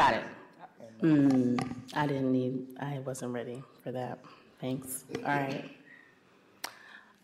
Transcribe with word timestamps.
Got 0.00 0.14
it. 0.14 0.24
Mm, 1.02 1.74
I 1.92 2.06
didn't 2.06 2.32
need, 2.32 2.68
I 2.80 3.00
wasn't 3.00 3.34
ready 3.34 3.62
for 3.84 3.92
that. 3.92 4.18
Thanks. 4.58 5.04
All 5.14 5.24
right. 5.24 5.70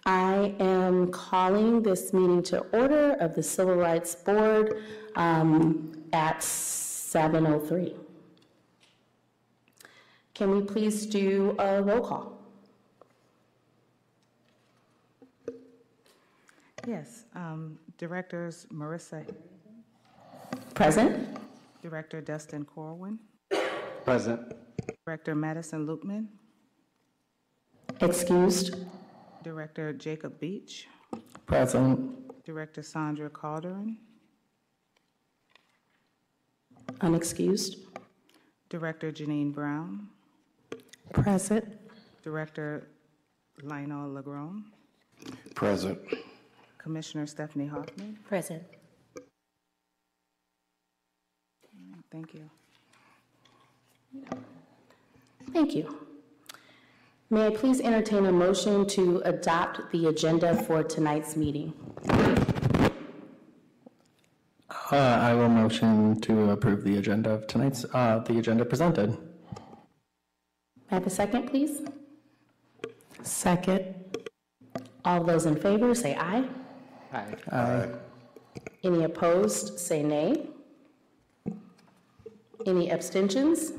I 0.05 0.55
am 0.61 1.11
calling 1.11 1.83
this 1.83 2.13
meeting 2.13 2.43
to 2.43 2.59
order 2.79 3.13
of 3.15 3.35
the 3.35 3.43
Civil 3.43 3.77
Rights 3.77 4.15
Board 4.15 4.85
um, 5.15 5.91
at 6.13 6.41
7:03. 6.41 7.95
Can 10.35 10.51
we 10.51 10.61
please 10.61 11.07
do 11.07 11.57
a 11.59 11.83
roll 11.83 12.03
call? 12.03 12.39
Yes, 16.87 17.25
um, 17.35 17.79
Directors 17.97 18.67
Marissa, 18.71 19.25
Present? 20.75 21.39
Director 21.87 22.21
Dustin 22.21 22.65
Corwin, 22.65 23.17
Present. 24.05 24.41
Director 25.07 25.37
Madison 25.37 25.87
Loopman, 25.87 26.27
Excused? 28.01 28.75
Director 29.45 29.93
Jacob 29.93 30.41
Beach, 30.41 30.89
Present. 31.47 32.43
Director 32.45 32.83
Sandra 32.83 33.31
Calderon, 33.31 33.99
Unexcused? 37.03 37.77
Director 38.69 39.13
Janine 39.13 39.55
Brown, 39.55 40.09
Present. 41.13 41.65
Director 42.25 42.89
Lionel 43.63 44.09
Legron, 44.11 44.65
Present. 45.55 46.01
Commissioner 46.79 47.29
Stephanie 47.29 47.69
Hoffman. 47.69 48.19
Present. 48.27 48.65
Thank 52.11 52.35
you. 52.35 52.51
Thank 55.53 55.75
you. 55.75 56.07
May 57.29 57.49
I 57.49 57.51
please 57.51 57.81
entertain 57.81 58.27
a 58.27 58.33
motion 58.33 58.87
to 58.89 59.21
adopt 59.25 59.91
the 59.91 60.07
agenda 60.07 60.55
for 60.63 60.83
tonight's 60.85 61.37
meeting? 61.37 61.73
Uh, 64.93 64.97
I 64.97 65.35
will 65.35 65.49
motion 65.49 66.21
to 66.21 66.51
approve 66.53 66.85
the 66.85 66.97
agenda 66.99 67.31
of 67.31 67.49
tonight's, 67.49 67.85
uh, 67.93 68.21
the 68.21 68.39
agenda 68.39 68.65
presented. 68.65 69.11
May 69.11 69.19
I 70.93 70.95
have 70.95 71.07
a 71.07 71.11
second, 71.11 71.49
please? 71.49 71.81
Second. 73.23 73.95
All 75.05 75.25
those 75.25 75.47
in 75.47 75.57
favor, 75.57 75.93
say 75.95 76.15
aye. 76.15 76.45
Aye. 77.13 77.89
Any 78.85 79.03
opposed, 79.03 79.81
say 79.81 80.05
nay. 80.05 80.49
Any 82.67 82.91
abstentions? 82.91 83.73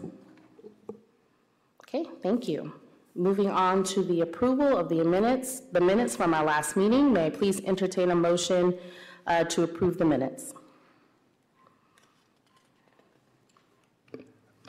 Okay, 1.83 2.05
thank 2.23 2.47
you. 2.47 2.73
Moving 3.15 3.49
on 3.49 3.83
to 3.85 4.01
the 4.01 4.21
approval 4.21 4.77
of 4.77 4.87
the 4.87 5.03
minutes, 5.03 5.61
the 5.71 5.81
minutes 5.81 6.15
from 6.15 6.33
our 6.33 6.45
last 6.45 6.77
meeting. 6.77 7.11
May 7.11 7.25
I 7.25 7.29
please 7.29 7.59
entertain 7.65 8.11
a 8.11 8.15
motion 8.15 8.77
uh, 9.25 9.43
to 9.45 9.63
approve 9.63 9.97
the 9.97 10.05
minutes? 10.05 10.53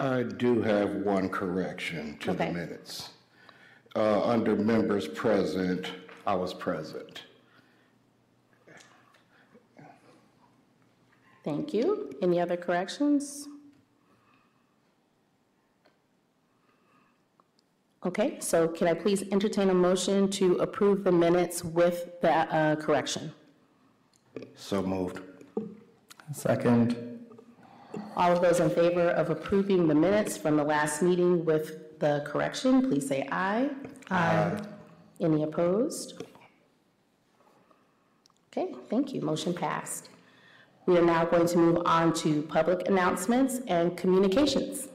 I 0.00 0.22
do 0.24 0.62
have 0.62 0.90
one 0.96 1.28
correction 1.28 2.16
to 2.18 2.32
the 2.32 2.46
minutes. 2.46 3.10
Uh, 3.94 4.22
Under 4.24 4.56
members 4.56 5.06
present, 5.06 5.92
I 6.26 6.34
was 6.34 6.54
present. 6.54 7.22
Thank 11.44 11.72
you. 11.72 12.12
Any 12.20 12.40
other 12.40 12.56
corrections? 12.56 13.47
Okay, 18.06 18.38
so 18.40 18.68
can 18.68 18.86
I 18.86 18.94
please 18.94 19.24
entertain 19.32 19.70
a 19.70 19.74
motion 19.74 20.30
to 20.30 20.56
approve 20.58 21.02
the 21.02 21.10
minutes 21.10 21.64
with 21.64 22.20
that 22.22 22.48
uh, 22.52 22.76
correction? 22.76 23.32
So 24.54 24.82
moved. 24.82 25.20
Second. 26.32 27.18
All 28.16 28.30
of 28.30 28.40
those 28.40 28.60
in 28.60 28.70
favor 28.70 29.08
of 29.10 29.30
approving 29.30 29.88
the 29.88 29.94
minutes 29.94 30.36
from 30.36 30.56
the 30.56 30.62
last 30.62 31.02
meeting 31.02 31.44
with 31.44 31.98
the 31.98 32.22
correction, 32.24 32.88
please 32.88 33.08
say 33.08 33.26
aye. 33.32 33.68
Aye. 34.10 34.60
Any 35.20 35.42
opposed? 35.42 36.22
Okay, 38.52 38.72
thank 38.88 39.12
you. 39.12 39.20
Motion 39.22 39.52
passed. 39.52 40.10
We 40.86 40.96
are 40.96 41.04
now 41.04 41.24
going 41.24 41.48
to 41.48 41.58
move 41.58 41.82
on 41.84 42.12
to 42.14 42.42
public 42.42 42.88
announcements 42.88 43.60
and 43.66 43.96
communications. 43.96 44.88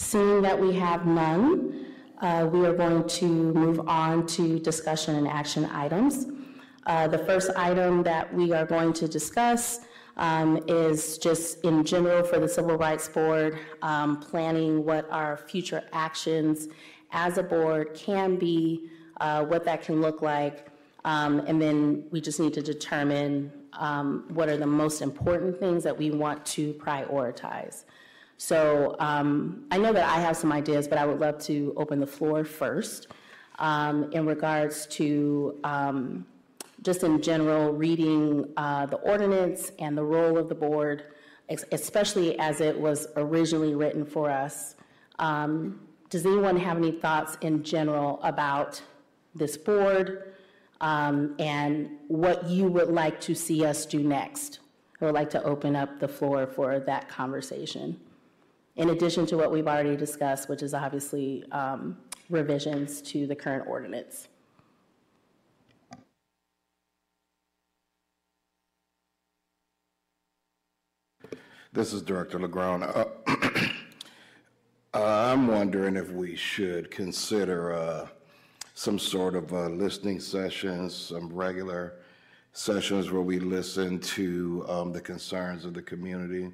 Seeing 0.00 0.40
that 0.40 0.58
we 0.58 0.72
have 0.76 1.04
none, 1.06 1.84
uh, 2.22 2.48
we 2.50 2.64
are 2.64 2.72
going 2.72 3.06
to 3.06 3.26
move 3.26 3.86
on 3.86 4.26
to 4.28 4.58
discussion 4.58 5.14
and 5.14 5.28
action 5.28 5.66
items. 5.66 6.26
Uh, 6.86 7.06
The 7.06 7.18
first 7.18 7.50
item 7.54 8.02
that 8.04 8.32
we 8.32 8.50
are 8.52 8.64
going 8.64 8.94
to 8.94 9.06
discuss 9.06 9.80
um, 10.16 10.64
is 10.66 11.18
just 11.18 11.62
in 11.64 11.84
general 11.84 12.24
for 12.24 12.40
the 12.40 12.48
Civil 12.48 12.78
Rights 12.78 13.08
Board, 13.10 13.58
um, 13.82 14.18
planning 14.18 14.86
what 14.86 15.06
our 15.10 15.36
future 15.36 15.84
actions 15.92 16.68
as 17.12 17.36
a 17.36 17.42
board 17.42 17.92
can 17.94 18.36
be, 18.36 18.88
uh, 19.20 19.44
what 19.44 19.64
that 19.66 19.82
can 19.82 20.00
look 20.00 20.22
like, 20.22 20.68
um, 21.04 21.40
and 21.40 21.60
then 21.60 22.04
we 22.10 22.22
just 22.22 22.40
need 22.40 22.54
to 22.54 22.62
determine 22.62 23.52
um, 23.74 24.24
what 24.30 24.48
are 24.48 24.56
the 24.56 24.66
most 24.66 25.02
important 25.02 25.60
things 25.60 25.84
that 25.84 25.96
we 25.96 26.10
want 26.10 26.44
to 26.46 26.72
prioritize. 26.74 27.84
So 28.40 28.96
um, 29.00 29.66
I 29.70 29.76
know 29.76 29.92
that 29.92 30.08
I 30.08 30.18
have 30.18 30.34
some 30.34 30.50
ideas, 30.50 30.88
but 30.88 30.96
I 30.96 31.04
would 31.04 31.20
love 31.20 31.38
to 31.40 31.74
open 31.76 32.00
the 32.00 32.06
floor 32.06 32.42
first 32.42 33.08
um, 33.58 34.10
in 34.12 34.24
regards 34.24 34.86
to 34.96 35.60
um, 35.62 36.24
just 36.80 37.02
in 37.02 37.20
general 37.20 37.74
reading 37.74 38.50
uh, 38.56 38.86
the 38.86 38.96
ordinance 38.96 39.72
and 39.78 39.96
the 39.96 40.02
role 40.02 40.38
of 40.38 40.48
the 40.48 40.54
board, 40.54 41.04
especially 41.70 42.38
as 42.38 42.62
it 42.62 42.80
was 42.80 43.08
originally 43.16 43.74
written 43.74 44.06
for 44.06 44.30
us. 44.30 44.74
Um, 45.18 45.78
Does 46.08 46.24
anyone 46.24 46.56
have 46.56 46.78
any 46.78 46.92
thoughts 46.92 47.36
in 47.42 47.62
general 47.62 48.20
about 48.22 48.80
this 49.34 49.58
board 49.58 50.32
um, 50.80 51.34
and 51.38 51.90
what 52.08 52.48
you 52.48 52.68
would 52.68 52.88
like 52.88 53.20
to 53.20 53.34
see 53.34 53.66
us 53.66 53.84
do 53.84 54.02
next? 54.02 54.60
I 54.98 55.04
would 55.04 55.14
like 55.14 55.28
to 55.30 55.42
open 55.42 55.76
up 55.76 56.00
the 56.00 56.08
floor 56.08 56.46
for 56.46 56.80
that 56.80 57.06
conversation 57.10 58.00
in 58.80 58.88
addition 58.88 59.26
to 59.26 59.36
what 59.36 59.52
we've 59.52 59.68
already 59.68 59.94
discussed, 59.94 60.48
which 60.48 60.62
is 60.62 60.72
obviously 60.72 61.44
um, 61.52 61.98
revisions 62.30 63.02
to 63.02 63.26
the 63.26 63.36
current 63.36 63.68
ordinance. 63.68 64.28
This 71.74 71.92
is 71.92 72.00
Director 72.00 72.38
LeGrand. 72.38 72.84
Uh, 72.84 73.04
I'm 74.94 75.46
wondering 75.46 75.96
if 75.96 76.10
we 76.10 76.34
should 76.34 76.90
consider 76.90 77.74
uh, 77.74 78.08
some 78.72 78.98
sort 78.98 79.34
of 79.36 79.52
uh, 79.52 79.68
listening 79.68 80.20
sessions, 80.20 80.94
some 80.94 81.28
regular 81.28 81.96
sessions 82.54 83.10
where 83.10 83.20
we 83.20 83.40
listen 83.40 84.00
to 84.00 84.64
um, 84.68 84.90
the 84.90 85.02
concerns 85.02 85.66
of 85.66 85.74
the 85.74 85.82
community. 85.82 86.50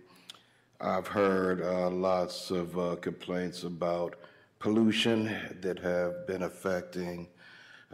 I've 0.80 1.06
heard 1.06 1.62
uh, 1.62 1.88
lots 1.88 2.50
of 2.50 2.78
uh, 2.78 2.96
complaints 2.96 3.62
about 3.62 4.16
pollution 4.58 5.34
that 5.62 5.78
have 5.78 6.26
been 6.26 6.42
affecting 6.42 7.28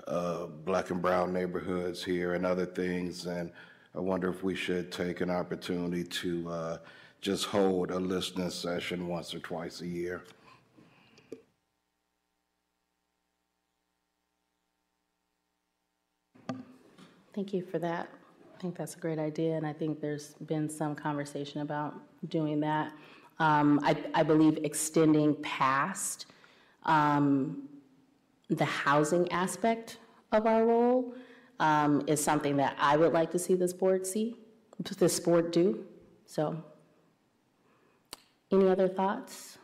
uh, 0.08 0.46
black 0.46 0.90
and 0.90 1.00
brown 1.00 1.32
neighborhoods 1.32 2.02
here 2.02 2.34
and 2.34 2.44
other 2.44 2.66
things, 2.66 3.26
and 3.26 3.52
I 3.94 4.00
wonder 4.00 4.28
if 4.30 4.42
we 4.42 4.56
should 4.56 4.90
take 4.90 5.20
an 5.20 5.30
opportunity 5.30 6.02
to 6.02 6.50
uh, 6.50 6.78
just 7.20 7.44
hold 7.44 7.92
a 7.92 8.00
listening 8.00 8.50
session 8.50 9.06
once 9.06 9.32
or 9.32 9.38
twice 9.38 9.80
a 9.80 9.86
year. 9.86 10.24
Thank 17.32 17.54
you 17.54 17.62
for 17.62 17.78
that. 17.78 18.08
I 18.62 18.64
think 18.64 18.76
that's 18.76 18.94
a 18.94 19.00
great 19.00 19.18
idea, 19.18 19.56
and 19.56 19.66
I 19.66 19.72
think 19.72 20.00
there's 20.00 20.34
been 20.46 20.68
some 20.68 20.94
conversation 20.94 21.62
about 21.62 21.94
doing 22.28 22.60
that. 22.60 22.92
Um, 23.40 23.80
I, 23.82 23.96
I 24.14 24.22
believe 24.22 24.56
extending 24.62 25.34
past 25.42 26.26
um, 26.84 27.68
the 28.50 28.64
housing 28.64 29.30
aspect 29.32 29.98
of 30.30 30.46
our 30.46 30.64
role 30.64 31.12
um, 31.58 32.04
is 32.06 32.22
something 32.22 32.56
that 32.58 32.76
I 32.78 32.96
would 32.96 33.12
like 33.12 33.32
to 33.32 33.38
see 33.40 33.56
this 33.56 33.72
board 33.72 34.06
see, 34.06 34.36
this 34.96 35.18
board 35.18 35.50
do. 35.50 35.84
So, 36.26 36.62
any 38.52 38.68
other 38.68 38.86
thoughts? 38.86 39.58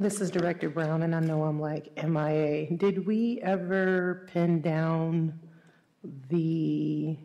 This 0.00 0.20
is 0.20 0.30
Director 0.30 0.70
Brown, 0.70 1.02
and 1.02 1.12
I 1.12 1.18
know 1.18 1.42
I'm 1.42 1.58
like 1.60 1.90
MIA. 2.06 2.70
Did 2.76 3.04
we 3.04 3.40
ever 3.42 4.28
pin 4.32 4.60
down 4.60 5.40
the 6.28 7.16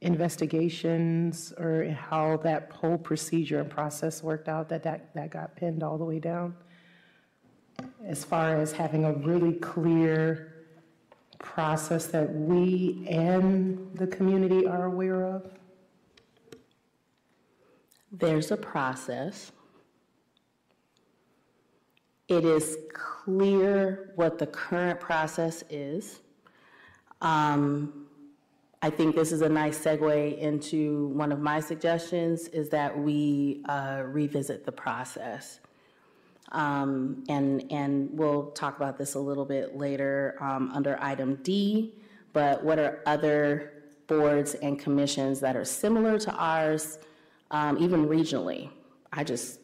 investigations 0.00 1.52
or 1.58 1.90
how 1.90 2.38
that 2.38 2.72
whole 2.72 2.96
procedure 2.96 3.60
and 3.60 3.68
process 3.68 4.22
worked 4.22 4.48
out, 4.48 4.70
that 4.70 4.82
that, 4.84 5.14
that 5.14 5.28
got 5.28 5.56
pinned 5.56 5.82
all 5.82 5.98
the 5.98 6.04
way 6.06 6.18
down? 6.18 6.56
As 8.06 8.24
far 8.24 8.56
as 8.56 8.72
having 8.72 9.04
a 9.04 9.12
really 9.12 9.52
clear 9.52 10.54
process 11.38 12.06
that 12.06 12.34
we 12.34 13.06
and 13.10 13.94
the 13.94 14.06
community 14.06 14.66
are 14.66 14.86
aware 14.86 15.26
of? 15.26 15.50
There's 18.10 18.50
a 18.52 18.56
process. 18.56 19.52
It 22.30 22.44
is 22.44 22.78
clear 22.92 24.12
what 24.14 24.38
the 24.38 24.46
current 24.46 25.00
process 25.00 25.64
is. 25.68 26.20
Um, 27.20 28.06
I 28.82 28.88
think 28.88 29.16
this 29.16 29.32
is 29.32 29.42
a 29.42 29.48
nice 29.48 29.76
segue 29.76 30.38
into 30.38 31.08
one 31.08 31.32
of 31.32 31.40
my 31.40 31.58
suggestions, 31.58 32.46
is 32.46 32.68
that 32.68 32.96
we 32.96 33.62
uh, 33.68 34.04
revisit 34.06 34.64
the 34.64 34.70
process. 34.70 35.58
Um, 36.52 37.24
And, 37.28 37.64
and 37.72 38.08
we'll 38.12 38.52
talk 38.52 38.76
about 38.76 38.96
this 38.96 39.14
a 39.14 39.18
little 39.18 39.44
bit 39.44 39.76
later 39.76 40.36
um, 40.40 40.70
under 40.72 41.02
item 41.02 41.34
D, 41.42 41.94
but 42.32 42.62
what 42.62 42.78
are 42.78 43.00
other 43.06 43.72
boards 44.06 44.54
and 44.54 44.78
commissions 44.78 45.40
that 45.40 45.56
are 45.56 45.64
similar 45.64 46.16
to 46.20 46.32
ours, 46.36 47.00
um, 47.50 47.76
even 47.78 48.06
regionally? 48.06 48.70
I 49.12 49.24
just 49.24 49.58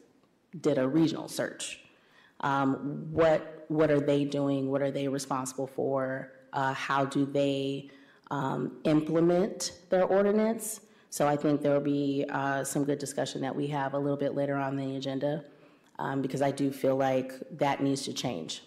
did 0.59 0.77
a 0.77 0.85
regional 0.85 1.29
search. 1.29 1.86
Um, 2.41 3.07
What, 3.11 3.65
what 3.67 3.89
are 3.91 3.99
they 3.99 4.25
doing? 4.25 4.69
What 4.69 4.81
are 4.81 4.91
they 4.91 5.07
responsible 5.07 5.67
for? 5.67 6.31
Uh, 6.53 6.73
How 6.73 7.05
do 7.05 7.25
they 7.25 7.89
um, 8.31 8.77
implement 8.83 9.73
their 9.89 10.05
ordinance? 10.05 10.81
So 11.09 11.27
I 11.27 11.35
think 11.35 11.61
there 11.61 11.73
will 11.73 11.79
be 11.79 12.25
uh, 12.29 12.63
some 12.63 12.83
good 12.83 12.99
discussion 12.99 13.41
that 13.41 13.55
we 13.55 13.67
have 13.67 13.93
a 13.93 13.97
little 13.97 14.17
bit 14.17 14.35
later 14.35 14.55
on 14.55 14.75
the 14.75 14.97
agenda, 14.97 15.45
um, 15.99 16.21
because 16.21 16.41
I 16.41 16.51
do 16.51 16.71
feel 16.71 16.95
like 16.95 17.33
that 17.57 17.81
needs 17.81 18.03
to 18.03 18.13
change. 18.13 18.63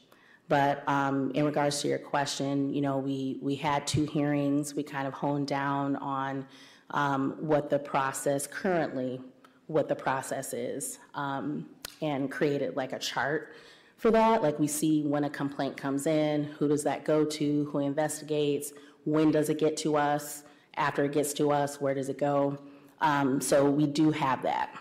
But 0.48 0.82
um, 0.88 1.30
in 1.34 1.44
regards 1.44 1.80
to 1.82 1.88
your 1.88 1.98
question, 1.98 2.74
you 2.74 2.80
know, 2.80 2.98
we, 2.98 3.38
we 3.40 3.54
had 3.54 3.86
two 3.86 4.04
hearings. 4.04 4.74
We 4.74 4.82
kind 4.82 5.06
of 5.06 5.14
honed 5.14 5.46
down 5.46 5.94
on 5.96 6.44
um, 6.90 7.36
what 7.38 7.70
the 7.70 7.78
process 7.78 8.48
currently, 8.48 9.20
what 9.68 9.86
the 9.88 9.94
process 9.94 10.52
is, 10.52 10.98
um, 11.14 11.66
and 12.00 12.30
created 12.30 12.76
like 12.76 12.92
a 12.92 12.98
chart 12.98 13.54
for 13.96 14.10
that. 14.10 14.42
Like 14.42 14.58
we 14.58 14.66
see 14.66 15.02
when 15.02 15.24
a 15.24 15.30
complaint 15.30 15.76
comes 15.76 16.06
in, 16.06 16.44
who 16.44 16.68
does 16.68 16.82
that 16.84 17.04
go 17.04 17.24
to, 17.24 17.64
who 17.66 17.78
investigates, 17.78 18.72
when 19.04 19.30
does 19.30 19.48
it 19.48 19.58
get 19.58 19.76
to 19.78 19.96
us, 19.96 20.44
after 20.76 21.04
it 21.04 21.12
gets 21.12 21.32
to 21.34 21.50
us, 21.50 21.80
where 21.80 21.94
does 21.94 22.08
it 22.08 22.18
go? 22.18 22.58
Um, 23.00 23.40
so 23.40 23.68
we 23.70 23.86
do 23.86 24.10
have 24.10 24.42
that. 24.42 24.74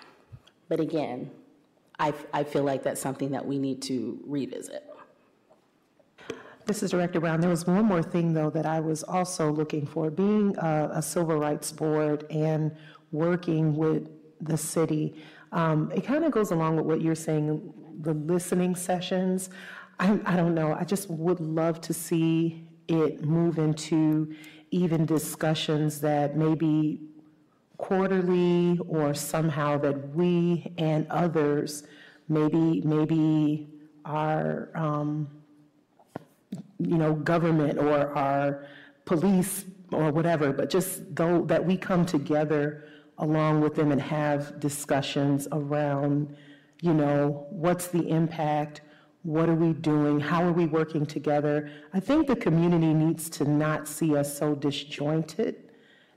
But 0.68 0.80
again, 0.80 1.32
I, 2.00 2.14
I 2.34 2.44
feel 2.44 2.64
like 2.64 2.84
that's 2.84 3.02
something 3.02 3.32
that 3.32 3.46
we 3.46 3.58
need 3.58 3.82
to 3.84 4.20
revisit. 4.26 4.86
This 6.66 6.84
is 6.84 6.92
Director 6.92 7.20
Brown. 7.20 7.42
There 7.42 7.50
was 7.50 7.66
one 7.66 7.86
more 7.86 8.04
thing, 8.04 8.34
though, 8.34 8.52
that 8.52 8.66
I 8.66 8.80
was 8.80 9.04
also 9.04 9.52
looking 9.52 9.88
for. 9.88 10.12
Being 10.12 10.56
a, 10.58 10.92
a 10.94 11.02
civil 11.02 11.38
rights 11.38 11.72
board 11.72 12.26
and 12.30 12.76
working 13.12 13.76
with 13.76 14.08
the 14.40 14.56
city, 14.56 15.16
um, 15.52 15.92
it 15.94 16.06
kind 16.06 16.24
of 16.24 16.32
goes 16.32 16.52
along 16.52 16.76
with 16.78 16.86
what 16.86 17.02
you're 17.02 17.16
saying, 17.16 17.74
the 18.02 18.14
listening 18.14 18.76
sessions. 18.76 19.50
I, 20.00 20.20
I 20.26 20.36
don't 20.36 20.56
know. 20.56 20.74
I 20.74 20.84
just 20.84 21.10
would 21.10 21.40
love 21.40 21.82
to 21.82 21.94
see 21.94 22.68
it 22.88 23.24
move 23.24 23.60
into 23.60 24.34
even 24.72 25.06
discussions 25.06 26.00
that 26.02 26.38
maybe 26.38 27.02
quarterly 27.78 28.80
or 28.88 29.14
somehow 29.14 29.78
that 29.78 30.10
we 30.16 30.72
and 30.78 31.08
others 31.10 31.84
maybe 32.28 32.82
maybe 32.82 33.68
our 34.06 34.70
um, 34.76 35.28
you 36.80 36.98
know, 36.98 37.14
government 37.14 37.78
or 37.78 38.16
our 38.18 38.66
police 39.06 39.66
or 39.92 40.12
whatever, 40.12 40.54
but 40.54 40.70
just 40.70 41.16
though 41.16 41.44
that 41.46 41.64
we 41.64 41.78
come 41.78 42.06
together 42.06 42.86
along 43.20 43.62
with 43.62 43.76
them 43.76 43.92
and 43.92 44.02
have 44.02 44.60
discussions 44.60 45.48
around, 45.52 46.36
you 46.82 46.94
know, 46.94 47.46
what's 47.50 47.88
the 47.88 48.08
impact? 48.08 48.82
What 49.24 49.50
are 49.50 49.56
we 49.56 49.74
doing? 49.74 50.20
How 50.20 50.44
are 50.44 50.54
we 50.54 50.66
working 50.66 51.06
together? 51.06 51.70
I 51.94 52.00
think 52.00 52.28
the 52.28 52.36
community 52.36 52.94
needs 52.94 53.30
to 53.32 53.44
not 53.44 53.88
see 53.88 54.16
us 54.16 54.38
so 54.38 54.56
disjointed 54.56 55.72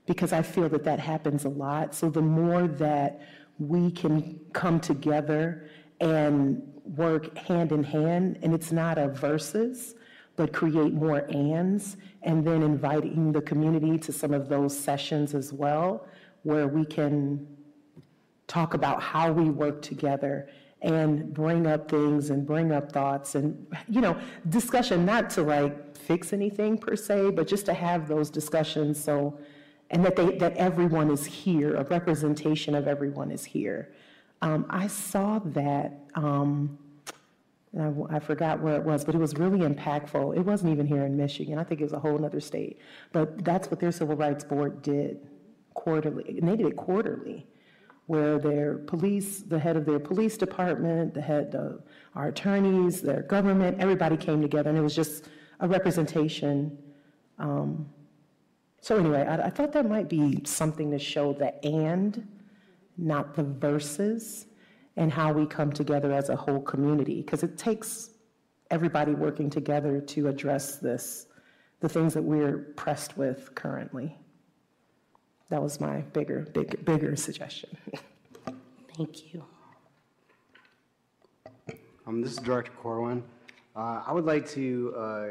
because 0.05 0.33
I 0.33 0.41
feel 0.41 0.69
that 0.69 0.83
that 0.85 0.99
happens 0.99 1.45
a 1.45 1.49
lot. 1.49 1.93
So 1.93 2.09
the 2.09 2.21
more 2.21 2.67
that 2.67 3.21
we 3.59 3.91
can 3.91 4.39
come 4.53 4.79
together 4.79 5.69
and 5.99 6.61
work 6.85 7.37
hand 7.37 7.71
in 7.71 7.83
hand, 7.83 8.39
and 8.41 8.53
it's 8.53 8.71
not 8.71 8.97
a 8.97 9.09
versus, 9.09 9.95
but 10.35 10.51
create 10.51 10.93
more 10.93 11.29
ands, 11.31 11.97
and 12.23 12.45
then 12.45 12.63
inviting 12.63 13.31
the 13.31 13.41
community 13.41 13.97
to 13.99 14.11
some 14.11 14.33
of 14.33 14.49
those 14.49 14.77
sessions 14.77 15.35
as 15.35 15.53
well, 15.53 16.07
where 16.43 16.67
we 16.67 16.85
can 16.85 17.47
talk 18.47 18.73
about 18.73 19.01
how 19.01 19.31
we 19.31 19.49
work 19.49 19.81
together 19.81 20.49
and 20.81 21.33
bring 21.33 21.65
up 21.65 21.89
things 21.89 22.29
and 22.29 22.45
bring 22.45 22.71
up 22.73 22.91
thoughts 22.91 23.35
and, 23.35 23.65
you 23.87 24.01
know, 24.01 24.19
discussion, 24.49 25.05
not 25.05 25.29
to 25.29 25.41
like 25.41 25.97
fix 25.97 26.33
anything 26.33 26.77
per 26.77 26.95
se, 26.95 27.31
but 27.31 27.47
just 27.47 27.65
to 27.65 27.73
have 27.73 28.07
those 28.07 28.29
discussions 28.29 29.01
so, 29.01 29.39
and 29.91 30.03
that 30.03 30.17
they, 30.17 30.37
that 30.37 30.55
everyone 30.57 31.09
is 31.09 31.25
here, 31.25 31.75
a 31.75 31.83
representation 31.85 32.75
of 32.75 32.87
everyone 32.87 33.31
is 33.31 33.45
here. 33.45 33.93
Um, 34.41 34.65
I 34.69 34.87
saw 34.87 35.39
that, 35.39 35.99
um, 36.15 36.77
I, 37.79 37.93
I 38.09 38.19
forgot 38.19 38.59
where 38.59 38.75
it 38.75 38.83
was, 38.83 39.05
but 39.05 39.15
it 39.15 39.19
was 39.19 39.35
really 39.35 39.59
impactful. 39.59 40.35
It 40.35 40.41
wasn't 40.41 40.73
even 40.73 40.85
here 40.85 41.05
in 41.05 41.15
Michigan. 41.15 41.57
I 41.57 41.63
think 41.63 41.79
it 41.79 41.85
was 41.85 41.93
a 41.93 41.99
whole 41.99 42.25
other 42.25 42.41
state. 42.41 42.77
But 43.13 43.45
that's 43.45 43.71
what 43.71 43.79
their 43.79 43.93
civil 43.93 44.17
rights 44.17 44.43
board 44.43 44.81
did 44.81 45.21
quarterly, 45.73 46.37
and 46.39 46.47
they 46.47 46.55
did 46.55 46.67
it 46.67 46.75
quarterly, 46.75 47.47
where 48.07 48.37
their 48.37 48.79
police, 48.79 49.41
the 49.41 49.57
head 49.57 49.77
of 49.77 49.85
their 49.85 49.99
police 49.99 50.37
department, 50.37 51.13
the 51.13 51.21
head 51.21 51.55
of 51.55 51.83
our 52.15 52.27
attorneys, 52.27 53.01
their 53.01 53.23
government, 53.23 53.79
everybody 53.79 54.17
came 54.17 54.41
together, 54.41 54.69
and 54.69 54.77
it 54.77 54.81
was 54.81 54.95
just 54.95 55.29
a 55.61 55.67
representation. 55.67 56.77
Um, 57.39 57.89
so 58.81 58.97
anyway, 58.97 59.25
I, 59.25 59.47
I 59.47 59.49
thought 59.49 59.71
that 59.73 59.87
might 59.87 60.09
be 60.09 60.41
something 60.45 60.91
to 60.91 60.99
show 60.99 61.33
the 61.33 61.63
and, 61.65 62.27
not 62.97 63.33
the 63.33 63.43
versus 63.43 64.47
and 64.97 65.11
how 65.11 65.33
we 65.33 65.45
come 65.47 65.71
together 65.71 66.11
as 66.11 66.29
a 66.29 66.35
whole 66.35 66.61
community, 66.61 67.21
because 67.21 67.41
it 67.41 67.57
takes 67.57 68.11
everybody 68.69 69.13
working 69.13 69.49
together 69.49 70.01
to 70.01 70.27
address 70.27 70.77
this, 70.77 71.27
the 71.79 71.89
things 71.89 72.13
that 72.13 72.21
we're 72.21 72.73
pressed 72.75 73.17
with 73.17 73.55
currently. 73.55 74.15
That 75.53 75.61
was 75.61 75.79
my 75.79 75.97
bigger, 76.01 76.47
big, 76.51 76.83
bigger 76.83 77.15
suggestion. 77.15 77.77
Thank 78.97 79.31
you. 79.31 79.45
Um, 82.07 82.23
this 82.23 82.31
is 82.31 82.39
Director 82.39 82.71
Corwin. 82.81 83.23
Uh, 83.75 84.01
I 84.03 84.13
would 84.13 84.25
like 84.25 84.49
to 84.49 84.95
uh, 84.97 85.27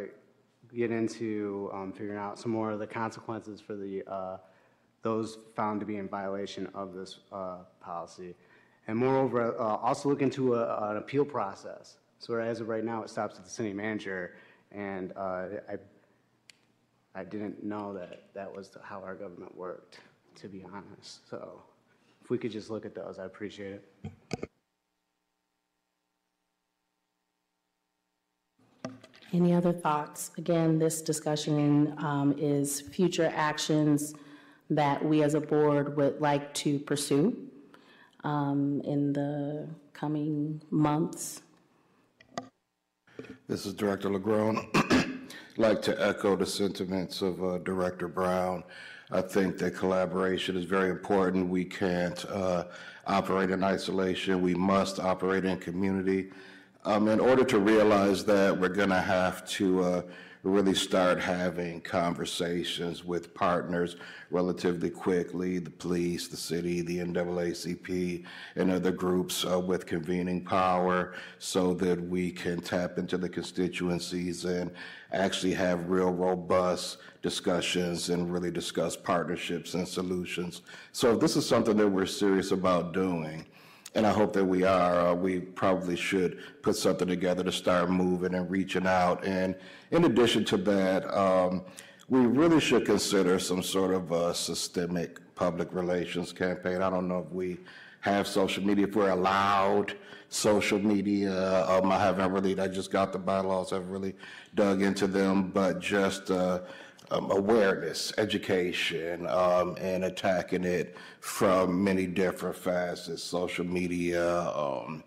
get 0.72 0.92
into 0.92 1.70
um, 1.74 1.90
figuring 1.90 2.20
out 2.20 2.38
some 2.38 2.52
more 2.52 2.70
of 2.70 2.78
the 2.78 2.86
consequences 2.86 3.60
for 3.60 3.74
the 3.74 4.04
uh, 4.06 4.36
those 5.02 5.38
found 5.56 5.80
to 5.80 5.86
be 5.86 5.96
in 5.96 6.06
violation 6.06 6.68
of 6.72 6.94
this 6.94 7.18
uh, 7.32 7.56
policy, 7.80 8.36
and 8.86 8.96
moreover, 8.96 9.60
uh, 9.60 9.74
also 9.78 10.08
look 10.08 10.22
into 10.22 10.54
a, 10.54 10.90
an 10.90 10.98
appeal 10.98 11.24
process. 11.24 11.96
So 12.20 12.34
as 12.34 12.60
of 12.60 12.68
right 12.68 12.84
now, 12.84 13.02
it 13.02 13.10
stops 13.10 13.38
at 13.38 13.44
the 13.44 13.50
city 13.50 13.72
manager, 13.72 14.36
and 14.70 15.12
uh, 15.16 15.46
I 15.68 15.78
I 17.14 17.24
didn't 17.24 17.62
know 17.62 17.92
that 17.94 18.32
that 18.34 18.54
was 18.54 18.70
how 18.82 19.02
our 19.02 19.14
government 19.14 19.56
worked, 19.56 19.98
to 20.36 20.48
be 20.48 20.64
honest. 20.72 21.28
So 21.28 21.62
if 22.22 22.30
we 22.30 22.38
could 22.38 22.52
just 22.52 22.70
look 22.70 22.84
at 22.84 22.94
those, 22.94 23.18
I 23.18 23.24
appreciate 23.24 23.72
it. 23.72 24.48
Any 29.32 29.54
other 29.54 29.72
thoughts? 29.72 30.30
Again, 30.36 30.78
this 30.78 31.00
discussion 31.00 31.94
um, 31.98 32.34
is 32.38 32.82
future 32.82 33.32
actions 33.34 34.14
that 34.68 35.02
we 35.02 35.22
as 35.22 35.34
a 35.34 35.40
board 35.40 35.96
would 35.96 36.20
like 36.20 36.52
to 36.54 36.78
pursue 36.78 37.36
um, 38.24 38.82
in 38.84 39.12
the 39.12 39.66
coming 39.94 40.60
months. 40.70 41.42
This 43.48 43.64
is 43.64 43.72
Director 43.72 44.10
LeGrone. 44.10 44.66
I'd 44.74 45.06
like 45.56 45.82
to 45.82 46.06
echo 46.06 46.36
the 46.36 46.46
sentiments 46.46 47.22
of 47.22 47.42
uh, 47.42 47.58
Director 47.58 48.08
Brown. 48.08 48.64
I 49.12 49.20
think 49.20 49.58
that 49.58 49.74
collaboration 49.74 50.56
is 50.56 50.64
very 50.64 50.88
important. 50.88 51.50
We 51.50 51.66
can't 51.66 52.24
uh, 52.30 52.64
operate 53.06 53.50
in 53.50 53.62
isolation. 53.62 54.40
We 54.40 54.54
must 54.54 54.98
operate 54.98 55.44
in 55.44 55.58
community. 55.58 56.30
Um, 56.84 57.06
in 57.06 57.20
order 57.20 57.44
to 57.44 57.60
realize 57.60 58.24
that, 58.24 58.58
we're 58.58 58.68
going 58.68 58.88
to 58.88 59.00
have 59.00 59.46
to 59.50 59.82
uh, 59.84 60.02
really 60.42 60.74
start 60.74 61.20
having 61.20 61.80
conversations 61.80 63.04
with 63.04 63.32
partners 63.34 63.94
relatively 64.32 64.90
quickly 64.90 65.60
the 65.60 65.70
police, 65.70 66.26
the 66.26 66.36
city, 66.36 66.80
the 66.80 66.98
NAACP, 66.98 68.24
and 68.56 68.72
other 68.72 68.90
groups 68.90 69.44
uh, 69.44 69.60
with 69.60 69.86
convening 69.86 70.44
power 70.44 71.14
so 71.38 71.72
that 71.74 72.02
we 72.08 72.32
can 72.32 72.60
tap 72.60 72.98
into 72.98 73.16
the 73.16 73.28
constituencies 73.28 74.44
and 74.44 74.72
actually 75.12 75.54
have 75.54 75.88
real 75.88 76.12
robust 76.12 76.98
discussions 77.22 78.08
and 78.10 78.32
really 78.32 78.50
discuss 78.50 78.96
partnerships 78.96 79.74
and 79.74 79.86
solutions. 79.86 80.62
So 80.90 81.12
if 81.12 81.20
this 81.20 81.36
is 81.36 81.48
something 81.48 81.76
that 81.76 81.88
we're 81.88 82.06
serious 82.06 82.50
about 82.50 82.92
doing, 82.92 83.46
and 83.94 84.06
I 84.06 84.10
hope 84.10 84.32
that 84.32 84.44
we 84.44 84.64
are. 84.64 85.08
Uh, 85.08 85.14
we 85.14 85.40
probably 85.40 85.96
should 85.96 86.38
put 86.62 86.76
something 86.76 87.08
together 87.08 87.44
to 87.44 87.52
start 87.52 87.90
moving 87.90 88.34
and 88.34 88.50
reaching 88.50 88.86
out. 88.86 89.24
And 89.24 89.54
in 89.90 90.04
addition 90.04 90.44
to 90.46 90.56
that, 90.58 91.12
um, 91.16 91.62
we 92.08 92.20
really 92.20 92.60
should 92.60 92.86
consider 92.86 93.38
some 93.38 93.62
sort 93.62 93.92
of 93.92 94.12
a 94.12 94.34
systemic 94.34 95.18
public 95.34 95.72
relations 95.72 96.32
campaign. 96.32 96.82
I 96.82 96.90
don't 96.90 97.08
know 97.08 97.24
if 97.26 97.32
we 97.32 97.58
have 98.00 98.26
social 98.26 98.64
media, 98.64 98.86
if 98.86 98.96
we're 98.96 99.10
allowed 99.10 99.94
social 100.28 100.78
media. 100.78 101.64
Um, 101.68 101.92
I 101.92 101.98
haven't 101.98 102.32
really, 102.32 102.58
I 102.58 102.68
just 102.68 102.90
got 102.90 103.12
the 103.12 103.18
bylaws, 103.18 103.72
I've 103.72 103.88
really 103.90 104.14
dug 104.54 104.82
into 104.82 105.06
them, 105.06 105.50
but 105.50 105.80
just 105.80 106.30
uh, 106.30 106.60
um, 107.12 107.30
awareness, 107.30 108.12
education, 108.16 109.26
um, 109.26 109.76
and 109.78 110.04
attacking 110.04 110.64
it 110.64 110.96
from 111.20 111.84
many 111.84 112.06
different 112.06 112.56
facets, 112.56 113.22
social 113.22 113.66
media, 113.66 114.40
um, 114.50 115.04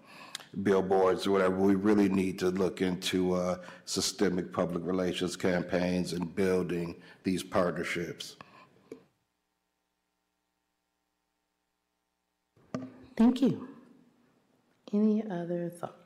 billboards 0.61 1.25
or 1.25 1.31
whatever. 1.31 1.55
We 1.55 1.75
really 1.75 2.07
need 2.07 2.37
to 2.39 2.49
look 2.49 2.81
into 2.81 3.33
uh, 3.33 3.57
systemic 3.85 4.53
public 4.53 4.85
relations 4.85 5.35
campaigns 5.35 6.13
and 6.13 6.33
building 6.35 6.95
these 7.23 7.43
partnerships. 7.43 8.35
Thank 13.17 13.41
you. 13.41 13.67
Any 14.93 15.23
other 15.29 15.69
thoughts? 15.69 16.04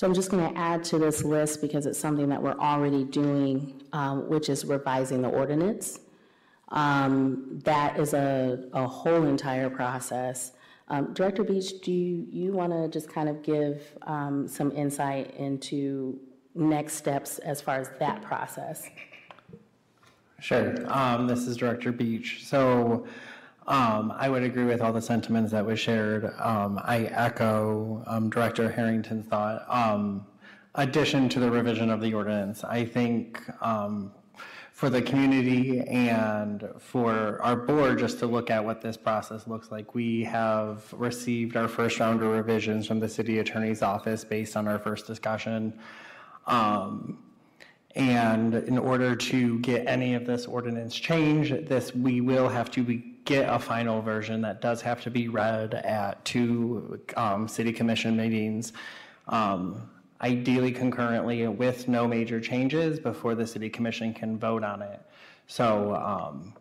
So 0.00 0.06
I'm 0.06 0.14
just 0.14 0.30
going 0.30 0.50
to 0.50 0.58
add 0.58 0.82
to 0.84 0.98
this 0.98 1.24
list 1.24 1.60
because 1.60 1.84
it's 1.84 1.98
something 1.98 2.30
that 2.30 2.42
we're 2.42 2.58
already 2.58 3.04
doing, 3.04 3.82
um, 3.92 4.30
which 4.30 4.48
is 4.48 4.64
revising 4.64 5.20
the 5.20 5.28
ordinance. 5.28 6.00
Um, 6.70 7.60
That 7.64 8.00
is 8.00 8.14
a, 8.14 8.64
a 8.72 8.86
whole 8.86 9.24
entire 9.24 9.68
process. 9.68 10.52
Um, 10.88 11.12
Director 11.12 11.44
Beach, 11.44 11.82
do 11.82 11.92
you, 11.92 12.26
you 12.30 12.52
want 12.52 12.72
to 12.72 12.88
just 12.88 13.12
kind 13.12 13.28
of 13.28 13.42
give 13.42 13.82
um, 14.06 14.48
some 14.48 14.72
insight 14.72 15.34
into 15.36 16.18
next 16.54 16.94
steps 16.94 17.38
as 17.40 17.60
far 17.60 17.76
as 17.78 17.90
that 17.98 18.22
process? 18.22 18.88
Sure. 20.38 20.76
Um, 20.90 21.26
this 21.26 21.40
is 21.40 21.58
Director 21.58 21.92
Beach. 21.92 22.46
So 22.46 23.06
um, 23.66 24.12
I 24.16 24.28
would 24.28 24.42
agree 24.42 24.64
with 24.64 24.80
all 24.80 24.92
the 24.92 25.02
sentiments 25.02 25.52
that 25.52 25.64
was 25.64 25.78
shared. 25.78 26.32
Um, 26.38 26.80
I 26.82 27.04
echo 27.04 28.02
um, 28.06 28.30
Director 28.30 28.70
Harrington's 28.70 29.26
thought. 29.26 29.64
Um, 29.68 30.26
addition 30.74 31.28
to 31.30 31.40
the 31.40 31.50
revision 31.50 31.90
of 31.90 32.00
the 32.00 32.14
ordinance, 32.14 32.64
I 32.64 32.84
think 32.84 33.40
um, 33.62 34.12
for 34.72 34.88
the 34.88 35.02
community 35.02 35.80
and 35.80 36.66
for 36.78 37.38
our 37.42 37.54
board 37.54 37.98
just 37.98 38.18
to 38.18 38.26
look 38.26 38.48
at 38.48 38.64
what 38.64 38.80
this 38.80 38.96
process 38.96 39.46
looks 39.46 39.70
like. 39.70 39.94
We 39.94 40.24
have 40.24 40.90
received 40.94 41.54
our 41.54 41.68
first 41.68 42.00
round 42.00 42.22
of 42.22 42.30
revisions 42.30 42.86
from 42.86 42.98
the 42.98 43.08
city 43.08 43.40
attorney's 43.40 43.82
office 43.82 44.24
based 44.24 44.56
on 44.56 44.66
our 44.66 44.78
first 44.78 45.06
discussion. 45.06 45.78
Um, 46.46 47.18
and 47.94 48.54
in 48.54 48.78
order 48.78 49.14
to 49.16 49.58
get 49.58 49.86
any 49.86 50.14
of 50.14 50.24
this 50.24 50.46
ordinance 50.46 50.94
changed, 50.94 51.66
this, 51.66 51.94
we 51.94 52.22
will 52.22 52.48
have 52.48 52.70
to 52.70 52.82
be, 52.82 53.19
get 53.24 53.48
a 53.48 53.58
final 53.58 54.00
version 54.00 54.40
that 54.42 54.60
does 54.60 54.80
have 54.82 55.00
to 55.02 55.10
be 55.10 55.28
read 55.28 55.74
at 55.74 56.24
two 56.24 57.00
um, 57.16 57.46
city 57.46 57.72
commission 57.72 58.16
meetings, 58.16 58.72
um, 59.28 59.90
ideally 60.20 60.72
concurrently 60.72 61.46
with 61.48 61.88
no 61.88 62.06
major 62.06 62.40
changes 62.40 62.98
before 62.98 63.34
the 63.34 63.46
city 63.46 63.68
commission 63.68 64.12
can 64.12 64.38
vote 64.38 64.64
on 64.64 64.82
it. 64.82 65.00
So, 65.46 65.94
um, 65.94 66.54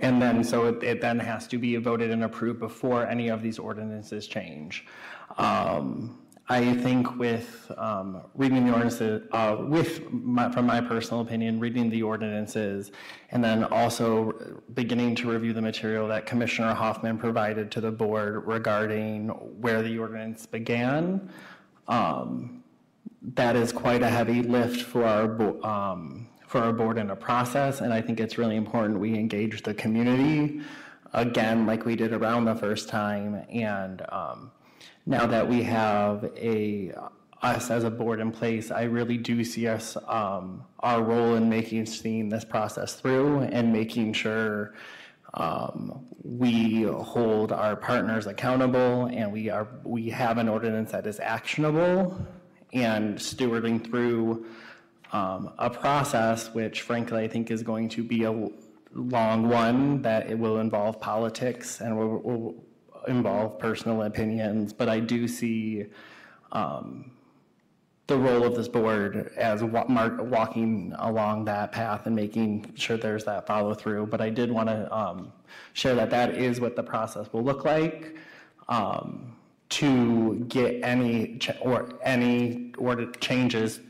and 0.00 0.22
then, 0.22 0.44
so 0.44 0.66
it, 0.66 0.82
it 0.82 1.00
then 1.00 1.18
has 1.18 1.48
to 1.48 1.58
be 1.58 1.76
voted 1.76 2.10
and 2.10 2.24
approved 2.24 2.60
before 2.60 3.06
any 3.06 3.28
of 3.28 3.42
these 3.42 3.58
ordinances 3.58 4.26
change. 4.26 4.86
Um, 5.38 6.21
I 6.48 6.74
think 6.74 7.18
with 7.18 7.70
um, 7.76 8.22
reading 8.34 8.66
the 8.66 8.72
ordinances, 8.72 9.28
uh, 9.32 9.56
with 9.60 10.10
my, 10.12 10.50
from 10.50 10.66
my 10.66 10.80
personal 10.80 11.20
opinion, 11.22 11.60
reading 11.60 11.88
the 11.88 12.02
ordinances, 12.02 12.90
and 13.30 13.42
then 13.42 13.64
also 13.64 14.60
beginning 14.74 15.14
to 15.16 15.30
review 15.30 15.52
the 15.52 15.62
material 15.62 16.08
that 16.08 16.26
Commissioner 16.26 16.74
Hoffman 16.74 17.16
provided 17.16 17.70
to 17.72 17.80
the 17.80 17.92
board 17.92 18.46
regarding 18.46 19.28
where 19.60 19.82
the 19.82 19.98
ordinance 19.98 20.44
began, 20.44 21.30
um, 21.86 22.64
that 23.22 23.54
is 23.54 23.72
quite 23.72 24.02
a 24.02 24.08
heavy 24.08 24.42
lift 24.42 24.82
for 24.82 25.04
our 25.04 25.66
um, 25.66 26.28
for 26.48 26.60
our 26.60 26.72
board 26.72 26.98
in 26.98 27.10
a 27.10 27.16
process, 27.16 27.80
and 27.80 27.94
I 27.94 28.02
think 28.02 28.20
it's 28.20 28.36
really 28.36 28.56
important 28.56 28.98
we 28.98 29.14
engage 29.14 29.62
the 29.62 29.72
community 29.72 30.60
again, 31.14 31.66
like 31.66 31.86
we 31.86 31.96
did 31.96 32.12
around 32.12 32.44
the 32.44 32.54
first 32.54 32.88
time, 32.88 33.42
and 33.50 34.02
um, 34.10 34.50
now 35.06 35.26
that 35.26 35.48
we 35.48 35.62
have 35.62 36.30
a, 36.36 36.92
us 37.42 37.70
as 37.70 37.84
a 37.84 37.90
board 37.90 38.20
in 38.20 38.30
place, 38.30 38.70
I 38.70 38.82
really 38.84 39.16
do 39.16 39.42
see 39.44 39.66
us, 39.66 39.96
um, 40.06 40.64
our 40.80 41.02
role 41.02 41.34
in 41.34 41.48
making, 41.48 41.86
seeing 41.86 42.28
this 42.28 42.44
process 42.44 42.94
through 42.94 43.40
and 43.40 43.72
making 43.72 44.12
sure 44.12 44.74
um, 45.34 46.06
we 46.22 46.82
hold 46.82 47.52
our 47.52 47.74
partners 47.74 48.26
accountable 48.26 49.06
and 49.06 49.32
we 49.32 49.48
are, 49.48 49.66
we 49.82 50.10
have 50.10 50.38
an 50.38 50.48
ordinance 50.48 50.92
that 50.92 51.06
is 51.06 51.18
actionable 51.18 52.16
and 52.72 53.16
stewarding 53.16 53.84
through 53.84 54.46
um, 55.12 55.52
a 55.58 55.68
process 55.68 56.52
which 56.54 56.82
frankly 56.82 57.24
I 57.24 57.28
think 57.28 57.50
is 57.50 57.62
going 57.62 57.88
to 57.90 58.04
be 58.04 58.24
a 58.24 58.48
long 58.94 59.48
one, 59.48 60.02
that 60.02 60.30
it 60.30 60.38
will 60.38 60.58
involve 60.58 61.00
politics 61.00 61.80
and 61.80 61.96
will, 61.96 62.18
will 62.18 62.64
involve 63.08 63.58
personal 63.58 64.02
opinions, 64.02 64.72
but 64.72 64.88
I 64.88 65.00
do 65.00 65.26
see 65.28 65.86
um, 66.52 67.10
the 68.06 68.18
role 68.18 68.44
of 68.44 68.54
this 68.54 68.68
board 68.68 69.32
as 69.36 69.62
wa- 69.62 69.86
mar- 69.88 70.22
walking 70.22 70.92
along 70.98 71.44
that 71.46 71.72
path 71.72 72.06
and 72.06 72.14
making 72.14 72.72
sure 72.74 72.96
there's 72.96 73.24
that 73.24 73.46
follow 73.46 73.74
through. 73.74 74.06
But 74.06 74.20
I 74.20 74.28
did 74.30 74.50
want 74.50 74.68
to 74.68 74.94
um, 74.94 75.32
share 75.72 75.94
that 75.94 76.10
that 76.10 76.34
is 76.34 76.60
what 76.60 76.76
the 76.76 76.82
process 76.82 77.32
will 77.32 77.42
look 77.42 77.64
like 77.64 78.16
um, 78.68 79.36
to 79.70 80.44
get 80.48 80.82
any 80.82 81.38
ch- 81.38 81.56
or 81.60 81.88
any 82.02 82.72
order 82.76 83.10
changes 83.12 83.80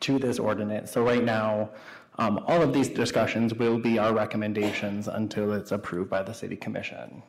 to 0.00 0.18
this 0.18 0.38
ordinance. 0.38 0.92
So 0.92 1.02
right 1.02 1.24
now, 1.24 1.70
um, 2.18 2.44
all 2.46 2.60
of 2.60 2.72
these 2.72 2.88
discussions 2.88 3.54
will 3.54 3.78
be 3.78 3.98
our 3.98 4.12
recommendations 4.12 5.08
until 5.08 5.52
it's 5.52 5.72
approved 5.72 6.10
by 6.10 6.22
the 6.22 6.32
city 6.34 6.56
commission. 6.56 7.22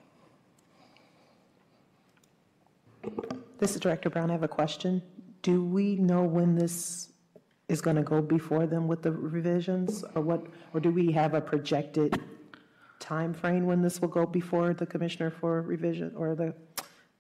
This 3.60 3.76
is 3.76 3.80
Director 3.80 4.10
Brown. 4.10 4.30
I 4.30 4.34
have 4.34 4.44
a 4.44 4.48
question. 4.48 5.02
Do 5.42 5.64
we 5.64 5.96
know 5.96 6.24
when 6.24 6.56
this 6.56 7.12
is 7.68 7.82
going 7.82 7.96
to 7.96 8.04
go 8.04 8.22
before 8.22 8.66
them 8.68 8.88
with 8.88 9.02
the 9.02 9.12
revisions? 9.12 10.04
Or 10.16 10.22
what, 10.22 10.46
or 10.74 10.80
do 10.80 10.92
we 10.92 11.12
have 11.12 11.34
a 11.34 11.42
projected 11.42 12.20
time 13.00 13.34
frame 13.34 13.66
when 13.66 13.82
this 13.82 14.02
will 14.02 14.08
go 14.08 14.26
before 14.26 14.74
the 14.74 14.86
commissioner 14.86 15.32
for 15.32 15.62
revision, 15.62 16.14
or 16.16 16.36
the, 16.36 16.54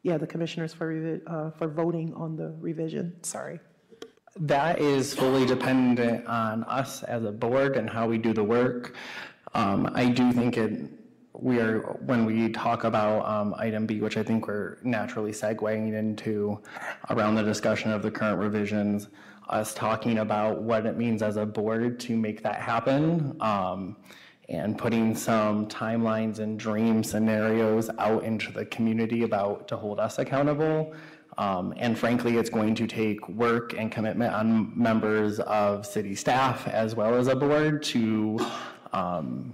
yeah, 0.04 0.18
the 0.18 0.28
commissioners 0.28 0.74
for, 0.74 0.94
revi- 0.94 1.22
uh, 1.28 1.52
for 1.52 1.68
voting 1.68 2.14
on 2.14 2.36
the 2.36 2.56
revision? 2.60 3.16
Sorry. 3.24 3.60
That 4.40 4.80
is 4.80 5.14
fully 5.14 5.46
dependent 5.46 6.26
on 6.28 6.64
us 6.66 7.04
as 7.04 7.24
a 7.24 7.32
board 7.32 7.76
and 7.76 7.90
how 7.90 8.08
we 8.08 8.18
do 8.18 8.34
the 8.34 8.44
work. 8.44 8.96
Um, 9.54 9.92
I 9.94 10.06
do 10.06 10.32
think 10.32 10.58
it, 10.58 10.90
we 11.42 11.60
are, 11.60 11.80
when 12.06 12.24
we 12.26 12.50
talk 12.50 12.84
about 12.84 13.26
um, 13.26 13.56
item 13.58 13.88
B, 13.88 14.00
which 14.00 14.16
I 14.16 14.24
think 14.24 14.48
we're 14.48 14.78
naturally 14.84 15.32
segueing 15.32 15.94
into 15.94 16.62
around 17.10 17.36
the 17.36 17.44
discussion 17.44 17.92
of 17.92 18.04
the 18.04 18.12
current 18.12 18.40
revisions, 18.40 19.08
us 19.50 19.74
talking 19.74 20.20
about 20.20 20.62
what 20.62 20.86
it 20.86 20.98
means 20.98 21.24
as 21.24 21.38
a 21.38 21.46
board 21.46 22.00
to 22.02 22.16
make 22.16 22.44
that 22.44 22.62
happen, 22.62 23.36
um, 23.42 23.98
and 24.50 24.78
putting 24.78 25.16
some 25.16 25.66
timelines 25.68 26.40
and 26.40 26.60
dream 26.60 27.04
scenarios 27.04 27.90
out 27.98 28.24
into 28.24 28.52
the 28.52 28.66
community 28.66 29.24
about 29.24 29.68
to 29.68 29.76
hold 29.76 30.00
us 30.00 30.20
accountable. 30.20 30.94
Um, 31.38 31.74
and 31.78 31.98
frankly, 31.98 32.38
it's 32.38 32.50
going 32.50 32.76
to 32.76 32.86
take 32.86 33.28
work 33.30 33.74
and 33.74 33.92
commitment 33.92 34.34
on 34.34 34.78
members 34.80 35.40
of 35.40 35.88
city 35.88 36.14
staff 36.14 36.68
as 36.68 36.94
well 36.94 37.16
as 37.16 37.28
a 37.28 37.36
board 37.36 37.82
to 37.84 38.38
um, 38.94 39.54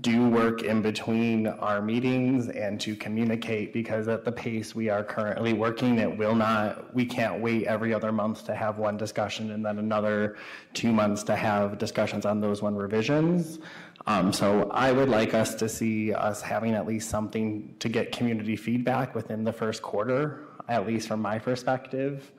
do 0.00 0.30
work 0.30 0.62
in 0.62 0.80
between 0.80 1.46
our 1.46 1.82
meetings 1.82 2.48
and 2.48 2.80
to 2.80 2.96
communicate 2.96 3.74
because 3.74 4.08
at 4.08 4.24
the 4.24 4.32
pace 4.32 4.74
we 4.74 4.88
are 4.88 5.04
currently 5.04 5.52
working, 5.52 5.98
it 5.98 6.16
will 6.16 6.34
not, 6.34 6.94
we 6.94 7.04
can't 7.04 7.42
wait 7.42 7.66
every 7.66 7.92
other 7.92 8.10
month 8.10 8.46
to 8.46 8.54
have 8.54 8.78
one 8.78 8.96
discussion 8.96 9.50
and 9.50 9.64
then 9.64 9.78
another 9.78 10.36
two 10.72 10.90
months 10.90 11.22
to 11.22 11.36
have 11.36 11.76
discussions 11.76 12.24
on 12.24 12.40
those 12.40 12.62
one 12.62 12.74
revisions. 12.74 13.58
Um, 14.06 14.32
so 14.32 14.70
I 14.70 14.90
would 14.90 15.10
like 15.10 15.34
us 15.34 15.54
to 15.56 15.68
see 15.68 16.14
us 16.14 16.40
having 16.40 16.74
at 16.74 16.86
least 16.86 17.10
something 17.10 17.74
to 17.80 17.90
get 17.90 18.10
community 18.10 18.56
feedback 18.56 19.14
within 19.14 19.44
the 19.44 19.52
first 19.52 19.82
quarter, 19.82 20.48
at 20.66 20.86
least 20.86 21.08
from 21.08 21.20
my 21.20 21.38
perspective. 21.38 22.32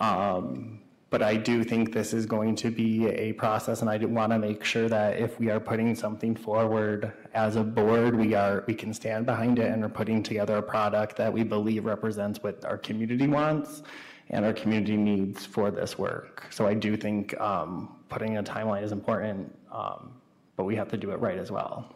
Um, 0.00 0.81
But 1.12 1.20
I 1.20 1.36
do 1.36 1.62
think 1.62 1.92
this 1.92 2.14
is 2.14 2.24
going 2.24 2.56
to 2.56 2.70
be 2.70 3.06
a 3.06 3.34
process, 3.34 3.82
and 3.82 3.90
I 3.90 3.98
want 3.98 4.32
to 4.32 4.38
make 4.38 4.64
sure 4.64 4.88
that 4.88 5.18
if 5.18 5.38
we 5.38 5.50
are 5.50 5.60
putting 5.60 5.94
something 5.94 6.34
forward 6.34 7.12
as 7.34 7.56
a 7.56 7.62
board, 7.62 8.16
we 8.16 8.32
are, 8.32 8.64
we 8.66 8.72
can 8.72 8.94
stand 8.94 9.26
behind 9.26 9.58
it 9.58 9.70
and 9.70 9.84
are 9.84 9.90
putting 9.90 10.22
together 10.22 10.56
a 10.56 10.62
product 10.62 11.16
that 11.18 11.30
we 11.30 11.42
believe 11.42 11.84
represents 11.84 12.42
what 12.42 12.64
our 12.64 12.78
community 12.78 13.26
wants 13.26 13.82
and 14.30 14.46
our 14.46 14.54
community 14.54 14.96
needs 14.96 15.44
for 15.44 15.70
this 15.70 15.98
work. 15.98 16.46
So 16.48 16.66
I 16.66 16.72
do 16.72 16.96
think 16.96 17.38
um, 17.38 17.94
putting 18.08 18.38
a 18.38 18.42
timeline 18.42 18.82
is 18.82 18.90
important, 18.90 19.54
um, 19.70 20.14
but 20.56 20.64
we 20.64 20.74
have 20.76 20.88
to 20.92 20.96
do 20.96 21.10
it 21.10 21.20
right 21.20 21.36
as 21.36 21.50
well. 21.52 21.94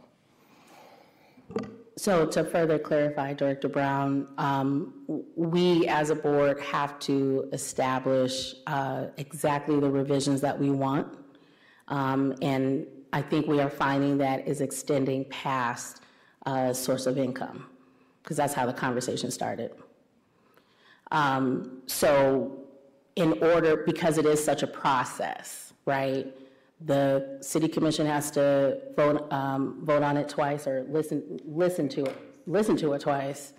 So 1.99 2.27
to 2.27 2.45
further 2.45 2.79
clarify, 2.79 3.33
Director 3.33 3.69
Brown, 3.69 4.29
um, 4.37 4.93
we 5.35 5.87
as 5.87 6.11
a 6.11 6.15
board 6.15 6.61
have 6.61 6.99
to 7.01 7.49
establish 7.55 8.55
uh, 8.67 9.07
exactly 9.17 9.81
the 9.81 9.89
revisions 9.89 10.43
that 10.43 10.59
we 10.59 10.71
want. 10.71 11.07
Um, 11.89 12.35
And 12.43 12.87
I 13.13 13.23
think 13.23 13.47
we 13.47 13.61
are 13.61 13.71
finding 13.71 14.19
that 14.19 14.47
is 14.47 14.61
extending 14.61 15.25
past 15.27 16.03
uh, 16.45 16.73
source 16.75 17.07
of 17.07 17.17
income, 17.17 17.67
because 18.23 18.37
that's 18.37 18.53
how 18.53 18.67
the 18.67 18.75
conversation 18.75 19.31
started. 19.31 19.73
Um, 21.13 21.81
So 21.87 22.63
in 23.17 23.43
order, 23.43 23.85
because 23.87 24.19
it 24.19 24.27
is 24.27 24.45
such 24.45 24.63
a 24.63 24.67
process, 24.67 25.73
right? 25.87 26.27
The 26.83 27.39
city 27.41 27.69
commission 27.69 28.07
has 28.07 28.31
to 28.33 28.81
vote, 28.97 29.33
um, 29.33 29.85
vote 29.85 30.03
on 30.03 30.17
it 30.17 30.29
twice 30.29 30.67
or 30.67 30.85
listen, 30.89 31.41
listen 31.47 31.89
to 31.91 32.05
it, 32.05 32.17
listen 32.47 32.77
to 32.79 32.93
it 32.93 33.01
twice. 33.01 33.55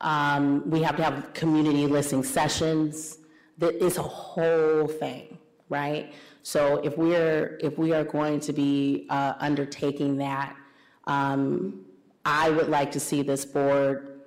Um, 0.00 0.68
we 0.68 0.82
have 0.82 0.96
to 0.96 1.02
have 1.04 1.32
community 1.32 1.86
listening 1.86 2.24
sessions. 2.24 3.18
Is 3.60 3.96
a 3.96 4.02
whole 4.02 4.86
thing, 4.86 5.38
right? 5.70 6.12
So 6.42 6.76
if 6.84 6.98
we're, 6.98 7.58
if 7.62 7.78
we 7.78 7.92
are 7.94 8.04
going 8.04 8.40
to 8.40 8.52
be, 8.52 9.06
uh, 9.08 9.34
undertaking 9.38 10.18
that, 10.18 10.54
um, 11.06 11.86
I 12.24 12.50
would 12.50 12.68
like 12.68 12.90
to 12.92 13.00
see 13.00 13.22
this 13.22 13.44
board 13.44 14.20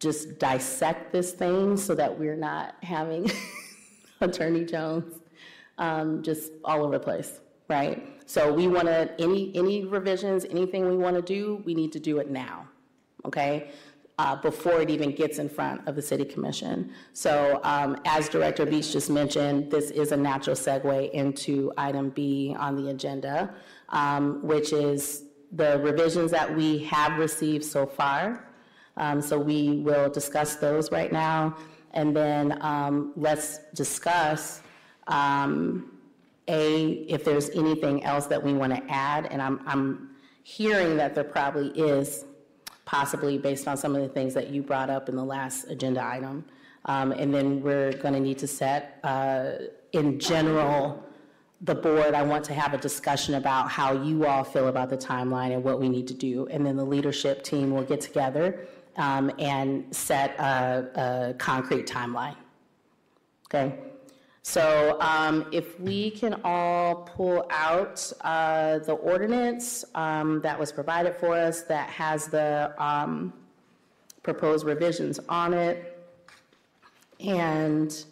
just 0.00 0.38
dissect 0.38 1.12
this 1.12 1.32
thing 1.32 1.76
so 1.76 1.94
that 1.94 2.18
we're 2.18 2.36
not 2.36 2.74
having 2.82 3.30
Attorney 4.20 4.64
Jones 4.64 5.20
um, 5.78 6.22
just 6.22 6.52
all 6.64 6.82
over 6.82 6.98
the 6.98 7.04
place, 7.04 7.40
right? 7.68 8.06
So 8.26 8.52
we 8.52 8.68
want 8.68 8.86
to, 8.86 9.10
any, 9.20 9.52
any 9.54 9.84
revisions, 9.84 10.44
anything 10.44 10.88
we 10.88 10.96
want 10.96 11.16
to 11.16 11.22
do, 11.22 11.62
we 11.64 11.74
need 11.74 11.92
to 11.92 12.00
do 12.00 12.18
it 12.18 12.30
now, 12.30 12.66
okay? 13.24 13.70
Uh, 14.16 14.36
Before 14.36 14.80
it 14.80 14.90
even 14.90 15.10
gets 15.12 15.38
in 15.38 15.48
front 15.48 15.88
of 15.88 15.96
the 15.96 16.02
city 16.02 16.24
commission. 16.24 16.92
So 17.12 17.60
um, 17.64 17.96
as 18.04 18.28
Director 18.28 18.64
Beach 18.64 18.92
just 18.92 19.10
mentioned, 19.10 19.70
this 19.70 19.90
is 19.90 20.12
a 20.12 20.16
natural 20.16 20.54
segue 20.54 21.10
into 21.10 21.72
item 21.76 22.10
B 22.10 22.54
on 22.58 22.76
the 22.76 22.90
agenda, 22.90 23.54
um, 23.88 24.46
which 24.46 24.72
is 24.72 25.24
the 25.50 25.80
revisions 25.80 26.30
that 26.30 26.54
we 26.54 26.78
have 26.84 27.18
received 27.18 27.64
so 27.64 27.86
far. 27.86 28.46
Um, 28.96 29.20
So 29.20 29.36
we 29.38 29.80
will 29.80 30.08
discuss 30.08 30.56
those 30.56 30.92
right 30.92 31.10
now. 31.10 31.56
And 31.90 32.14
then 32.14 32.58
um, 32.60 33.12
let's 33.16 33.58
discuss, 33.74 34.60
um, 35.08 35.93
A, 36.48 36.90
if 37.08 37.24
there's 37.24 37.50
anything 37.50 38.04
else 38.04 38.26
that 38.26 38.42
we 38.42 38.52
want 38.52 38.74
to 38.74 38.82
add. 38.92 39.26
And 39.26 39.40
I'm, 39.40 39.60
I'm 39.66 40.10
hearing 40.42 40.96
that 40.96 41.14
there 41.14 41.24
probably 41.24 41.68
is, 41.70 42.24
possibly 42.84 43.38
based 43.38 43.66
on 43.66 43.76
some 43.76 43.96
of 43.96 44.02
the 44.02 44.08
things 44.08 44.34
that 44.34 44.50
you 44.50 44.62
brought 44.62 44.90
up 44.90 45.08
in 45.08 45.16
the 45.16 45.24
last 45.24 45.64
agenda 45.68 46.04
item. 46.04 46.44
Um, 46.86 47.12
And 47.12 47.32
then 47.32 47.62
we're 47.62 47.92
going 47.92 48.14
to 48.14 48.20
need 48.20 48.38
to 48.38 48.46
set, 48.46 48.98
uh, 49.04 49.52
in 49.92 50.18
general, 50.20 51.02
the 51.62 51.74
board, 51.74 52.12
I 52.12 52.22
want 52.22 52.44
to 52.44 52.54
have 52.54 52.74
a 52.74 52.78
discussion 52.78 53.36
about 53.36 53.70
how 53.70 53.92
you 54.02 54.26
all 54.26 54.44
feel 54.44 54.68
about 54.68 54.90
the 54.90 54.98
timeline 54.98 55.54
and 55.54 55.64
what 55.64 55.80
we 55.80 55.88
need 55.88 56.06
to 56.08 56.14
do. 56.14 56.46
And 56.48 56.66
then 56.66 56.76
the 56.76 56.84
leadership 56.84 57.42
team 57.42 57.70
will 57.70 57.84
get 57.84 58.02
together 58.02 58.66
um, 58.96 59.30
and 59.38 59.84
set 59.94 60.38
a, 60.38 61.30
a 61.30 61.34
concrete 61.38 61.86
timeline. 61.86 62.36
Okay? 63.46 63.78
So 64.46 64.98
um, 65.00 65.46
if 65.52 65.80
we 65.80 66.10
can 66.10 66.38
all 66.44 66.96
pull 66.96 67.46
out 67.50 68.12
uh, 68.20 68.78
the 68.80 68.92
ordinance 68.92 69.86
um, 69.94 70.42
that 70.42 70.60
was 70.60 70.70
provided 70.70 71.16
for 71.16 71.34
us 71.34 71.62
that 71.62 71.88
has 71.88 72.28
the 72.28 72.74
um, 72.76 73.32
proposed 74.22 74.66
revisions 74.66 75.18
on 75.30 75.54
it. 75.54 75.98
And 77.20 78.04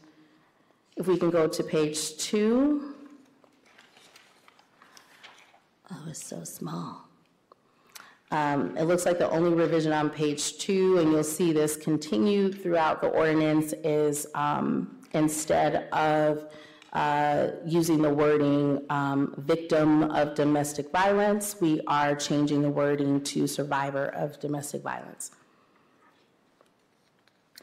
if 0.97 1.07
we 1.07 1.18
can 1.18 1.29
go 1.29 1.47
to 1.47 1.62
page 1.62 2.16
two. 2.16 2.95
Oh, 5.92 6.05
it's 6.09 6.25
so 6.25 6.45
small. 6.45 7.09
Um, 8.31 8.75
It 8.79 8.85
looks 8.85 9.05
like 9.05 9.18
the 9.18 9.29
only 9.29 9.53
revision 9.53 9.92
on 9.92 10.09
page 10.09 10.57
two, 10.57 10.97
and 10.97 11.12
you'll 11.12 11.25
see 11.25 11.53
this 11.53 11.77
continued 11.77 12.62
throughout 12.62 13.03
the 13.03 13.09
ordinance, 13.09 13.75
is 13.85 14.27
um, 14.35 15.02
instead 15.14 15.88
of 15.92 16.53
uh, 16.92 17.48
using 17.64 18.03
the 18.03 18.11
wording 18.11 18.85
um, 18.90 19.35
victim 19.38 20.11
of 20.11 20.35
domestic 20.35 20.90
violence, 20.90 21.57
we 21.61 21.81
are 21.87 22.14
changing 22.14 22.61
the 22.61 22.68
wording 22.68 23.22
to 23.22 23.46
survivor 23.46 24.07
of 24.09 24.38
domestic 24.40 24.83
violence. 24.83 25.31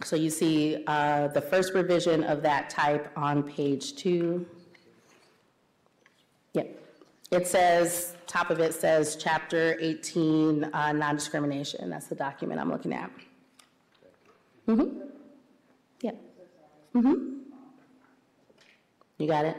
So 0.03 0.15
you 0.15 0.29
see 0.29 0.83
uh, 0.87 1.27
the 1.27 1.41
first 1.41 1.73
revision 1.73 2.23
of 2.23 2.41
that 2.41 2.69
type 2.69 3.11
on 3.15 3.43
page 3.43 3.95
two. 3.95 4.47
Yep. 6.53 6.81
It 7.31 7.47
says, 7.47 8.15
top 8.25 8.49
of 8.49 8.59
it 8.59 8.73
says, 8.73 9.17
Chapter 9.17 9.77
18, 9.79 10.63
uh, 10.73 10.91
non-discrimination. 10.93 11.89
That's 11.89 12.07
the 12.07 12.15
document 12.15 12.59
I'm 12.59 12.71
looking 12.71 12.93
at. 12.93 13.11
Mm-hmm. 14.67 15.01
Yeah. 16.01 16.11
Mm-hmm. 16.95 17.38
You 19.19 19.27
got 19.27 19.43
it? 19.43 19.57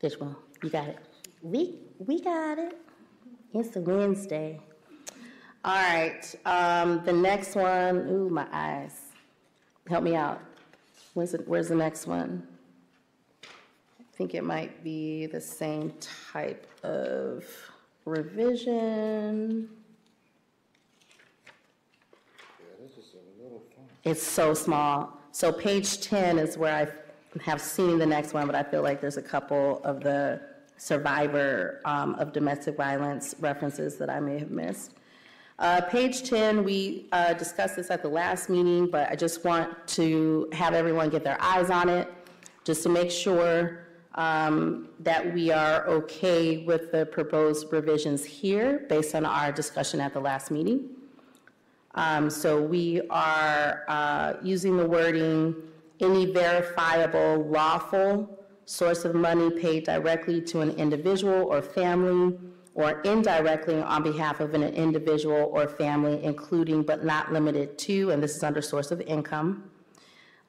This 0.00 0.18
one. 0.18 0.34
You 0.62 0.70
got 0.70 0.88
it? 0.88 0.98
We, 1.40 1.78
we 1.98 2.20
got 2.20 2.58
it. 2.58 2.76
It's 3.54 3.76
a 3.76 3.80
Wednesday. 3.80 4.60
All 5.64 5.72
right, 5.72 6.34
um, 6.44 7.04
the 7.04 7.12
next 7.12 7.54
one, 7.54 8.08
ooh, 8.10 8.28
my 8.28 8.46
eyes. 8.52 9.00
Help 9.88 10.02
me 10.02 10.16
out. 10.16 10.42
Where's, 11.14 11.32
it, 11.32 11.46
where's 11.46 11.68
the 11.68 11.76
next 11.76 12.08
one? 12.08 12.46
I 13.44 14.16
think 14.16 14.34
it 14.34 14.42
might 14.42 14.82
be 14.82 15.26
the 15.26 15.40
same 15.40 15.94
type 16.32 16.66
of 16.82 17.44
revision. 18.04 19.68
It's 24.04 24.22
so 24.22 24.54
small. 24.54 25.18
So 25.32 25.50
page 25.52 26.00
10 26.00 26.38
is 26.38 26.58
where 26.58 26.74
I 26.74 27.40
have 27.40 27.60
seen 27.60 27.98
the 27.98 28.06
next 28.06 28.34
one, 28.34 28.46
but 28.46 28.54
I 28.54 28.62
feel 28.62 28.82
like 28.82 29.00
there's 29.00 29.16
a 29.16 29.22
couple 29.22 29.82
of 29.82 30.00
the 30.00 30.40
survivor 30.76 31.80
um, 31.84 32.14
of 32.16 32.32
domestic 32.32 32.76
violence 32.76 33.34
references 33.40 33.96
that 33.96 34.10
I 34.10 34.20
may 34.20 34.38
have 34.38 34.50
missed. 34.50 34.92
Uh, 35.58 35.80
Page 35.80 36.28
10, 36.28 36.64
we 36.64 37.06
uh, 37.12 37.32
discussed 37.32 37.76
this 37.76 37.90
at 37.90 38.02
the 38.02 38.08
last 38.08 38.50
meeting, 38.50 38.88
but 38.88 39.08
I 39.10 39.14
just 39.14 39.44
want 39.44 39.86
to 39.88 40.48
have 40.52 40.74
everyone 40.74 41.10
get 41.10 41.22
their 41.22 41.40
eyes 41.40 41.70
on 41.70 41.88
it, 41.88 42.12
just 42.64 42.82
to 42.82 42.88
make 42.88 43.10
sure 43.10 43.86
um, 44.16 44.88
that 45.00 45.32
we 45.32 45.50
are 45.52 45.86
okay 45.86 46.64
with 46.64 46.90
the 46.90 47.06
proposed 47.06 47.72
revisions 47.72 48.24
here, 48.24 48.84
based 48.88 49.14
on 49.14 49.24
our 49.24 49.52
discussion 49.52 50.00
at 50.00 50.12
the 50.12 50.20
last 50.20 50.50
meeting. 50.50 50.93
Um, 51.94 52.28
So 52.28 52.60
we 52.60 53.02
are 53.10 53.84
uh, 53.88 54.34
using 54.42 54.76
the 54.76 54.86
wording, 54.86 55.54
"Any 56.00 56.26
verifiable 56.32 57.44
lawful 57.44 58.38
source 58.66 59.04
of 59.04 59.14
money 59.14 59.50
paid 59.50 59.84
directly 59.84 60.40
to 60.40 60.60
an 60.60 60.70
individual 60.70 61.44
or 61.44 61.62
family 61.62 62.38
or 62.74 63.00
indirectly 63.02 63.80
on 63.80 64.02
behalf 64.02 64.40
of 64.40 64.54
an 64.54 64.64
individual 64.64 65.48
or 65.52 65.68
family, 65.68 66.22
including 66.24 66.82
but 66.82 67.04
not 67.04 67.32
limited 67.32 67.78
to," 67.78 68.10
and 68.10 68.20
this 68.22 68.34
is 68.36 68.42
under 68.42 68.60
source 68.60 68.90
of 68.90 69.00
income, 69.02 69.70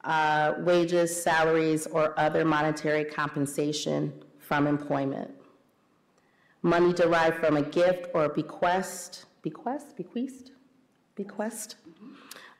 uh, 0.04 0.54
wages, 0.58 1.22
salaries, 1.22 1.86
or 1.86 2.18
other 2.18 2.44
monetary 2.44 3.04
compensation 3.04 4.12
from 4.40 4.66
employment. 4.66 5.30
money 6.62 6.92
derived 6.92 7.36
from 7.38 7.56
a 7.56 7.62
gift 7.62 8.08
or 8.12 8.28
bequest, 8.28 9.26
bequest, 9.42 9.96
bequeast, 9.96 10.50
bequest, 11.16 11.76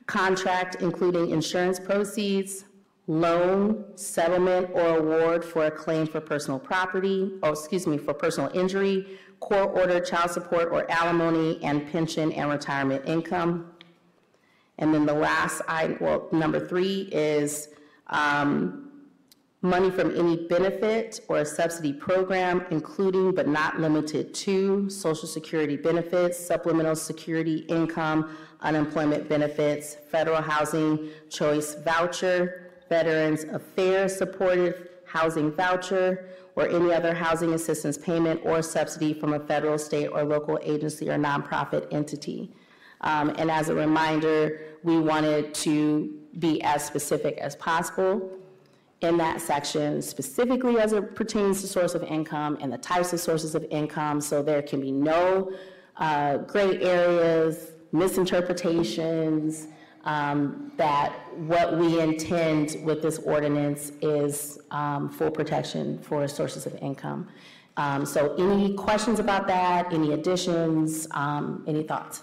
contract 0.06 0.76
including 0.80 1.30
insurance 1.30 1.78
proceeds, 1.78 2.64
loan, 3.06 3.84
settlement, 3.94 4.68
or 4.72 4.98
award 4.98 5.44
for 5.44 5.66
a 5.66 5.70
claim 5.70 6.06
for 6.06 6.20
personal 6.20 6.58
property, 6.58 7.32
oh, 7.42 7.52
excuse 7.52 7.86
me, 7.86 7.98
for 7.98 8.14
personal 8.14 8.50
injury, 8.52 9.18
court 9.40 9.70
order, 9.74 10.00
child 10.00 10.30
support, 10.30 10.72
or 10.72 10.90
alimony, 10.90 11.62
and 11.62 11.86
pension 11.92 12.32
and 12.32 12.50
retirement 12.50 13.06
income. 13.06 13.72
And 14.78 14.92
then 14.92 15.06
the 15.06 15.14
last 15.14 15.62
item, 15.68 15.98
well, 16.00 16.28
number 16.32 16.66
three 16.66 17.02
is 17.12 17.68
um, 18.08 18.86
money 19.62 19.90
from 19.90 20.16
any 20.16 20.46
benefit 20.48 21.20
or 21.28 21.38
a 21.38 21.46
subsidy 21.46 21.92
program, 21.92 22.64
including 22.70 23.34
but 23.34 23.48
not 23.48 23.80
limited 23.80 24.34
to 24.34 24.88
Social 24.90 25.28
Security 25.28 25.76
benefits, 25.76 26.38
supplemental 26.38 26.96
security 26.96 27.58
income, 27.68 28.36
unemployment 28.66 29.28
benefits, 29.28 29.96
federal 30.10 30.42
housing 30.42 31.08
choice 31.30 31.68
voucher, 31.90 32.72
Veterans 32.88 33.44
Affairs 33.44 34.16
supportive 34.22 34.88
housing 35.06 35.52
voucher, 35.52 36.28
or 36.56 36.68
any 36.68 36.92
other 36.92 37.14
housing 37.14 37.52
assistance 37.54 37.96
payment 37.98 38.40
or 38.44 38.62
subsidy 38.62 39.12
from 39.20 39.34
a 39.34 39.40
federal, 39.40 39.78
state, 39.78 40.08
or 40.08 40.24
local 40.24 40.58
agency 40.62 41.08
or 41.08 41.16
nonprofit 41.16 41.86
entity. 41.92 42.40
Um, 43.02 43.26
And 43.40 43.50
as 43.50 43.68
a 43.68 43.74
reminder, 43.74 44.38
we 44.82 44.98
wanted 44.98 45.54
to 45.66 45.74
be 46.38 46.62
as 46.62 46.84
specific 46.84 47.34
as 47.38 47.54
possible 47.56 48.14
in 49.02 49.18
that 49.18 49.40
section, 49.40 50.00
specifically 50.00 50.78
as 50.78 50.92
it 50.92 51.14
pertains 51.14 51.60
to 51.60 51.66
source 51.66 51.94
of 51.94 52.02
income 52.02 52.56
and 52.62 52.72
the 52.72 52.78
types 52.78 53.12
of 53.12 53.20
sources 53.20 53.54
of 53.54 53.62
income, 53.70 54.20
so 54.20 54.42
there 54.42 54.62
can 54.62 54.80
be 54.80 54.92
no 55.12 55.52
uh, 55.98 56.38
gray 56.38 56.80
areas, 56.80 57.72
misinterpretations, 57.92 59.68
um, 60.04 60.72
that 60.76 61.12
what 61.36 61.76
we 61.76 62.00
intend 62.00 62.76
with 62.84 63.02
this 63.02 63.18
ordinance 63.18 63.90
is 64.02 64.58
um, 64.70 65.10
full 65.10 65.30
protection 65.30 65.98
for 66.00 66.26
sources 66.28 66.66
of 66.66 66.74
income. 66.76 67.28
Um, 67.76 68.06
So 68.06 68.34
any 68.36 68.74
questions 68.74 69.18
about 69.18 69.46
that, 69.48 69.92
any 69.92 70.12
additions, 70.12 71.08
um, 71.10 71.64
any 71.66 71.82
thoughts? 71.82 72.22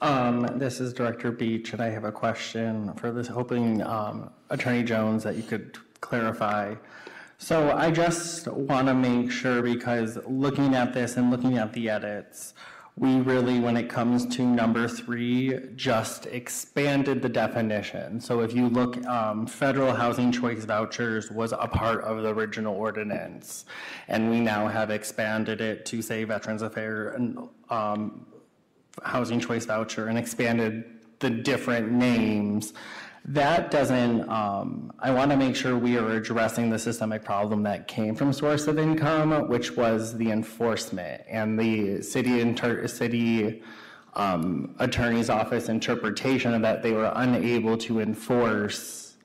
Um, 0.00 0.46
this 0.58 0.80
is 0.80 0.92
Director 0.92 1.32
Beach, 1.32 1.72
and 1.72 1.80
I 1.80 1.88
have 1.88 2.04
a 2.04 2.12
question 2.12 2.92
for 2.94 3.10
this, 3.10 3.26
hoping, 3.26 3.82
um, 3.82 4.30
Attorney 4.50 4.82
Jones, 4.82 5.24
that 5.24 5.36
you 5.36 5.42
could 5.42 5.78
clarify. 6.00 6.74
So 7.38 7.72
I 7.72 7.90
just 7.90 8.46
want 8.48 8.86
to 8.88 8.94
make 8.94 9.30
sure, 9.30 9.62
because 9.62 10.18
looking 10.26 10.74
at 10.74 10.92
this 10.92 11.16
and 11.16 11.30
looking 11.30 11.58
at 11.58 11.72
the 11.72 11.88
edits, 11.88 12.54
we 12.96 13.20
really, 13.20 13.58
when 13.58 13.76
it 13.76 13.88
comes 13.88 14.24
to 14.36 14.42
number 14.42 14.86
three, 14.86 15.58
just 15.74 16.26
expanded 16.26 17.22
the 17.22 17.28
definition. 17.28 18.20
So 18.20 18.40
if 18.40 18.54
you 18.54 18.68
look, 18.68 19.04
um, 19.06 19.46
federal 19.48 19.92
housing 19.92 20.30
choice 20.30 20.64
vouchers 20.64 21.28
was 21.28 21.50
a 21.52 21.66
part 21.66 22.04
of 22.04 22.22
the 22.22 22.28
original 22.28 22.74
ordinance. 22.74 23.64
And 24.06 24.30
we 24.30 24.38
now 24.38 24.68
have 24.68 24.90
expanded 24.90 25.60
it 25.60 25.84
to 25.86 26.02
say 26.02 26.22
Veterans 26.22 26.62
Affairs 26.62 27.16
and, 27.16 27.48
um, 27.68 28.26
housing 29.02 29.40
choice 29.40 29.66
voucher 29.66 30.06
and 30.06 30.16
expanded 30.16 30.84
the 31.18 31.30
different 31.30 31.90
names. 31.90 32.74
That 33.26 33.70
doesn't, 33.70 34.28
um, 34.28 34.92
I 34.98 35.10
want 35.10 35.30
to 35.30 35.36
make 35.36 35.56
sure 35.56 35.78
we 35.78 35.96
are 35.96 36.10
addressing 36.10 36.68
the 36.68 36.78
systemic 36.78 37.24
problem 37.24 37.62
that 37.62 37.88
came 37.88 38.14
from 38.14 38.34
source 38.34 38.66
of 38.66 38.78
income, 38.78 39.48
which 39.48 39.76
was 39.76 40.14
the 40.18 40.30
enforcement 40.30 41.22
and 41.26 41.58
the 41.58 42.02
city 42.02 42.40
inter, 42.40 42.86
city, 42.86 43.62
um, 44.12 44.74
attorney's 44.78 45.30
office 45.30 45.70
interpretation 45.70 46.60
that 46.60 46.82
they 46.82 46.92
were 46.92 47.10
unable 47.16 47.78
to 47.78 48.00
enforce 48.00 49.16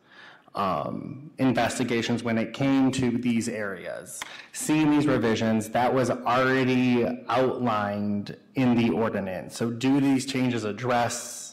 um, 0.55 1.29
investigations 1.37 2.23
when 2.23 2.37
it 2.37 2.53
came 2.53 2.91
to 2.91 3.11
these 3.11 3.49
areas. 3.49 4.21
Seeing 4.53 4.91
these 4.91 5.07
revisions, 5.07 5.69
that 5.69 5.93
was 5.93 6.09
already 6.09 7.05
outlined 7.27 8.37
in 8.55 8.75
the 8.75 8.91
ordinance. 8.91 9.57
So 9.57 9.69
do 9.69 9.99
these 9.99 10.25
changes 10.25 10.63
address 10.63 11.48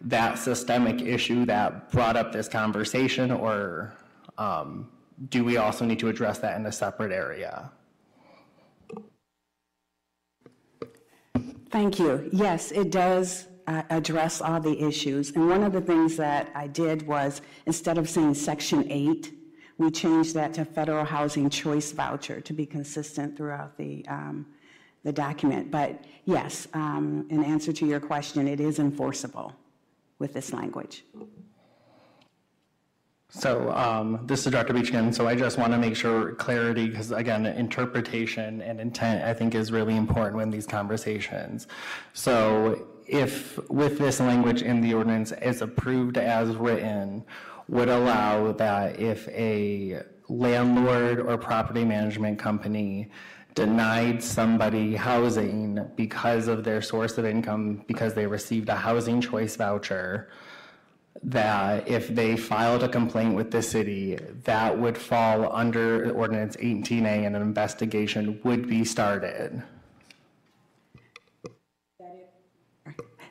that 0.00 0.38
systemic 0.38 1.00
issue 1.02 1.44
that 1.46 1.90
brought 1.90 2.16
up 2.16 2.32
this 2.32 2.48
conversation, 2.48 3.30
or 3.30 3.94
um, 4.36 4.88
do 5.28 5.44
we 5.44 5.56
also 5.56 5.84
need 5.84 5.98
to 5.98 6.08
address 6.08 6.38
that 6.38 6.56
in 6.58 6.66
a 6.66 6.72
separate 6.72 7.12
area? 7.12 7.70
Thank 11.70 11.98
you. 11.98 12.28
Yes, 12.32 12.72
it 12.72 12.90
does 12.90 13.46
uh, 13.66 13.82
address 13.90 14.40
all 14.40 14.60
the 14.60 14.80
issues. 14.82 15.32
And 15.32 15.48
one 15.48 15.62
of 15.62 15.72
the 15.72 15.80
things 15.80 16.16
that 16.16 16.50
I 16.54 16.66
did 16.66 17.06
was, 17.06 17.42
instead 17.66 17.98
of 17.98 18.08
saying 18.08 18.34
Section 18.34 18.90
8, 18.90 19.34
we 19.76 19.90
changed 19.90 20.34
that 20.34 20.54
to 20.54 20.64
Federal 20.64 21.04
Housing 21.04 21.50
Choice 21.50 21.92
Voucher 21.92 22.40
to 22.40 22.52
be 22.52 22.64
consistent 22.64 23.36
throughout 23.36 23.76
the, 23.76 24.04
um, 24.08 24.46
the 25.04 25.12
document. 25.12 25.70
But 25.70 26.04
yes, 26.24 26.66
um, 26.72 27.26
in 27.30 27.44
answer 27.44 27.72
to 27.74 27.86
your 27.86 28.00
question, 28.00 28.48
it 28.48 28.60
is 28.60 28.78
enforceable 28.78 29.54
with 30.18 30.32
this 30.32 30.52
language. 30.52 31.04
So 33.30 33.70
um, 33.72 34.20
this 34.24 34.46
is 34.46 34.52
Dr. 34.52 34.72
Beach 34.72 34.88
again. 34.88 35.12
So 35.12 35.28
I 35.28 35.34
just 35.34 35.58
want 35.58 35.72
to 35.72 35.78
make 35.78 35.94
sure 35.94 36.34
clarity, 36.36 36.88
because 36.88 37.12
again, 37.12 37.44
interpretation 37.44 38.62
and 38.62 38.80
intent, 38.80 39.22
I 39.22 39.34
think, 39.34 39.54
is 39.54 39.70
really 39.70 39.96
important 39.96 40.42
in 40.42 40.50
these 40.50 40.66
conversations. 40.66 41.66
So 42.14 42.88
if 43.06 43.58
with 43.68 43.98
this 43.98 44.18
language 44.20 44.62
in 44.62 44.80
the 44.80 44.94
ordinance 44.94 45.32
is 45.32 45.60
approved 45.60 46.16
as 46.16 46.56
written, 46.56 47.24
would 47.68 47.90
allow 47.90 48.52
that 48.52 48.98
if 48.98 49.28
a 49.28 50.02
landlord 50.30 51.20
or 51.20 51.36
property 51.36 51.84
management 51.84 52.38
company 52.38 53.10
denied 53.58 54.22
somebody 54.22 54.94
housing 54.94 55.84
because 55.96 56.46
of 56.46 56.62
their 56.62 56.80
source 56.80 57.18
of 57.18 57.24
income, 57.26 57.82
because 57.88 58.14
they 58.14 58.24
received 58.24 58.68
a 58.68 58.74
housing 58.76 59.20
choice 59.20 59.56
voucher, 59.56 60.30
that 61.24 61.88
if 61.88 62.06
they 62.06 62.36
filed 62.36 62.84
a 62.84 62.88
complaint 62.88 63.34
with 63.34 63.50
the 63.50 63.60
city, 63.60 64.16
that 64.44 64.78
would 64.78 64.96
fall 64.96 65.52
under 65.52 66.12
ordinance 66.12 66.54
18A 66.58 67.26
and 67.26 67.34
an 67.34 67.42
investigation 67.42 68.40
would 68.44 68.68
be 68.68 68.84
started. 68.84 69.60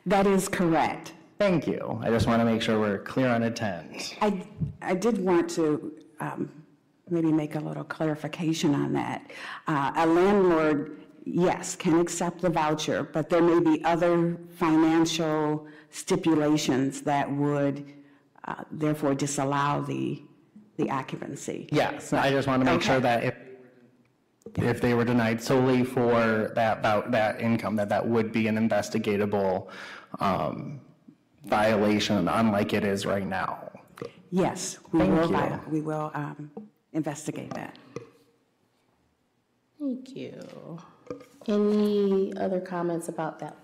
That 0.04 0.26
is 0.26 0.46
correct. 0.46 1.14
Thank 1.38 1.66
you. 1.66 2.00
I 2.02 2.10
just 2.10 2.26
want 2.26 2.40
to 2.40 2.44
make 2.44 2.60
sure 2.60 2.78
we're 2.78 2.98
clear 2.98 3.28
on 3.28 3.42
intent. 3.42 4.14
I, 4.20 4.46
I 4.82 4.94
did 4.94 5.16
want 5.24 5.48
to 5.50 5.94
um, 6.20 6.57
maybe 7.10 7.32
make 7.32 7.54
a 7.54 7.60
little 7.60 7.84
clarification 7.84 8.74
on 8.74 8.92
that. 8.92 9.30
Uh, 9.66 9.92
A 9.96 10.06
landlord, 10.06 11.00
yes, 11.24 11.76
can 11.76 11.98
accept 12.00 12.40
the 12.40 12.50
voucher, 12.50 13.02
but 13.02 13.28
there 13.28 13.42
may 13.42 13.60
be 13.60 13.84
other 13.84 14.38
financial 14.56 15.66
stipulations 15.90 17.02
that 17.02 17.30
would 17.30 17.92
uh, 18.44 18.64
therefore 18.70 19.14
disallow 19.14 19.82
the, 19.82 20.22
the 20.76 20.90
occupancy. 20.90 21.68
Yes, 21.72 22.12
I 22.12 22.30
just 22.30 22.48
want 22.48 22.64
to 22.64 22.70
make 22.70 22.82
sure 22.82 23.00
that 23.00 23.24
if, 23.24 23.34
if 24.56 24.80
they 24.80 24.94
were 24.94 25.04
denied 25.04 25.42
solely 25.42 25.84
for 25.84 26.52
that, 26.54 26.82
that 27.10 27.40
income, 27.40 27.76
that 27.76 27.88
that 27.88 28.06
would 28.06 28.32
be 28.32 28.48
an 28.48 28.56
investigatable 28.56 29.68
um, 30.20 30.80
violation, 31.44 32.28
unlike 32.28 32.72
it 32.72 32.84
is 32.84 33.04
right 33.06 33.26
now. 33.26 33.70
Yes, 34.30 34.78
we 34.92 35.00
Thank 35.00 35.12
will, 35.12 35.30
you. 35.30 35.60
we 35.70 35.80
will 35.80 36.10
um, 36.14 36.50
investigate 36.92 37.52
that. 37.54 37.76
Thank 39.80 40.16
you. 40.16 40.78
Any 41.46 42.36
other 42.36 42.60
comments 42.60 43.08
about 43.08 43.38
that? 43.38 43.56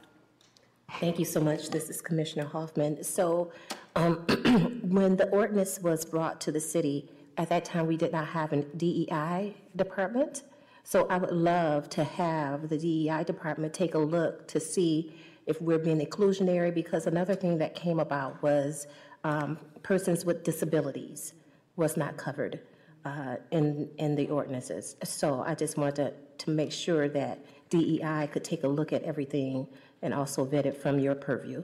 Thank 1.00 1.18
you 1.18 1.24
so 1.24 1.40
much. 1.40 1.70
This 1.70 1.90
is 1.90 2.00
Commissioner 2.00 2.46
Hoffman. 2.46 3.02
So 3.02 3.50
um, 3.96 4.16
when 4.82 5.16
the 5.16 5.28
ordinance 5.30 5.80
was 5.80 6.04
brought 6.04 6.40
to 6.42 6.52
the 6.52 6.60
city, 6.60 7.10
at 7.36 7.48
that 7.48 7.64
time, 7.64 7.86
we 7.86 7.96
did 7.96 8.12
not 8.12 8.28
have 8.28 8.52
a 8.52 8.62
DEI 8.62 9.56
department. 9.74 10.44
So 10.84 11.06
I 11.08 11.18
would 11.18 11.32
love 11.32 11.88
to 11.90 12.04
have 12.04 12.68
the 12.68 12.78
DEI 12.78 13.24
department 13.24 13.74
take 13.74 13.94
a 13.94 13.98
look 13.98 14.46
to 14.48 14.60
see 14.60 15.12
if 15.46 15.60
we're 15.60 15.78
being 15.78 16.00
inclusionary, 16.00 16.72
because 16.72 17.06
another 17.06 17.34
thing 17.34 17.58
that 17.58 17.74
came 17.74 17.98
about 17.98 18.40
was 18.42 18.86
um, 19.24 19.58
persons 19.82 20.24
with 20.24 20.44
disabilities 20.44 21.34
was 21.76 21.96
not 21.96 22.16
covered 22.16 22.60
uh, 23.04 23.36
in, 23.50 23.88
in 23.98 24.14
the 24.14 24.28
ordinances. 24.28 24.96
So 25.04 25.42
I 25.46 25.54
just 25.54 25.76
wanted 25.76 25.96
to, 25.96 26.12
to 26.44 26.50
make 26.50 26.72
sure 26.72 27.08
that 27.08 27.44
DEI 27.70 28.28
could 28.32 28.44
take 28.44 28.64
a 28.64 28.68
look 28.68 28.92
at 28.92 29.02
everything 29.02 29.66
and 30.02 30.14
also 30.14 30.44
vet 30.44 30.66
it 30.66 30.76
from 30.76 30.98
your 30.98 31.14
purview. 31.14 31.62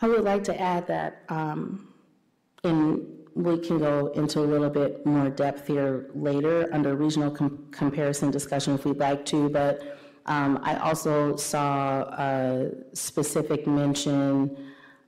I 0.00 0.08
would 0.08 0.24
like 0.24 0.42
to 0.44 0.60
add 0.60 0.86
that 0.88 1.22
um, 1.28 1.88
we 2.64 3.58
can 3.58 3.78
go 3.78 4.08
into 4.14 4.40
a 4.40 4.46
little 4.46 4.70
bit 4.70 5.06
more 5.06 5.30
depth 5.30 5.66
here 5.68 6.10
later 6.14 6.68
under 6.72 6.96
regional 6.96 7.30
com- 7.30 7.68
comparison 7.70 8.30
discussion 8.30 8.74
if 8.74 8.84
we'd 8.84 8.98
like 8.98 9.24
to, 9.26 9.48
but 9.48 9.98
um, 10.26 10.58
I 10.62 10.76
also 10.76 11.36
saw 11.36 12.02
a 12.18 12.70
specific 12.92 13.66
mention 13.66 14.56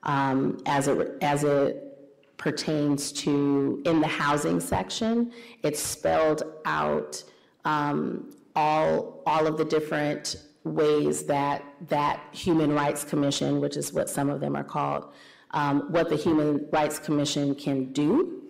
um, 0.05 0.59
as 0.66 0.88
it, 0.88 1.18
as 1.22 1.44
it 1.44 1.93
pertains 2.37 3.12
to, 3.12 3.83
in 3.85 4.01
the 4.01 4.07
housing 4.07 4.61
section, 4.61 5.33
it's 5.62 5.81
spelled 5.81 6.42
out 6.64 7.23
um, 7.64 8.35
all, 8.57 9.23
all 9.27 9.47
of 9.47 9.57
the 9.57 9.64
different 9.64 10.37
ways 10.64 11.25
that 11.25 11.62
that 11.88 12.20
Human 12.33 12.73
Rights 12.73 13.05
Commission, 13.05 13.61
which 13.61 13.77
is 13.77 13.92
what 13.92 14.09
some 14.09 14.31
of 14.31 14.40
them 14.40 14.57
are 14.57 14.64
called, 14.64 15.12
um, 15.51 15.92
what 15.92 16.09
the 16.09 16.16
Human 16.16 16.66
Rights 16.73 16.99
Commission 16.99 17.55
can 17.55 17.92
do 17.92 18.42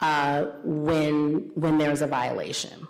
uh, 0.00 0.46
when, 0.64 1.50
when 1.54 1.78
there's 1.78 2.02
a 2.02 2.06
violation. 2.06 2.86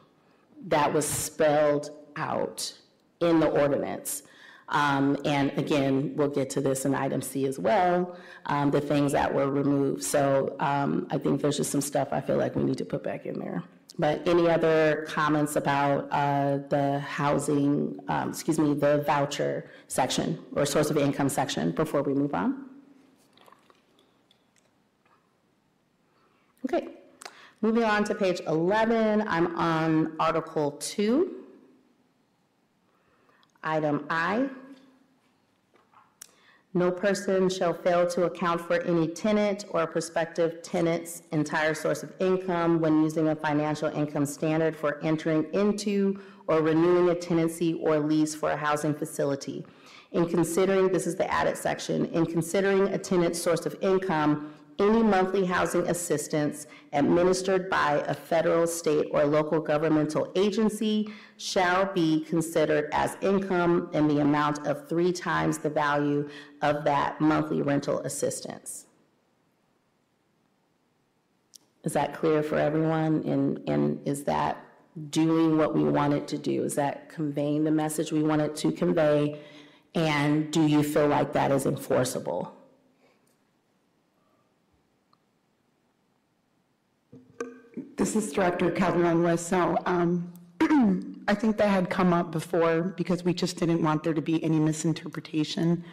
That 0.69 0.93
was 0.93 1.07
spelled 1.07 1.91
out 2.17 2.73
in 3.21 3.41
the 3.41 3.49
ordinance. 3.49 4.23
Um, 4.71 5.17
And 5.25 5.51
again, 5.59 6.13
we'll 6.17 6.29
get 6.29 6.49
to 6.51 6.61
this 6.61 6.85
in 6.85 6.95
item 6.95 7.23
C 7.23 7.47
as 7.47 7.59
well, 7.59 8.17
um, 8.47 8.71
the 8.71 8.81
things 8.81 9.13
that 9.13 9.33
were 9.35 9.51
removed. 9.51 10.03
So 10.03 10.57
um, 10.61 11.07
I 11.11 11.19
think 11.19 11.43
there's 11.43 11.57
just 11.57 11.71
some 11.71 11.81
stuff 11.81 12.09
I 12.13 12.21
feel 12.21 12.37
like 12.37 12.55
we 12.55 12.63
need 12.63 12.79
to 12.79 12.85
put 12.85 13.03
back 13.03 13.27
in 13.27 13.39
there. 13.39 13.63
But 13.99 14.27
any 14.27 14.49
other 14.49 15.05
comments 15.09 15.57
about 15.57 16.09
uh, 16.11 16.59
the 16.69 17.01
housing, 17.01 17.99
um, 18.09 18.31
excuse 18.31 18.59
me, 18.59 18.73
the 18.73 19.03
voucher 19.07 19.71
section 19.89 20.39
or 20.57 20.65
source 20.65 20.89
of 20.91 20.97
income 20.97 21.29
section 21.29 21.73
before 21.73 22.03
we 22.03 22.15
move 22.15 22.33
on? 22.33 22.67
Okay, 26.65 26.89
moving 27.61 27.85
on 27.85 28.05
to 28.05 28.15
page 28.15 28.41
11, 28.47 29.27
I'm 29.27 29.55
on 29.57 30.15
Article 30.21 30.73
2. 30.73 31.37
Item 33.63 34.07
I. 34.09 34.49
No 36.73 36.93
person 36.93 37.49
shall 37.49 37.75
fail 37.75 38.07
to 38.11 38.25
account 38.25 38.61
for 38.61 38.81
any 38.83 39.09
tenant 39.09 39.65
or 39.71 39.89
prospective 39.89 40.63
tenant's 40.63 41.23
entire 41.33 41.75
source 41.75 42.05
of 42.05 42.13
income 42.21 42.81
when 42.81 43.03
using 43.03 43.27
a 43.27 43.35
financial 43.35 43.89
income 43.89 44.25
standard 44.25 44.77
for 44.77 45.01
entering 45.03 45.53
into 45.53 46.21
or 46.47 46.63
renewing 46.63 47.09
a 47.09 47.15
tenancy 47.17 47.75
or 47.75 47.99
lease 47.99 48.37
for 48.37 48.53
a 48.53 48.57
housing 48.57 48.95
facility. 48.95 49.67
In 50.13 50.29
considering, 50.29 50.93
this 50.93 51.09
is 51.09 51.17
the 51.17 51.29
added 51.29 51.57
section, 51.57 52.05
in 52.07 52.25
considering 52.25 52.87
a 52.89 52.99
tenant's 52.99 53.43
source 53.43 53.67
of 53.67 53.75
income, 53.81 54.55
any 54.79 55.03
monthly 55.03 55.45
housing 55.45 55.89
assistance 55.89 56.69
administered 56.93 57.71
by 57.71 58.03
a 58.09 58.15
federal, 58.15 58.67
state, 58.67 59.09
or 59.13 59.25
local 59.25 59.61
governmental 59.61 60.31
agency 60.35 61.09
shall 61.37 61.93
be 61.93 62.25
considered 62.25 62.89
as 62.93 63.17
income 63.21 63.89
in 63.93 64.09
the 64.09 64.21
amount 64.21 64.67
of 64.67 64.89
three 64.89 65.13
times 65.13 65.59
the 65.59 65.71
value 65.71 66.29
of 66.63 66.85
that 66.85 67.21
monthly 67.21 67.63
rental 67.63 68.01
assistance. 68.01 68.87
Is 71.85 71.93
that 71.95 72.13
clear 72.13 72.43
for 72.43 72.57
everyone? 72.57 73.23
And, 73.25 73.61
and 73.69 74.07
is 74.07 74.25
that 74.25 74.65
doing 75.11 75.57
what 75.57 75.75
we 75.75 75.85
want 75.85 76.13
it 76.13 76.29
to 76.29 76.39
do? 76.39 76.65
Is 76.65 76.75
that 76.75 77.09
conveying 77.09 77.65
the 77.65 77.71
message 77.71 78.13
we 78.13 78.23
want 78.23 78.43
it 78.43 78.57
to 78.57 78.73
convey? 78.73 79.41
And 79.95 80.53
do 80.53 80.67
you 80.67 80.83
feel 80.83 81.07
like 81.07 81.33
that 81.33 81.51
is 81.53 81.67
enforceable? 81.67 82.55
This 88.01 88.17
is 88.17 88.33
Director 88.33 88.71
Calderon 88.71 89.23
West. 89.23 89.49
So 89.51 89.77
um, 89.85 90.33
I 91.29 91.35
think 91.35 91.59
that 91.59 91.69
had 91.69 91.91
come 91.91 92.15
up 92.15 92.33
before 92.33 92.81
because 92.97 93.25
we 93.25 93.35
just 93.35 93.59
didn't 93.59 93.83
want 93.83 94.03
there 94.03 94.15
to 94.15 94.23
be 94.23 94.43
any 94.43 94.59
misinterpretation 94.59 95.85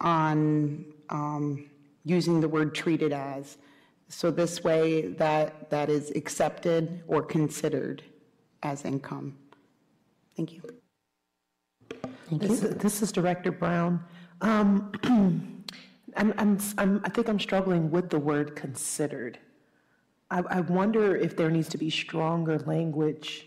on 0.00 0.84
um, 1.10 1.68
using 2.04 2.40
the 2.40 2.48
word 2.48 2.76
treated 2.76 3.12
as. 3.12 3.58
So 4.08 4.30
this 4.30 4.62
way 4.62 5.08
that, 5.14 5.68
that 5.70 5.90
is 5.90 6.12
accepted 6.12 7.02
or 7.08 7.24
considered 7.24 8.04
as 8.62 8.84
income. 8.84 9.36
Thank 10.36 10.52
you. 10.52 10.62
This 12.30 12.62
is- 12.62 12.76
This 12.76 13.02
is 13.02 13.10
Director 13.10 13.50
Brown. 13.50 14.04
Um, 14.42 14.92
I'm, 16.16 16.32
I'm, 16.38 16.58
I'm- 16.78 17.00
I 17.02 17.08
think 17.08 17.28
I'm 17.28 17.40
struggling 17.40 17.90
with 17.90 18.10
the 18.10 18.20
word 18.20 18.54
considered. 18.54 19.40
I, 20.30 20.42
I 20.48 20.60
wonder 20.60 21.16
if 21.16 21.36
there 21.36 21.50
needs 21.50 21.68
to 21.70 21.78
be 21.78 21.90
stronger 21.90 22.58
language 22.60 23.46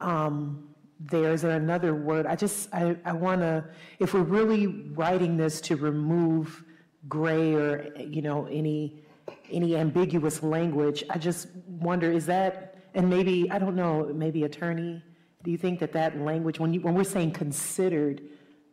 um, 0.00 0.68
there. 0.98 1.32
Is 1.32 1.42
there 1.42 1.52
another 1.52 1.94
word? 1.94 2.26
I 2.26 2.34
just, 2.34 2.68
I, 2.74 2.96
I 3.04 3.12
want 3.12 3.42
to, 3.42 3.64
if 3.98 4.12
we're 4.12 4.22
really 4.22 4.66
writing 4.66 5.36
this 5.36 5.60
to 5.62 5.76
remove 5.76 6.64
gray 7.08 7.54
or, 7.54 7.92
you 7.96 8.22
know, 8.22 8.46
any, 8.46 9.04
any 9.50 9.76
ambiguous 9.76 10.42
language, 10.42 11.04
I 11.08 11.18
just 11.18 11.48
wonder, 11.66 12.10
is 12.10 12.26
that, 12.26 12.76
and 12.94 13.08
maybe, 13.08 13.50
I 13.50 13.58
don't 13.58 13.76
know, 13.76 14.10
maybe 14.12 14.42
attorney, 14.44 15.02
do 15.44 15.50
you 15.50 15.56
think 15.56 15.78
that 15.78 15.92
that 15.92 16.18
language, 16.18 16.58
when 16.58 16.74
you, 16.74 16.80
when 16.80 16.94
we're 16.94 17.04
saying 17.04 17.32
considered, 17.32 18.20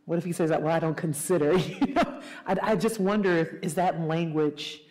what 0.05 0.17
if 0.17 0.25
he 0.25 0.31
says 0.31 0.49
that, 0.49 0.61
well, 0.61 0.75
I 0.75 0.79
don't 0.79 0.97
consider, 0.97 1.55
you 1.57 1.93
know? 1.93 2.21
I, 2.47 2.57
I 2.63 2.75
just 2.75 2.99
wonder 2.99 3.37
if, 3.37 3.53
is 3.61 3.75
that 3.75 4.01
language 4.01 4.81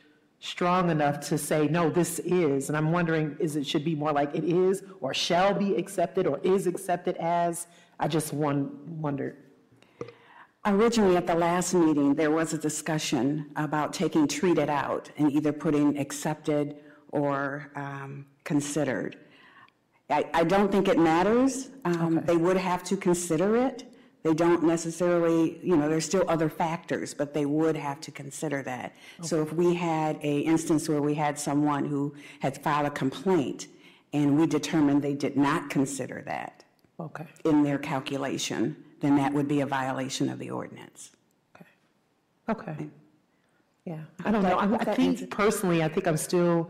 strong 0.41 0.91
enough 0.91 1.21
to 1.29 1.39
say, 1.39 1.67
no, 1.69 1.91
this 1.91 2.19
is, 2.21 2.69
and 2.69 2.77
I'm 2.77 2.93
wondering, 2.93 3.37
is 3.41 3.57
it 3.57 3.67
should 3.67 3.85
be 3.85 3.95
more 3.95 4.13
like 4.13 4.35
it 4.35 4.45
is, 4.45 4.83
or 5.01 5.15
shall 5.15 5.55
be 5.55 5.75
accepted, 5.77 6.27
or 6.27 6.39
is 6.45 6.67
accepted 6.67 7.17
as? 7.17 7.67
I 7.99 8.09
just 8.09 8.33
won, 8.33 8.71
wondered. 9.01 9.39
Originally, 10.67 11.17
at 11.17 11.27
the 11.27 11.35
last 11.35 11.75
meeting, 11.75 12.15
there 12.15 12.31
was 12.31 12.53
a 12.53 12.59
discussion 12.59 13.51
about 13.57 13.93
taking 13.93 14.27
treated 14.27 14.69
out 14.69 15.11
and 15.17 15.31
either 15.33 15.53
putting 15.53 15.97
accepted 15.97 16.77
or 17.11 17.71
um, 17.77 18.27
considered. 18.45 19.17
I, 20.11 20.29
I 20.35 20.45
don't 20.45 20.71
think 20.71 20.89
it 20.89 20.99
matters. 20.99 21.71
Um, 21.85 22.21
They 22.25 22.37
would 22.37 22.57
have 22.57 22.83
to 22.85 22.97
consider 22.97 23.57
it. 23.57 23.93
They 24.27 24.35
don't 24.35 24.65
necessarily, 24.65 25.57
you 25.63 25.77
know, 25.77 25.89
there's 25.89 26.05
still 26.05 26.25
other 26.27 26.49
factors, 26.49 27.15
but 27.15 27.33
they 27.33 27.47
would 27.47 27.77
have 27.77 28.01
to 28.01 28.11
consider 28.11 28.61
that. 28.65 28.97
So 29.23 29.41
if 29.41 29.53
we 29.53 29.73
had 29.73 30.17
a 30.17 30.41
instance 30.41 30.89
where 30.89 31.01
we 31.01 31.15
had 31.15 31.39
someone 31.39 31.85
who 31.85 32.13
had 32.41 32.61
filed 32.61 32.87
a 32.87 32.91
complaint 32.91 33.69
and 34.13 34.37
we 34.37 34.49
determined 34.49 35.01
they 35.01 35.15
did 35.15 35.37
not 35.37 35.71
consider 35.71 36.23
that 36.27 36.65
Okay, 36.99 37.25
in 37.45 37.63
their 37.63 37.79
calculation, 37.79 38.75
then 38.99 39.15
that 39.15 39.33
would 39.33 39.47
be 39.47 39.61
a 39.61 39.67
violation 39.67 40.29
of 40.29 40.41
the 40.41 40.51
ordinance. 40.51 41.13
okay. 42.49 42.89
Yeah, 43.85 44.01
I 44.25 44.33
don't 44.33 44.43
know, 44.43 44.59
I 44.59 44.75
I 44.75 44.85
think 44.97 45.31
personally, 45.31 45.85
I 45.85 45.89
think 45.89 46.09
I'm 46.09 46.17
still, 46.17 46.69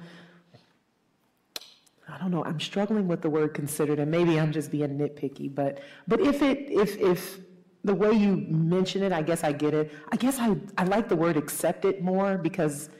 I 2.06 2.18
don't 2.18 2.30
know, 2.30 2.44
I'm 2.44 2.60
struggling 2.60 3.08
with 3.08 3.22
the 3.22 3.30
word 3.30 3.54
considered, 3.54 3.98
and 3.98 4.10
maybe 4.10 4.38
I'm 4.38 4.52
just 4.52 4.70
being 4.70 4.98
nitpicky, 4.98 5.54
but, 5.54 5.78
but 6.06 6.20
if 6.20 6.42
it, 6.42 6.70
if, 6.70 6.98
if, 6.98 7.45
the 7.86 7.94
way 7.94 8.12
you 8.12 8.36
mention 8.48 9.04
it, 9.04 9.12
I 9.12 9.22
guess 9.22 9.44
I 9.44 9.52
get 9.52 9.72
it. 9.72 9.92
I 10.10 10.16
guess 10.16 10.38
I, 10.40 10.56
I 10.76 10.84
like 10.84 11.08
the 11.08 11.14
word 11.14 11.36
accepted 11.36 12.02
more 12.02 12.36
because 12.36 12.90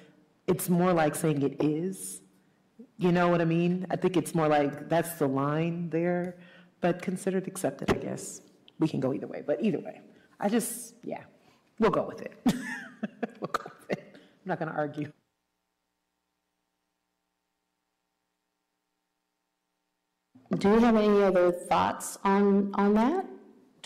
it's 0.47 0.69
more 0.69 0.93
like 0.93 1.17
saying 1.17 1.43
it 1.43 1.63
is. 1.63 2.21
You 2.97 3.11
know 3.11 3.29
what 3.29 3.41
I 3.41 3.45
mean? 3.45 3.85
I 3.91 3.97
think 3.97 4.17
it's 4.17 4.33
more 4.33 4.47
like 4.47 4.89
that's 4.89 5.15
the 5.15 5.27
line 5.27 5.91
there, 5.91 6.37
but 6.81 7.03
considered 7.03 7.49
accepted, 7.49 7.91
I 7.91 7.99
guess. 7.99 8.43
We 8.79 8.87
can 8.87 9.01
go 9.01 9.13
either 9.13 9.27
way, 9.27 9.43
but 9.45 9.61
either 9.61 9.81
way, 9.81 10.01
I 10.39 10.49
just, 10.49 10.95
yeah, 11.03 11.25
we'll 11.81 11.91
go 11.91 12.07
with 12.07 12.23
it. 12.23 12.33
We'll 13.41 13.53
go 13.53 13.71
with 13.79 13.99
it. 13.99 14.17
I'm 14.17 14.47
not 14.47 14.59
going 14.59 14.71
to 14.71 14.75
argue. 14.75 15.13
Do 20.59 20.71
you 20.71 20.79
have 20.81 20.97
any 20.97 21.23
other 21.23 21.53
thoughts 21.53 22.19
on, 22.25 22.73
on 22.75 22.95
that? 22.95 23.27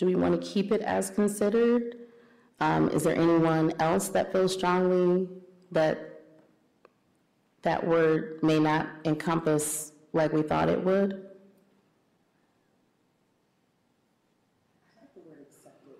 Do 0.01 0.07
we 0.07 0.15
want 0.15 0.41
to 0.41 0.47
keep 0.47 0.71
it 0.71 0.81
as 0.81 1.11
considered? 1.11 1.95
Um, 2.59 2.89
Is 2.89 3.03
there 3.03 3.15
anyone 3.15 3.71
else 3.79 4.07
that 4.07 4.31
feels 4.31 4.51
strongly 4.51 5.29
that 5.71 6.23
that 7.61 7.85
word 7.85 8.39
may 8.41 8.57
not 8.57 8.87
encompass 9.05 9.91
like 10.11 10.33
we 10.33 10.41
thought 10.41 10.69
it 10.69 10.83
would? 10.83 11.11
The 15.13 15.21
word 15.23 15.37
accepted, 15.39 15.93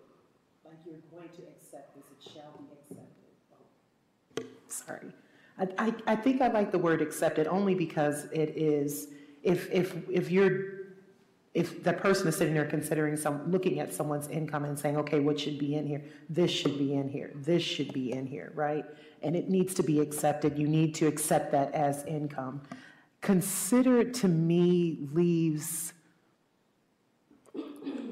like 0.66 0.78
you're 0.84 0.96
going 1.12 1.30
to 1.36 1.44
accept 1.56 1.94
this, 1.96 2.06
it 2.06 2.32
shall 2.34 2.58
be 2.58 2.66
accepted. 2.74 4.48
Sorry. 4.68 5.14
I, 5.78 5.94
I 6.08 6.16
think 6.16 6.42
I 6.42 6.48
like 6.48 6.72
the 6.72 6.80
word 6.80 7.04
accepted 7.04 7.46
only 7.46 7.76
because 7.76 8.24
it 8.32 8.58
is, 8.58 9.10
if, 9.44 9.70
if, 9.72 9.96
if 10.10 10.32
you're, 10.32 10.81
if 11.54 11.84
the 11.84 11.92
person 11.92 12.28
is 12.28 12.36
sitting 12.38 12.54
there 12.54 12.66
considering 12.66 13.18
some, 13.18 13.52
looking 13.52 13.80
at 13.80 13.94
someone's 13.94 14.30
income 14.30 14.64
and 14.64 14.80
saying, 14.80 14.96
okay, 14.98 15.20
what 15.20 15.40
should 15.40 15.60
be 15.60 15.76
in 15.76 15.86
here? 15.86 16.02
This 16.30 16.50
should 16.50 16.78
be 16.78 16.94
in 16.94 17.10
here, 17.10 17.32
this 17.36 17.62
should 17.62 17.92
be 17.94 18.14
in 18.14 18.26
here, 18.26 18.52
right? 18.56 18.86
And 19.22 19.36
it 19.36 19.50
needs 19.50 19.74
to 19.76 19.84
be 19.84 20.00
accepted, 20.00 20.58
you 20.58 20.68
need 20.68 20.96
to 20.96 21.08
accept 21.08 21.52
that 21.52 21.74
as 21.74 22.06
income. 22.06 22.62
Consider 23.20 24.04
to 24.06 24.28
me 24.28 25.10
leaves, 25.12 25.94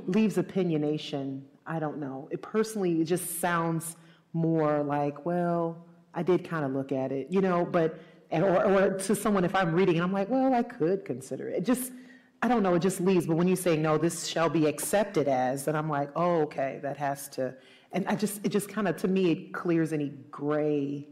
leaves 0.06 0.36
opinionation, 0.36 1.42
I 1.66 1.80
don't 1.80 1.98
know. 1.98 2.28
It 2.32 2.42
personally, 2.42 3.02
it 3.02 3.06
just 3.06 3.40
sounds 3.40 3.96
more 4.34 4.84
like, 4.84 5.26
well, 5.26 5.86
I 6.14 6.24
did 6.24 6.48
kind 6.48 6.66
of 6.66 6.74
look 6.74 6.92
at 6.92 7.12
it, 7.12 7.28
you 7.30 7.40
know, 7.40 7.66
but, 7.66 8.00
and, 8.32 8.44
or, 8.44 8.66
or 8.66 8.90
to 8.98 9.16
someone, 9.16 9.46
if 9.46 9.56
I'm 9.56 9.74
reading, 9.74 9.96
and 9.96 10.04
I'm 10.04 10.12
like, 10.12 10.30
well, 10.30 10.54
I 10.54 10.62
could 10.64 11.06
consider 11.06 11.48
it. 11.48 11.60
It 11.60 11.66
just, 11.66 11.92
I 12.42 12.48
don't 12.48 12.64
know, 12.64 12.76
it 12.76 12.82
just 12.82 13.02
leaves, 13.02 13.28
but 13.28 13.36
when 13.36 13.48
you 13.48 13.56
say, 13.56 13.76
no, 13.76 13.98
this 13.98 14.26
shall 14.28 14.50
be 14.50 14.66
accepted 14.66 15.28
as, 15.28 15.66
then 15.66 15.76
I'm 15.76 15.90
like, 15.90 16.10
oh, 16.16 16.42
okay, 16.44 16.80
that 16.84 16.96
has 16.98 17.28
to, 17.30 17.54
and 17.92 18.08
I 18.08 18.16
just, 18.16 18.46
it 18.46 18.50
just 18.50 18.70
kind 18.70 18.88
of, 18.88 18.96
to 18.98 19.08
me, 19.08 19.32
it 19.32 19.54
clears 19.54 19.92
any 19.92 20.10
gray, 20.32 21.08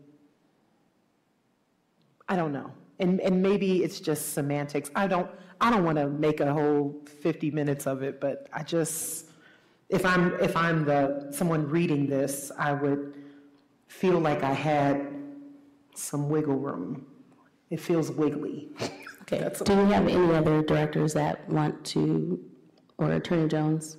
I 2.29 2.35
don't 2.35 2.51
know. 2.51 2.71
And, 2.99 3.19
and 3.21 3.41
maybe 3.41 3.83
it's 3.83 3.99
just 3.99 4.33
semantics. 4.33 4.89
I 4.95 5.07
don't, 5.07 5.29
I 5.61 5.69
don't 5.69 5.83
want 5.83 5.97
to 5.97 6.07
make 6.07 6.39
a 6.39 6.51
whole 6.51 6.95
50 7.21 7.51
minutes 7.51 7.87
of 7.87 8.03
it, 8.03 8.19
but 8.19 8.47
I 8.51 8.63
just, 8.63 9.27
if 9.89 10.05
I'm, 10.05 10.33
if 10.39 10.55
I'm 10.55 10.83
the, 10.85 11.27
someone 11.31 11.69
reading 11.69 12.07
this, 12.07 12.51
I 12.57 12.73
would 12.73 13.15
feel 13.87 14.19
like 14.19 14.43
I 14.43 14.53
had 14.53 15.07
some 15.95 16.29
wiggle 16.29 16.57
room. 16.57 17.05
It 17.69 17.79
feels 17.79 18.11
wiggly. 18.11 18.69
Okay, 19.29 19.43
That's- 19.43 19.61
do 19.61 19.75
we 19.75 19.91
have 19.91 20.07
any 20.07 20.33
other 20.33 20.61
directors 20.61 21.13
that 21.13 21.49
want 21.49 21.83
to, 21.87 22.39
or 22.97 23.11
Attorney 23.11 23.49
Jones? 23.49 23.97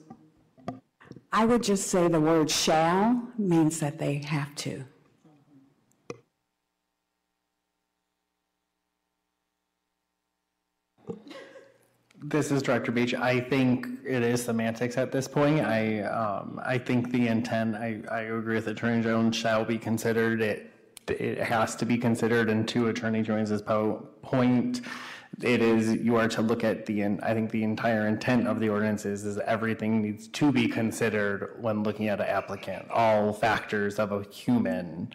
I 1.30 1.44
would 1.44 1.62
just 1.62 1.88
say 1.88 2.08
the 2.08 2.20
word 2.20 2.50
shall 2.50 3.28
means 3.36 3.78
that 3.80 3.98
they 3.98 4.22
have 4.24 4.54
to. 4.56 4.84
This 12.20 12.50
is 12.50 12.62
Director 12.62 12.90
Beach. 12.90 13.14
I 13.14 13.38
think 13.38 13.86
it 14.04 14.22
is 14.22 14.44
semantics 14.44 14.96
at 14.96 15.12
this 15.12 15.28
point. 15.28 15.60
I, 15.60 16.00
um, 16.02 16.60
I 16.64 16.76
think 16.78 17.12
the 17.12 17.28
intent, 17.28 17.76
I, 17.76 18.00
I 18.10 18.20
agree 18.22 18.56
with 18.56 18.66
Attorney 18.66 19.02
Jones, 19.02 19.36
shall 19.36 19.64
be 19.64 19.78
considered. 19.78 20.40
It, 20.40 20.72
it 21.06 21.38
has 21.38 21.76
to 21.76 21.86
be 21.86 21.96
considered, 21.96 22.50
and 22.50 22.66
to 22.68 22.88
Attorney 22.88 23.22
Jones's 23.22 23.62
po- 23.62 24.08
point, 24.22 24.80
it 25.42 25.62
is, 25.62 25.94
you 25.94 26.16
are 26.16 26.28
to 26.28 26.42
look 26.42 26.64
at 26.64 26.86
the, 26.86 27.04
I 27.04 27.32
think 27.32 27.50
the 27.50 27.62
entire 27.62 28.08
intent 28.08 28.48
of 28.48 28.58
the 28.58 28.68
ordinance 28.68 29.04
is, 29.04 29.24
is 29.24 29.38
everything 29.38 30.02
needs 30.02 30.28
to 30.28 30.50
be 30.50 30.66
considered 30.66 31.56
when 31.60 31.82
looking 31.82 32.08
at 32.08 32.20
an 32.20 32.26
applicant, 32.26 32.90
all 32.90 33.32
factors 33.32 33.98
of 33.98 34.10
a 34.10 34.22
human. 34.24 35.12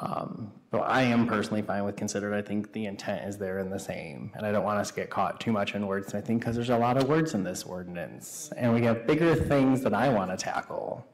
Um, 0.00 0.52
I 0.72 1.02
am 1.02 1.26
personally 1.26 1.62
fine 1.62 1.84
with 1.84 1.96
considered. 1.96 2.34
I 2.34 2.42
think 2.42 2.72
the 2.72 2.86
intent 2.86 3.28
is 3.28 3.38
there 3.38 3.58
in 3.58 3.70
the 3.70 3.78
same. 3.78 4.32
And 4.34 4.46
I 4.46 4.52
don't 4.52 4.64
want 4.64 4.78
us 4.78 4.90
to 4.90 4.96
get 4.96 5.10
caught 5.10 5.40
too 5.40 5.52
much 5.52 5.74
in 5.74 5.86
words, 5.86 6.14
I 6.14 6.20
think, 6.20 6.40
because 6.40 6.56
there's 6.56 6.70
a 6.70 6.78
lot 6.78 6.96
of 6.96 7.08
words 7.08 7.34
in 7.34 7.44
this 7.44 7.64
ordinance. 7.64 8.50
And 8.56 8.72
we 8.72 8.82
have 8.82 9.06
bigger 9.06 9.34
things 9.34 9.82
that 9.82 9.94
I 9.94 10.08
want 10.08 10.30
to 10.30 10.36
tackle. 10.36 11.06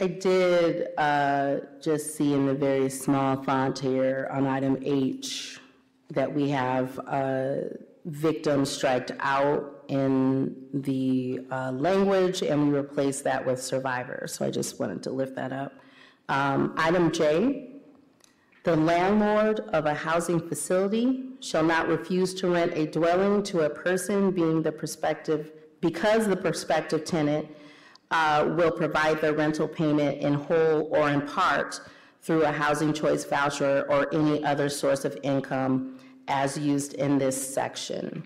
I 0.00 0.06
did 0.06 0.88
uh, 0.98 1.56
just 1.80 2.16
see 2.16 2.32
in 2.34 2.46
the 2.46 2.54
very 2.54 2.88
small 2.88 3.42
font 3.42 3.78
here 3.78 4.28
on 4.32 4.46
item 4.46 4.78
H 4.82 5.60
that 6.10 6.32
we 6.32 6.48
have 6.48 6.98
uh, 7.06 7.56
victim 8.06 8.64
striked 8.64 9.12
out 9.20 9.84
in 9.88 10.56
the 10.72 11.40
uh, 11.50 11.70
language, 11.72 12.42
and 12.42 12.68
we 12.68 12.78
replaced 12.78 13.24
that 13.24 13.44
with 13.44 13.62
survivor. 13.62 14.26
So 14.26 14.44
I 14.44 14.50
just 14.50 14.80
wanted 14.80 15.02
to 15.04 15.10
lift 15.10 15.36
that 15.36 15.52
up. 15.52 15.72
Um, 16.28 16.74
Item 16.76 17.12
J, 17.12 17.80
the 18.64 18.76
landlord 18.76 19.60
of 19.72 19.86
a 19.86 19.94
housing 19.94 20.40
facility 20.48 21.24
shall 21.40 21.64
not 21.64 21.88
refuse 21.88 22.32
to 22.34 22.48
rent 22.48 22.72
a 22.74 22.86
dwelling 22.86 23.42
to 23.44 23.60
a 23.62 23.70
person 23.70 24.30
being 24.30 24.62
the 24.62 24.72
prospective, 24.72 25.52
because 25.80 26.26
the 26.26 26.36
prospective 26.36 27.04
tenant 27.04 27.48
uh, 28.12 28.46
will 28.56 28.70
provide 28.70 29.20
the 29.20 29.32
rental 29.32 29.66
payment 29.66 30.20
in 30.20 30.34
whole 30.34 30.88
or 30.92 31.10
in 31.10 31.22
part 31.22 31.80
through 32.20 32.44
a 32.44 32.52
housing 32.52 32.92
choice 32.92 33.24
voucher 33.24 33.84
or 33.88 34.06
any 34.14 34.44
other 34.44 34.68
source 34.68 35.04
of 35.04 35.18
income 35.22 35.98
as 36.28 36.56
used 36.56 36.94
in 36.94 37.18
this 37.18 37.36
section. 37.54 38.24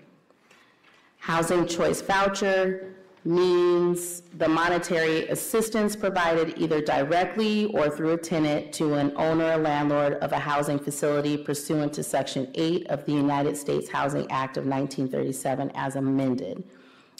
Housing 1.17 1.65
choice 1.65 2.01
voucher 2.01 2.93
means 3.25 4.21
the 4.37 4.47
monetary 4.47 5.27
assistance 5.27 5.95
provided 5.95 6.57
either 6.57 6.79
directly 6.79 7.65
or 7.73 7.89
through 7.89 8.13
a 8.13 8.17
tenant 8.17 8.71
to 8.71 8.93
an 8.93 9.11
owner 9.17 9.51
or 9.53 9.57
landlord 9.57 10.13
of 10.15 10.31
a 10.31 10.39
housing 10.39 10.79
facility 10.79 11.35
pursuant 11.35 11.91
to 11.91 12.03
Section 12.03 12.49
8 12.55 12.87
of 12.87 13.05
the 13.05 13.11
United 13.11 13.57
States 13.57 13.89
Housing 13.89 14.29
Act 14.31 14.57
of 14.57 14.65
1937 14.65 15.71
as 15.75 15.95
amended. 15.95 16.63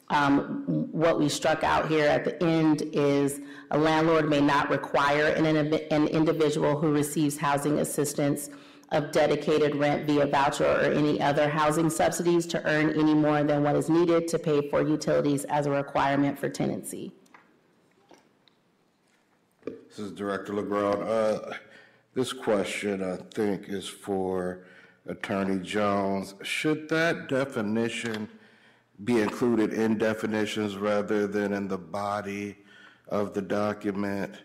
Um, 0.10 0.64
What 0.92 1.20
we 1.20 1.28
struck 1.30 1.64
out 1.64 1.90
here 1.90 2.08
at 2.08 2.24
the 2.24 2.42
end 2.44 2.82
is 2.94 3.42
a 3.72 3.78
landlord 3.78 4.30
may 4.30 4.40
not 4.42 4.70
require 4.70 5.28
an 5.28 5.46
an 5.46 6.08
individual 6.08 6.80
who 6.80 6.92
receives 6.92 7.38
housing 7.38 7.80
assistance 7.80 8.50
of 8.94 9.12
dedicated 9.12 9.76
rent 9.76 10.08
via 10.08 10.26
voucher 10.26 10.66
or 10.66 10.80
any 10.94 11.20
other 11.22 11.50
housing 11.50 11.90
subsidies 11.90 12.46
to 12.48 12.66
earn 12.66 12.90
any 12.92 13.14
more 13.14 13.44
than 13.44 13.62
what 13.64 13.76
is 13.76 13.90
needed 13.90 14.30
to 14.30 14.40
pay 14.40 14.70
for 14.70 14.82
utilities 14.82 15.44
as 15.46 15.66
a 15.66 15.72
requirement 15.72 16.40
for 16.40 16.48
tenancy. 16.48 17.12
This 19.66 20.00
is 20.00 20.12
Director 20.14 20.54
LeGrand. 20.54 21.04
Uh, 21.04 21.54
This 22.14 22.32
question, 22.34 23.04
I 23.04 23.18
think, 23.36 23.68
is 23.68 23.88
for 23.88 24.64
Attorney 25.06 25.60
Jones. 25.60 26.34
Should 26.42 26.88
that 26.90 27.28
definition 27.28 28.28
be 29.04 29.22
included 29.22 29.74
in 29.74 29.98
definitions 29.98 30.78
rather 30.78 31.28
than 31.28 31.54
in 31.54 31.68
the 31.68 31.78
body 31.78 32.58
of 33.08 33.34
the 33.34 33.42
document? 33.42 34.36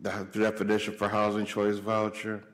The 0.00 0.26
definition 0.32 0.94
for 0.94 1.08
housing 1.08 1.46
choice 1.46 1.78
voucher? 1.78 2.44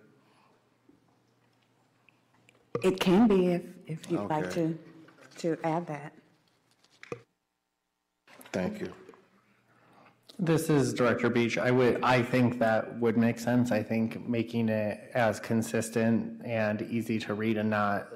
It 2.82 3.00
can 3.00 3.26
be 3.26 3.48
if, 3.48 3.62
if 3.86 4.10
you'd 4.10 4.28
like 4.28 4.46
Okay. 4.46 4.54
to, 4.54 4.78
to 5.38 5.58
add 5.64 5.86
that. 5.86 6.12
Thank 8.52 8.80
you. 8.80 8.92
This 10.38 10.68
is 10.68 10.92
Director 10.92 11.30
Beach. 11.30 11.56
I 11.56 11.70
would, 11.70 12.02
I 12.02 12.22
think 12.22 12.58
that 12.58 12.98
would 13.00 13.16
make 13.16 13.38
sense. 13.38 13.72
I 13.72 13.82
think 13.82 14.28
making 14.28 14.68
it 14.68 15.10
as 15.14 15.40
consistent 15.40 16.44
and 16.44 16.82
easy 16.82 17.18
to 17.20 17.32
read 17.32 17.56
and 17.56 17.70
not, 17.70 18.08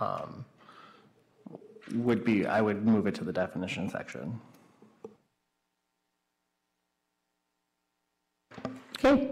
um, 0.00 0.39
would 1.92 2.24
be, 2.24 2.46
I 2.46 2.60
would 2.60 2.84
move 2.84 3.06
it 3.06 3.14
to 3.16 3.24
the 3.24 3.32
definition 3.32 3.88
section. 3.88 4.40
Okay, 8.98 9.30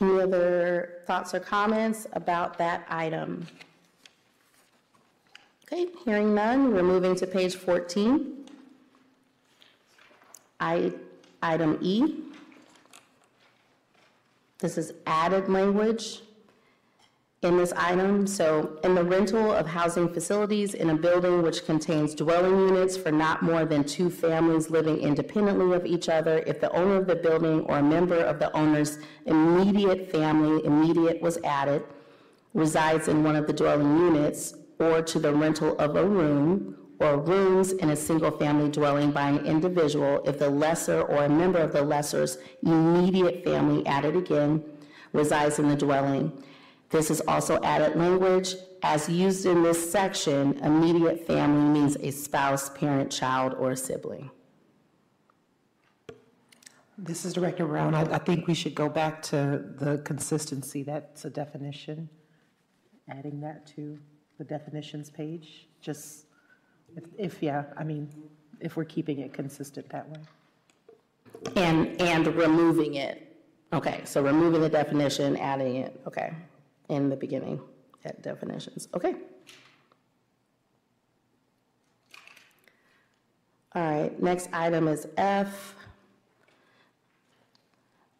any 0.00 0.20
other 0.20 1.02
thoughts 1.06 1.34
or 1.34 1.40
comments 1.40 2.06
about 2.12 2.56
that 2.58 2.86
item? 2.88 3.46
Okay, 5.64 5.86
hearing 6.04 6.34
none, 6.34 6.72
we're 6.72 6.82
moving 6.82 7.14
to 7.16 7.26
page 7.26 7.56
14. 7.56 8.46
I, 10.60 10.92
item 11.42 11.78
E. 11.80 12.14
This 14.58 14.76
is 14.76 14.92
added 15.06 15.48
language 15.48 16.20
in 17.42 17.56
this 17.56 17.72
item. 17.74 18.26
So, 18.26 18.78
in 18.84 18.94
the 18.94 19.02
rental 19.02 19.50
of 19.52 19.66
housing 19.66 20.12
facilities 20.12 20.74
in 20.74 20.90
a 20.90 20.94
building 20.94 21.40
which 21.40 21.64
contains 21.64 22.14
dwelling 22.14 22.68
units 22.68 22.98
for 22.98 23.10
not 23.10 23.42
more 23.42 23.64
than 23.64 23.82
two 23.82 24.10
families 24.10 24.68
living 24.68 24.98
independently 24.98 25.74
of 25.74 25.86
each 25.86 26.10
other, 26.10 26.44
if 26.46 26.60
the 26.60 26.70
owner 26.72 26.96
of 26.96 27.06
the 27.06 27.16
building 27.16 27.60
or 27.62 27.78
a 27.78 27.82
member 27.82 28.18
of 28.18 28.38
the 28.38 28.54
owner's 28.54 28.98
immediate 29.24 30.10
family, 30.12 30.62
immediate 30.66 31.22
was 31.22 31.38
added, 31.38 31.82
resides 32.52 33.08
in 33.08 33.24
one 33.24 33.36
of 33.36 33.46
the 33.46 33.54
dwelling 33.54 33.96
units, 33.96 34.54
or 34.78 35.00
to 35.00 35.18
the 35.18 35.32
rental 35.32 35.78
of 35.78 35.96
a 35.96 36.04
room 36.04 36.76
or 36.98 37.18
rooms 37.18 37.72
in 37.72 37.88
a 37.88 37.96
single-family 37.96 38.70
dwelling 38.70 39.10
by 39.12 39.30
an 39.30 39.46
individual 39.46 40.22
if 40.26 40.38
the 40.38 40.48
lesser 40.48 41.00
or 41.02 41.24
a 41.24 41.28
member 41.28 41.58
of 41.58 41.72
the 41.72 41.80
lesser's 41.80 42.36
immediate 42.62 43.42
family 43.44 43.86
added 43.86 44.14
again 44.14 44.62
resides 45.14 45.58
in 45.58 45.68
the 45.68 45.76
dwelling. 45.76 46.30
This 46.90 47.10
is 47.10 47.20
also 47.22 47.60
added 47.62 47.96
language. 47.96 48.56
As 48.82 49.08
used 49.08 49.46
in 49.46 49.62
this 49.62 49.90
section, 49.90 50.58
immediate 50.58 51.26
family 51.26 51.80
means 51.80 51.96
a 51.96 52.10
spouse, 52.10 52.68
parent, 52.70 53.10
child, 53.12 53.54
or 53.54 53.76
sibling. 53.76 54.30
This 56.98 57.24
is 57.24 57.32
Director 57.32 57.66
Brown. 57.66 57.94
I, 57.94 58.02
I 58.02 58.18
think 58.18 58.46
we 58.46 58.54
should 58.54 58.74
go 58.74 58.88
back 58.88 59.22
to 59.24 59.64
the 59.78 59.98
consistency. 60.04 60.82
That's 60.82 61.24
a 61.24 61.30
definition. 61.30 62.08
Adding 63.08 63.40
that 63.40 63.66
to 63.68 63.98
the 64.38 64.44
definitions 64.44 65.10
page, 65.10 65.68
just, 65.80 66.26
if, 66.96 67.04
if, 67.16 67.42
yeah, 67.42 67.64
I 67.78 67.84
mean, 67.84 68.08
if 68.60 68.76
we're 68.76 68.84
keeping 68.84 69.20
it 69.20 69.32
consistent 69.32 69.88
that 69.90 70.08
way. 70.08 70.20
And, 71.56 72.00
and 72.00 72.26
removing 72.34 72.94
it. 72.94 73.26
Okay, 73.72 74.02
so 74.04 74.22
removing 74.22 74.60
the 74.60 74.68
definition, 74.68 75.36
adding 75.36 75.76
it, 75.76 76.00
okay, 76.06 76.34
in 76.90 77.08
the 77.08 77.16
beginning, 77.16 77.60
at 78.04 78.20
definitions, 78.22 78.88
okay. 78.92 79.14
All 83.74 83.82
right, 83.82 84.22
next 84.22 84.50
item 84.52 84.88
is 84.88 85.06
F. 85.16 85.76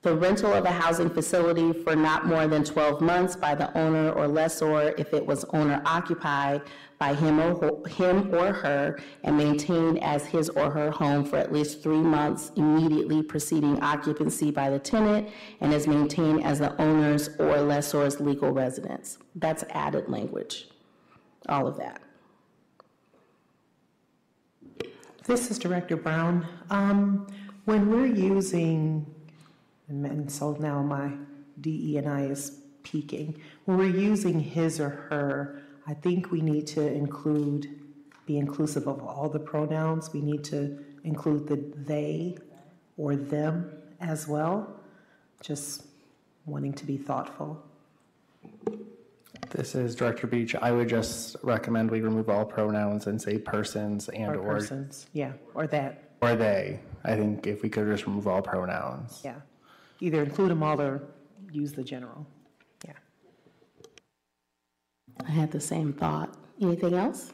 The 0.03 0.17
rental 0.17 0.55
of 0.55 0.65
a 0.65 0.71
housing 0.71 1.11
facility 1.11 1.75
for 1.75 1.95
not 1.95 2.25
more 2.27 2.47
than 2.47 2.65
12 2.65 3.03
months 3.03 3.37
by 3.37 3.55
the 3.55 3.77
owner 3.77 4.11
or 4.13 4.27
lessor 4.27 4.95
if 4.97 5.13
it 5.13 5.27
was 5.27 5.45
owner 5.53 5.83
occupied 5.85 6.63
by 6.99 7.13
him 7.13 7.39
or, 7.39 7.87
him 7.87 8.35
or 8.35 8.51
her 8.55 8.99
and 9.25 9.37
maintained 9.37 10.03
as 10.03 10.25
his 10.25 10.49
or 10.49 10.71
her 10.71 10.91
home 10.91 11.27
for 11.27 11.37
at 11.37 11.53
least 11.53 11.83
three 11.83 12.01
months 12.01 12.51
immediately 12.57 13.23
preceding 13.23 13.79
occupancy 13.83 14.51
by 14.51 14.71
the 14.71 14.79
tenant 14.79 15.29
and 15.61 15.75
is 15.75 15.87
maintained 15.87 16.45
as 16.45 16.61
the 16.61 16.75
owner's 16.81 17.29
or 17.39 17.61
lessor's 17.61 18.21
legal 18.21 18.53
residence. 18.53 19.19
That's 19.35 19.65
added 19.69 20.09
language, 20.09 20.69
all 21.47 21.67
of 21.67 21.77
that. 21.77 22.01
This 25.27 25.51
is 25.51 25.59
Director 25.59 25.97
Brown. 25.97 26.47
Um, 26.71 27.27
When 27.67 27.91
we're 27.91 28.07
using, 28.07 29.07
and 29.91 30.07
and 30.07 30.31
so 30.31 30.53
now 30.59 30.83
my 30.83 31.13
DE 31.61 31.99
and 31.99 32.09
I 32.09 32.23
is 32.23 32.63
peaking, 32.83 33.41
when 33.67 33.77
we're 33.77 33.85
using 33.87 34.41
his 34.41 34.81
or 34.81 34.89
her, 34.89 35.63
I 35.87 35.95
think 35.95 36.31
we 36.31 36.41
need 36.41 36.67
to 36.69 36.81
include, 36.87 37.69
be 38.25 38.39
inclusive 38.39 38.87
of 38.87 39.03
all 39.03 39.29
the 39.29 39.39
pronouns. 39.39 40.13
We 40.13 40.23
need 40.23 40.45
to 40.45 40.79
include 41.05 41.47
the 41.47 41.57
they 41.77 42.39
or 42.97 43.17
them 43.17 43.71
as 44.01 44.27
well, 44.29 44.81
just 45.43 45.87
wanting 46.47 46.73
to 46.75 46.87
be 46.87 46.97
thoughtful. 46.97 47.63
This 49.51 49.75
is 49.75 49.95
Director 49.97 50.27
Beach. 50.27 50.55
I 50.55 50.71
would 50.71 50.89
just 50.89 51.37
recommend 51.43 51.91
we 51.91 52.01
remove 52.01 52.31
all 52.31 52.45
pronouns 52.45 53.07
and 53.09 53.21
say 53.21 53.37
persons 53.37 54.09
and 54.11 54.37
Or 54.37 54.41
or, 54.41 54.55
persons, 54.55 55.07
yeah, 55.13 55.33
or 55.55 55.67
that, 55.67 56.11
or 56.23 56.37
they. 56.37 56.81
I 57.05 57.17
think 57.17 57.47
if 57.47 57.63
we 57.63 57.69
could 57.69 57.87
just 57.89 58.07
remove 58.07 58.29
all 58.29 58.43
pronouns. 58.43 59.21
yeah. 59.25 59.41
Either 60.01 60.23
include 60.23 60.51
them 60.51 60.63
all 60.63 60.81
or 60.81 61.03
use 61.53 61.73
the 61.73 61.85
general, 61.85 62.27
yeah. 62.87 62.93
I 65.27 65.31
had 65.31 65.51
the 65.51 65.61
same 65.61 65.93
thought. 65.93 66.35
Anything 66.61 66.95
else? 66.95 67.33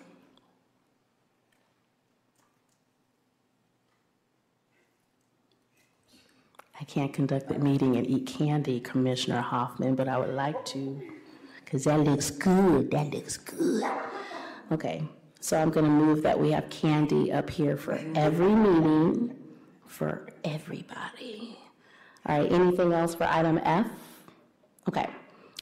I 6.79 6.85
can't 6.85 7.13
conduct 7.13 7.49
the 7.49 7.59
meeting 7.59 7.97
and 7.97 8.07
eat 8.07 8.27
candy, 8.27 8.81
Commissioner 8.81 9.41
Hoffman, 9.41 9.95
but 9.95 10.09
I 10.09 10.19
would 10.19 10.35
like 10.35 10.65
to, 10.67 11.01
because 11.65 11.85
that 11.85 12.01
looks 12.01 12.31
good, 12.31 12.91
that 12.91 13.13
looks 13.13 13.39
good. 13.39 13.85
Okay, 14.71 15.03
so 15.41 15.61
I'm 15.61 15.71
gonna 15.71 15.89
move 15.89 16.23
that 16.23 16.39
we 16.39 16.51
have 16.51 16.69
candy 16.69 17.33
up 17.33 17.49
here 17.49 17.77
for 17.77 17.99
every 18.15 18.55
meeting, 18.55 19.37
for 19.87 20.29
everybody. 20.45 21.59
All 22.29 22.41
right, 22.41 22.51
anything 22.51 22.93
else 22.93 23.15
for 23.15 23.25
item 23.25 23.59
F? 23.63 23.89
Okay. 24.89 25.09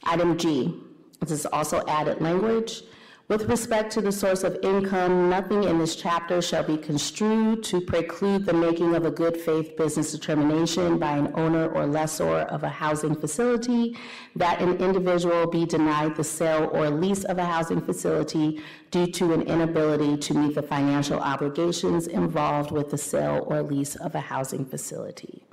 Item 0.05 0.37
G, 0.39 0.75
this 1.21 1.31
is 1.31 1.47
also 1.47 1.83
added 1.87 2.21
language. 2.21 2.83
With 3.27 3.49
respect 3.49 3.91
to 3.93 4.03
the 4.03 4.13
source 4.13 4.45
of 4.45 4.59
income, 4.63 5.31
nothing 5.31 5.65
in 5.65 5.79
this 5.79 5.97
chapter 5.97 6.43
shall 6.43 6.63
be 6.63 6.77
construed 6.77 7.63
to 7.65 7.81
preclude 7.81 8.45
the 8.45 8.53
making 8.53 8.95
of 8.95 9.07
a 9.07 9.11
good 9.11 9.39
faith 9.39 9.79
business 9.79 10.13
determination 10.13 10.99
by 10.99 11.17
an 11.17 11.33
owner 11.35 11.69
or 11.69 11.87
lessor 11.87 12.41
of 12.41 12.65
a 12.65 12.69
housing 12.69 13.15
facility 13.15 13.97
that 14.37 14.61
an 14.61 14.77
individual 14.77 15.47
be 15.47 15.65
denied 15.65 16.17
the 16.17 16.25
sale 16.25 16.69
or 16.75 16.91
lease 16.91 17.25
of 17.25 17.39
a 17.39 17.45
housing 17.47 17.81
facility 17.81 18.63
due 18.91 19.07
to 19.07 19.33
an 19.33 19.41
inability 19.43 20.19
to 20.19 20.35
meet 20.35 20.55
the 20.55 20.63
financial 20.63 21.19
obligations 21.19 22.07
involved 22.07 22.73
with 22.73 22.91
the 22.91 22.99
sale 22.99 23.45
or 23.47 23.63
lease 23.63 23.97
of 23.97 24.15
a 24.15 24.21
housing 24.21 24.67
facility. 24.67 25.44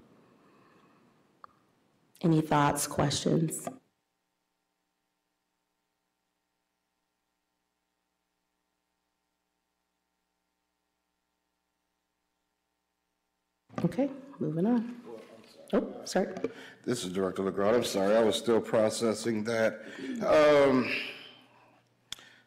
Any 2.23 2.41
thoughts, 2.41 2.85
questions? 2.85 3.67
Okay, 13.83 14.09
moving 14.39 14.67
on. 14.67 14.95
Oh, 15.73 15.87
sorry. 16.03 16.27
This 16.85 17.03
is 17.03 17.11
Director 17.11 17.41
LeGrand. 17.43 17.77
I'm 17.77 17.83
sorry, 17.83 18.15
I 18.15 18.23
was 18.23 18.35
still 18.35 18.61
processing 18.61 19.43
that. 19.45 19.81
Um, 20.25 20.91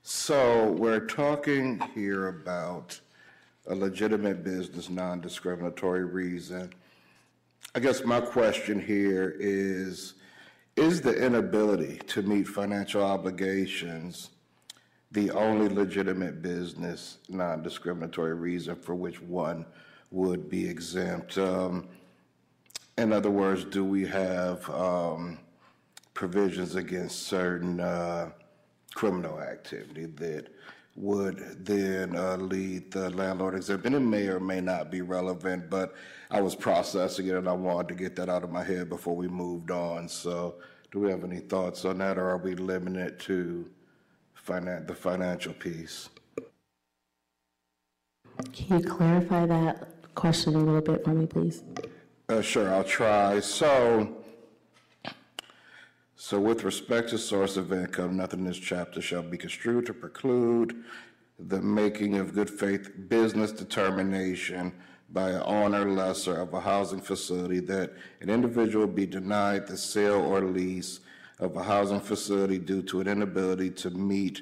So 0.07 0.71
we're 0.73 1.07
talking 1.07 1.81
here 1.95 2.29
about 2.29 3.01
a 3.67 3.75
legitimate 3.75 4.45
business, 4.45 4.91
non-discriminatory 4.91 6.05
reason. 6.05 6.71
I 7.77 7.81
guess 7.81 8.05
my 8.05 8.21
question 8.21 8.79
here 8.79 9.35
is, 9.41 10.15
is 10.77 11.01
the 11.01 11.13
inability 11.13 11.99
to 12.07 12.23
meet 12.23 12.47
financial 12.47 13.03
obligations 13.03 14.31
the 15.11 15.31
only 15.33 15.69
legitimate 15.69 16.41
business, 16.41 17.19
non-discriminatory 17.29 18.35
reason 18.35 18.77
for 18.77 18.95
which 18.95 19.21
one 19.21 19.67
would 20.13 20.49
be 20.49 20.69
exempt? 20.69 21.37
Um, 21.37 21.89
in 22.97 23.13
other 23.13 23.31
words, 23.31 23.65
do 23.65 23.85
we 23.85 24.07
have 24.07 24.69
um, 24.71 25.39
provisions 26.15 26.77
against 26.77 27.25
certain 27.25 27.81
uh, 27.81 28.31
criminal 28.95 29.41
activity 29.41 30.07
that 30.07 30.49
would 30.97 31.65
then 31.65 32.15
uh, 32.17 32.37
lead 32.37 32.91
the 32.91 33.11
landlord 33.11 33.55
exempt? 33.55 33.87
And 33.87 33.95
it 33.95 34.01
may 34.01 34.29
or 34.29 34.41
may 34.41 34.61
not 34.61 34.91
be 34.91 35.01
relevant, 35.01 35.69
but 35.69 35.95
I 36.31 36.41
was 36.41 36.55
processing 36.55 37.27
it 37.27 37.35
and 37.35 37.49
I 37.49 37.53
wanted 37.53 37.89
to 37.89 37.95
get 37.95 38.17
that 38.17 38.29
out 38.29 38.45
of 38.45 38.51
my 38.51 38.63
head 38.63 38.89
before 38.89 39.17
we 39.17 39.29
moved 39.29 39.71
on. 39.71 40.09
So, 40.09 40.57
do 40.93 41.01
we 41.01 41.11
have 41.11 41.25
any 41.25 41.41
thoughts 41.41 41.85
on 41.85 41.99
that, 41.99 42.19
or 42.19 42.29
are 42.29 42.39
we 42.39 42.55
limited 42.55 43.19
to 43.21 43.69
finan- 44.47 44.87
the 44.87 44.95
financial 44.95 45.53
piece? 45.53 46.09
Can 48.53 48.79
you 48.79 48.89
clarify 48.89 49.47
that 49.47 50.15
question 50.15 50.55
a 50.55 50.59
little 50.59 50.81
bit 50.81 51.05
for 51.05 51.11
me, 51.11 51.27
please? 51.27 51.65
Uh, 52.29 52.41
sure, 52.41 52.73
I'll 52.73 52.85
try. 52.85 53.41
So, 53.41 54.24
so 56.27 56.41
with 56.41 56.65
respect 56.65 57.11
to 57.11 57.19
source 57.19 57.59
of 57.59 57.71
income, 57.71 58.17
nothing 58.17 58.39
in 58.41 58.47
this 58.47 58.57
chapter 58.57 59.03
shall 59.03 59.21
be 59.21 59.37
construed 59.37 59.85
to 59.85 59.93
preclude 59.93 60.83
the 61.39 61.61
making 61.61 62.17
of 62.17 62.33
good 62.33 62.49
faith 62.49 62.91
business 63.11 63.53
determination 63.53 64.73
by 65.11 65.29
an 65.29 65.43
owner 65.45 65.91
lessor 65.91 66.41
of 66.41 66.55
a 66.55 66.61
housing 66.63 67.03
facility 67.03 67.61
that 67.61 67.93
an 68.23 68.31
individual 68.31 68.87
be 68.87 69.05
denied 69.05 69.67
the 69.67 69.77
sale 69.77 70.15
or 70.15 70.41
lease 70.41 71.01
of 71.41 71.59
a 71.59 71.63
housing 71.63 72.01
facility 72.01 72.57
due 72.57 72.81
to 72.81 73.03
an 73.03 73.07
inability 73.07 73.69
to 73.69 73.91
meet 73.91 74.41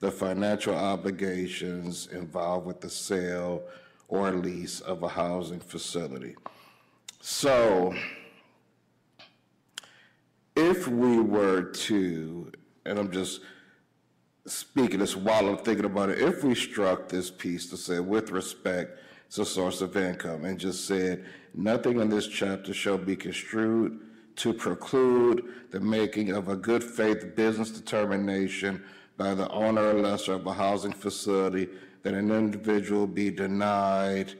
the 0.00 0.10
financial 0.10 0.74
obligations 0.74 2.08
involved 2.08 2.66
with 2.66 2.82
the 2.82 2.90
sale 2.90 3.62
or 4.08 4.32
lease 4.32 4.80
of 4.80 5.02
a 5.02 5.08
housing 5.08 5.60
facility. 5.60 6.36
So, 7.22 7.94
if 10.56 10.86
we 10.88 11.20
were 11.20 11.62
to, 11.62 12.52
and 12.84 12.98
I'm 12.98 13.10
just 13.10 13.40
speaking 14.46 15.00
this 15.00 15.16
while 15.16 15.48
I'm 15.48 15.58
thinking 15.58 15.84
about 15.84 16.10
it, 16.10 16.20
if 16.20 16.44
we 16.44 16.54
struck 16.54 17.08
this 17.08 17.30
piece 17.30 17.70
to 17.70 17.76
say, 17.76 18.00
with 18.00 18.30
respect 18.30 18.98
to 19.30 19.44
source 19.44 19.80
of 19.80 19.96
income, 19.96 20.44
and 20.44 20.58
just 20.58 20.86
said, 20.86 21.24
nothing 21.54 22.00
in 22.00 22.08
this 22.08 22.28
chapter 22.28 22.74
shall 22.74 22.98
be 22.98 23.16
construed 23.16 24.00
to 24.36 24.52
preclude 24.52 25.44
the 25.70 25.80
making 25.80 26.30
of 26.30 26.48
a 26.48 26.56
good 26.56 26.82
faith 26.82 27.34
business 27.36 27.70
determination 27.70 28.82
by 29.16 29.34
the 29.34 29.48
owner 29.50 29.90
or 29.90 29.94
lessor 29.94 30.34
of 30.34 30.46
a 30.46 30.52
housing 30.52 30.92
facility 30.92 31.68
that 32.02 32.14
an 32.14 32.30
individual 32.30 33.06
be 33.06 33.30
denied 33.30 34.34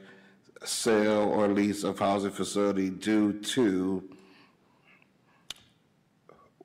sale 0.63 1.29
or 1.29 1.47
lease 1.47 1.83
of 1.83 1.99
housing 1.99 2.31
facility 2.31 2.89
due 2.89 3.33
to 3.41 4.12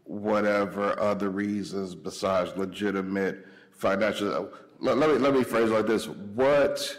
whatever 0.08 0.98
other 0.98 1.28
reasons 1.28 1.94
besides 1.94 2.56
legitimate 2.56 3.46
financial. 3.70 4.50
Let, 4.80 4.96
let 4.96 5.10
me 5.10 5.18
let 5.18 5.34
me 5.34 5.44
phrase 5.44 5.70
it 5.70 5.74
like 5.74 5.86
this: 5.86 6.08
What 6.08 6.98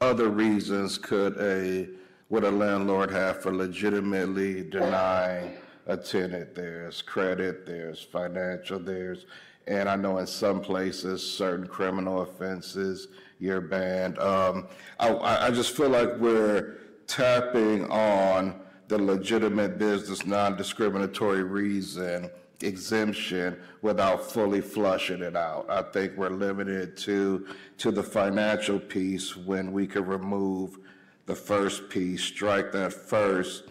other 0.00 0.28
reasons 0.28 0.98
could 0.98 1.38
a 1.38 1.88
would 2.28 2.44
a 2.44 2.50
landlord 2.50 3.10
have 3.10 3.42
for 3.42 3.54
legitimately 3.54 4.64
denying 4.64 5.54
a 5.86 5.96
tenant? 5.96 6.54
There's 6.54 7.00
credit, 7.00 7.64
there's 7.64 8.02
financial, 8.02 8.78
there's 8.78 9.24
And 9.68 9.88
I 9.88 9.96
know 9.96 10.18
in 10.18 10.26
some 10.26 10.60
places, 10.60 11.22
certain 11.22 11.66
criminal 11.66 12.22
offenses, 12.22 13.08
you're 13.38 13.60
banned. 13.60 14.18
Um, 14.18 14.66
I, 14.98 15.46
I 15.46 15.50
just 15.50 15.76
feel 15.76 15.90
like 15.90 16.16
we're 16.16 16.78
tapping 17.06 17.88
on 17.90 18.60
the 18.88 18.98
legitimate 18.98 19.78
business, 19.78 20.26
non-discriminatory 20.26 21.42
reason 21.42 22.30
exemption 22.60 23.56
without 23.82 24.30
fully 24.30 24.60
flushing 24.60 25.22
it 25.22 25.36
out. 25.36 25.66
I 25.68 25.82
think 25.82 26.16
we're 26.16 26.30
limited 26.30 26.96
to, 26.98 27.46
to 27.78 27.90
the 27.90 28.02
financial 28.02 28.78
piece 28.78 29.36
when 29.36 29.72
we 29.72 29.86
could 29.86 30.06
remove 30.08 30.78
the 31.26 31.34
first 31.34 31.88
piece, 31.88 32.22
strike 32.22 32.72
that 32.72 32.92
first 32.92 33.64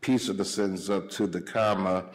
piece 0.00 0.28
of 0.28 0.36
the 0.36 0.44
sentence 0.44 0.88
up 0.88 1.10
to 1.10 1.26
the 1.26 1.40
comma, 1.40 2.06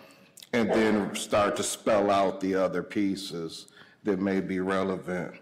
and 0.54 0.70
then 0.72 1.14
start 1.16 1.56
to 1.58 1.64
spell 1.64 2.10
out 2.10 2.40
the 2.40 2.56
other 2.56 2.82
pieces 2.82 3.68
that 4.04 4.20
may 4.20 4.40
be 4.40 4.60
relevant. 4.60 5.36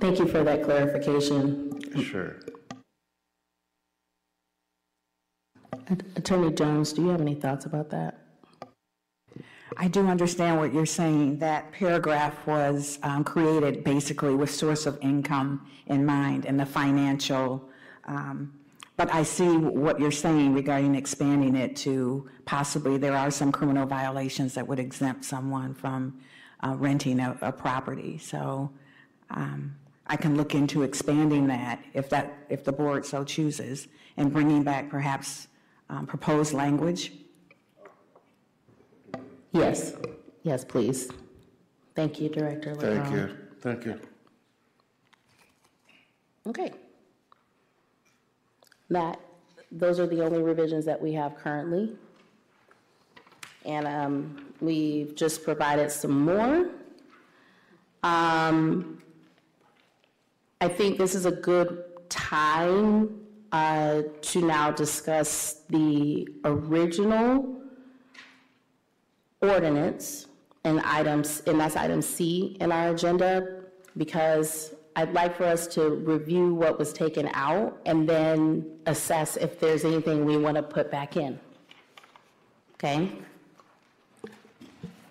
Thank 0.00 0.18
you 0.18 0.26
for 0.26 0.44
that 0.44 0.62
clarification. 0.62 1.80
Sure. 2.02 2.36
Attorney 6.16 6.52
Jones, 6.52 6.92
do 6.92 7.02
you 7.02 7.08
have 7.08 7.20
any 7.20 7.34
thoughts 7.34 7.64
about 7.64 7.90
that? 7.90 8.25
I 9.78 9.88
do 9.88 10.06
understand 10.06 10.58
what 10.58 10.72
you're 10.72 10.86
saying. 10.86 11.38
That 11.38 11.70
paragraph 11.72 12.46
was 12.46 12.98
um, 13.02 13.24
created 13.24 13.84
basically 13.84 14.34
with 14.34 14.50
source 14.50 14.86
of 14.86 14.98
income 15.02 15.68
in 15.86 16.04
mind 16.06 16.46
and 16.46 16.58
the 16.58 16.64
financial, 16.66 17.68
um, 18.06 18.54
but 18.96 19.12
I 19.12 19.22
see 19.22 19.56
what 19.56 20.00
you're 20.00 20.10
saying 20.10 20.54
regarding 20.54 20.94
expanding 20.94 21.54
it 21.54 21.76
to 21.76 22.30
possibly 22.46 22.96
there 22.96 23.14
are 23.14 23.30
some 23.30 23.52
criminal 23.52 23.86
violations 23.86 24.54
that 24.54 24.66
would 24.66 24.78
exempt 24.78 25.24
someone 25.24 25.74
from 25.74 26.18
uh, 26.60 26.74
renting 26.78 27.20
a, 27.20 27.36
a 27.42 27.52
property. 27.52 28.16
So 28.16 28.70
um, 29.30 29.76
I 30.06 30.16
can 30.16 30.36
look 30.36 30.54
into 30.54 30.82
expanding 30.82 31.48
that 31.48 31.84
if 31.92 32.08
that, 32.08 32.32
if 32.48 32.64
the 32.64 32.72
board 32.72 33.04
so 33.04 33.24
chooses, 33.24 33.88
and 34.16 34.32
bringing 34.32 34.62
back 34.62 34.88
perhaps 34.88 35.48
um, 35.90 36.06
proposed 36.06 36.54
language. 36.54 37.12
Yes, 39.52 39.94
yes, 40.42 40.64
please. 40.64 41.10
Thank 41.94 42.20
you, 42.20 42.28
Director 42.28 42.74
LeBron. 42.74 42.80
Thank 42.80 43.14
you, 43.14 43.36
thank 43.60 43.84
you. 43.84 44.00
Okay. 46.46 46.72
That, 48.90 49.20
those 49.72 49.98
are 49.98 50.06
the 50.06 50.24
only 50.24 50.42
revisions 50.42 50.84
that 50.84 51.00
we 51.00 51.12
have 51.14 51.36
currently. 51.36 51.96
And 53.64 53.86
um, 53.88 54.46
we've 54.60 55.16
just 55.16 55.42
provided 55.42 55.90
some 55.90 56.20
more. 56.24 56.70
Um, 58.04 59.02
I 60.60 60.68
think 60.68 60.98
this 60.98 61.16
is 61.16 61.26
a 61.26 61.32
good 61.32 61.82
time 62.08 63.26
uh, 63.50 64.02
to 64.20 64.40
now 64.40 64.70
discuss 64.70 65.62
the 65.68 66.28
original 66.44 67.60
ordinance 69.48 70.26
and 70.64 70.80
items, 70.80 71.42
and 71.46 71.60
that's 71.60 71.76
item 71.76 72.02
C 72.02 72.56
in 72.60 72.72
our 72.72 72.90
agenda, 72.90 73.62
because 73.96 74.74
I'd 74.96 75.12
like 75.12 75.36
for 75.36 75.44
us 75.44 75.66
to 75.68 75.90
review 75.90 76.54
what 76.54 76.78
was 76.78 76.92
taken 76.92 77.28
out 77.34 77.78
and 77.84 78.08
then 78.08 78.78
assess 78.86 79.36
if 79.36 79.60
there's 79.60 79.84
anything 79.84 80.24
we 80.24 80.38
want 80.38 80.56
to 80.56 80.62
put 80.62 80.90
back 80.90 81.16
in. 81.16 81.38
Okay? 82.74 83.12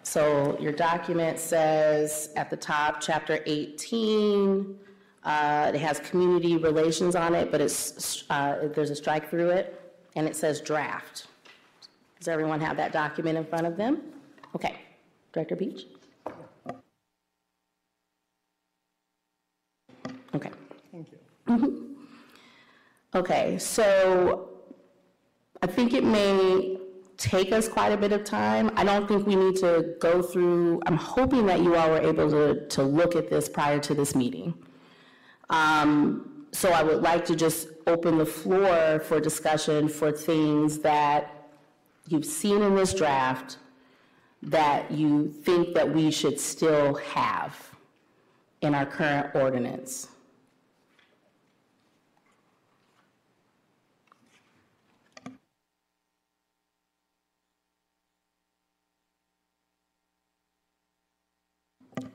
So 0.02 0.58
your 0.60 0.72
document 0.72 1.40
says 1.40 2.30
at 2.36 2.50
the 2.50 2.58
top, 2.58 3.00
chapter 3.00 3.42
18, 3.46 4.78
uh, 5.24 5.72
it 5.74 5.80
has 5.80 6.00
community 6.00 6.58
relations 6.58 7.16
on 7.16 7.36
it, 7.36 7.52
but 7.52 7.62
it's, 7.62 8.24
uh, 8.30 8.68
there's 8.74 8.90
a 8.92 8.96
strike 8.96 9.30
through 9.30 9.50
it, 9.50 9.82
and 10.16 10.28
it 10.28 10.36
says 10.36 10.62
draft. 10.62 11.28
Does 12.20 12.28
everyone 12.28 12.60
have 12.62 12.78
that 12.78 12.92
document 12.92 13.38
in 13.38 13.46
front 13.46 13.68
of 13.68 13.78
them? 13.78 14.02
Okay. 14.56 14.76
Director 15.34 15.56
Beach? 15.56 15.86
Okay. 20.34 20.52
Thank 20.92 21.08
you. 21.12 21.98
Okay, 23.14 23.58
so 23.58 24.50
I 25.62 25.68
think 25.68 25.94
it 25.94 26.04
may 26.04 26.78
take 27.18 27.52
us 27.54 27.68
quite 27.70 27.94
a 27.94 27.98
bit 27.98 28.12
of 28.12 28.24
time. 28.26 28.72
I 28.76 28.84
don't 28.84 29.08
think 29.08 29.26
we 29.26 29.36
need 29.36 29.56
to 29.58 29.96
go 30.02 30.22
through, 30.22 30.82
I'm 30.86 30.98
hoping 30.98 31.46
that 31.46 31.62
you 31.62 31.76
all 31.76 31.90
were 31.90 32.02
able 32.02 32.30
to, 32.30 32.68
to 32.68 32.84
look 32.84 33.16
at 33.16 33.30
this 33.30 33.48
prior 33.48 33.80
to 33.80 33.94
this 33.94 34.16
meeting. 34.16 34.54
Um, 35.50 36.46
So 36.52 36.70
I 36.72 36.84
would 36.84 37.02
like 37.02 37.26
to 37.26 37.36
just 37.36 37.68
open 37.86 38.18
the 38.18 38.26
floor 38.26 39.00
for 39.00 39.20
discussion 39.20 39.90
for 39.90 40.12
things 40.12 40.80
that 40.80 41.50
you've 42.08 42.26
seen 42.26 42.62
in 42.62 42.76
this 42.76 42.94
draft 42.94 43.58
that 44.46 44.92
you 44.92 45.28
think 45.28 45.74
that 45.74 45.92
we 45.92 46.12
should 46.12 46.40
still 46.40 46.96
have 46.96 47.56
in 48.62 48.76
our 48.76 48.86
current 48.86 49.36
ordinance. 49.36 50.08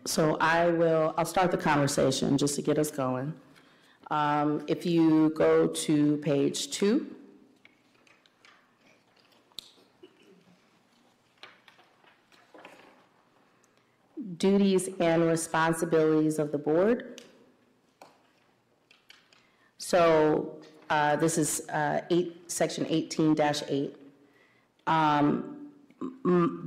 So 0.06 0.36
I 0.40 0.68
will, 0.68 1.14
I'll 1.16 1.24
start 1.24 1.50
the 1.50 1.56
conversation 1.56 2.36
just 2.38 2.54
to 2.56 2.62
get 2.62 2.78
us 2.78 2.90
going. 2.90 3.32
Um, 4.10 4.64
If 4.66 4.84
you 4.86 5.30
go 5.30 5.66
to 5.66 6.16
page 6.18 6.70
two. 6.70 7.06
Duties 14.36 14.88
and 15.00 15.26
responsibilities 15.26 16.38
of 16.38 16.52
the 16.52 16.58
board. 16.58 17.22
So 19.78 20.56
uh, 20.88 21.16
this 21.16 21.38
is 21.38 21.68
uh, 21.70 22.02
eight, 22.10 22.50
section 22.50 22.84
18-8. 22.84 23.94
Um, 24.86 25.56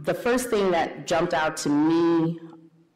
The 0.04 0.14
first 0.14 0.50
thing 0.50 0.72
that 0.72 1.08
jumped 1.08 1.34
out 1.34 1.58
to 1.58 1.70
me 1.70 2.40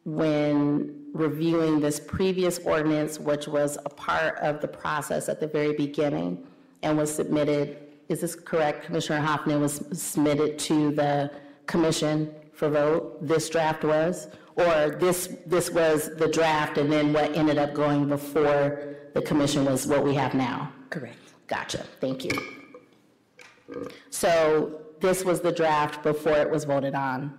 when 0.04 0.94
reviewing 1.12 1.80
this 1.80 1.98
previous 1.98 2.58
ordinance, 2.60 3.18
which 3.18 3.48
was 3.48 3.76
a 3.84 3.88
part 3.88 4.38
of 4.38 4.60
the 4.60 4.68
process 4.68 5.28
at 5.28 5.40
the 5.40 5.46
very 5.48 5.72
beginning 5.72 6.46
and 6.82 6.96
was 6.96 7.12
submitted, 7.12 7.78
is 8.08 8.20
this 8.20 8.34
correct, 8.36 8.84
Commissioner 8.86 9.20
Hoffman, 9.20 9.60
was 9.60 9.82
submitted 9.92 10.58
to 10.60 10.92
the 10.92 11.30
commission 11.66 12.32
for 12.52 12.68
vote, 12.68 13.26
this 13.26 13.48
draft 13.48 13.82
was? 13.84 14.28
Or 14.58 14.90
this, 14.90 15.36
this 15.46 15.70
was 15.70 16.10
the 16.16 16.26
draft 16.26 16.78
and 16.78 16.90
then 16.90 17.12
what 17.12 17.36
ended 17.36 17.58
up 17.58 17.74
going 17.74 18.08
before 18.08 18.96
the 19.14 19.22
commission 19.22 19.64
was 19.64 19.86
what 19.86 20.02
we 20.02 20.14
have 20.14 20.34
now? 20.34 20.72
Correct. 20.90 21.16
Gotcha, 21.46 21.84
thank 22.00 22.24
you. 22.24 22.32
So 24.10 24.80
this 24.98 25.24
was 25.24 25.40
the 25.40 25.52
draft 25.52 26.02
before 26.02 26.36
it 26.38 26.50
was 26.50 26.64
voted 26.64 26.94
on 26.94 27.38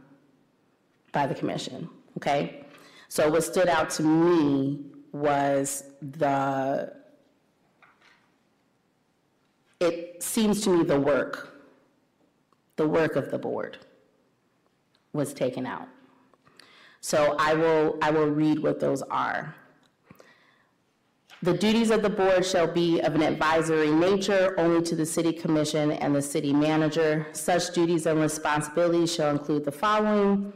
by 1.11 1.27
the 1.27 1.35
commission, 1.35 1.89
okay? 2.17 2.63
So 3.09 3.29
what 3.29 3.43
stood 3.43 3.67
out 3.67 3.89
to 3.91 4.03
me 4.03 4.85
was 5.11 5.91
the, 6.01 6.93
it 9.81 10.23
seems 10.23 10.61
to 10.61 10.69
me 10.69 10.83
the 10.85 10.99
work, 10.99 11.63
the 12.77 12.87
work 12.87 13.17
of 13.17 13.29
the 13.29 13.39
board 13.39 13.77
was 15.11 15.33
taken 15.33 15.65
out. 15.65 15.89
So 17.01 17.35
I 17.39 17.53
will, 17.53 17.97
I 18.01 18.11
will 18.11 18.27
read 18.27 18.59
what 18.59 18.79
those 18.79 19.01
are. 19.03 19.55
The 21.41 21.53
duties 21.53 21.89
of 21.89 22.01
the 22.01 22.09
board 22.09 22.45
shall 22.45 22.67
be 22.67 22.99
of 22.99 23.15
an 23.15 23.23
advisory 23.23 23.89
nature 23.91 24.53
only 24.57 24.81
to 24.83 24.95
the 24.95 25.05
city 25.05 25.31
commission 25.31 25.91
and 25.91 26.13
the 26.13 26.21
city 26.21 26.51
manager. 26.51 27.27
Such 27.31 27.73
duties 27.73 28.05
and 28.07 28.19
responsibilities 28.19 29.13
shall 29.13 29.31
include 29.31 29.63
the 29.63 29.71
following. 29.71 30.51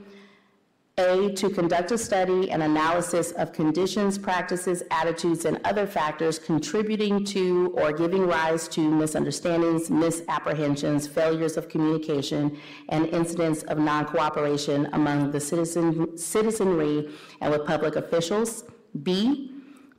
A, 0.99 1.31
to 1.31 1.49
conduct 1.49 1.91
a 1.91 1.97
study 1.97 2.51
and 2.51 2.61
analysis 2.61 3.31
of 3.31 3.51
conditions, 3.51 4.19
practices, 4.19 4.83
attitudes, 4.91 5.45
and 5.45 5.59
other 5.65 5.87
factors 5.87 6.37
contributing 6.37 7.25
to 7.25 7.73
or 7.75 7.91
giving 7.91 8.27
rise 8.27 8.67
to 8.67 8.91
misunderstandings, 8.91 9.89
misapprehensions, 9.89 11.07
failures 11.07 11.57
of 11.57 11.67
communication, 11.67 12.55
and 12.89 13.07
incidents 13.07 13.63
of 13.63 13.79
non-cooperation 13.79 14.87
among 14.93 15.31
the 15.31 15.39
citizen, 15.39 16.15
citizenry 16.15 17.09
and 17.41 17.51
with 17.51 17.65
public 17.65 17.95
officials. 17.95 18.65
B, 19.01 19.49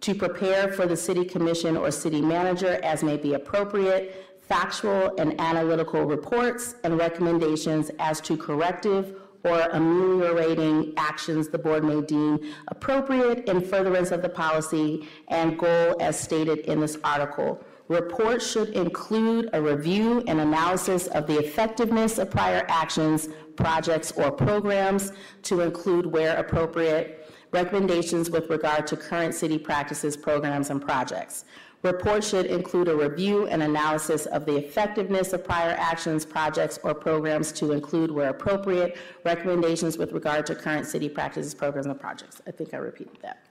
to 0.01 0.15
prepare 0.15 0.71
for 0.73 0.87
the 0.87 0.97
city 0.97 1.25
commission 1.25 1.77
or 1.77 1.91
city 1.91 2.21
manager 2.21 2.79
as 2.85 3.03
may 3.03 3.17
be 3.17 3.35
appropriate, 3.35 4.39
factual 4.43 5.13
and 5.19 5.41
analytical 5.41 6.05
reports 6.05 6.77
and 6.85 6.99
recommendations 6.99 7.91
as 7.99 8.21
to 8.21 8.37
corrective 8.37 9.17
or 9.45 9.61
ameliorating 9.73 10.95
actions 10.97 11.49
the 11.49 11.59
board 11.59 11.85
may 11.85 12.01
deem 12.01 12.41
appropriate 12.69 13.49
in 13.49 13.61
furtherance 13.61 14.11
of 14.11 14.23
the 14.23 14.29
policy 14.29 15.07
and 15.29 15.59
goal 15.59 15.97
as 16.01 16.19
stated 16.19 16.61
in 16.61 16.81
this 16.81 16.97
article. 17.05 17.63
Reports 17.89 18.51
should 18.51 18.71
include 18.71 19.51
a 19.53 19.61
review 19.61 20.25
and 20.27 20.41
analysis 20.41 21.07
of 21.09 21.27
the 21.27 21.39
effectiveness 21.39 22.17
of 22.17 22.31
prior 22.31 22.65
actions, 22.69 23.29
projects, 23.57 24.11
or 24.13 24.31
programs 24.31 25.13
to 25.43 25.61
include 25.61 26.07
where 26.07 26.37
appropriate 26.39 27.31
recommendations 27.53 28.31
with 28.31 28.49
regard 28.49 28.87
to 28.87 28.97
current 28.97 29.35
city 29.35 29.59
practices, 29.59 30.17
programs, 30.17 30.71
and 30.71 30.81
projects. 30.81 31.45
Report 31.85 32.25
should 32.25 32.47
include 32.47 32.89
a 32.89 32.97
review 32.97 33.47
and 33.47 33.63
analysis 33.63 34.25
of 34.25 34.47
the 34.47 34.57
effectiveness 34.57 35.35
of 35.35 35.45
prior 35.45 35.77
actions, 35.79 36.25
projects, 36.25 36.79
or 36.83 36.95
programs 36.95 37.53
to 37.53 37.73
include, 37.73 38.11
where 38.11 38.31
appropriate, 38.31 38.97
recommendations 39.23 39.99
with 39.99 40.13
regard 40.13 40.47
to 40.47 40.55
current 40.55 40.87
city 40.87 41.11
practices, 41.11 41.55
programs, 41.55 41.85
and 41.87 42.01
projects. 42.01 42.41
I 42.47 42.53
think 42.53 42.73
I 42.73 42.79
repeated 42.79 43.19
that. 43.21 43.45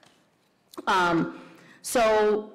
Um, 0.88 1.42
so 1.84 2.54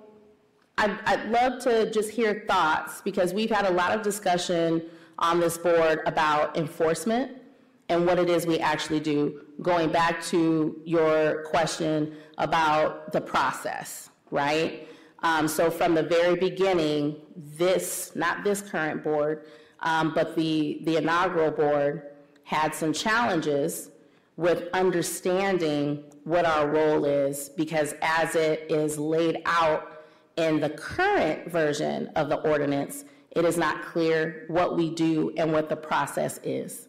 I'd, 0.78 0.98
I'd 1.06 1.30
love 1.30 1.62
to 1.62 1.88
just 1.92 2.10
hear 2.10 2.44
thoughts 2.48 3.00
because 3.00 3.32
we've 3.32 3.50
had 3.50 3.64
a 3.64 3.70
lot 3.70 3.92
of 3.92 4.02
discussion 4.02 4.82
on 5.20 5.38
this 5.38 5.56
board 5.56 6.00
about 6.06 6.56
enforcement 6.56 7.36
and 7.88 8.04
what 8.04 8.18
it 8.18 8.28
is 8.28 8.48
we 8.48 8.58
actually 8.58 8.98
do. 8.98 9.42
Going 9.62 9.92
back 9.92 10.24
to 10.24 10.80
your 10.84 11.44
question 11.44 12.16
about 12.36 13.12
the 13.12 13.20
process, 13.20 14.10
right? 14.32 14.88
Um, 15.22 15.48
so 15.48 15.70
from 15.70 15.94
the 15.94 16.02
very 16.02 16.36
beginning, 16.36 17.16
this, 17.36 18.12
not 18.14 18.44
this 18.44 18.60
current 18.60 19.02
board, 19.02 19.46
um, 19.80 20.12
but 20.14 20.36
the, 20.36 20.80
the 20.84 20.96
inaugural 20.96 21.50
board 21.50 22.02
had 22.44 22.74
some 22.74 22.92
challenges 22.92 23.90
with 24.36 24.68
understanding 24.72 26.04
what 26.24 26.44
our 26.44 26.68
role 26.68 27.04
is 27.04 27.48
because 27.50 27.94
as 28.02 28.36
it 28.36 28.66
is 28.70 28.98
laid 28.98 29.42
out 29.44 30.04
in 30.36 30.60
the 30.60 30.70
current 30.70 31.50
version 31.50 32.08
of 32.14 32.28
the 32.28 32.36
ordinance, 32.48 33.04
it 33.32 33.44
is 33.44 33.56
not 33.56 33.82
clear 33.82 34.44
what 34.48 34.76
we 34.76 34.90
do 34.90 35.32
and 35.36 35.52
what 35.52 35.68
the 35.68 35.76
process 35.76 36.38
is. 36.44 36.86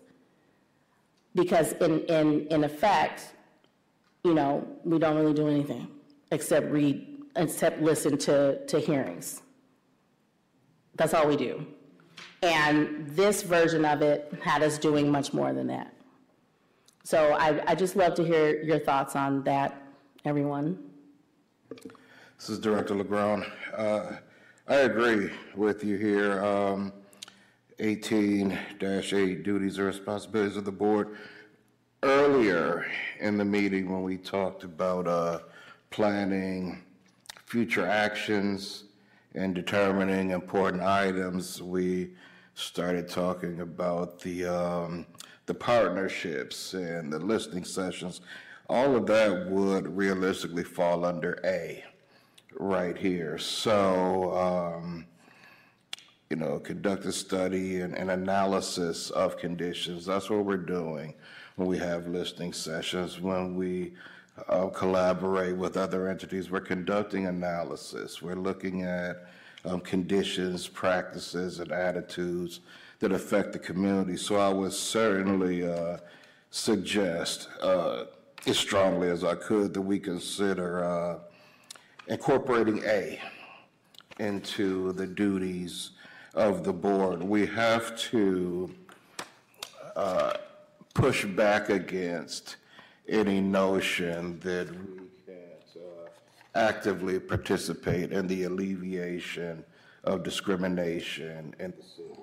Because 1.34 1.74
in, 1.74 2.02
in, 2.02 2.48
in 2.48 2.64
effect, 2.64 3.34
you 4.24 4.34
know, 4.34 4.68
we 4.84 5.00
don't 5.00 5.16
really 5.16 5.34
do 5.34 5.48
anything 5.48 5.88
except 6.32 6.72
read 6.72 7.09
except 7.36 7.82
listen 7.82 8.18
to, 8.20 8.66
to 8.66 8.80
hearings. 8.80 9.42
That's 10.96 11.14
all 11.14 11.28
we 11.28 11.38
do. 11.38 11.66
And 12.42 13.08
this 13.10 13.42
version 13.42 13.86
of 13.86 14.02
it 14.02 14.34
had 14.42 14.62
us 14.64 14.78
doing 14.78 15.12
much 15.12 15.34
more 15.34 15.54
than 15.54 15.68
that. 15.68 15.94
So 17.04 17.34
I, 17.34 17.62
I 17.68 17.76
just 17.76 17.96
love 17.96 18.14
to 18.16 18.24
hear 18.24 18.62
your 18.62 18.80
thoughts 18.80 19.16
on 19.16 19.44
that, 19.44 19.82
everyone. 20.26 20.78
This 22.38 22.50
is 22.50 22.60
Director 22.60 22.96
LeGrone. 22.96 23.50
Uh, 23.76 24.18
I 24.68 24.76
agree 24.76 25.30
with 25.56 25.84
you 25.84 25.98
here. 25.98 26.44
Um, 26.44 26.94
18-8 27.80 29.44
duties 29.44 29.78
and 29.78 29.88
responsibilities 29.88 30.58
of 30.58 30.66
the 30.66 30.72
board. 30.72 31.18
Earlier 32.04 32.86
in 33.20 33.38
the 33.38 33.46
meeting 33.46 33.92
when 33.92 34.04
we 34.04 34.18
talked 34.18 34.64
about 34.64 35.08
uh, 35.08 35.40
planning 35.90 36.84
future 37.50 37.88
actions 37.88 38.84
and 39.34 39.56
determining 39.56 40.30
important 40.30 40.84
items, 40.84 41.60
we 41.64 42.12
started 42.54 43.10
talking 43.10 43.62
about 43.62 44.20
the 44.20 44.46
um, 44.46 45.06
the 45.48 45.54
partnerships 45.56 46.76
and 46.76 47.12
the 47.12 47.18
listening 47.18 47.66
sessions. 47.66 48.22
All 48.70 48.96
of 48.96 49.08
that 49.08 49.50
would 49.50 49.98
realistically 49.98 50.64
fall 50.64 51.04
under 51.04 51.40
A, 51.44 51.84
right 52.60 52.96
here. 52.96 53.40
So, 53.40 54.32
um, 54.38 55.08
you 56.30 56.36
know, 56.38 56.60
conduct 56.60 57.04
a 57.06 57.12
study 57.12 57.82
and, 57.82 57.98
and 57.98 58.12
analysis 58.12 59.10
of 59.10 59.38
conditions. 59.38 60.06
That's 60.06 60.30
what 60.30 60.46
we're 60.46 60.58
doing 60.58 61.16
when 61.56 61.68
we 61.68 61.80
have 61.80 62.08
listening 62.08 62.54
sessions. 62.54 63.20
When 63.20 63.56
we 63.56 63.94
uh, 64.48 64.68
collaborate 64.68 65.56
with 65.58 65.78
other 65.78 66.08
entities. 66.08 66.50
We're 66.50 66.62
conducting 66.62 67.28
analysis. 67.28 68.22
We're 68.22 68.36
looking 68.36 68.84
at 68.84 69.26
um, 69.66 69.82
conditions, 69.82 70.68
practices, 70.68 71.60
and 71.60 71.72
attitudes 71.72 72.62
that 73.00 73.12
affect 73.12 73.54
the 73.54 73.60
community. 73.60 74.18
So 74.18 74.36
I 74.38 74.50
would 74.50 74.74
certainly 74.74 75.68
uh, 75.68 75.98
suggest, 76.52 77.50
uh, 77.62 78.06
as 78.46 78.58
strongly 78.58 79.10
as 79.10 79.24
I 79.24 79.36
could, 79.36 79.74
that 79.74 79.82
we 79.82 80.00
consider 80.00 80.84
uh, 80.84 81.20
incorporating 82.08 82.82
A 82.86 83.20
into 84.20 84.94
the 84.94 85.08
duties 85.08 85.92
of 86.36 86.64
the 86.64 86.74
board. 86.74 87.24
We 87.24 87.46
have 87.48 87.98
to 88.12 88.74
uh, 89.96 90.34
push 90.94 91.26
back 91.26 91.70
against 91.70 92.58
any 93.10 93.42
notion 93.42 94.40
that 94.40 94.70
we 94.70 95.02
can't 95.26 95.76
uh, 95.76 96.10
actively 96.56 97.20
participate 97.20 98.12
in 98.12 98.28
the 98.28 98.44
alleviation 98.44 99.64
of 100.04 100.24
discrimination 100.24 101.54
in 101.60 101.74
the 101.76 101.84
city. 101.84 102.20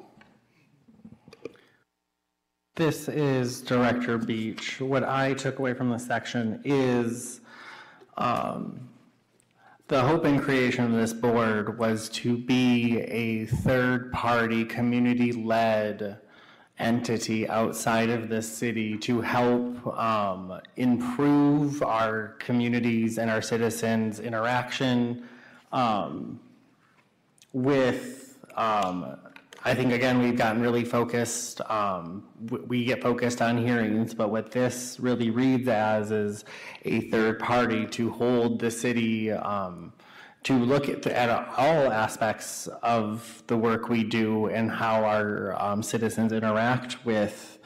This 2.77 3.09
is 3.09 3.63
Director 3.63 4.19
Beach. 4.19 4.81
What 4.81 5.03
I 5.03 5.35
took 5.35 5.59
away 5.59 5.75
from 5.75 5.91
this 5.91 6.07
section 6.07 6.61
is 6.65 7.41
um, 8.19 8.89
the 9.89 10.03
hope 10.03 10.25
and 10.25 10.41
creation 10.41 10.85
of 10.85 10.93
this 10.93 11.13
board 11.13 11.79
was 11.79 12.09
to 12.11 12.37
be 12.37 13.01
a 13.01 13.47
third-party, 13.47 14.65
community-led 14.67 16.19
entity 16.79 17.49
outside 17.49 18.11
of 18.11 18.29
the 18.29 18.43
city 18.43 18.99
to 18.99 19.21
help 19.21 19.87
um, 19.99 20.61
improve 20.77 21.83
our 21.83 22.37
communities 22.39 23.19
and 23.19 23.31
our 23.31 23.41
citizens' 23.41 24.21
interaction 24.21 25.27
um, 25.73 26.39
with, 27.53 28.39
um, 28.57 29.17
I 29.65 29.75
think, 29.75 29.93
again, 29.93 30.19
we've 30.19 30.37
gotten 30.37 30.61
really 30.61 30.85
focused, 30.85 31.63
um, 31.63 32.25
we 32.67 32.85
get 32.85 33.03
focused 33.03 33.41
on 33.41 33.57
hearings, 33.57 34.13
but 34.13 34.31
what 34.31 34.51
this 34.51 35.01
really 35.01 35.31
reads 35.31 35.69
as 35.69 36.11
is 36.11 36.45
a 36.85 37.01
third 37.11 37.39
party 37.39 37.87
to 37.87 38.11
hold 38.11 38.61
the 38.61 38.71
city 38.71 39.33
um, 39.33 39.93
to 40.47 40.55
look 40.55 40.89
at, 40.89 41.05
at 41.09 41.29
all 41.59 41.91
aspects 41.91 42.69
of 42.85 43.43
the 43.49 43.57
work 43.57 43.89
we 43.89 44.05
do 44.05 44.47
and 44.47 44.71
how 44.71 45.05
our 45.05 45.61
um, 45.61 45.83
citizens 45.83 46.33
interact 46.33 47.05
with 47.05 47.59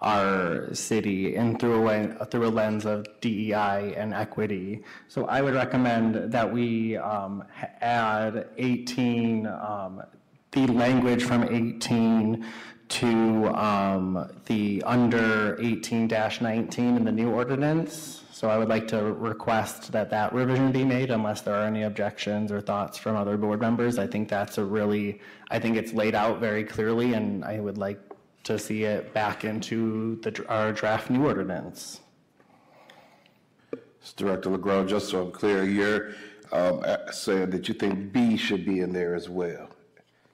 our 0.00 0.74
city 0.74 1.36
and 1.36 1.60
through 1.60 1.86
a, 1.90 2.24
through 2.24 2.46
a 2.46 2.48
lens 2.48 2.86
of 2.86 3.06
DEI 3.20 3.94
and 3.98 4.14
equity. 4.14 4.82
So 5.08 5.26
I 5.26 5.42
would 5.42 5.52
recommend 5.52 6.32
that 6.32 6.50
we 6.50 6.96
um, 6.96 7.44
add 7.82 8.48
18, 8.56 9.46
um, 9.46 10.02
the 10.52 10.66
language 10.68 11.24
from 11.24 11.44
18 11.44 12.46
to 12.88 13.46
um, 13.48 14.30
the 14.46 14.82
under 14.86 15.56
18-19 15.56 16.78
in 16.78 17.04
the 17.04 17.12
new 17.12 17.30
ordinance 17.30 18.21
so 18.32 18.48
I 18.48 18.56
would 18.56 18.68
like 18.68 18.88
to 18.88 19.12
request 19.12 19.92
that 19.92 20.08
that 20.08 20.32
revision 20.32 20.72
be 20.72 20.84
made 20.84 21.10
unless 21.10 21.42
there 21.42 21.54
are 21.54 21.66
any 21.66 21.82
objections 21.82 22.50
or 22.50 22.62
thoughts 22.62 22.96
from 22.96 23.14
other 23.14 23.36
board 23.36 23.60
members. 23.60 23.98
I 23.98 24.06
think 24.06 24.30
that's 24.30 24.56
a 24.56 24.64
really, 24.64 25.20
I 25.50 25.58
think 25.58 25.76
it's 25.76 25.92
laid 25.92 26.14
out 26.14 26.40
very 26.40 26.64
clearly 26.64 27.12
and 27.12 27.44
I 27.44 27.60
would 27.60 27.76
like 27.76 28.00
to 28.44 28.58
see 28.58 28.84
it 28.84 29.12
back 29.12 29.44
into 29.44 30.18
the, 30.22 30.46
our 30.48 30.72
draft 30.72 31.10
new 31.10 31.26
ordinance. 31.26 32.00
Director 34.16 34.48
LeGrone, 34.48 34.88
just 34.88 35.10
so 35.10 35.26
I'm 35.26 35.30
clear, 35.30 35.64
you're 35.64 36.12
um, 36.52 36.82
saying 37.10 37.50
that 37.50 37.68
you 37.68 37.74
think 37.74 38.14
B 38.14 38.38
should 38.38 38.64
be 38.64 38.80
in 38.80 38.94
there 38.94 39.14
as 39.14 39.28
well. 39.28 39.68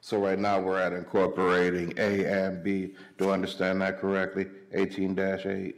So 0.00 0.18
right 0.18 0.38
now 0.38 0.60
we're 0.60 0.78
at 0.78 0.92
incorporating 0.92 1.94
A 1.98 2.24
and 2.24 2.62
B. 2.62 2.94
Do 3.18 3.30
I 3.30 3.32
understand 3.32 3.80
that 3.80 3.98
correctly? 3.98 4.46
18-8, 4.72 5.74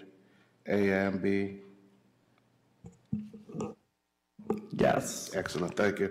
A 0.69 0.91
and 0.91 1.23
B? 1.23 1.61
Yes. 4.81 5.31
Excellent, 5.35 5.77
thank 5.77 5.99
you. 5.99 6.11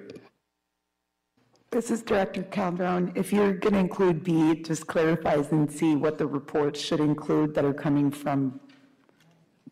This 1.71 1.89
is 1.89 2.03
Director 2.03 2.43
Calderon. 2.43 3.11
If 3.15 3.33
you're 3.33 3.53
going 3.53 3.73
to 3.73 3.79
include 3.79 4.23
B, 4.23 4.51
it 4.51 4.65
just 4.65 4.85
clarifies 4.85 5.51
and 5.51 5.71
see 5.71 5.95
what 5.95 6.19
the 6.19 6.27
reports 6.27 6.79
should 6.79 6.99
include 6.99 7.55
that 7.55 7.65
are 7.65 7.73
coming 7.73 8.11
from 8.11 8.59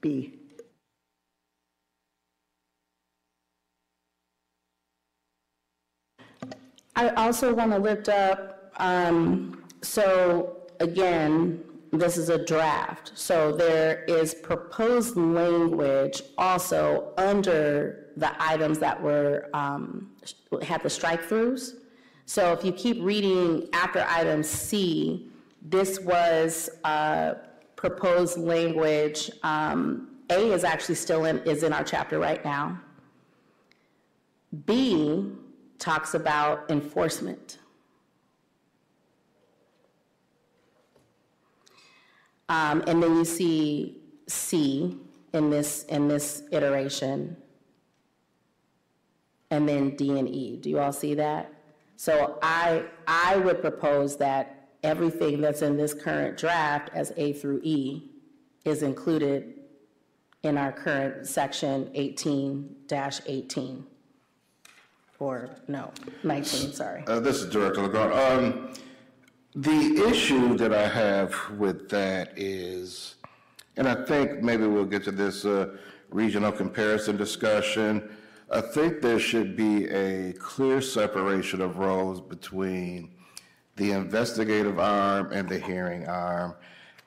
B. 0.02 0.34
I 6.96 7.10
also 7.10 7.54
want 7.54 7.72
to 7.74 7.78
lift 7.78 8.10
up, 8.10 8.74
um, 8.78 9.64
so 9.84 10.58
again, 10.80 11.64
this 11.92 12.18
is 12.18 12.30
a 12.30 12.44
draft, 12.44 13.12
so 13.14 13.52
there 13.52 14.04
is 14.06 14.34
proposed 14.34 15.16
language 15.16 16.24
also 16.40 17.14
under 17.18 18.07
the 18.18 18.32
items 18.54 18.78
that 18.80 19.02
were, 19.02 19.50
um, 19.54 20.12
had 20.62 20.82
the 20.84 20.90
strike-throughs. 20.90 21.76
So 22.26 22.52
if 22.52 22.64
you 22.66 22.74
keep 22.74 22.98
reading 23.02 23.70
after 23.74 24.06
item 24.10 24.44
C, 24.44 25.30
this 25.62 26.00
was 26.02 26.70
uh, 26.84 27.36
proposed 27.76 28.38
language. 28.38 29.32
um, 29.44 30.10
A 30.30 30.52
is 30.52 30.64
actually 30.64 30.96
still 30.96 31.26
in, 31.26 31.40
is 31.40 31.64
in 31.64 31.72
our 31.72 31.84
chapter 31.84 32.20
right 32.20 32.44
now. 32.44 32.80
B 34.66 35.32
talks 35.78 36.14
about 36.16 36.70
enforcement. 36.70 37.60
Um, 42.50 42.84
and 42.88 43.04
then 43.04 43.16
you 43.18 43.26
see 43.26 43.98
C 44.28 44.98
in 45.34 45.50
this, 45.50 45.84
in 45.84 46.08
this 46.08 46.44
iteration. 46.52 47.38
And 49.52 49.68
then 49.68 49.96
D 49.96 50.20
and 50.20 50.28
E. 50.28 50.58
Do 50.58 50.70
you 50.70 50.80
all 50.80 50.92
see 50.92 51.14
that? 51.16 51.54
So 51.96 52.38
I, 52.42 52.84
I 53.08 53.38
would 53.38 53.62
propose 53.62 54.18
that 54.18 54.70
everything 54.84 55.42
that's 55.42 55.62
in 55.62 55.78
this 55.78 55.94
current 55.94 56.38
draft 56.38 56.90
as 56.94 57.14
A 57.18 57.34
through 57.34 57.62
E 57.64 58.12
is 58.66 58.84
included 58.84 59.54
in 60.44 60.58
our 60.58 60.72
current 60.72 61.28
section 61.28 61.90
eighteen 61.94 62.76
eighteen. 63.26 63.86
Or, 65.20 65.50
no, 65.68 65.92
nineteen, 66.24 66.74
sorry. 66.74 67.04
Uh, 67.08 67.20
This 67.20 67.42
is 67.42 67.50
Director 67.50 67.82
LeGrand. 67.82 68.14
Um, 68.14 68.74
The 69.56 70.08
issue 70.08 70.56
that 70.58 70.72
I 70.72 70.88
have 70.88 71.34
with 71.58 71.90
that 71.90 72.34
is, 72.38 73.16
and 73.78 73.88
I 73.88 74.06
think 74.06 74.44
maybe 74.44 74.68
we'll 74.68 74.86
get 74.86 75.04
to 75.06 75.12
this 75.12 75.46
uh, 75.46 75.76
regional 76.12 76.52
comparison 76.52 77.18
discussion, 77.18 78.16
I 78.50 78.62
think 78.62 79.02
there 79.02 79.20
should 79.20 79.58
be 79.58 79.90
a 79.90 80.32
clear 80.34 80.80
separation 80.82 81.60
of 81.60 81.78
roles 81.78 82.22
between 82.22 83.12
the 83.76 83.92
investigative 83.92 84.80
arm 84.80 85.34
and 85.34 85.50
the 85.50 85.60
hearing 85.60 86.08
arm. 86.08 86.56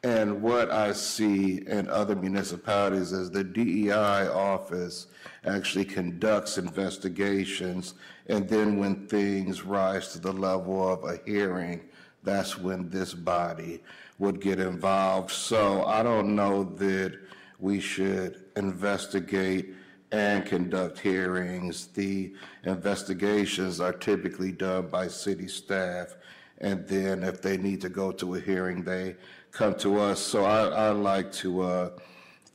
And 0.02 0.42
what 0.42 0.70
I 0.70 0.92
see 0.92 1.62
in 1.66 1.88
other 1.88 2.14
municipalities 2.14 3.12
is 3.12 3.30
the 3.30 3.42
DEI 3.42 4.28
office 4.28 5.06
actually 5.46 5.86
conducts 5.86 6.58
investigations, 6.58 7.94
and 8.26 8.46
then 8.46 8.78
when 8.78 9.06
things 9.08 9.62
rise 9.64 10.12
to 10.12 10.18
the 10.18 10.32
level 10.32 10.92
of 10.92 11.04
a 11.04 11.20
hearing, 11.24 11.88
that's 12.22 12.58
when 12.58 12.90
this 12.90 13.14
body 13.14 13.82
would 14.18 14.42
get 14.42 14.60
involved. 14.60 15.30
So 15.30 15.84
I 15.84 16.02
don't 16.02 16.36
know 16.36 16.64
that 16.76 17.18
we 17.58 17.80
should 17.80 18.44
investigate 18.56 19.74
and 20.12 20.44
conduct 20.44 20.98
hearings. 20.98 21.86
The 21.88 22.32
investigations 22.64 23.80
are 23.80 23.92
typically 23.92 24.52
done 24.52 24.88
by 24.88 25.08
city 25.08 25.48
staff, 25.48 26.16
and 26.58 26.86
then 26.86 27.22
if 27.22 27.40
they 27.40 27.56
need 27.56 27.80
to 27.82 27.88
go 27.88 28.12
to 28.12 28.34
a 28.34 28.40
hearing, 28.40 28.82
they 28.82 29.16
come 29.52 29.74
to 29.76 30.00
us. 30.00 30.20
So 30.20 30.44
I, 30.44 30.68
I 30.68 30.90
like 30.90 31.32
to 31.32 31.62
uh, 31.62 31.90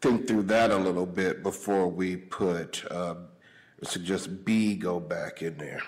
think 0.01 0.27
through 0.27 0.43
that 0.43 0.71
a 0.71 0.77
little 0.77 1.05
bit 1.05 1.43
before 1.43 1.87
we 1.87 2.17
put, 2.17 2.83
uh, 2.91 3.15
suggest 3.83 4.45
B 4.45 4.75
go 4.75 4.99
back 4.99 5.41
in 5.41 5.57
there. 5.57 5.81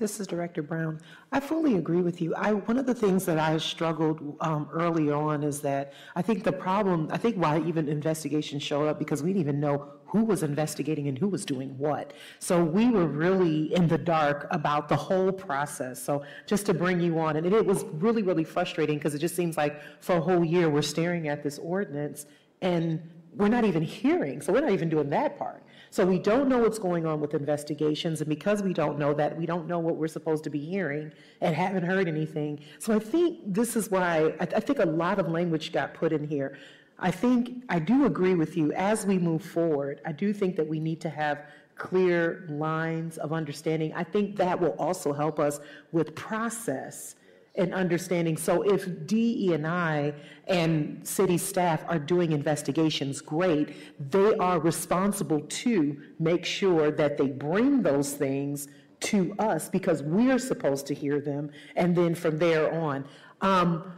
This 0.00 0.18
is 0.18 0.26
Director 0.26 0.62
Brown. 0.62 0.98
I 1.30 1.40
fully 1.40 1.76
agree 1.76 2.00
with 2.00 2.22
you. 2.22 2.34
I, 2.34 2.54
one 2.54 2.78
of 2.78 2.86
the 2.86 2.94
things 2.94 3.26
that 3.26 3.38
I 3.38 3.58
struggled 3.58 4.34
um, 4.40 4.66
early 4.72 5.10
on 5.10 5.42
is 5.42 5.60
that 5.60 5.92
I 6.16 6.22
think 6.22 6.42
the 6.42 6.52
problem, 6.52 7.08
I 7.12 7.18
think 7.18 7.36
why 7.36 7.60
even 7.66 7.86
investigations 7.86 8.62
showed 8.62 8.88
up, 8.88 8.98
because 8.98 9.22
we 9.22 9.28
didn't 9.34 9.42
even 9.42 9.60
know 9.60 9.90
who 10.06 10.24
was 10.24 10.42
investigating 10.42 11.08
and 11.08 11.18
who 11.18 11.28
was 11.28 11.44
doing 11.44 11.76
what. 11.76 12.14
So 12.38 12.64
we 12.64 12.88
were 12.88 13.06
really 13.06 13.74
in 13.74 13.88
the 13.88 13.98
dark 13.98 14.48
about 14.50 14.88
the 14.88 14.96
whole 14.96 15.30
process. 15.30 16.02
So 16.02 16.24
just 16.46 16.64
to 16.66 16.72
bring 16.72 16.98
you 16.98 17.18
on, 17.18 17.36
and 17.36 17.46
it 17.46 17.66
was 17.66 17.84
really, 17.92 18.22
really 18.22 18.44
frustrating 18.44 18.96
because 18.96 19.14
it 19.14 19.18
just 19.18 19.36
seems 19.36 19.58
like 19.58 19.82
for 20.00 20.16
a 20.16 20.20
whole 20.20 20.42
year 20.42 20.70
we're 20.70 20.80
staring 20.80 21.28
at 21.28 21.42
this 21.42 21.58
ordinance 21.58 22.24
and 22.62 23.02
we're 23.40 23.48
not 23.48 23.64
even 23.64 23.82
hearing. 23.82 24.40
So 24.40 24.52
we're 24.52 24.60
not 24.60 24.72
even 24.72 24.88
doing 24.88 25.10
that 25.10 25.38
part. 25.38 25.62
So 25.90 26.06
we 26.06 26.20
don't 26.20 26.48
know 26.48 26.58
what's 26.58 26.78
going 26.78 27.04
on 27.04 27.20
with 27.20 27.34
investigations, 27.34 28.20
and 28.20 28.28
because 28.28 28.62
we 28.62 28.72
don't 28.72 28.96
know 28.96 29.12
that, 29.14 29.36
we 29.36 29.44
don't 29.44 29.66
know 29.66 29.80
what 29.80 29.96
we're 29.96 30.06
supposed 30.06 30.44
to 30.44 30.50
be 30.50 30.60
hearing 30.60 31.10
and 31.40 31.54
haven't 31.54 31.82
heard 31.82 32.06
anything. 32.06 32.60
So 32.78 32.94
I 32.94 33.00
think 33.00 33.40
this 33.44 33.74
is 33.74 33.90
why, 33.90 34.34
I, 34.38 34.42
I 34.42 34.60
think 34.60 34.78
a 34.78 34.86
lot 34.86 35.18
of 35.18 35.28
language 35.28 35.72
got 35.72 35.94
put 35.94 36.12
in 36.12 36.28
here. 36.28 36.58
I 37.00 37.10
think, 37.10 37.64
I 37.68 37.80
do 37.80 38.04
agree 38.04 38.34
with 38.34 38.56
you, 38.56 38.72
as 38.72 39.04
we 39.04 39.18
move 39.18 39.42
forward, 39.42 40.00
I 40.04 40.12
do 40.12 40.32
think 40.32 40.54
that 40.56 40.68
we 40.68 40.78
need 40.78 41.00
to 41.00 41.10
have 41.10 41.46
clear 41.74 42.44
lines 42.48 43.16
of 43.18 43.32
understanding. 43.32 43.92
I 43.94 44.04
think 44.04 44.36
that 44.36 44.60
will 44.60 44.76
also 44.78 45.12
help 45.12 45.40
us 45.40 45.58
with 45.90 46.14
process 46.14 47.16
and 47.56 47.74
understanding. 47.74 48.36
So 48.36 48.62
if 48.62 49.06
DE 49.06 49.52
and 49.54 49.66
I 49.66 50.14
and 50.46 51.06
city 51.06 51.38
staff 51.38 51.82
are 51.88 51.98
doing 51.98 52.32
investigations, 52.32 53.20
great. 53.20 53.74
They 54.10 54.34
are 54.36 54.60
responsible 54.60 55.40
to 55.40 56.00
make 56.18 56.44
sure 56.44 56.90
that 56.92 57.18
they 57.18 57.28
bring 57.28 57.82
those 57.82 58.14
things 58.14 58.68
to 59.00 59.34
us 59.38 59.68
because 59.68 60.02
we're 60.02 60.38
supposed 60.38 60.86
to 60.86 60.94
hear 60.94 61.20
them, 61.20 61.50
and 61.76 61.96
then 61.96 62.14
from 62.14 62.38
there 62.38 62.72
on. 62.80 63.04
Um, 63.40 63.92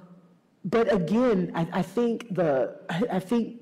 but 0.65 0.93
again, 0.93 1.51
I, 1.55 1.67
I 1.73 1.83
think 1.83 2.35
the, 2.35 2.77
I, 2.89 3.03
I 3.13 3.19
think 3.19 3.61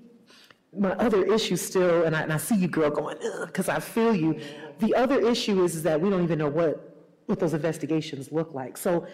my 0.76 0.92
other 0.92 1.24
issue 1.24 1.56
still, 1.56 2.04
and 2.04 2.14
I, 2.14 2.22
and 2.22 2.32
I 2.32 2.36
see 2.36 2.56
you, 2.56 2.68
girl, 2.68 2.90
going, 2.90 3.16
because 3.46 3.68
I 3.68 3.80
feel 3.80 4.14
you. 4.14 4.38
The 4.78 4.94
other 4.94 5.26
issue 5.26 5.64
is, 5.64 5.74
is 5.74 5.82
that 5.82 6.00
we 6.00 6.10
don't 6.10 6.22
even 6.22 6.38
know 6.38 6.48
what, 6.48 6.94
what 7.26 7.40
those 7.40 7.54
investigations 7.54 8.30
look 8.30 8.54
like. 8.54 8.76
So 8.76 9.06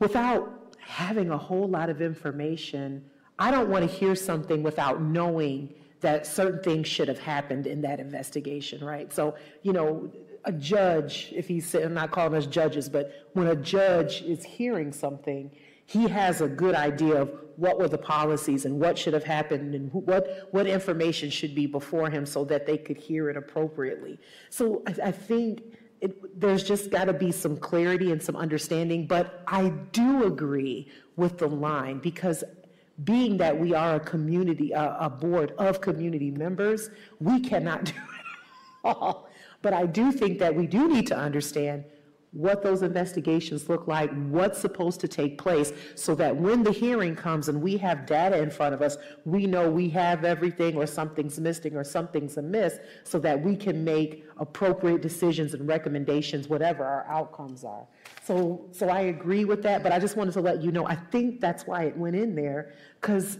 without 0.00 0.76
having 0.80 1.30
a 1.30 1.38
whole 1.38 1.68
lot 1.68 1.88
of 1.88 2.02
information, 2.02 3.04
I 3.38 3.50
don't 3.50 3.68
want 3.68 3.88
to 3.88 3.96
hear 3.96 4.14
something 4.16 4.62
without 4.62 5.00
knowing 5.00 5.74
that 6.00 6.26
certain 6.26 6.62
things 6.62 6.88
should 6.88 7.08
have 7.08 7.18
happened 7.18 7.66
in 7.66 7.82
that 7.82 8.00
investigation, 8.00 8.82
right? 8.82 9.12
So, 9.12 9.36
you 9.62 9.72
know, 9.72 10.10
a 10.44 10.52
judge, 10.52 11.32
if 11.36 11.46
he's, 11.46 11.74
I'm 11.74 11.94
not 11.94 12.10
calling 12.10 12.34
us 12.34 12.46
judges, 12.46 12.88
but 12.88 13.28
when 13.34 13.46
a 13.46 13.56
judge 13.56 14.22
is 14.22 14.42
hearing 14.42 14.92
something, 14.92 15.50
he 15.84 16.08
has 16.08 16.40
a 16.40 16.48
good 16.48 16.74
idea 16.74 17.20
of 17.20 17.30
what 17.56 17.78
were 17.78 17.88
the 17.88 17.98
policies 17.98 18.64
and 18.64 18.80
what 18.80 18.96
should 18.96 19.12
have 19.12 19.24
happened 19.24 19.74
and 19.74 19.92
what, 19.92 20.48
what 20.52 20.66
information 20.66 21.28
should 21.28 21.54
be 21.54 21.66
before 21.66 22.08
him 22.08 22.24
so 22.24 22.44
that 22.44 22.64
they 22.64 22.78
could 22.78 22.96
hear 22.96 23.28
it 23.28 23.36
appropriately. 23.36 24.18
So 24.48 24.82
I, 24.86 25.08
I 25.08 25.12
think 25.12 25.62
it, 26.00 26.40
there's 26.40 26.64
just 26.64 26.90
got 26.90 27.04
to 27.04 27.12
be 27.12 27.30
some 27.30 27.56
clarity 27.56 28.10
and 28.12 28.22
some 28.22 28.36
understanding, 28.36 29.06
but 29.06 29.42
I 29.46 29.68
do 29.92 30.24
agree 30.24 30.88
with 31.16 31.38
the 31.38 31.48
line 31.48 31.98
because 31.98 32.42
being 33.04 33.36
that 33.38 33.58
we 33.58 33.74
are 33.74 33.96
a 33.96 34.00
community, 34.00 34.72
a, 34.72 34.96
a 35.00 35.10
board 35.10 35.52
of 35.58 35.80
community 35.80 36.30
members, 36.30 36.90
we 37.18 37.40
cannot 37.40 37.84
do 37.86 37.92
it 37.92 38.84
all. 38.84 39.28
But 39.62 39.74
I 39.74 39.86
do 39.86 40.10
think 40.10 40.38
that 40.38 40.54
we 40.54 40.66
do 40.66 40.88
need 40.88 41.06
to 41.08 41.16
understand 41.16 41.84
what 42.32 42.62
those 42.62 42.82
investigations 42.82 43.68
look 43.68 43.88
like, 43.88 44.08
what's 44.28 44.58
supposed 44.58 45.00
to 45.00 45.08
take 45.08 45.36
place, 45.36 45.72
so 45.96 46.14
that 46.14 46.34
when 46.34 46.62
the 46.62 46.70
hearing 46.70 47.16
comes 47.16 47.48
and 47.48 47.60
we 47.60 47.76
have 47.76 48.06
data 48.06 48.38
in 48.38 48.50
front 48.50 48.72
of 48.72 48.82
us, 48.82 48.96
we 49.24 49.46
know 49.46 49.68
we 49.68 49.88
have 49.88 50.24
everything 50.24 50.76
or 50.76 50.86
something's 50.86 51.40
missing 51.40 51.74
or 51.74 51.82
something's 51.82 52.36
amiss, 52.36 52.78
so 53.02 53.18
that 53.18 53.42
we 53.42 53.56
can 53.56 53.82
make 53.82 54.24
appropriate 54.38 55.02
decisions 55.02 55.54
and 55.54 55.66
recommendations, 55.66 56.48
whatever 56.48 56.84
our 56.84 57.04
outcomes 57.08 57.64
are. 57.64 57.86
So, 58.22 58.68
so 58.70 58.88
I 58.88 59.00
agree 59.00 59.44
with 59.44 59.62
that, 59.64 59.82
but 59.82 59.90
I 59.90 59.98
just 59.98 60.16
wanted 60.16 60.32
to 60.34 60.40
let 60.40 60.62
you 60.62 60.70
know, 60.70 60.86
I 60.86 60.94
think 60.94 61.40
that's 61.40 61.66
why 61.66 61.84
it 61.84 61.96
went 61.96 62.14
in 62.14 62.36
there, 62.36 62.74
because 63.00 63.38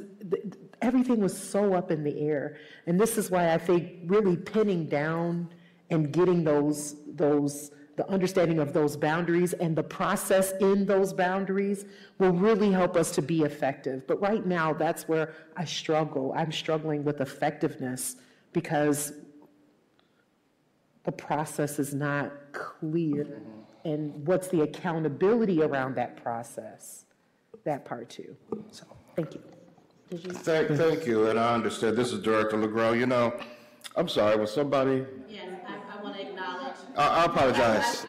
everything 0.83 1.21
was 1.21 1.37
so 1.37 1.75
up 1.75 1.93
in 1.93 2.03
the 2.03 2.21
air. 2.21 2.57
And 2.87 2.99
this 2.99 3.19
is 3.19 3.31
why 3.31 3.55
I 3.55 3.59
think 3.59 3.93
really 4.07 4.37
pinning 4.37 4.87
down 4.87 5.49
and 5.91 6.13
getting 6.13 6.43
those, 6.43 6.97
those, 7.07 7.71
the 8.01 8.11
understanding 8.11 8.61
of 8.61 8.73
those 8.73 8.97
boundaries 8.97 9.53
and 9.53 9.77
the 9.77 9.83
process 9.83 10.55
in 10.59 10.87
those 10.87 11.13
boundaries 11.13 11.85
will 12.19 12.33
really 12.33 12.73
help 12.73 12.97
us 12.97 13.11
to 13.11 13.21
be 13.21 13.43
effective. 13.43 14.07
But 14.07 14.19
right 14.23 14.47
now, 14.47 14.73
that's 14.73 15.07
where 15.07 15.35
I 15.55 15.67
struggle. 15.67 16.33
I'm 16.35 16.51
struggling 16.51 17.05
with 17.05 17.21
effectiveness 17.21 18.17
because 18.55 19.13
the 21.05 21.13
process 21.13 21.79
is 21.79 21.93
not 21.93 22.33
clear. 22.53 23.43
And 23.85 24.27
what's 24.27 24.49
the 24.49 24.63
accountability 24.63 25.63
around 25.63 25.95
that 25.97 26.17
process? 26.23 27.05
That 27.65 27.85
part 27.85 28.09
too. 28.09 28.35
So, 28.71 28.85
thank 29.15 29.35
you. 29.35 29.43
Thank, 30.17 30.69
thank 30.71 31.07
you, 31.07 31.27
and 31.27 31.39
I 31.39 31.53
understand, 31.53 31.99
this 31.99 32.15
is 32.15 32.23
Director 32.23 32.57
LeGros, 32.57 32.99
you 32.99 33.07
know, 33.07 33.39
I'm 33.95 34.09
sorry, 34.09 34.37
was 34.37 34.53
somebody, 34.53 35.05
I, 36.97 37.07
I 37.07 37.27
want 37.27 37.37
to 37.39 37.49
acknowledge. 37.49 37.57
I, 37.57 37.83
I 37.83 37.85
apologize. 37.85 38.07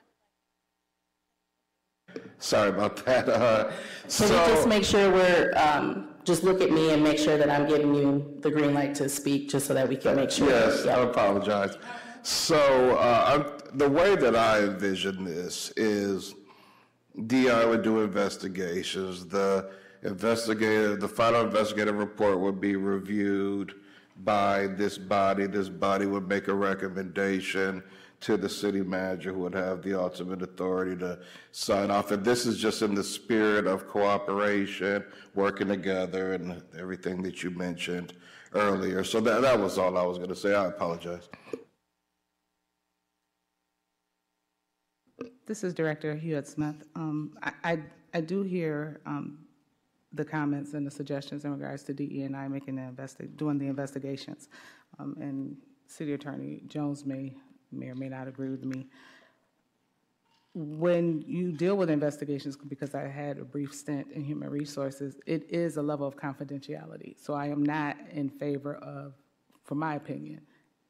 Sorry 2.40 2.70
about 2.70 3.06
that. 3.06 3.30
Uh, 3.30 3.72
So, 4.08 4.28
just 4.28 4.68
make 4.68 4.84
sure 4.84 5.12
we're, 5.12 5.54
um, 5.56 6.10
just 6.26 6.44
look 6.44 6.60
at 6.62 6.72
me 6.72 6.92
and 6.92 7.04
make 7.04 7.18
sure 7.18 7.38
that 7.38 7.50
I'm 7.50 7.68
giving 7.68 7.94
you 7.96 8.38
the 8.42 8.52
green 8.52 8.74
light 8.74 8.96
to 8.96 9.08
speak, 9.08 9.50
just 9.50 9.68
so 9.68 9.74
that 9.74 9.88
we 9.88 9.96
can 9.96 10.16
make 10.16 10.32
sure. 10.32 10.50
yes. 10.50 10.86
I 10.86 11.00
apologize. 11.02 11.78
So, 12.24 12.98
uh, 12.98 13.60
the 13.74 13.90
way 13.90 14.16
that 14.16 14.36
I 14.36 14.64
envision 14.64 15.24
this 15.24 15.72
is 15.78 16.36
DI 17.28 17.66
would 17.66 17.84
do 17.84 18.02
investigations. 18.02 19.26
The 19.26 19.72
investigator, 20.04 20.96
the 20.96 21.08
final 21.08 21.42
investigative 21.42 21.96
report 21.96 22.40
would 22.40 22.60
be 22.60 22.76
reviewed 22.76 23.76
by 24.24 24.68
this 24.68 24.98
body. 24.98 25.48
This 25.48 25.70
body 25.70 26.06
would 26.06 26.28
make 26.28 26.48
a 26.48 26.54
recommendation 26.54 27.84
to 28.22 28.38
the 28.38 28.48
city 28.48 28.82
manager, 28.82 29.34
who 29.34 29.40
would 29.40 29.56
have 29.56 29.82
the 29.82 30.00
ultimate 30.00 30.44
authority 30.44 30.96
to 30.96 31.20
sign 31.52 31.90
off. 31.90 32.12
And 32.12 32.24
this 32.24 32.46
is 32.46 32.58
just 32.58 32.84
in 32.84 32.94
the 32.94 33.04
spirit 33.04 33.66
of 33.66 33.88
cooperation, 33.88 35.04
working 35.34 35.68
together, 35.68 36.34
and 36.34 36.62
everything 36.78 37.24
that 37.24 37.42
you 37.42 37.50
mentioned 37.50 38.14
earlier. 38.54 39.04
So 39.04 39.22
that, 39.22 39.42
that 39.42 39.60
was 39.60 39.80
all 39.80 39.98
I 39.98 40.04
was 40.04 40.18
going 40.18 40.30
to 40.30 40.36
say. 40.36 40.54
I 40.54 40.68
apologize. 40.68 41.30
This 45.48 45.64
is 45.64 45.74
Director 45.74 46.16
Hewitt 46.16 46.48
Smith. 46.48 46.84
Um, 46.96 47.38
I, 47.42 47.52
I, 47.64 47.80
I 48.14 48.22
do 48.22 48.44
hear, 48.44 49.02
um, 49.08 49.41
the 50.14 50.26
comments 50.26 50.74
and 50.74 50.86
the 50.86 50.92
suggestions 50.92 51.46
in 51.46 51.52
regards 51.52 51.84
to 51.84 51.94
DE 51.94 52.24
and 52.24 52.36
I 52.36 52.48
making 52.48 52.76
the 52.76 52.82
investi, 52.82 53.36
doing 53.38 53.58
the 53.58 53.68
investigations. 53.68 54.50
Um, 55.00 55.16
and 55.20 55.58
City 55.88 56.14
Attorney 56.14 56.64
Jones 56.68 57.06
may, 57.06 57.34
may 57.72 57.88
or 57.88 57.96
may 57.96 58.10
not 58.10 58.28
agree 58.28 58.50
with 58.50 58.66
me. 58.66 58.88
When 60.54 61.24
you 61.26 61.54
deal 61.54 61.78
with 61.78 61.90
investigations, 61.90 62.58
because 62.58 62.94
I 62.94 63.08
had 63.08 63.38
a 63.38 63.46
brief 63.46 63.74
stint 63.74 64.08
in 64.12 64.24
human 64.24 64.50
resources, 64.50 65.16
it 65.26 65.50
is 65.50 65.78
a 65.78 65.82
level 65.82 66.06
of 66.06 66.18
confidentiality. 66.18 67.16
So 67.18 67.34
I 67.34 67.48
am 67.48 67.64
not 67.64 67.96
in 68.12 68.30
favor 68.30 68.76
of, 68.76 69.14
for 69.64 69.76
my 69.76 69.96
opinion, 69.96 70.42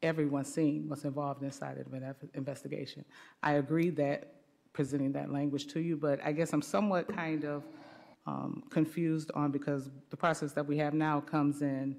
everyone 0.01 0.45
seeing 0.45 0.89
what's 0.89 1.03
involved 1.03 1.43
inside 1.43 1.77
of 1.77 1.93
an 1.93 2.15
investigation. 2.33 3.05
I 3.43 3.53
agree 3.53 3.91
that 3.91 4.33
presenting 4.73 5.11
that 5.11 5.31
language 5.31 5.67
to 5.67 5.79
you, 5.79 5.95
but 5.95 6.19
I 6.23 6.31
guess 6.31 6.53
I'm 6.53 6.61
somewhat 6.61 7.07
kind 7.07 7.45
of 7.45 7.63
um, 8.31 8.63
confused 8.69 9.31
on 9.35 9.51
because 9.51 9.89
the 10.09 10.17
process 10.17 10.53
that 10.53 10.65
we 10.65 10.77
have 10.77 10.93
now 10.93 11.19
comes 11.19 11.61
in, 11.61 11.97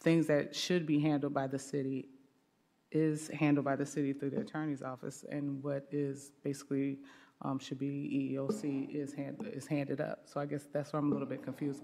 things 0.00 0.26
that 0.26 0.54
should 0.54 0.86
be 0.86 0.98
handled 0.98 1.34
by 1.34 1.46
the 1.46 1.58
city 1.58 2.08
is 2.90 3.28
handled 3.28 3.64
by 3.64 3.76
the 3.76 3.86
city 3.86 4.12
through 4.12 4.30
the 4.30 4.40
attorney's 4.40 4.82
office, 4.82 5.24
and 5.30 5.62
what 5.62 5.86
is 5.90 6.32
basically 6.42 6.98
um, 7.42 7.58
should 7.58 7.78
be 7.78 8.32
EEOC 8.34 8.94
is 8.94 9.12
hand, 9.12 9.36
is 9.52 9.66
handed 9.66 10.00
up. 10.00 10.20
So 10.24 10.40
I 10.40 10.46
guess 10.46 10.64
that's 10.72 10.92
where 10.92 11.00
I'm 11.00 11.10
a 11.10 11.12
little 11.12 11.28
bit 11.28 11.42
confused. 11.42 11.82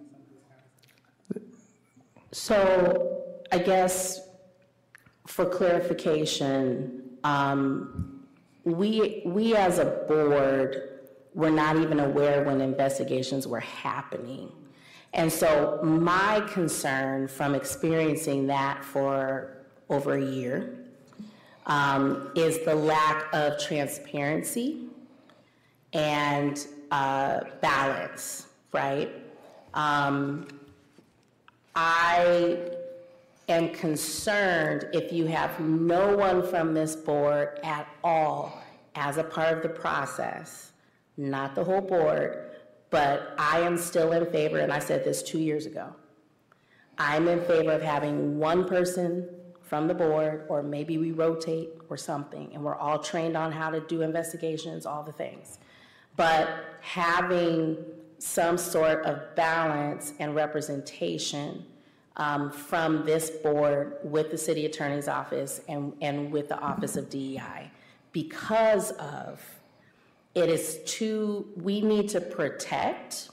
So 2.33 3.23
I 3.53 3.59
guess 3.59 4.21
for 5.27 5.47
clarification, 5.47 7.03
um, 7.25 8.27
we, 8.65 9.23
we 9.25 9.57
as 9.57 9.79
a 9.79 9.87
board 10.07 10.98
were 11.39 11.51
not 11.53 11.77
even 11.77 12.01
aware 12.01 12.43
when 12.43 12.61
investigations 12.61 13.47
were 13.47 13.61
happening. 13.61 14.51
And 15.15 15.33
so 15.33 15.79
my 15.85 16.41
concern 16.49 17.29
from 17.29 17.55
experiencing 17.55 18.49
that 18.49 18.85
for 18.85 19.59
over 19.89 20.17
a 20.17 20.25
year 20.25 20.81
um, 21.67 22.33
is 22.35 22.59
the 22.65 22.75
lack 22.75 23.33
of 23.33 23.57
transparency 23.61 24.89
and 25.93 26.67
uh, 26.91 27.43
balance, 27.61 28.49
right? 28.73 29.09
Um, 29.75 30.49
I 31.77 32.59
am 33.49 33.69
concerned 33.69 34.89
if 34.93 35.13
you 35.13 35.27
have 35.27 35.61
no 35.61 36.17
one 36.17 36.45
from 36.45 36.75
this 36.75 36.97
board 36.97 37.61
at 37.63 37.87
all 38.03 38.61
as 38.97 39.19
a 39.19 39.23
part 39.23 39.57
of 39.57 39.63
the 39.63 39.69
process, 39.69 40.68
not 41.19 41.55
the 41.55 41.65
whole 41.65 41.81
board, 41.81 42.53
but 42.91 43.35
I 43.37 43.61
am 43.61 43.77
still 43.77 44.13
in 44.13 44.27
favor, 44.31 44.59
and 44.59 44.73
I 44.73 44.79
said 44.79 45.05
this 45.05 45.23
two 45.23 45.39
years 45.39 45.67
ago. 45.67 45.95
I'm 46.97 47.29
in 47.29 47.41
favor 47.43 47.73
of 47.73 47.83
having 47.83 48.39
one 48.39 48.67
person 48.67 49.29
from 49.63 49.87
the 49.87 49.95
board, 49.95 50.47
or 50.49 50.63
maybe 50.63 50.97
we 50.97 51.13
rotate 51.13 51.71
or 51.91 51.97
something, 51.97 52.51
and 52.55 52.63
we're 52.63 52.77
all 52.77 52.99
trained 52.99 53.37
on 53.37 53.53
how 53.53 53.71
to 53.71 53.81
do 53.81 54.01
investigations, 54.03 54.87
all 54.87 55.03
the 55.03 55.13
things. 55.13 55.59
But 56.17 56.49
having 56.81 57.77
some 58.19 58.57
sort 58.57 59.05
of 59.05 59.35
balance 59.37 60.15
and 60.19 60.35
representation 60.35 61.65
um, 62.17 62.51
from 62.51 63.05
this 63.05 63.31
board 63.31 63.99
with 64.03 64.31
the 64.31 64.39
city 64.39 64.67
attorney's 64.67 65.07
office 65.07 65.61
and, 65.69 65.93
and 66.01 66.33
with 66.33 66.49
the 66.49 66.59
Office 66.59 66.97
of 66.97 67.09
DEI 67.09 67.71
because 68.13 68.91
of 68.93 69.41
it 70.39 70.49
is 70.49 70.79
too, 70.87 71.49
we 71.57 71.81
need 71.81 72.09
to 72.11 72.21
protect 72.21 73.31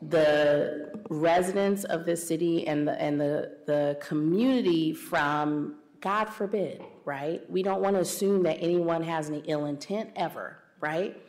the 0.00 0.92
residents 1.10 1.82
of 1.84 2.06
this 2.06 2.26
city 2.26 2.66
and 2.68 2.86
the, 2.86 3.00
and 3.02 3.20
the, 3.20 3.56
the 3.66 3.98
community 4.00 4.94
from, 4.94 5.74
God 6.00 6.26
forbid, 6.26 6.82
right? 7.04 7.42
We 7.50 7.64
don't 7.64 7.82
want 7.82 7.96
to 7.96 8.00
assume 8.00 8.44
that 8.44 8.58
anyone 8.60 9.02
has 9.02 9.28
any 9.28 9.42
ill 9.46 9.66
intent 9.66 10.10
ever, 10.14 10.56
right? 10.80 11.20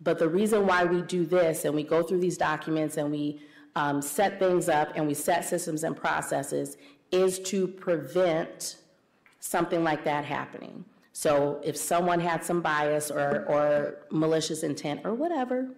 But 0.00 0.18
the 0.18 0.28
reason 0.28 0.66
why 0.66 0.84
we 0.84 1.02
do 1.02 1.24
this 1.24 1.64
and 1.64 1.72
we 1.72 1.84
go 1.84 2.02
through 2.02 2.20
these 2.20 2.36
documents 2.36 2.96
and 2.96 3.12
we 3.12 3.40
um, 3.76 4.02
set 4.02 4.40
things 4.40 4.68
up 4.68 4.92
and 4.96 5.06
we 5.06 5.14
set 5.14 5.44
systems 5.44 5.84
and 5.84 5.96
processes 5.96 6.76
is 7.12 7.38
to 7.38 7.68
prevent 7.68 8.76
something 9.38 9.84
like 9.84 10.04
that 10.04 10.24
happening. 10.24 10.84
So 11.18 11.60
if 11.64 11.76
someone 11.76 12.20
had 12.20 12.44
some 12.44 12.60
bias 12.60 13.10
or, 13.10 13.44
or 13.48 14.06
malicious 14.12 14.62
intent 14.62 15.00
or 15.04 15.14
whatever, 15.14 15.68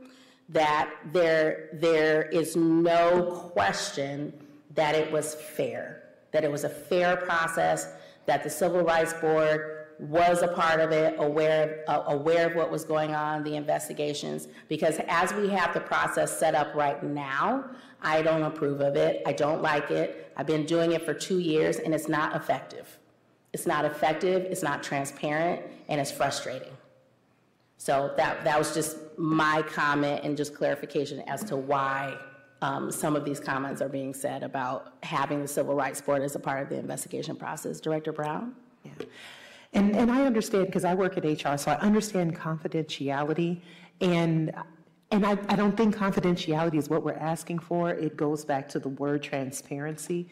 that 0.51 0.91
there, 1.15 1.71
there 1.73 2.25
is 2.25 2.57
no 2.57 3.51
question 3.55 4.35
that 4.75 4.95
it 4.95 5.11
was 5.11 5.35
fair, 5.35 6.03
that 6.33 6.45
it 6.45 6.53
was 6.53 6.65
a 6.65 6.69
fair 6.69 7.17
process, 7.17 7.95
that 8.27 8.45
the 8.45 8.51
Civil 8.51 8.83
Rights 8.83 9.15
Board 9.15 9.87
was 9.99 10.43
a 10.43 10.49
part 10.49 10.79
of 10.79 10.93
it, 10.93 11.15
aware, 11.19 11.85
uh, 11.89 12.03
aware 12.09 12.51
of 12.51 12.55
what 12.55 12.71
was 12.71 12.85
going 12.85 13.15
on, 13.15 13.43
the 13.43 13.57
investigations, 13.57 14.47
because 14.69 15.01
as 15.09 15.33
we 15.33 15.49
have 15.49 15.73
the 15.73 15.81
process 15.81 16.39
set 16.39 16.55
up 16.55 16.75
right 16.75 17.03
now, 17.03 17.65
I 18.03 18.21
don't 18.21 18.43
approve 18.43 18.83
of 18.83 18.95
it, 18.95 19.23
I 19.25 19.33
don't 19.33 19.63
like 19.63 19.91
it, 19.91 20.35
I've 20.37 20.47
been 20.47 20.67
doing 20.67 20.93
it 20.93 21.03
for 21.03 21.15
two 21.15 21.39
years, 21.39 21.79
and 21.79 21.95
it's 21.95 22.09
not 22.09 22.37
effective. 22.37 23.00
It's 23.53 23.67
not 23.67 23.85
effective, 23.85 24.43
it's 24.45 24.63
not 24.63 24.83
transparent, 24.83 25.63
and 25.89 26.01
it's 26.01 26.13
frustrating. 26.13 26.73
So 27.79 28.13
that, 28.17 28.45
that 28.45 28.59
was 28.59 28.75
just 28.75 28.99
my 29.17 29.63
comment 29.63 30.21
and 30.23 30.37
just 30.37 30.55
clarification 30.55 31.21
as 31.27 31.43
to 31.45 31.57
why 31.57 32.17
um, 32.63 32.91
some 32.93 33.17
of 33.17 33.25
these 33.25 33.41
comments 33.41 33.81
are 33.81 33.89
being 33.89 34.13
said 34.13 34.43
about 34.43 34.93
having 35.03 35.41
the 35.41 35.49
Civil 35.49 35.75
Rights 35.75 36.01
Board 36.01 36.23
as 36.23 36.35
a 36.35 36.39
part 36.39 36.63
of 36.63 36.69
the 36.69 36.77
investigation 36.77 37.37
process. 37.37 37.81
Director 37.81 38.13
Brown? 38.13 38.55
Yeah. 38.85 39.07
And, 39.73 39.97
and 39.97 40.11
I 40.11 40.27
understand, 40.27 40.67
because 40.67 40.85
I 40.85 40.95
work 40.95 41.17
at 41.17 41.25
HR, 41.25 41.57
so 41.57 41.71
I 41.71 41.77
understand 41.77 42.37
confidentiality. 42.37 43.61
And, 44.01 44.53
and 45.11 45.25
I, 45.25 45.39
I 45.49 45.57
don't 45.57 45.77
think 45.77 45.97
confidentiality 45.97 46.77
is 46.77 46.91
what 46.91 47.03
we're 47.03 47.15
asking 47.15 47.61
for. 47.61 47.91
It 47.91 48.17
goes 48.17 48.45
back 48.45 48.69
to 48.71 48.79
the 48.79 48.89
word 48.89 49.23
transparency. 49.23 50.29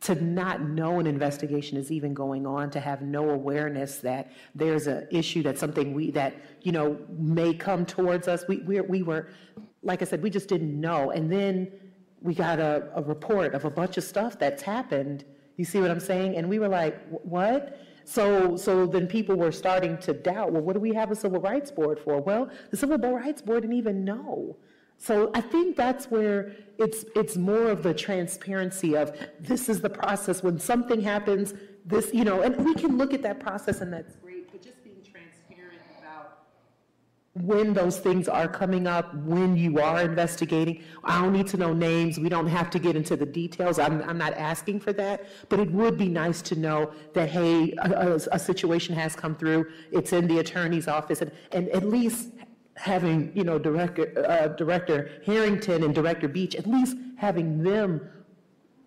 To 0.00 0.14
not 0.14 0.62
know 0.62 0.98
an 0.98 1.06
investigation 1.06 1.76
is 1.76 1.92
even 1.92 2.14
going 2.14 2.46
on, 2.46 2.70
to 2.70 2.80
have 2.80 3.02
no 3.02 3.30
awareness 3.30 3.98
that 3.98 4.32
there's 4.54 4.86
an 4.86 5.06
issue, 5.10 5.42
that 5.42 5.58
something 5.58 5.92
we, 5.92 6.10
that, 6.12 6.34
you 6.62 6.72
know, 6.72 6.98
may 7.18 7.52
come 7.52 7.84
towards 7.84 8.26
us. 8.26 8.44
We, 8.48 8.58
we, 8.58 8.80
we 8.80 9.02
were, 9.02 9.28
like 9.82 10.00
I 10.00 10.06
said, 10.06 10.22
we 10.22 10.30
just 10.30 10.48
didn't 10.48 10.80
know. 10.80 11.10
And 11.10 11.30
then 11.30 11.70
we 12.22 12.34
got 12.34 12.58
a, 12.58 12.88
a 12.94 13.02
report 13.02 13.54
of 13.54 13.66
a 13.66 13.70
bunch 13.70 13.98
of 13.98 14.04
stuff 14.04 14.38
that's 14.38 14.62
happened. 14.62 15.24
You 15.56 15.66
see 15.66 15.80
what 15.80 15.90
I'm 15.90 16.00
saying? 16.00 16.36
And 16.36 16.48
we 16.48 16.58
were 16.58 16.68
like, 16.68 17.06
what? 17.08 17.78
So, 18.04 18.56
so 18.56 18.86
then 18.86 19.06
people 19.06 19.36
were 19.36 19.52
starting 19.52 19.98
to 19.98 20.14
doubt, 20.14 20.50
well, 20.52 20.62
what 20.62 20.72
do 20.72 20.80
we 20.80 20.94
have 20.94 21.10
a 21.10 21.14
civil 21.14 21.40
rights 21.40 21.70
board 21.70 21.98
for? 21.98 22.20
Well, 22.20 22.50
the 22.70 22.76
civil 22.76 22.96
rights 22.98 23.42
board 23.42 23.62
didn't 23.62 23.76
even 23.76 24.04
know. 24.04 24.56
So 25.02 25.30
I 25.32 25.40
think 25.40 25.76
that's 25.76 26.10
where 26.10 26.52
it's, 26.76 27.06
it's 27.16 27.38
more 27.38 27.70
of 27.70 27.82
the 27.82 27.94
transparency 27.94 28.94
of 28.94 29.18
this 29.40 29.70
is 29.70 29.80
the 29.80 29.88
process. 29.88 30.42
When 30.42 30.58
something 30.58 31.00
happens, 31.00 31.54
this, 31.86 32.12
you 32.12 32.22
know, 32.22 32.42
and 32.42 32.54
we 32.62 32.74
can 32.74 32.98
look 32.98 33.14
at 33.14 33.22
that 33.22 33.40
process 33.40 33.80
and 33.80 33.90
that's 33.90 34.14
great, 34.16 34.52
but 34.52 34.60
just 34.60 34.84
being 34.84 35.02
transparent 35.02 35.80
about 35.98 36.40
when 37.32 37.72
those 37.72 37.98
things 37.98 38.28
are 38.28 38.46
coming 38.46 38.86
up, 38.86 39.14
when 39.24 39.56
you 39.56 39.80
are 39.80 40.02
investigating. 40.02 40.82
I 41.02 41.22
don't 41.22 41.32
need 41.32 41.46
to 41.46 41.56
know 41.56 41.72
names. 41.72 42.20
We 42.20 42.28
don't 42.28 42.48
have 42.48 42.68
to 42.68 42.78
get 42.78 42.94
into 42.94 43.16
the 43.16 43.24
details. 43.24 43.78
I'm, 43.78 44.02
I'm 44.02 44.18
not 44.18 44.34
asking 44.34 44.80
for 44.80 44.92
that. 44.92 45.24
But 45.48 45.60
it 45.60 45.70
would 45.70 45.96
be 45.96 46.08
nice 46.08 46.42
to 46.42 46.56
know 46.56 46.92
that, 47.14 47.30
hey, 47.30 47.72
a, 47.78 47.90
a, 47.90 48.14
a 48.32 48.38
situation 48.38 48.94
has 48.96 49.16
come 49.16 49.34
through. 49.34 49.64
It's 49.92 50.12
in 50.12 50.28
the 50.28 50.40
attorney's 50.40 50.88
office 50.88 51.22
and, 51.22 51.32
and 51.52 51.70
at 51.70 51.84
least 51.84 52.32
having, 52.80 53.30
you 53.34 53.44
know, 53.44 53.58
Director, 53.58 54.12
uh, 54.28 54.48
Director 54.48 55.10
Harrington 55.24 55.82
and 55.82 55.94
Director 55.94 56.28
Beach, 56.28 56.54
at 56.54 56.66
least 56.66 56.96
having 57.16 57.62
them 57.62 58.00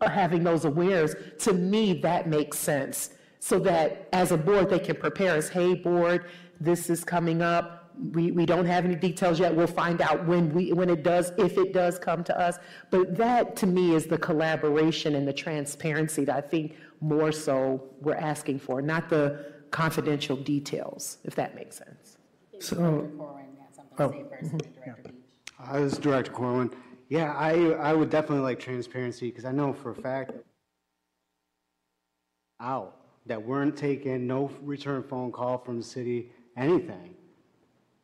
uh, 0.02 0.10
having 0.10 0.44
those 0.44 0.66
awares, 0.66 1.38
to 1.40 1.54
me, 1.54 1.94
that 2.02 2.28
makes 2.28 2.58
sense. 2.58 3.12
So 3.40 3.60
that 3.60 4.10
as 4.12 4.32
a 4.32 4.38
board, 4.38 4.70
they 4.70 4.80
can 4.80 4.96
prepare 4.96 5.36
us, 5.36 5.50
hey, 5.50 5.76
board, 5.76 6.26
this 6.60 6.90
is 6.90 7.04
coming 7.04 7.42
up. 7.42 7.92
We, 8.12 8.32
we 8.32 8.46
don't 8.46 8.66
have 8.66 8.86
any 8.86 8.96
details 8.96 9.40
yet. 9.40 9.56
We'll 9.56 9.68
find 9.68 10.02
out 10.02 10.26
when 10.26 10.52
we, 10.54 10.74
when 10.74 10.90
it 10.90 11.04
does, 11.04 11.32
if 11.38 11.58
it 11.58 11.74
does 11.74 12.00
come 12.00 12.24
to 12.24 12.40
us. 12.40 12.58
But 12.90 13.16
that, 13.18 13.56
to 13.58 13.68
me, 13.68 13.94
is 13.94 14.08
the 14.08 14.18
collaboration 14.18 15.16
and 15.16 15.28
the 15.28 15.34
transparency 15.34 16.26
that 16.26 16.36
I 16.36 16.42
think 16.42 16.76
more 17.00 17.32
so 17.32 17.84
we're 18.02 18.16
asking 18.16 18.60
for, 18.60 18.82
not 18.82 19.10
the 19.10 19.46
confidential 19.72 20.36
details, 20.36 21.18
if 21.24 21.36
that 21.36 21.54
makes 21.56 21.78
sense. 21.78 22.18
So, 22.60 23.10
oh, 24.00 24.26
Uh, 25.60 25.80
This 25.80 25.94
is 25.94 26.00
Director 26.00 26.32
Corwin. 26.32 26.72
Yeah, 27.10 27.34
I, 27.34 27.72
I 27.72 27.94
would 27.94 28.10
definitely 28.10 28.44
like 28.44 28.60
transparency, 28.60 29.30
because 29.30 29.46
I 29.46 29.52
know 29.52 29.74
for 29.74 29.92
a 29.92 29.96
fact 29.96 30.32
out, 32.60 32.98
that 33.26 33.42
weren't 33.42 33.78
taking 33.78 34.28
no 34.28 34.52
return 34.62 35.04
phone 35.04 35.32
call 35.32 35.58
from 35.58 35.78
the 35.78 35.84
city, 35.84 36.32
anything. 36.58 37.16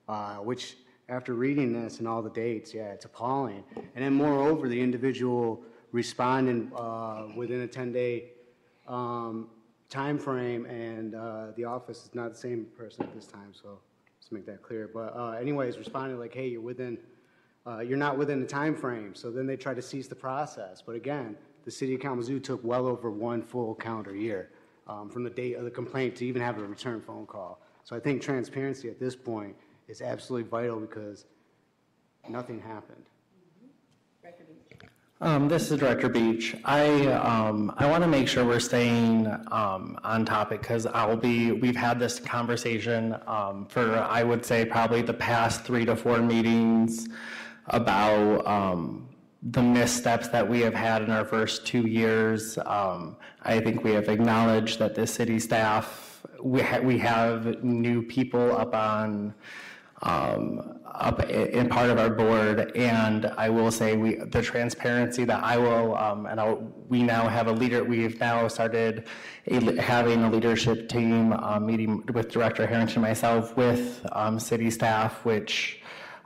Uh, 0.07 0.35
which, 0.37 0.77
after 1.09 1.33
reading 1.33 1.73
this 1.73 1.99
and 1.99 2.07
all 2.07 2.21
the 2.21 2.29
dates, 2.29 2.73
yeah, 2.73 2.91
it's 2.91 3.05
appalling. 3.05 3.63
And 3.75 4.03
then 4.03 4.13
moreover, 4.13 4.67
the 4.67 4.79
individual 4.79 5.61
responding 5.91 6.71
uh, 6.75 7.27
within 7.35 7.61
a 7.61 7.67
10-day 7.67 8.25
um, 8.87 9.49
timeframe, 9.89 10.69
and 10.69 11.15
uh, 11.15 11.47
the 11.55 11.65
office 11.65 12.05
is 12.05 12.15
not 12.15 12.31
the 12.31 12.37
same 12.37 12.65
person 12.77 13.03
at 13.03 13.13
this 13.13 13.25
time, 13.25 13.53
so 13.53 13.79
make 14.31 14.45
that 14.45 14.61
clear. 14.61 14.89
But 14.93 15.15
uh, 15.15 15.31
anyways, 15.31 15.77
responding 15.77 16.19
like, 16.19 16.33
hey, 16.33 16.47
you're 16.47 16.61
within, 16.61 16.97
uh, 17.65 17.79
you're 17.79 17.97
not 17.97 18.17
within 18.17 18.39
the 18.39 18.47
time 18.47 18.75
frame. 18.75 19.15
So 19.15 19.31
then 19.31 19.47
they 19.47 19.57
try 19.57 19.73
to 19.73 19.81
cease 19.81 20.07
the 20.07 20.15
process. 20.15 20.81
But 20.81 20.95
again, 20.95 21.35
the 21.65 21.71
city 21.71 21.95
of 21.95 22.01
Kalamazoo 22.01 22.39
took 22.39 22.63
well 22.63 22.87
over 22.87 23.11
one 23.11 23.41
full 23.41 23.75
calendar 23.75 24.15
year 24.15 24.51
um, 24.87 25.09
from 25.09 25.23
the 25.23 25.29
date 25.29 25.55
of 25.55 25.63
the 25.63 25.71
complaint 25.71 26.15
to 26.17 26.25
even 26.25 26.41
have 26.41 26.57
a 26.57 26.63
return 26.63 27.01
phone 27.01 27.25
call. 27.25 27.61
So 27.83 27.95
I 27.95 27.99
think 27.99 28.21
transparency 28.21 28.89
at 28.89 28.99
this 28.99 29.15
point 29.15 29.55
is 29.87 30.01
absolutely 30.01 30.49
vital 30.49 30.79
because 30.79 31.25
nothing 32.27 32.59
happened. 32.59 33.05
Um, 35.21 35.49
this 35.49 35.69
is 35.69 35.79
Director 35.79 36.07
Beach. 36.07 36.55
I, 36.63 37.07
um, 37.07 37.73
I 37.75 37.87
want 37.87 38.03
to 38.03 38.07
make 38.07 38.29
sure 38.29 38.45
we're 38.45 38.61
staying, 38.61 39.27
um, 39.51 39.99
on 40.01 40.23
topic 40.23 40.61
because 40.61 40.85
I'll 40.85 41.17
be, 41.17 41.51
we've 41.51 41.75
had 41.75 41.99
this 41.99 42.21
conversation, 42.21 43.17
um, 43.27 43.65
for, 43.67 43.97
I 43.97 44.23
would 44.23 44.45
say, 44.45 44.63
probably 44.63 45.01
the 45.01 45.13
past 45.13 45.65
three 45.65 45.83
to 45.83 45.97
four 45.97 46.19
meetings 46.19 47.09
about, 47.67 48.47
um, 48.47 49.09
the 49.43 49.61
missteps 49.61 50.29
that 50.29 50.47
we 50.47 50.61
have 50.61 50.73
had 50.73 51.01
in 51.01 51.11
our 51.11 51.25
first 51.25 51.67
two 51.67 51.85
years. 51.85 52.57
Um, 52.65 53.17
I 53.43 53.59
think 53.59 53.83
we 53.83 53.91
have 53.91 54.07
acknowledged 54.07 54.79
that 54.79 54.95
the 54.95 55.05
city 55.05 55.37
staff, 55.39 56.25
we 56.41 56.61
ha- 56.61 56.79
we 56.79 56.97
have 56.99 57.61
new 57.61 58.03
people 58.03 58.55
up 58.55 58.73
on, 58.73 59.33
um, 60.01 60.75
up 60.95 61.29
in 61.29 61.69
part 61.69 61.89
of 61.89 61.97
our 61.97 62.09
board, 62.09 62.71
and 62.75 63.27
I 63.37 63.49
will 63.49 63.71
say, 63.71 63.95
we, 63.95 64.15
the 64.15 64.41
transparency 64.41 65.23
that 65.25 65.41
I 65.43 65.57
will, 65.57 65.95
um, 65.95 66.25
and 66.25 66.39
I'll, 66.39 66.57
we 66.89 67.03
now 67.03 67.27
have 67.27 67.47
a 67.47 67.51
leader, 67.51 67.83
we've 67.83 68.19
now 68.19 68.47
started 68.49 69.05
a 69.47 69.81
having 69.81 70.23
a 70.23 70.29
leadership 70.29 70.89
team, 70.89 71.31
uh, 71.33 71.59
meeting 71.59 72.03
with 72.13 72.29
Director 72.29 72.67
Harrington, 72.67 73.01
myself, 73.01 73.55
with, 73.55 74.05
um, 74.11 74.39
city 74.39 74.69
staff, 74.69 75.23
which, 75.23 75.81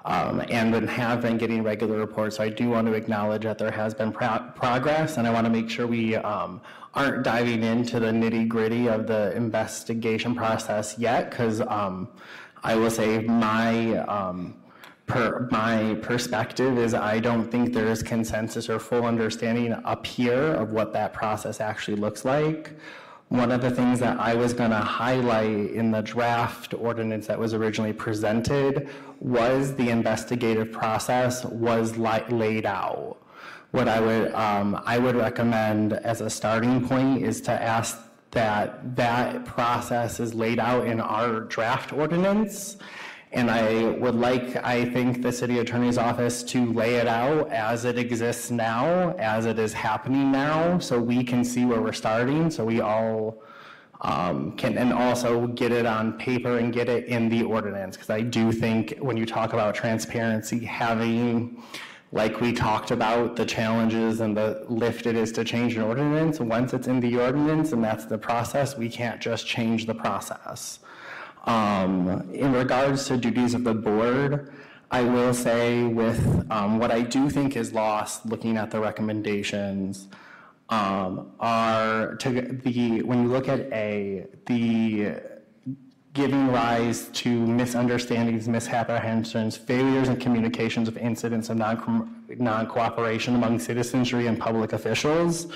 um, 0.06 0.42
and 0.50 0.74
have 0.90 1.22
been 1.22 1.38
getting 1.38 1.62
regular 1.64 1.98
reports. 1.98 2.38
So 2.38 2.44
I 2.44 2.50
do 2.50 2.70
want 2.70 2.88
to 2.88 2.94
acknowledge 2.94 3.44
that 3.44 3.58
there 3.58 3.72
has 3.72 3.94
been 3.94 4.12
pro- 4.12 4.52
progress, 4.56 5.18
and 5.18 5.28
I 5.28 5.32
want 5.32 5.46
to 5.46 5.52
make 5.52 5.70
sure 5.70 5.86
we 5.88 6.16
um, 6.16 6.62
aren't 6.94 7.24
diving 7.24 7.64
into 7.64 8.00
the 8.00 8.08
nitty 8.08 8.48
gritty 8.48 8.88
of 8.88 9.08
the 9.08 9.36
investigation 9.36 10.36
process 10.36 10.98
yet, 10.98 11.30
because 11.30 11.62
um, 11.62 12.10
I 12.64 12.76
will 12.76 12.90
say 12.90 13.20
my 13.20 13.98
um, 13.98 14.56
per, 15.06 15.48
my 15.52 15.96
perspective 16.02 16.78
is 16.78 16.94
I 16.94 17.20
don't 17.20 17.50
think 17.52 17.74
there 17.74 17.88
is 17.88 18.02
consensus 18.02 18.70
or 18.70 18.80
full 18.80 19.06
understanding 19.06 19.74
up 19.74 20.06
here 20.06 20.54
of 20.54 20.72
what 20.72 20.94
that 20.94 21.14
process 21.14 21.60
actually 21.60 21.98
looks 21.98 22.24
like. 22.24 22.72
One 23.30 23.52
of 23.52 23.62
the 23.62 23.72
things 23.72 24.00
that 24.00 24.20
I 24.20 24.36
was 24.36 24.54
going 24.54 24.70
to 24.70 24.78
highlight 24.78 25.72
in 25.72 25.92
the 25.92 26.02
draft 26.02 26.74
ordinance 26.74 27.28
that 27.28 27.40
was 27.40 27.54
originally 27.54 27.94
presented 27.94 28.90
was 29.20 29.76
the 29.76 29.90
investigative 29.90 30.72
process 30.72 31.44
was 31.46 31.98
li- 31.98 32.24
laid 32.30 32.66
out. 32.66 33.18
What 33.72 33.88
I 33.88 34.00
would, 34.00 34.32
um, 34.36 34.80
I 34.86 35.00
would 35.00 35.16
recommend 35.16 35.94
as 35.94 36.22
a 36.22 36.30
starting 36.30 36.88
point 36.88 37.24
is 37.24 37.42
to 37.42 37.52
ask 37.52 38.03
that 38.34 38.96
that 38.96 39.46
process 39.46 40.20
is 40.20 40.34
laid 40.34 40.60
out 40.60 40.86
in 40.88 41.00
our 41.00 41.42
draft 41.42 41.94
ordinance. 41.94 42.78
And 43.32 43.50
I 43.50 43.90
would 43.98 44.14
like, 44.14 44.56
I 44.64 44.86
think, 44.86 45.24
the 45.24 45.32
city 45.32 45.58
attorney's 45.58 45.98
office 45.98 46.44
to 46.44 46.72
lay 46.72 46.96
it 46.96 47.08
out 47.08 47.50
as 47.52 47.86
it 47.86 47.98
exists 47.98 48.52
now, 48.52 49.16
as 49.18 49.48
it 49.48 49.58
is 49.58 49.74
happening 49.74 50.32
now, 50.32 50.78
so 50.78 51.00
we 51.00 51.24
can 51.24 51.44
see 51.44 51.66
where 51.66 51.82
we're 51.82 51.94
starting, 51.94 52.52
so 52.52 52.64
we 52.64 52.80
all 52.82 53.42
um, 54.02 54.52
can, 54.58 54.78
and 54.78 54.94
also 54.94 55.48
get 55.48 55.72
it 55.72 55.88
on 55.88 56.14
paper 56.20 56.60
and 56.60 56.72
get 56.74 56.90
it 56.90 57.06
in 57.06 57.28
the 57.30 57.42
ordinance. 57.42 57.96
Because 57.96 58.12
I 58.12 58.22
do 58.22 58.52
think 58.52 58.98
when 59.00 59.18
you 59.18 59.26
talk 59.26 59.54
about 59.54 59.74
transparency, 59.74 60.64
having, 60.64 61.64
like 62.14 62.40
we 62.42 62.54
talked 62.54 62.92
about, 62.92 63.36
the 63.36 63.44
challenges 63.44 64.22
and 64.22 64.38
the 64.38 64.64
lift 64.70 65.08
it 65.08 65.16
is 65.16 65.32
to 65.32 65.44
change 65.44 65.76
an 65.76 65.82
ordinance, 65.82 66.40
once 66.40 66.72
it's 66.72 66.88
in 66.88 67.00
the 67.00 67.18
ordinance 67.18 67.72
and 67.72 67.84
that's 67.84 68.06
the 68.06 68.20
process, 68.20 68.78
we 68.78 68.88
can't 68.88 69.20
just 69.20 69.48
change 69.48 69.88
the 69.88 69.96
process. 69.96 70.78
Um, 71.46 72.30
in 72.32 72.54
regards 72.54 73.08
to 73.08 73.18
duties 73.18 73.56
of 73.56 73.64
the 73.64 73.74
board, 73.74 74.54
I 74.92 75.02
will 75.02 75.34
say 75.34 75.86
with 75.86 76.46
um, 76.52 76.78
what 76.78 76.92
I 76.92 77.02
do 77.02 77.32
think 77.32 77.58
is 77.58 77.74
lost, 77.74 78.28
looking 78.28 78.58
at 78.58 78.70
the 78.70 78.80
recommendations, 78.80 80.08
um, 80.70 81.32
are 81.40 82.16
to 82.18 82.30
the 82.64 83.02
when 83.02 83.24
you 83.24 83.28
look 83.28 83.48
at 83.48 83.62
a 83.74 84.28
the 84.46 85.16
giving 86.14 86.48
rise 86.50 87.10
to 87.10 87.30
misunderstandings, 87.30 88.48
misapprehensions, 88.48 89.58
failures 89.58 90.10
in 90.10 90.18
communications 90.18 90.88
of 90.88 90.96
incidents 90.98 91.50
of 91.50 91.58
non 91.58 92.24
non-cooperation 92.30 93.36
among 93.36 93.60
citizenry 93.60 94.28
and 94.28 94.40
public 94.40 94.74
officials. 94.74 95.48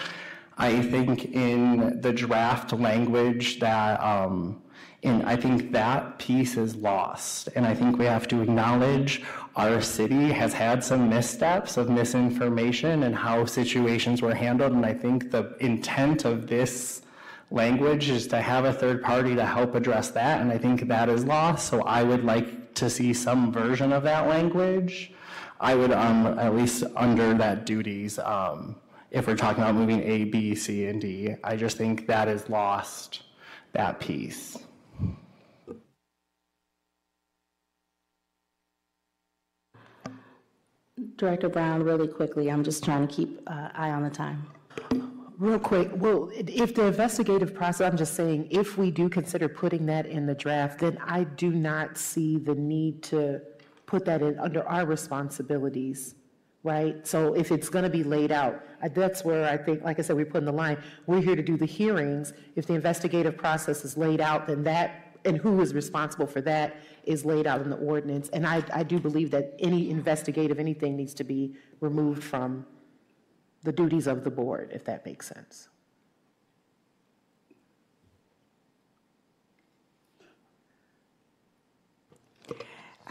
I 0.58 0.82
think 0.82 1.36
in 1.36 2.01
the 2.01 2.12
draft 2.12 2.74
language 2.74 3.60
that, 3.60 4.01
um, 4.01 4.60
and 5.03 5.22
I 5.24 5.36
think 5.36 5.71
that 5.74 6.17
piece 6.17 6.58
is 6.58 6.75
lost. 6.75 7.50
And 7.55 7.66
I 7.66 7.75
think 7.75 8.00
we 8.00 8.05
have 8.05 8.28
to 8.29 8.42
acknowledge 8.42 9.21
our 9.55 9.79
city 9.82 10.32
has 10.32 10.54
had 10.54 10.84
some 10.84 11.09
missteps 11.09 11.78
of 11.78 11.89
misinformation 11.89 13.04
and 13.04 13.16
how 13.16 13.46
situations 13.46 14.24
were 14.24 14.34
handled. 14.34 14.71
And 14.71 14.86
I 14.86 14.93
think 14.93 15.29
the 15.29 15.55
intent 15.59 16.25
of 16.25 16.47
this 16.47 17.04
language 17.51 18.09
is 18.09 18.28
to 18.28 18.41
have 18.41 18.65
a 18.65 18.74
third 18.74 19.03
party 19.03 19.36
to 19.36 19.45
help 19.45 19.75
address 19.75 20.09
that. 20.11 20.41
And 20.41 20.51
I 20.51 20.57
think 20.57 20.87
that 20.87 21.09
is 21.09 21.24
lost. 21.25 21.69
So 21.69 21.82
I 21.83 22.03
would 22.03 22.24
like 22.24 22.74
to 22.75 22.89
see 22.89 23.13
some 23.13 23.51
version 23.51 23.93
of 23.93 24.03
that 24.03 24.28
language. 24.28 25.13
I 25.59 25.74
would, 25.74 25.91
um, 25.91 26.37
at 26.39 26.55
least 26.55 26.83
under 26.95 27.33
that 27.33 27.65
duties, 27.65 28.19
um, 28.19 28.75
if 29.09 29.25
we're 29.25 29.36
talking 29.36 29.63
about 29.63 29.75
moving 29.75 30.03
A, 30.03 30.25
B, 30.25 30.53
C, 30.53 30.86
and 30.86 31.01
D, 31.01 31.36
I 31.43 31.55
just 31.55 31.78
think 31.78 32.05
that 32.07 32.28
is 32.28 32.49
lost, 32.49 33.24
that 33.74 33.99
piece. 33.99 34.57
Director 41.15 41.49
Brown, 41.49 41.82
really 41.83 42.07
quickly, 42.07 42.51
I'm 42.51 42.63
just 42.63 42.83
trying 42.83 43.07
to 43.07 43.13
keep 43.13 43.41
uh, 43.47 43.69
eye 43.74 43.91
on 43.91 44.03
the 44.03 44.09
time. 44.09 44.45
Real 45.39 45.59
quick, 45.59 45.92
well, 45.93 46.32
if 46.34 46.74
the 46.74 46.88
investigative 46.88 47.54
process, 47.54 47.88
I'm 47.88 47.96
just 47.96 48.16
saying, 48.16 48.47
if 48.50 48.76
we 48.76 48.89
do 48.89 49.08
consider 49.08 49.47
putting 49.47 49.86
that 49.86 50.08
in 50.08 50.26
the 50.26 50.34
draft, 50.34 50.80
then 50.80 50.97
I 51.05 51.26
do 51.26 51.51
not 51.51 51.96
see 51.96 52.39
the 52.39 52.55
need 52.55 53.04
to 53.04 53.42
put 53.86 54.04
that 54.05 54.24
in 54.24 54.39
under 54.39 54.68
our 54.68 54.88
responsibilities, 54.88 56.16
right? 56.64 57.05
So 57.05 57.36
if 57.36 57.51
it's 57.51 57.70
going 57.70 57.84
to 57.84 57.89
be 57.89 58.04
laid 58.04 58.32
out, 58.32 58.64
that's 58.96 59.24
where 59.24 59.47
I 59.47 59.58
think, 59.58 59.84
like 59.84 60.00
I 60.00 60.01
said, 60.01 60.16
we 60.16 60.24
put 60.24 60.39
in 60.39 60.46
the 60.46 60.51
line, 60.51 60.82
we're 61.05 61.22
here 61.22 61.36
to 61.36 61.43
do 61.43 61.55
the 61.55 61.68
hearings. 61.68 62.34
If 62.55 62.66
the 62.66 62.74
investigative 62.74 63.38
process 63.38 63.86
is 63.86 63.96
laid 63.96 64.22
out, 64.22 64.47
then 64.47 64.64
that, 64.64 65.20
and 65.24 65.38
who 65.38 65.62
is 65.62 65.76
responsible 65.76 66.26
for 66.26 66.42
that 66.42 66.78
is 67.04 67.26
laid 67.26 67.46
out 67.46 67.62
in 67.62 67.70
the 67.70 67.78
ordinance. 67.78 68.28
And 68.30 68.47
I, 68.47 68.64
I 68.74 68.82
do 68.82 69.00
believe 69.00 69.30
that 69.32 69.54
any 69.59 69.92
investigative, 69.92 70.58
anything 70.58 70.97
needs 70.97 71.14
to 71.14 71.24
be 71.24 71.54
removed 71.80 72.24
from 72.24 72.66
the 73.67 73.73
duties 73.73 74.07
of 74.07 74.23
the 74.23 74.31
board, 74.31 74.71
if 74.73 74.85
that 74.85 75.05
makes 75.05 75.27
sense. 75.27 75.67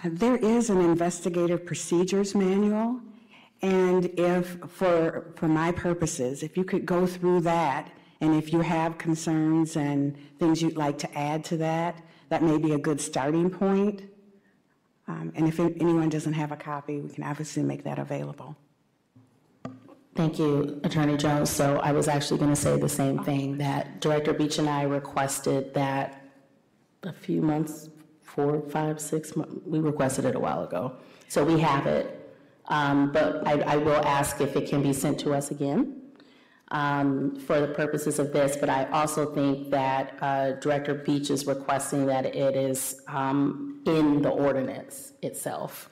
There 0.03 0.37
is 0.37 0.71
an 0.71 0.81
investigative 0.81 1.67
procedures 1.67 2.35
manual, 2.35 3.01
and 3.61 4.07
if, 4.19 4.57
for, 4.69 5.35
for 5.37 5.47
my 5.47 5.73
purposes, 5.73 6.43
if 6.43 6.57
you 6.57 6.65
could 6.65 6.87
go 6.87 7.07
through 7.07 7.41
that, 7.43 7.93
and 8.23 8.35
if 8.35 8.51
you 8.51 8.63
have 8.63 8.97
concerns 8.97 9.77
and 9.77 10.17
things 10.39 10.63
you'd 10.63 10.79
like 10.79 10.97
to 11.05 11.19
add 11.19 11.45
to 11.51 11.59
that, 11.59 12.03
that 12.31 12.43
may 12.43 12.57
be 12.57 12.73
a 12.73 12.79
good 12.79 12.99
starting 12.99 13.51
point. 13.51 14.05
Um, 15.07 15.35
And 15.37 15.47
if 15.47 15.61
anyone 15.61 16.09
doesn't 16.09 16.33
have 16.33 16.51
a 16.51 16.57
copy, 16.57 16.99
we 16.99 17.11
can 17.11 17.25
obviously 17.25 17.63
make 17.63 17.85
that 17.85 17.99
available. 17.99 18.57
Thank 20.17 20.39
you, 20.39 20.81
Attorney 20.83 21.19
Jones. 21.19 21.51
So 21.51 21.79
I 21.81 21.93
was 21.93 22.09
actually 22.09 22.39
going 22.39 22.51
to 22.51 22.57
say 22.57 22.79
the 22.81 22.89
same 22.89 23.23
thing, 23.23 23.59
that 23.59 24.01
Director 24.01 24.33
Beach 24.33 24.59
and 24.59 24.67
I 24.67 24.85
requested 24.85 25.75
that 25.75 26.23
a 27.03 27.13
few 27.13 27.43
months, 27.43 27.91
four, 28.23 28.63
five, 28.71 28.99
six, 28.99 29.37
months, 29.37 29.55
we 29.67 29.79
requested 29.79 30.25
it 30.25 30.35
a 30.35 30.41
while 30.41 30.65
ago. 30.65 30.97
So 31.29 31.45
we 31.45 31.61
have 31.61 31.87
it. 31.87 32.35
Um, 32.69 33.13
But 33.13 33.47
I, 33.47 33.61
I 33.75 33.77
will 33.77 34.03
ask 34.07 34.41
if 34.41 34.57
it 34.57 34.71
can 34.71 34.83
be 34.83 34.95
sent 34.95 35.21
to 35.21 35.35
us 35.35 35.51
again 35.51 36.01
um, 36.71 37.37
for 37.37 37.61
the 37.61 37.69
purposes 37.69 38.19
of 38.19 38.33
this. 38.33 38.57
But 38.57 38.71
I 38.71 38.87
also 38.87 39.35
think 39.35 39.71
that 39.71 40.17
uh, 40.23 40.53
Director 40.53 40.95
Beach 40.95 41.29
is 41.29 41.47
requesting 41.47 42.07
that 42.07 42.25
it 42.25 42.57
is 42.57 43.03
um, 43.07 43.83
in 43.85 44.23
the 44.23 44.31
ordinance 44.31 45.13
itself. 45.21 45.91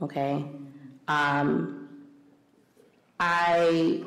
Okay? 0.00 0.46
Um, 1.08 1.89
I, 3.20 4.02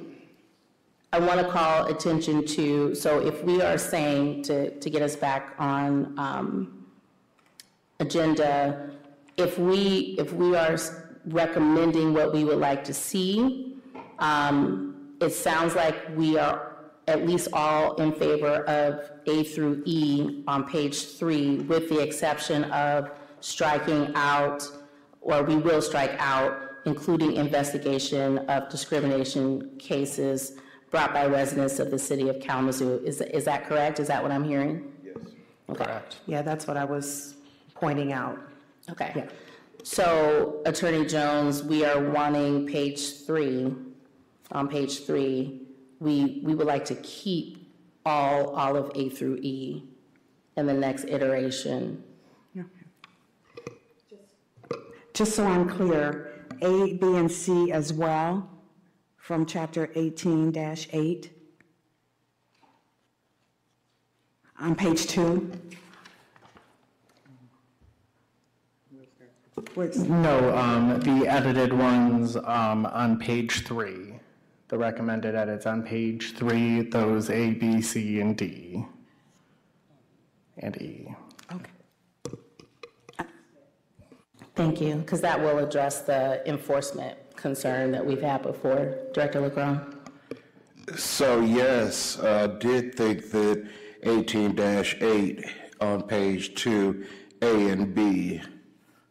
I 1.14 1.20
want 1.20 1.40
to 1.40 1.48
call 1.48 1.86
attention 1.86 2.46
to, 2.48 2.96
so 2.96 3.20
if 3.20 3.44
we 3.44 3.62
are 3.62 3.78
saying 3.78 4.44
to, 4.46 4.72
to 4.80 4.90
get 4.90 5.04
us 5.04 5.16
back 5.16 5.54
on 5.60 6.18
um, 6.18 6.88
agenda, 8.00 8.90
if 9.38 9.60
we, 9.60 10.16
if 10.18 10.34
we 10.34 10.56
are 10.56 10.78
recommending 11.28 12.14
what 12.16 12.34
we 12.34 12.44
would 12.44 12.58
like 12.58 12.84
to 12.86 12.94
see, 12.94 13.78
um, 14.18 15.14
it 15.22 15.30
sounds 15.30 15.76
like 15.76 15.96
we 16.18 16.38
are 16.40 16.78
at 17.08 17.28
least 17.28 17.50
all 17.54 17.94
in 17.96 18.14
favor 18.14 18.64
of 18.66 19.12
A 19.28 19.44
through 19.44 19.84
E 19.86 20.44
on 20.48 20.68
page 20.68 21.18
three, 21.18 21.58
with 21.60 21.88
the 21.88 22.00
exception 22.00 22.64
of 22.72 23.12
striking 23.42 24.12
out, 24.16 24.68
or 25.22 25.44
we 25.44 25.56
will 25.56 25.82
strike 25.82 26.16
out, 26.18 26.63
including 26.86 27.34
investigation 27.34 28.40
of 28.50 28.70
discrimination 28.70 29.78
cases 29.78 30.54
brought 30.92 31.14
by 31.14 31.26
residents 31.26 31.80
of 31.80 31.90
the 31.90 31.98
city 31.98 32.30
of 32.30 32.40
Kalamazoo. 32.40 33.02
Is, 33.06 33.22
is 33.22 33.46
that 33.46 33.68
correct? 33.68 34.00
Is 34.00 34.08
that 34.08 34.22
what 34.22 34.32
I'm 34.32 34.44
hearing? 34.44 34.92
Yes. 35.04 35.16
Correct. 35.74 36.18
Yeah, 36.26 36.42
that's 36.42 36.68
what 36.68 36.78
I 36.78 36.86
was 36.86 37.36
pointing 37.74 38.14
out. 38.14 38.38
Okay. 38.90 39.12
Yeah. 39.16 39.26
So 39.84 40.62
Attorney 40.66 41.06
Jones, 41.06 41.64
we 41.64 41.84
are 41.84 42.00
wanting 42.00 42.68
page 42.68 43.26
three, 43.26 43.74
on 44.52 44.68
page 44.68 45.06
three, 45.06 45.62
we, 46.00 46.42
we 46.44 46.54
would 46.54 46.68
like 46.68 46.86
to 46.86 46.96
keep 46.96 47.68
all, 48.06 48.50
all 48.56 48.76
of 48.76 48.92
A 48.96 49.10
through 49.10 49.40
E 49.42 49.84
in 50.58 50.68
the 50.68 50.74
next 50.74 51.06
iteration. 51.06 52.04
Just 55.14 55.36
so 55.36 55.46
I'm 55.46 55.70
clear, 55.70 56.33
A, 56.64 56.94
B, 56.94 57.18
and 57.18 57.30
C 57.30 57.72
as 57.72 57.92
well 57.92 58.50
from 59.18 59.46
Chapter 59.46 59.88
18-8 59.88 61.30
on 64.60 64.76
page 64.76 65.06
two? 65.08 65.52
Where's- 69.76 69.98
No, 69.98 70.56
um, 70.56 71.00
the 71.02 71.28
edited 71.28 71.74
ones, 71.74 72.36
um, 72.38 72.86
on 72.86 73.18
page 73.20 73.66
three, 73.66 74.20
the 74.70 74.78
recommended 74.78 75.36
edits 75.36 75.66
on 75.66 75.84
page 75.84 76.34
three, 76.34 76.82
those 76.82 77.30
A, 77.30 77.54
B, 77.54 77.82
C, 77.82 78.20
and 78.20 78.38
D. 78.38 78.86
And 80.58 80.78
E. 80.82 81.16
Thank 84.56 84.80
you, 84.82 84.96
because 84.96 85.22
that 85.22 85.40
will 85.40 85.58
address 85.60 86.02
the 86.02 86.48
enforcement 86.48 87.18
concern 87.36 87.92
that 87.92 88.06
we've 88.06 88.22
had 88.22 88.44
before. 88.44 88.96
Director 89.14 89.42
LeGrand? 89.42 89.82
So 90.96 91.42
yes, 91.42 92.20
uh, 92.20 92.48
did 92.48 92.96
think 92.96 93.32
that 93.32 93.68
18-8 94.04 95.50
on 95.82 96.04
page 96.04 96.56
two, 96.56 97.06
A 97.42 97.70
and 97.70 97.96
B 97.96 98.42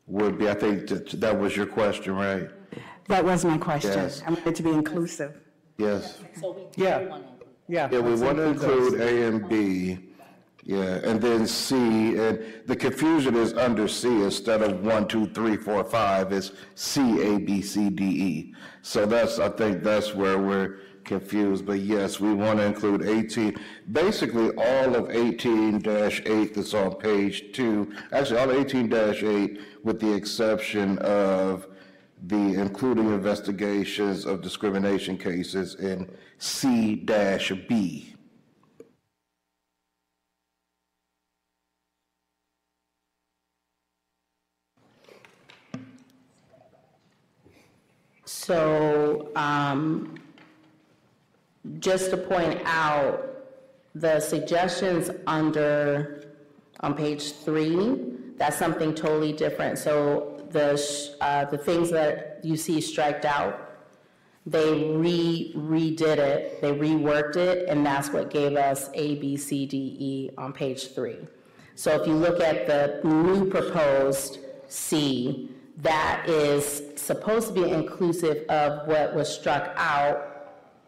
would 0.07 0.39
be, 0.39 0.49
I 0.49 0.55
think 0.55 0.87
that, 0.89 1.09
that 1.21 1.39
was 1.39 1.57
your 1.57 1.67
question, 1.67 2.15
right? 2.15 2.49
That 3.09 3.25
was 3.25 3.45
my 3.45 3.59
question. 3.59 3.93
Yes. 3.93 4.23
I 4.25 4.31
wanted 4.31 4.55
to 4.55 4.63
be 4.63 4.71
inclusive. 4.71 5.39
Yes. 5.79 6.19
So 6.41 6.53
we 6.53 6.63
Yeah, 6.83 7.19
yeah. 7.69 7.89
Yeah, 7.91 7.99
we 7.99 8.15
want 8.15 8.37
to 8.37 8.43
those. 8.45 8.63
include 8.63 9.01
A 9.01 9.27
and 9.27 9.49
B, 9.49 9.99
yeah, 10.65 11.01
and 11.03 11.21
then 11.21 11.47
C, 11.47 12.17
and 12.17 12.63
the 12.67 12.77
confusion 12.77 13.35
is 13.35 13.53
under 13.55 13.89
C, 13.89 14.23
instead 14.23 14.63
of 14.63 14.85
one, 14.85 15.09
two, 15.09 15.27
three, 15.27 15.57
four, 15.57 15.83
five, 15.85 16.33
it's 16.33 16.53
C, 16.75 17.01
A, 17.21 17.39
B, 17.39 17.61
C, 17.63 17.91
D, 17.91 18.05
E. 18.05 18.55
So 18.83 19.05
that's, 19.07 19.39
I 19.39 19.49
think 19.49 19.83
that's 19.83 20.15
where 20.15 20.39
we're 20.39 20.79
confused, 21.05 21.67
but 21.67 21.81
yes, 21.81 22.21
we 22.21 22.33
want 22.33 22.61
to 22.61 22.65
include 22.65 23.03
eighteen, 23.03 23.59
basically 23.91 24.51
all 24.57 24.95
of 24.95 25.11
eighteen 25.11 25.83
eight 25.85 26.55
that's 26.55 26.75
on 26.75 26.95
page 26.95 27.53
two, 27.53 27.93
actually 28.13 28.39
all 28.39 28.53
eighteen 28.53 28.93
eight, 28.95 29.61
with 29.83 29.99
the 30.01 30.13
exception 30.13 30.99
of 30.99 31.67
the 32.29 32.37
including 32.37 33.07
investigations 33.13 34.25
of 34.25 34.41
discrimination 34.43 35.19
cases 35.19 35.75
in 35.75 36.09
C 36.39 36.95
dash 36.95 37.51
B. 37.69 38.12
So, 48.45 49.29
um, 49.37 50.17
just 51.79 52.11
to 52.11 52.17
point 52.17 52.61
out, 52.65 53.29
the 53.95 54.19
suggestions 54.19 55.13
under, 55.29 56.25
on 56.81 56.95
page 56.95 57.35
three, 57.45 58.01
that's 58.39 58.59
something 58.59 58.97
totally 58.97 59.33
different. 59.33 59.79
So 59.79 60.45
the, 60.51 60.71
uh, 61.21 61.45
the 61.45 61.59
things 61.59 61.93
that 61.93 62.41
you 62.43 62.57
see 62.57 62.81
striked 62.81 63.25
out, 63.25 63.77
they 64.45 64.91
re, 64.93 65.53
redid 65.55 66.19
it, 66.19 66.61
they 66.61 66.73
reworked 66.73 67.37
it, 67.37 67.69
and 67.69 67.87
that's 67.87 68.11
what 68.11 68.29
gave 68.31 68.57
us 68.57 68.91
A, 68.95 69.15
B, 69.21 69.37
C, 69.37 69.67
D, 69.67 69.97
E 70.01 70.31
on 70.37 70.53
page 70.53 70.95
three. 70.97 71.29
So 71.77 71.93
if 71.93 72.09
you 72.09 72.15
look 72.15 72.41
at 72.41 72.67
the 72.67 73.09
new 73.09 73.49
proposed 73.49 74.41
C, 74.67 75.49
that 75.79 76.29
is 76.29 76.83
supposed 76.97 77.49
to 77.49 77.55
be 77.55 77.71
inclusive 77.71 78.47
of 78.49 78.87
what 78.87 79.15
was 79.15 79.33
struck 79.33 79.73
out 79.77 80.29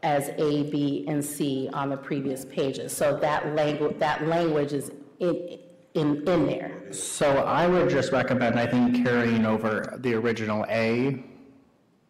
as 0.02 0.28
A, 0.36 0.70
B, 0.70 1.06
and 1.08 1.24
C 1.24 1.70
on 1.72 1.88
the 1.88 1.96
previous 1.96 2.44
pages. 2.44 2.94
So 2.94 3.16
that 3.16 3.54
language, 3.54 3.98
that 3.98 4.26
language 4.26 4.72
is 4.72 4.90
in, 5.18 5.58
in, 5.94 6.28
in 6.28 6.46
there. 6.46 6.92
So 6.92 7.38
I 7.38 7.66
would 7.66 7.88
just 7.88 8.12
recommend, 8.12 8.58
I 8.58 8.66
think, 8.66 9.04
carrying 9.04 9.46
over 9.46 9.98
the 10.00 10.14
original 10.14 10.66
A. 10.68 11.24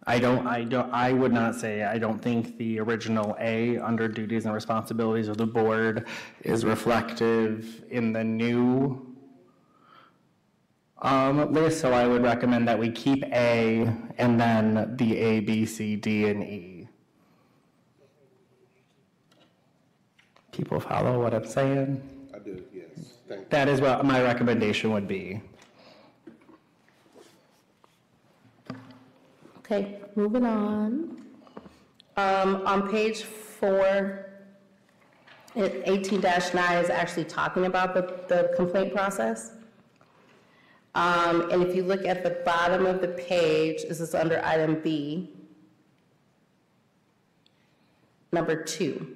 I 0.06 0.18
don't, 0.18 0.46
I 0.46 0.64
don't, 0.64 0.92
I 0.92 1.12
would 1.12 1.32
not 1.32 1.54
say, 1.54 1.84
I 1.84 1.98
don't 1.98 2.18
think 2.18 2.58
the 2.58 2.80
original 2.80 3.36
A 3.40 3.78
under 3.78 4.08
duties 4.08 4.44
and 4.44 4.54
responsibilities 4.54 5.28
of 5.28 5.36
the 5.36 5.46
board 5.46 6.06
is 6.42 6.64
reflective 6.64 7.84
in 7.90 8.12
the 8.12 8.22
new 8.22 9.03
um, 11.04 11.52
list, 11.52 11.80
so 11.80 11.92
I 11.92 12.06
would 12.06 12.22
recommend 12.22 12.66
that 12.66 12.78
we 12.78 12.90
keep 12.90 13.22
A 13.24 13.94
and 14.16 14.40
then 14.40 14.96
the 14.96 15.18
A, 15.18 15.40
B, 15.40 15.66
C, 15.66 15.96
D, 15.96 16.26
and 16.28 16.42
E. 16.42 16.88
People 20.50 20.80
follow 20.80 21.20
what 21.20 21.34
I'm 21.34 21.44
saying? 21.44 22.02
I 22.34 22.38
do, 22.38 22.62
yes. 22.72 23.18
Thank 23.28 23.50
That 23.50 23.68
is 23.68 23.80
what 23.80 24.04
my 24.06 24.22
recommendation 24.22 24.92
would 24.92 25.06
be. 25.06 25.42
Okay, 29.58 30.00
moving 30.16 30.46
on. 30.46 31.22
Um, 32.16 32.62
on 32.66 32.88
page 32.88 33.24
four, 33.24 34.30
18-9 35.56 36.82
is 36.82 36.90
actually 36.90 37.24
talking 37.24 37.66
about 37.66 37.94
the, 37.94 38.02
the 38.28 38.54
complaint 38.56 38.94
process. 38.94 39.53
Um, 40.94 41.50
and 41.50 41.62
if 41.62 41.74
you 41.74 41.82
look 41.82 42.04
at 42.06 42.22
the 42.22 42.38
bottom 42.44 42.86
of 42.86 43.00
the 43.00 43.08
page, 43.08 43.82
this 43.88 44.00
is 44.00 44.14
under 44.14 44.44
item 44.44 44.80
B, 44.80 45.30
number 48.30 48.62
two. 48.62 49.14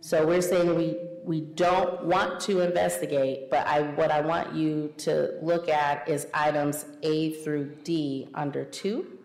So 0.00 0.26
we're 0.26 0.42
saying 0.42 0.74
we 0.74 0.96
we 1.24 1.40
don't 1.40 2.02
want 2.04 2.40
to 2.40 2.60
investigate, 2.60 3.48
but 3.48 3.64
I, 3.68 3.82
what 3.82 4.10
I 4.10 4.20
want 4.20 4.54
you 4.54 4.92
to 4.98 5.38
look 5.40 5.68
at 5.68 6.08
is 6.08 6.26
items 6.34 6.84
A 7.04 7.34
through 7.44 7.76
D 7.84 8.28
under 8.34 8.64
two. 8.64 9.18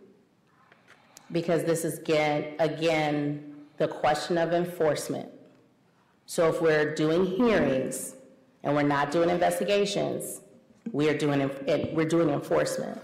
Because 1.32 1.64
this 1.64 1.84
is 1.84 1.98
again, 1.98 2.54
again, 2.60 3.56
the 3.78 3.88
question 3.88 4.38
of 4.38 4.54
enforcement. 4.54 5.30
So 6.28 6.50
if 6.50 6.62
we're 6.62 6.94
doing 6.94 7.26
hearings 7.26 8.14
and 8.68 8.76
we're 8.76 8.84
not 8.84 9.12
doing 9.12 9.30
investigations, 9.30 10.42
we 10.92 11.08
are 11.08 11.18
doing, 11.18 11.50
we're 11.94 12.04
doing 12.06 12.30
enforcement. 12.30 13.02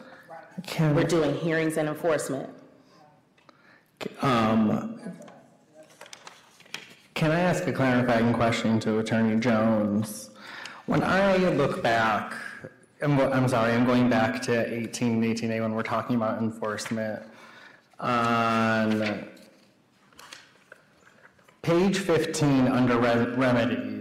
Can- 0.67 0.93
We're 0.93 1.05
doing 1.05 1.33
hearings 1.35 1.77
and 1.77 1.87
enforcement. 1.87 2.49
Um, 4.21 4.99
Can 7.15 7.31
I 7.31 7.39
ask 7.39 7.65
a 7.65 7.71
clarifying 7.71 8.33
question 8.33 8.77
to 8.81 8.99
Attorney 8.99 9.39
Jones? 9.39 10.31
When 10.85 11.01
I 11.01 11.37
look 11.37 11.81
back, 11.81 12.33
I'm 13.01 13.17
I'm 13.21 13.47
sorry, 13.47 13.71
I'm 13.71 13.85
going 13.85 14.09
back 14.09 14.41
to 14.43 14.53
18, 14.81 15.13
and 15.13 15.23
18A 15.23 15.61
when 15.61 15.73
we're 15.73 15.81
talking 15.83 16.17
about 16.17 16.39
enforcement. 16.39 17.23
On 18.01 19.25
page 21.61 21.97
15, 21.99 22.67
under 22.67 22.97
re- 22.99 23.33
remedies, 23.37 23.92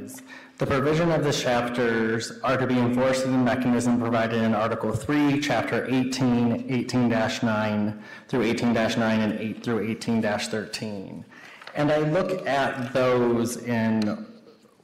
the 0.58 0.66
provision 0.66 1.10
of 1.10 1.24
the 1.24 1.32
chapters 1.32 2.32
are 2.44 2.56
to 2.56 2.66
be 2.66 2.78
enforced 2.78 3.24
in 3.24 3.32
the 3.32 3.38
mechanism 3.38 3.98
provided 3.98 4.42
in 4.42 4.54
Article 4.54 4.92
3, 4.92 5.40
Chapter 5.40 5.86
18, 5.86 6.68
18-9 6.68 8.00
through 8.28 8.54
18-9, 8.54 8.98
and 8.98 9.32
8 9.40 9.64
through 9.64 9.94
18-13. 9.94 11.24
And 11.74 11.90
I 11.90 11.98
look 11.98 12.46
at 12.46 12.92
those 12.92 13.56
in 13.56 14.26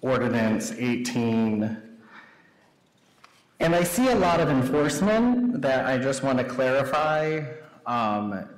Ordinance 0.00 0.72
18, 0.72 1.76
and 3.60 3.74
I 3.74 3.82
see 3.82 4.08
a 4.08 4.14
lot 4.14 4.40
of 4.40 4.48
enforcement 4.48 5.60
that 5.62 5.84
I 5.86 5.98
just 5.98 6.22
want 6.22 6.38
to 6.38 6.44
clarify, 6.44 7.42
um, 7.86 8.48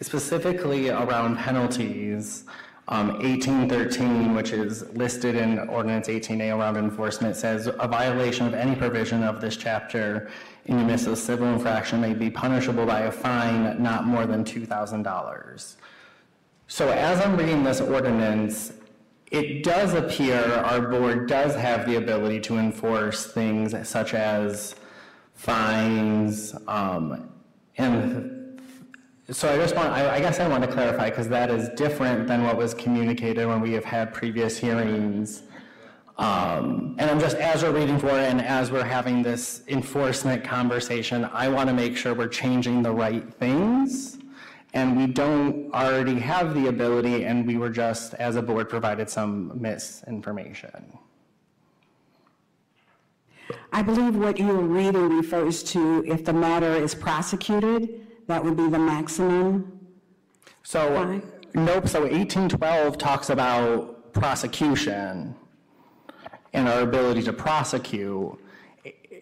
specifically 0.00 0.90
around 0.90 1.38
penalties. 1.38 2.44
Um, 2.90 3.08
1813, 3.18 4.34
which 4.34 4.52
is 4.52 4.88
listed 4.94 5.34
in 5.34 5.58
Ordinance 5.68 6.08
18A 6.08 6.56
around 6.56 6.78
enforcement, 6.78 7.36
says 7.36 7.66
a 7.66 7.86
violation 7.86 8.46
of 8.46 8.54
any 8.54 8.74
provision 8.74 9.22
of 9.22 9.42
this 9.42 9.58
chapter 9.58 10.30
in 10.64 10.78
the 10.78 10.84
midst 10.84 11.06
of 11.06 11.18
civil 11.18 11.48
infraction 11.48 12.00
may 12.00 12.14
be 12.14 12.30
punishable 12.30 12.86
by 12.86 13.00
a 13.00 13.12
fine 13.12 13.82
not 13.82 14.06
more 14.06 14.24
than 14.24 14.42
$2,000. 14.42 15.76
So 16.66 16.88
as 16.88 17.20
I'm 17.20 17.36
reading 17.36 17.62
this 17.62 17.82
ordinance, 17.82 18.72
it 19.30 19.64
does 19.64 19.92
appear 19.92 20.42
our 20.42 20.80
board 20.80 21.28
does 21.28 21.54
have 21.56 21.86
the 21.86 21.96
ability 21.96 22.40
to 22.40 22.56
enforce 22.56 23.26
things 23.26 23.74
such 23.86 24.14
as 24.14 24.74
fines, 25.34 26.54
um, 26.66 27.30
and 27.76 28.47
so 29.30 29.52
I 29.52 29.56
just 29.56 29.76
want, 29.76 29.90
I, 29.90 30.16
I 30.16 30.20
guess 30.20 30.40
I 30.40 30.48
want 30.48 30.64
to 30.64 30.70
clarify, 30.70 31.10
because 31.10 31.28
that 31.28 31.50
is 31.50 31.68
different 31.70 32.26
than 32.26 32.44
what 32.44 32.56
was 32.56 32.72
communicated 32.72 33.46
when 33.46 33.60
we 33.60 33.72
have 33.72 33.84
had 33.84 34.14
previous 34.14 34.56
hearings. 34.56 35.42
Um, 36.16 36.96
and 36.98 37.10
I'm 37.10 37.20
just, 37.20 37.36
as 37.36 37.62
we're 37.62 37.72
reading 37.72 37.98
for 37.98 38.08
it 38.08 38.24
and 38.24 38.40
as 38.40 38.72
we're 38.72 38.82
having 38.82 39.22
this 39.22 39.62
enforcement 39.68 40.42
conversation, 40.42 41.26
I 41.26 41.48
want 41.48 41.68
to 41.68 41.74
make 41.74 41.96
sure 41.96 42.14
we're 42.14 42.26
changing 42.26 42.82
the 42.82 42.90
right 42.90 43.32
things. 43.34 44.18
And 44.74 44.96
we 44.96 45.06
don't 45.06 45.72
already 45.72 46.18
have 46.18 46.54
the 46.54 46.68
ability, 46.68 47.24
and 47.24 47.46
we 47.46 47.56
were 47.56 47.70
just, 47.70 48.14
as 48.14 48.36
a 48.36 48.42
board, 48.42 48.68
provided 48.68 49.08
some 49.08 49.52
misinformation. 49.60 50.98
I 53.72 53.82
believe 53.82 54.16
what 54.16 54.38
you're 54.38 54.54
reading 54.54 55.08
refers 55.08 55.62
to 55.64 56.04
if 56.06 56.24
the 56.24 56.34
matter 56.34 56.74
is 56.74 56.94
prosecuted, 56.94 58.06
that 58.28 58.44
would 58.44 58.56
be 58.56 58.68
the 58.68 58.78
maximum. 58.78 59.80
So, 60.62 61.22
nope, 61.54 61.88
so 61.88 62.02
1812 62.02 62.98
talks 62.98 63.30
about 63.30 64.12
prosecution 64.12 65.34
and 66.52 66.68
our 66.68 66.82
ability 66.82 67.22
to 67.22 67.32
prosecute. 67.32 68.38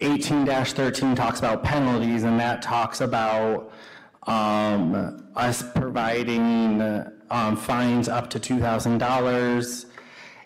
18-13 0.02 1.16
talks 1.16 1.38
about 1.38 1.62
penalties, 1.64 2.24
and 2.24 2.38
that 2.38 2.60
talks 2.62 3.00
about 3.00 3.72
um, 4.24 5.28
us 5.36 5.62
providing 5.74 6.82
um, 7.30 7.56
fines 7.56 8.08
up 8.08 8.28
to 8.30 8.40
$2,000. 8.40 9.86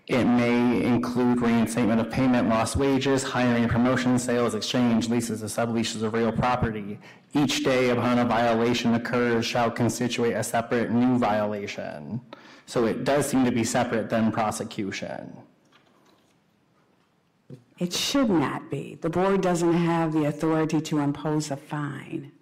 It 0.06 0.24
may 0.24 0.82
include 0.84 1.40
reinstatement 1.40 2.00
of 2.00 2.10
payment, 2.10 2.48
lost 2.48 2.76
wages, 2.76 3.22
hiring, 3.22 3.68
promotion, 3.68 4.18
sales, 4.18 4.54
exchange, 4.54 5.08
leases, 5.08 5.42
or 5.42 5.46
subleases 5.46 6.02
of 6.02 6.12
real 6.12 6.32
property. 6.32 6.98
Each 7.32 7.62
day 7.62 7.90
upon 7.90 8.18
a 8.18 8.24
violation 8.24 8.94
occurs 8.94 9.46
shall 9.46 9.70
constitute 9.70 10.34
a 10.34 10.42
separate 10.42 10.90
new 10.90 11.16
violation. 11.16 12.20
So 12.66 12.86
it 12.86 13.04
does 13.04 13.28
seem 13.28 13.44
to 13.44 13.52
be 13.52 13.62
separate 13.62 14.10
than 14.10 14.32
prosecution. 14.32 15.36
It 17.78 17.92
should 17.92 18.28
not 18.28 18.70
be. 18.70 18.98
The 19.00 19.08
board 19.08 19.40
doesn't 19.40 19.72
have 19.72 20.12
the 20.12 20.24
authority 20.26 20.80
to 20.82 20.98
impose 20.98 21.50
a 21.50 21.56
fine. 21.56 22.32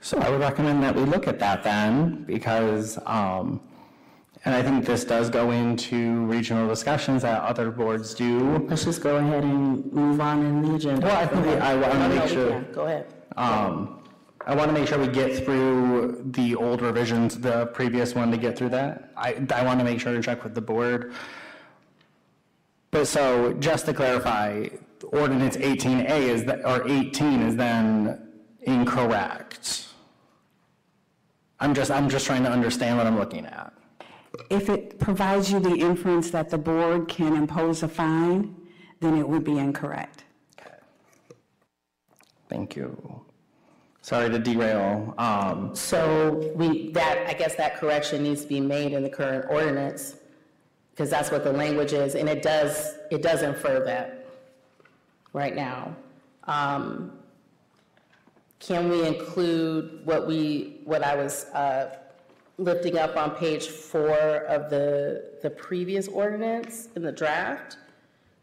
So 0.00 0.18
I 0.18 0.30
would 0.30 0.40
recommend 0.40 0.82
that 0.82 0.96
we 0.96 1.02
look 1.02 1.28
at 1.28 1.38
that 1.38 1.62
then, 1.62 2.24
because, 2.24 2.98
um, 3.06 3.60
and 4.44 4.54
I 4.54 4.62
think 4.62 4.84
this 4.84 5.04
does 5.04 5.30
go 5.30 5.50
into 5.52 6.24
regional 6.26 6.66
discussions 6.68 7.22
that 7.22 7.42
other 7.42 7.70
boards 7.70 8.12
do. 8.14 8.58
Let's 8.68 8.84
just 8.84 9.00
go 9.00 9.16
ahead 9.16 9.44
and 9.44 9.90
move 9.92 10.20
on 10.20 10.44
in 10.44 10.62
the 10.62 10.74
agenda. 10.74 11.06
Well, 11.06 11.16
I 11.16 11.26
think 11.26 11.46
we- 11.46 11.56
I 11.56 11.74
wanna 11.76 11.94
No, 11.94 12.08
no, 12.08 12.14
make 12.14 12.22
we 12.24 12.28
sure-. 12.28 12.60
Go 12.72 12.86
ahead. 12.86 13.06
Um, 13.36 13.98
I 14.44 14.56
want 14.56 14.68
to 14.70 14.72
make 14.74 14.88
sure 14.88 14.98
we 14.98 15.06
get 15.06 15.44
through 15.44 16.20
the 16.32 16.56
old 16.56 16.82
revisions, 16.82 17.38
the 17.38 17.66
previous 17.66 18.14
one 18.16 18.32
to 18.32 18.36
get 18.36 18.58
through 18.58 18.70
that. 18.70 19.10
I, 19.16 19.36
I 19.54 19.64
want 19.64 19.78
to 19.78 19.84
make 19.84 20.00
sure 20.00 20.12
to 20.12 20.20
check 20.20 20.42
with 20.42 20.54
the 20.56 20.60
board. 20.60 21.12
But 22.90 23.06
so, 23.06 23.52
just 23.54 23.86
to 23.86 23.94
clarify, 23.94 24.66
ordinance 25.12 25.56
18A 25.56 26.10
is, 26.28 26.44
that 26.44 26.64
or 26.66 26.86
18 26.88 27.40
is 27.42 27.54
then 27.56 28.28
incorrect. 28.62 29.86
I'm 31.60 31.72
just, 31.72 31.92
I'm 31.92 32.08
just 32.08 32.26
trying 32.26 32.42
to 32.42 32.50
understand 32.50 32.98
what 32.98 33.06
I'm 33.06 33.16
looking 33.16 33.46
at. 33.46 33.72
If 34.50 34.68
it 34.68 34.98
provides 34.98 35.52
you 35.52 35.60
the 35.60 35.74
inference 35.74 36.30
that 36.30 36.48
the 36.50 36.58
board 36.58 37.08
can 37.08 37.36
impose 37.36 37.82
a 37.82 37.88
fine, 37.88 38.54
then 39.00 39.16
it 39.16 39.28
would 39.28 39.44
be 39.44 39.58
incorrect. 39.58 40.24
Thank 42.48 42.76
you. 42.76 43.20
Sorry 44.02 44.28
to 44.28 44.38
derail. 44.38 45.14
Um, 45.16 45.74
So 45.74 46.52
we, 46.56 46.90
that, 46.92 47.26
I 47.28 47.34
guess 47.34 47.54
that 47.56 47.76
correction 47.76 48.22
needs 48.22 48.42
to 48.42 48.48
be 48.48 48.60
made 48.60 48.92
in 48.92 49.02
the 49.02 49.08
current 49.08 49.46
ordinance, 49.48 50.16
because 50.90 51.08
that's 51.08 51.30
what 51.30 51.44
the 51.44 51.52
language 51.52 51.92
is, 51.92 52.14
and 52.14 52.28
it 52.28 52.42
does, 52.42 52.96
it 53.10 53.22
does 53.22 53.42
infer 53.42 53.84
that 53.84 54.26
right 55.32 55.54
now. 55.54 55.94
Um, 56.44 57.12
Can 58.58 58.88
we 58.88 59.06
include 59.06 60.04
what 60.04 60.26
we, 60.26 60.80
what 60.84 61.02
I 61.02 61.14
was 61.16 61.46
uh, 61.46 61.96
lifting 62.62 62.98
up 62.98 63.16
on 63.16 63.32
page 63.32 63.68
four 63.68 64.16
of 64.46 64.70
the, 64.70 65.38
the 65.42 65.50
previous 65.50 66.08
ordinance 66.08 66.88
in 66.96 67.02
the 67.02 67.12
draft? 67.12 67.76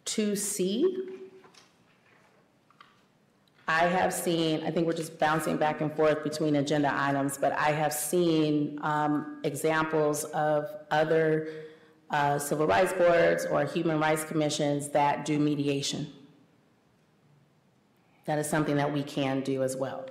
2C? 0.06 0.84
I 3.68 3.86
have 3.86 4.12
seen, 4.12 4.64
I 4.66 4.72
think 4.72 4.88
we're 4.88 4.94
just 4.94 5.20
bouncing 5.20 5.56
back 5.58 5.82
and 5.82 5.94
forth 5.94 6.24
between 6.24 6.56
agenda 6.56 6.92
items, 6.92 7.38
but 7.38 7.54
I 7.54 7.72
have 7.72 7.94
seen 7.94 8.80
um, 8.82 9.40
examples 9.44 10.24
of 10.26 10.68
other 10.90 11.50
uh, 12.10 12.40
civil 12.40 12.66
rights 12.66 12.94
boards 12.94 13.46
or 13.46 13.64
human 13.66 14.00
rights 14.00 14.24
commissions 14.24 14.90
that 14.90 15.24
do 15.24 15.38
mediation. 15.38 16.12
That 18.26 18.40
is 18.40 18.50
something 18.50 18.76
that 18.76 18.92
we 18.92 19.04
can 19.04 19.42
do 19.42 19.62
as 19.62 19.78
well, 19.78 20.08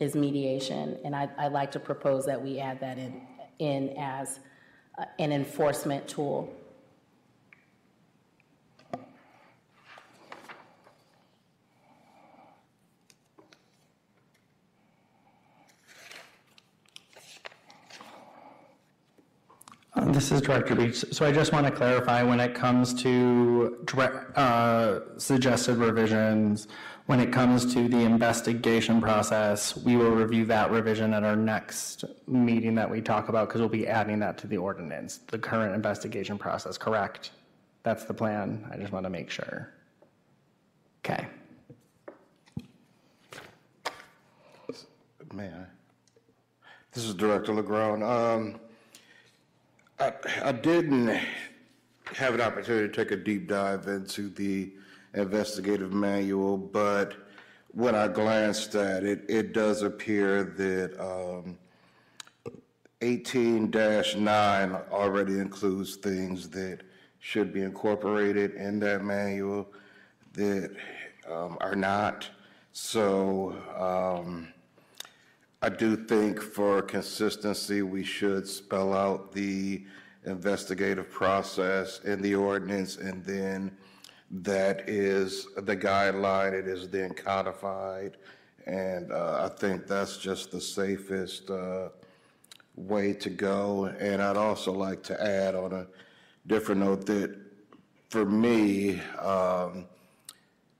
is 0.00 0.14
mediation. 0.14 0.98
And 1.02 1.16
I- 1.16 1.30
I'd 1.38 1.52
like 1.52 1.70
to 1.72 1.80
propose 1.80 2.26
that 2.26 2.42
we 2.42 2.58
add 2.58 2.78
that 2.80 2.98
in, 2.98 3.22
in 3.58 3.94
as 3.98 4.40
uh, 4.98 5.04
an 5.18 5.32
enforcement 5.32 6.06
tool. 6.08 6.52
Uh, 19.94 20.12
This 20.12 20.30
is 20.30 20.40
Director 20.40 20.74
Beach. 20.76 21.04
So 21.10 21.26
I 21.26 21.32
just 21.32 21.52
want 21.52 21.66
to 21.66 21.72
clarify, 21.72 22.22
when 22.22 22.38
it 22.38 22.54
comes 22.54 22.94
to 23.02 23.84
uh, 24.36 25.00
suggested 25.16 25.76
revisions, 25.76 26.68
when 27.08 27.20
it 27.20 27.32
comes 27.32 27.72
to 27.72 27.88
the 27.88 28.00
investigation 28.00 29.00
process, 29.00 29.74
we 29.78 29.96
will 29.96 30.10
review 30.10 30.44
that 30.44 30.70
revision 30.70 31.14
at 31.14 31.24
our 31.24 31.36
next 31.36 32.04
meeting 32.26 32.74
that 32.74 32.90
we 32.90 33.00
talk 33.00 33.30
about, 33.30 33.48
because 33.48 33.62
we'll 33.62 33.70
be 33.70 33.88
adding 33.88 34.18
that 34.18 34.36
to 34.36 34.46
the 34.46 34.58
ordinance, 34.58 35.20
the 35.28 35.38
current 35.38 35.74
investigation 35.74 36.36
process, 36.36 36.76
correct? 36.76 37.30
That's 37.82 38.04
the 38.04 38.12
plan. 38.12 38.68
I 38.70 38.76
just 38.76 38.92
want 38.92 39.06
to 39.06 39.10
make 39.10 39.30
sure. 39.30 39.72
Okay. 41.02 41.26
May 45.32 45.46
I? 45.46 45.64
This 46.92 47.04
is 47.04 47.14
Director 47.14 47.54
LeGrand. 47.54 48.04
Um, 48.04 48.60
I, 49.98 50.12
I 50.42 50.52
didn't 50.52 51.18
have 52.16 52.34
an 52.34 52.42
opportunity 52.42 52.86
to 52.86 52.94
take 52.94 53.12
a 53.12 53.16
deep 53.16 53.48
dive 53.48 53.86
into 53.86 54.28
the 54.28 54.72
investigative 55.14 55.92
manual, 55.92 56.56
but 56.56 57.14
when 57.72 57.94
I 57.94 58.08
glanced 58.08 58.74
at 58.74 59.04
it, 59.04 59.24
it 59.28 59.52
does 59.52 59.82
appear 59.82 60.44
that, 60.44 61.00
um, 61.00 61.58
eighteen 63.00 63.70
nine 63.70 64.72
already 64.90 65.38
includes 65.38 65.96
things 65.96 66.48
that 66.50 66.80
should 67.20 67.52
be 67.52 67.62
incorporated 67.62 68.54
in 68.54 68.80
that 68.80 69.04
manual 69.04 69.68
that, 70.32 70.74
um, 71.30 71.56
are 71.60 71.76
not. 71.76 72.28
So, 72.72 73.54
um, 73.76 74.52
I 75.60 75.68
do 75.68 75.96
think 75.96 76.40
for 76.40 76.80
consistency, 76.82 77.82
we 77.82 78.04
should 78.04 78.46
spell 78.46 78.94
out 78.94 79.32
the 79.32 79.84
investigative 80.24 81.10
process 81.10 82.00
in 82.04 82.22
the 82.22 82.34
ordinance, 82.36 82.96
and 82.96 83.24
then 83.24 83.76
that 84.30 84.88
is 84.88 85.46
the 85.56 85.76
guideline, 85.76 86.52
it 86.52 86.66
is 86.66 86.88
then 86.88 87.14
codified. 87.14 88.16
And 88.66 89.10
uh, 89.10 89.48
I 89.50 89.54
think 89.56 89.86
that's 89.86 90.18
just 90.18 90.50
the 90.50 90.60
safest 90.60 91.50
uh, 91.50 91.88
way 92.76 93.14
to 93.14 93.30
go. 93.30 93.86
And 93.98 94.20
I'd 94.20 94.36
also 94.36 94.72
like 94.72 95.02
to 95.04 95.22
add 95.22 95.54
on 95.54 95.72
a 95.72 95.86
different 96.46 96.82
note 96.82 97.06
that, 97.06 97.34
for 98.10 98.24
me, 98.24 99.00
um, 99.20 99.86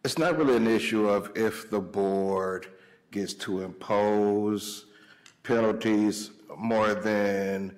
it's 0.04 0.18
not 0.18 0.38
really 0.38 0.56
an 0.56 0.66
issue 0.66 1.08
of 1.08 1.30
if 1.36 1.70
the 1.70 1.80
board 1.80 2.68
gets 3.10 3.34
to 3.34 3.62
impose 3.62 4.86
penalties 5.42 6.30
more 6.56 6.94
than 6.94 7.74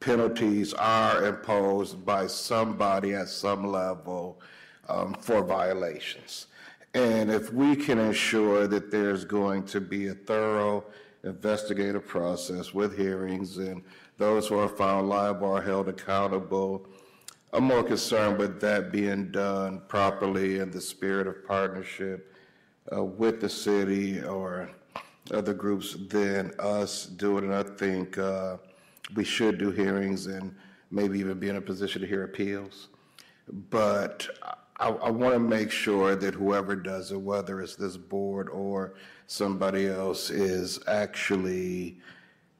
penalties 0.00 0.74
are 0.74 1.26
imposed 1.26 2.04
by 2.04 2.26
somebody 2.26 3.14
at 3.14 3.28
some 3.28 3.70
level 3.70 4.40
um, 4.88 5.14
for 5.14 5.42
violations. 5.42 6.46
And 6.94 7.30
if 7.30 7.52
we 7.52 7.74
can 7.74 7.98
ensure 7.98 8.66
that 8.66 8.90
there's 8.90 9.24
going 9.24 9.64
to 9.66 9.80
be 9.80 10.08
a 10.08 10.14
thorough 10.14 10.84
investigative 11.24 12.06
process 12.06 12.74
with 12.74 12.96
hearings 12.96 13.58
and 13.58 13.82
those 14.18 14.48
who 14.48 14.58
are 14.58 14.68
found 14.68 15.08
liable 15.08 15.56
are 15.56 15.62
held 15.62 15.88
accountable, 15.88 16.86
I'm 17.54 17.64
more 17.64 17.82
concerned 17.82 18.38
with 18.38 18.60
that 18.60 18.92
being 18.92 19.30
done 19.30 19.82
properly 19.88 20.58
in 20.58 20.70
the 20.70 20.80
spirit 20.80 21.26
of 21.26 21.46
partnership 21.46 22.34
uh, 22.94 23.04
with 23.04 23.40
the 23.40 23.48
city 23.48 24.22
or 24.22 24.70
other 25.30 25.54
groups 25.54 25.96
than 26.08 26.52
us 26.58 27.06
doing 27.06 27.44
it. 27.44 27.50
And 27.50 27.54
I 27.54 27.62
think 27.62 28.18
uh, 28.18 28.56
we 29.14 29.24
should 29.24 29.58
do 29.58 29.70
hearings 29.70 30.26
and 30.26 30.54
maybe 30.90 31.18
even 31.18 31.38
be 31.38 31.48
in 31.48 31.56
a 31.56 31.60
position 31.60 32.00
to 32.02 32.06
hear 32.06 32.24
appeals. 32.24 32.88
But 33.70 34.28
I, 34.82 34.88
I 34.88 35.10
want 35.10 35.34
to 35.34 35.38
make 35.38 35.70
sure 35.70 36.16
that 36.16 36.34
whoever 36.34 36.74
does 36.74 37.12
it, 37.12 37.20
whether 37.20 37.60
it's 37.60 37.76
this 37.76 37.96
board 37.96 38.48
or 38.48 38.94
somebody 39.28 39.86
else, 39.86 40.28
is 40.28 40.80
actually 40.88 42.00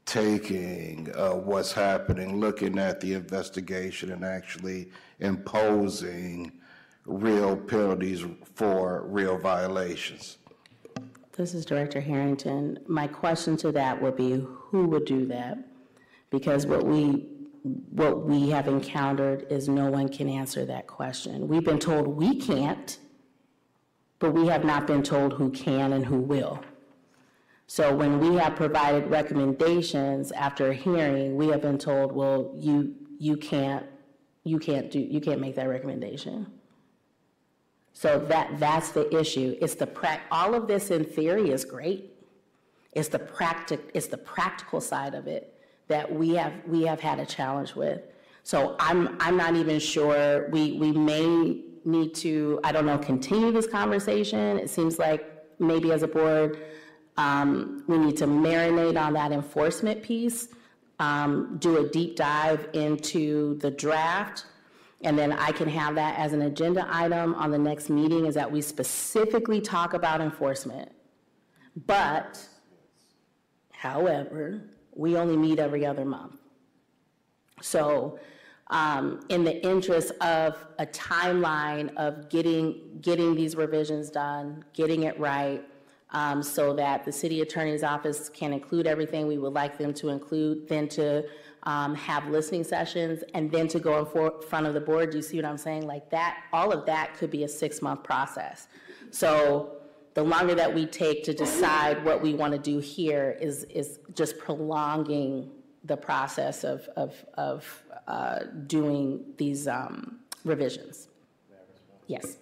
taking 0.06 1.12
uh, 1.16 1.32
what's 1.32 1.72
happening, 1.72 2.38
looking 2.38 2.78
at 2.78 3.00
the 3.00 3.14
investigation, 3.14 4.12
and 4.12 4.24
actually 4.24 4.90
imposing 5.18 6.52
real 7.06 7.56
penalties 7.56 8.24
for 8.54 9.02
real 9.06 9.36
violations. 9.36 10.38
This 11.36 11.54
is 11.54 11.64
Director 11.64 12.00
Harrington. 12.00 12.78
My 12.86 13.08
question 13.08 13.56
to 13.58 13.72
that 13.72 14.00
would 14.00 14.16
be, 14.16 14.46
who 14.46 14.86
would 14.86 15.06
do 15.06 15.26
that? 15.26 15.58
Because 16.30 16.66
what 16.66 16.84
we, 16.84 17.26
what 17.62 18.24
we 18.24 18.50
have 18.50 18.66
encountered 18.66 19.46
is 19.50 19.68
no 19.68 19.90
one 19.90 20.08
can 20.08 20.28
answer 20.28 20.64
that 20.66 20.86
question. 20.86 21.46
We've 21.46 21.64
been 21.64 21.78
told 21.78 22.08
we 22.08 22.40
can't, 22.40 22.98
but 24.18 24.32
we 24.32 24.46
have 24.48 24.64
not 24.64 24.86
been 24.86 25.02
told 25.02 25.34
who 25.34 25.50
can 25.50 25.92
and 25.92 26.04
who 26.04 26.18
will. 26.18 26.60
So 27.68 27.94
when 27.94 28.18
we 28.18 28.36
have 28.36 28.56
provided 28.56 29.06
recommendations 29.06 30.32
after 30.32 30.70
a 30.70 30.74
hearing, 30.74 31.36
we 31.36 31.48
have 31.48 31.62
been 31.62 31.78
told, 31.78 32.12
well, 32.12 32.52
you, 32.58 32.94
you 33.18 33.36
can't, 33.36 33.86
you 34.44 34.58
can't 34.58 34.90
do, 34.90 34.98
you 34.98 35.20
can't 35.20 35.40
make 35.40 35.54
that 35.54 35.68
recommendation. 35.68 36.48
So 37.92 38.18
that, 38.18 38.58
that's 38.58 38.90
the 38.90 39.16
issue. 39.16 39.56
It's 39.60 39.74
the 39.74 39.86
prac, 39.86 40.22
all 40.30 40.54
of 40.54 40.66
this 40.66 40.90
in 40.90 41.04
theory 41.04 41.50
is 41.50 41.64
great. 41.64 42.12
It's 42.92 43.08
the 43.08 43.18
practic, 43.18 43.90
it's 43.94 44.08
the 44.08 44.18
practical 44.18 44.80
side 44.80 45.14
of 45.14 45.26
it 45.26 45.61
that 45.92 46.10
we 46.20 46.30
have, 46.40 46.54
we 46.66 46.80
have 46.90 47.00
had 47.00 47.18
a 47.20 47.26
challenge 47.26 47.74
with. 47.74 48.00
So 48.44 48.76
I'm, 48.80 49.00
I'm 49.20 49.36
not 49.36 49.54
even 49.62 49.78
sure, 49.78 50.48
we, 50.50 50.72
we 50.72 50.90
may 50.90 51.60
need 51.84 52.14
to, 52.14 52.60
I 52.64 52.72
don't 52.72 52.86
know, 52.86 52.98
continue 52.98 53.52
this 53.52 53.66
conversation. 53.66 54.58
It 54.58 54.70
seems 54.70 54.98
like 54.98 55.22
maybe 55.58 55.92
as 55.92 56.02
a 56.02 56.08
board, 56.08 56.50
um, 57.18 57.84
we 57.88 57.98
need 57.98 58.16
to 58.16 58.26
marinate 58.26 58.98
on 58.98 59.12
that 59.12 59.32
enforcement 59.32 60.02
piece, 60.02 60.48
um, 60.98 61.58
do 61.58 61.84
a 61.84 61.88
deep 61.90 62.16
dive 62.16 62.68
into 62.72 63.58
the 63.58 63.70
draft, 63.70 64.46
and 65.02 65.18
then 65.18 65.30
I 65.32 65.52
can 65.52 65.68
have 65.68 65.94
that 65.96 66.18
as 66.18 66.32
an 66.32 66.42
agenda 66.42 66.88
item 66.90 67.34
on 67.34 67.50
the 67.50 67.58
next 67.58 67.90
meeting, 67.90 68.24
is 68.24 68.34
that 68.34 68.50
we 68.50 68.62
specifically 68.62 69.60
talk 69.60 69.92
about 69.92 70.22
enforcement. 70.22 70.90
But, 71.86 72.40
however, 73.72 74.71
we 74.94 75.16
only 75.16 75.36
meet 75.36 75.58
every 75.58 75.84
other 75.86 76.04
month. 76.04 76.36
So, 77.60 78.18
um, 78.68 79.20
in 79.28 79.44
the 79.44 79.62
interest 79.66 80.12
of 80.22 80.56
a 80.78 80.86
timeline 80.86 81.94
of 81.96 82.30
getting, 82.30 82.98
getting 83.02 83.34
these 83.34 83.54
revisions 83.54 84.10
done, 84.10 84.64
getting 84.72 85.02
it 85.02 85.18
right, 85.20 85.62
um, 86.10 86.42
so 86.42 86.74
that 86.74 87.04
the 87.04 87.12
city 87.12 87.40
attorney's 87.40 87.82
office 87.82 88.28
can 88.28 88.52
include 88.52 88.86
everything 88.86 89.26
we 89.26 89.38
would 89.38 89.52
like 89.52 89.78
them 89.78 89.92
to 89.94 90.08
include, 90.08 90.68
then 90.68 90.88
to 90.88 91.24
um, 91.64 91.94
have 91.94 92.28
listening 92.28 92.64
sessions, 92.64 93.22
and 93.34 93.50
then 93.50 93.68
to 93.68 93.78
go 93.78 93.98
in 93.98 94.42
front 94.48 94.66
of 94.66 94.74
the 94.74 94.80
board. 94.80 95.10
Do 95.10 95.18
you 95.18 95.22
see 95.22 95.36
what 95.36 95.44
I'm 95.44 95.58
saying? 95.58 95.86
Like 95.86 96.10
that, 96.10 96.44
all 96.52 96.72
of 96.72 96.86
that 96.86 97.14
could 97.14 97.30
be 97.30 97.44
a 97.44 97.48
six-month 97.48 98.02
process. 98.02 98.68
So 99.10 99.81
the 100.14 100.22
longer 100.22 100.54
that 100.54 100.72
we 100.72 100.86
take 100.86 101.24
to 101.24 101.32
decide 101.32 102.04
what 102.04 102.20
we 102.22 102.34
want 102.34 102.52
to 102.52 102.58
do 102.58 102.78
here 102.78 103.36
is, 103.40 103.64
is 103.64 103.98
just 104.14 104.38
prolonging 104.38 105.50
the 105.84 105.96
process 105.96 106.64
of, 106.64 106.88
of, 106.96 107.24
of 107.34 107.82
uh, 108.06 108.40
doing 108.66 109.24
these 109.36 109.66
um, 109.66 110.20
revisions. 110.44 111.08
Yes. 112.06 112.36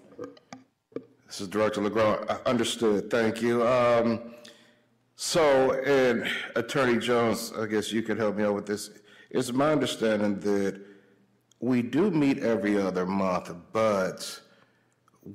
This 1.27 1.41
is 1.41 1.49
Director 1.49 1.81
LeGrand. 1.81 2.29
Understood, 2.47 3.11
thank 3.11 3.41
you. 3.41 3.67
Um, 3.67 4.35
So, 5.23 5.73
and 5.85 6.27
Attorney 6.57 6.99
Jones, 6.99 7.53
I 7.53 7.67
guess 7.67 7.93
you 7.93 8.01
could 8.01 8.17
help 8.17 8.37
me 8.37 8.45
out 8.45 8.55
with 8.55 8.65
this. 8.65 8.89
It's 9.29 9.53
my 9.53 9.71
understanding 9.71 10.41
that 10.41 10.81
we 11.61 11.83
do 11.83 12.11
meet 12.11 12.39
every 12.39 12.81
other 12.81 13.05
month, 13.05 13.53
but 13.71 14.41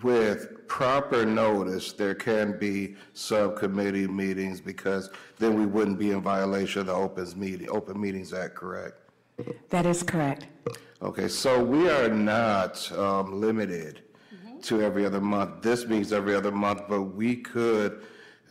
with 0.01 0.67
proper 0.67 1.25
notice, 1.25 1.93
there 1.93 2.15
can 2.15 2.57
be 2.57 2.95
subcommittee 3.13 4.07
meetings 4.07 4.59
because 4.59 5.09
then 5.37 5.57
we 5.57 5.65
wouldn't 5.65 5.99
be 5.99 6.11
in 6.11 6.21
violation 6.21 6.81
of 6.81 6.87
the 6.87 6.93
Opens 6.93 7.35
Meeting, 7.35 7.69
Open 7.69 7.99
Meetings 7.99 8.33
Act, 8.33 8.55
correct? 8.55 8.99
That 9.69 9.85
is 9.85 10.01
correct. 10.01 10.47
Okay, 11.01 11.27
so 11.27 11.63
we 11.63 11.89
are 11.89 12.09
not 12.09 12.91
um, 12.93 13.39
limited 13.39 14.01
to 14.63 14.81
every 14.81 15.05
other 15.05 15.21
month. 15.21 15.61
This 15.61 15.85
means 15.85 16.11
every 16.11 16.33
other 16.33 16.51
month, 16.51 16.83
but 16.89 17.01
we 17.01 17.35
could 17.35 18.01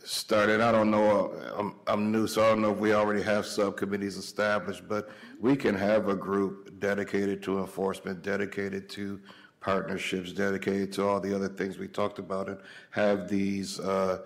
start 0.03 0.49
it. 0.49 0.61
I 0.61 0.71
don't 0.71 0.91
know, 0.91 1.33
I'm, 1.57 1.75
I'm 1.87 2.11
new, 2.11 2.27
so 2.27 2.45
I 2.45 2.49
don't 2.49 2.61
know 2.61 2.71
if 2.71 2.77
we 2.77 2.93
already 2.93 3.23
have 3.23 3.45
subcommittees 3.45 4.15
established, 4.15 4.87
but 4.87 5.09
we 5.41 5.55
can 5.55 5.75
have 5.75 6.07
a 6.07 6.15
group 6.15 6.79
dedicated 6.79 7.43
to 7.43 7.59
enforcement, 7.59 8.21
dedicated 8.21 8.87
to 8.89 9.19
partnerships, 9.65 10.31
dedicated 10.31 10.93
to 10.93 11.03
all 11.07 11.19
the 11.19 11.35
other 11.35 11.47
things 11.47 11.79
we 11.79 11.87
talked 11.87 12.19
about, 12.19 12.47
and 12.47 12.59
have 12.91 13.27
these 13.27 13.79
uh, 13.79 14.19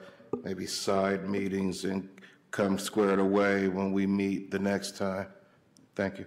maybe 0.43 0.65
side 0.65 1.29
meetings 1.29 1.85
and 1.85 2.09
come 2.51 2.77
squared 2.77 3.19
away 3.19 3.69
when 3.69 3.93
we 3.93 4.05
meet 4.05 4.51
the 4.51 4.59
next 4.59 4.97
time. 4.97 5.27
Thank 5.95 6.19
you. 6.19 6.25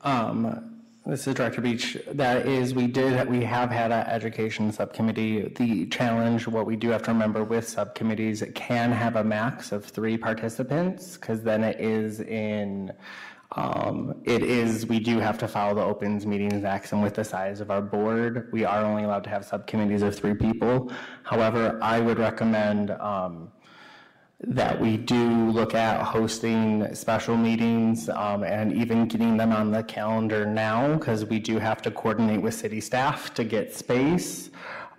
Um, 0.00 0.70
This 1.06 1.26
is 1.26 1.34
Director 1.34 1.60
Beach. 1.60 1.98
That 2.12 2.46
is, 2.46 2.74
we 2.74 2.86
did, 2.86 3.28
we 3.28 3.44
have 3.44 3.70
had 3.70 3.92
an 3.92 4.06
education 4.06 4.72
subcommittee. 4.72 5.52
The 5.54 5.84
challenge, 5.88 6.48
what 6.48 6.64
we 6.64 6.76
do 6.76 6.88
have 6.88 7.02
to 7.02 7.12
remember 7.12 7.44
with 7.44 7.68
subcommittees, 7.68 8.40
it 8.40 8.54
can 8.54 8.90
have 8.90 9.16
a 9.16 9.24
max 9.24 9.72
of 9.72 9.84
three 9.84 10.16
participants, 10.16 11.18
because 11.18 11.42
then 11.42 11.62
it 11.62 11.78
is 11.78 12.20
in, 12.20 12.90
um, 13.56 14.14
it 14.24 14.42
is, 14.42 14.86
we 14.86 14.98
do 14.98 15.18
have 15.18 15.38
to 15.38 15.48
follow 15.48 15.74
the 15.74 15.82
opens 15.82 16.26
meetings 16.26 16.64
acts, 16.64 16.92
and 16.92 17.02
with 17.02 17.14
the 17.14 17.24
size 17.24 17.60
of 17.60 17.70
our 17.70 17.82
board, 17.82 18.48
we 18.52 18.64
are 18.64 18.84
only 18.84 19.04
allowed 19.04 19.24
to 19.24 19.30
have 19.30 19.44
subcommittees 19.44 20.02
of 20.02 20.14
three 20.14 20.34
people. 20.34 20.90
However, 21.22 21.78
I 21.80 22.00
would 22.00 22.18
recommend, 22.18 22.90
um, 22.92 23.52
that 24.46 24.78
we 24.78 24.96
do 24.96 25.50
look 25.50 25.74
at 25.74 26.02
hosting 26.02 26.94
special 26.94 27.36
meetings 27.36 28.08
um, 28.10 28.42
and 28.42 28.72
even 28.72 29.06
getting 29.06 29.36
them 29.36 29.52
on 29.52 29.70
the 29.70 29.82
calendar 29.84 30.44
now 30.44 30.94
because 30.94 31.24
we 31.24 31.38
do 31.38 31.58
have 31.58 31.80
to 31.80 31.90
coordinate 31.90 32.42
with 32.42 32.52
city 32.52 32.80
staff 32.80 33.32
to 33.34 33.44
get 33.44 33.74
space. 33.74 34.50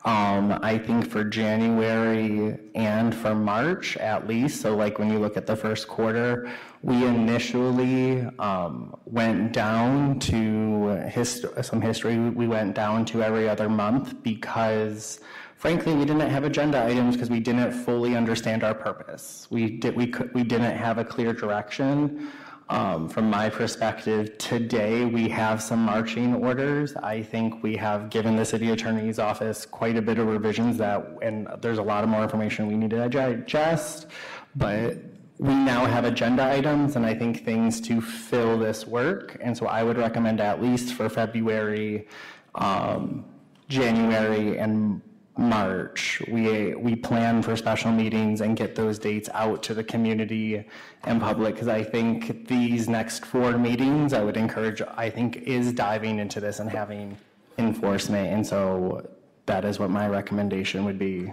Um, 0.05 0.59
I 0.61 0.77
think 0.77 1.09
for 1.09 1.23
January 1.23 2.59
and 2.75 3.13
for 3.13 3.33
March 3.33 3.97
at 3.97 4.27
least, 4.27 4.61
so 4.61 4.75
like 4.75 4.99
when 4.99 5.09
you 5.11 5.17
look 5.17 5.35
at 5.35 5.47
the 5.47 5.55
first 5.55 5.87
quarter, 5.87 6.47
we 6.83 7.03
initially 7.03 8.21
um, 8.37 8.95
went 9.05 9.51
down 9.51 10.19
to 10.19 10.89
hist- 11.07 11.45
some 11.63 11.81
history, 11.81 12.19
we 12.19 12.47
went 12.47 12.75
down 12.75 13.03
to 13.05 13.23
every 13.23 13.49
other 13.49 13.67
month 13.67 14.21
because 14.21 15.21
frankly, 15.55 15.95
we 15.95 16.05
didn't 16.05 16.29
have 16.29 16.43
agenda 16.43 16.85
items 16.85 17.15
because 17.15 17.31
we 17.31 17.39
didn't 17.39 17.71
fully 17.71 18.15
understand 18.15 18.63
our 18.63 18.75
purpose. 18.75 19.47
We 19.49 19.71
did, 19.71 19.95
we 19.95 20.05
could, 20.05 20.31
we 20.35 20.43
didn't 20.43 20.77
have 20.77 20.99
a 20.99 21.03
clear 21.03 21.33
direction. 21.33 22.31
Um, 22.67 23.07
from 23.07 23.29
my 23.29 23.47
perspective, 23.49 24.39
today 24.39 25.05
we 25.05 25.29
have 25.29 25.61
some 25.61 25.79
marching 25.79 26.33
orders. 26.33 26.95
I 26.95 27.21
think 27.21 27.61
we 27.61 27.75
have 27.75 28.09
given 28.09 28.35
the 28.35 28.45
city 28.45 28.71
attorney's 28.71 29.19
office 29.19 29.67
quite 29.67 29.97
a 29.97 30.01
bit 30.01 30.17
of 30.17 30.25
revisions 30.27 30.77
that, 30.77 31.07
and 31.21 31.47
there's 31.61 31.77
a 31.77 31.83
lot 31.83 32.03
of 32.03 32.09
more 32.09 32.23
information 32.23 32.65
we 32.65 32.75
need 32.75 32.89
to 32.89 33.07
digest, 33.07 34.07
but 34.55 34.97
we 35.37 35.53
now 35.53 35.85
have 35.85 36.05
agenda 36.05 36.43
items 36.43 36.95
and 36.95 37.05
I 37.05 37.13
think 37.13 37.45
things 37.45 37.79
to 37.81 38.01
fill 38.01 38.57
this 38.57 38.87
work. 38.87 39.37
And 39.41 39.55
so 39.55 39.67
I 39.67 39.83
would 39.83 39.97
recommend 39.97 40.41
at 40.41 40.59
least 40.59 40.93
for 40.93 41.07
February, 41.07 42.07
um, 42.55 43.25
January 43.67 44.57
and 44.57 45.01
March, 45.37 46.21
we, 46.29 46.75
we 46.75 46.95
plan 46.95 47.41
for 47.41 47.55
special 47.57 47.91
meetings 47.91 48.39
and 48.41 48.55
get 48.55 48.73
those 48.73 48.97
dates 48.97 49.29
out 49.33 49.61
to 49.63 49.73
the 49.73 49.83
community 49.83 50.65
and 51.03 51.19
public, 51.19 51.55
because 51.55 51.67
I 51.67 51.83
think 51.83 52.47
these 52.47 52.87
next 52.87 53.25
four 53.25 53.57
meetings, 53.57 54.13
I 54.13 54.23
would 54.23 54.37
encourage, 54.37 54.81
I 54.81 55.09
think, 55.09 55.37
is 55.37 55.73
diving 55.73 56.19
into 56.19 56.39
this 56.39 56.59
and 56.59 56.69
having 56.69 57.17
enforcement, 57.57 58.33
and 58.33 58.47
so 58.47 59.07
that 59.45 59.65
is 59.65 59.77
what 59.77 59.89
my 59.89 60.07
recommendation 60.07 60.85
would 60.85 60.97
be. 60.97 61.31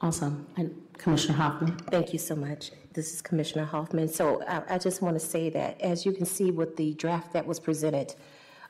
Awesome. 0.00 0.46
And 0.56 0.74
Commissioner 0.98 1.34
Hoffman? 1.34 1.76
Thank 1.90 2.12
you 2.12 2.18
so 2.18 2.34
much. 2.34 2.72
This 2.92 3.12
is 3.12 3.20
Commissioner 3.20 3.64
Hoffman. 3.64 4.08
So 4.08 4.42
I, 4.44 4.74
I 4.74 4.78
just 4.78 5.02
want 5.02 5.14
to 5.18 5.20
say 5.20 5.50
that, 5.50 5.80
as 5.80 6.06
you 6.06 6.12
can 6.12 6.24
see 6.24 6.50
with 6.50 6.76
the 6.76 6.94
draft 6.94 7.32
that 7.34 7.46
was 7.46 7.60
presented 7.60 8.14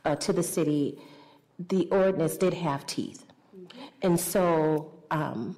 uh, 0.05 0.17
to 0.17 0.33
the 0.33 0.43
city, 0.43 0.99
the 1.59 1.89
ordinance 1.91 2.37
did 2.37 2.55
have 2.55 2.87
teeth. 2.87 3.25
And 4.03 4.19
so, 4.19 4.93
um, 5.11 5.57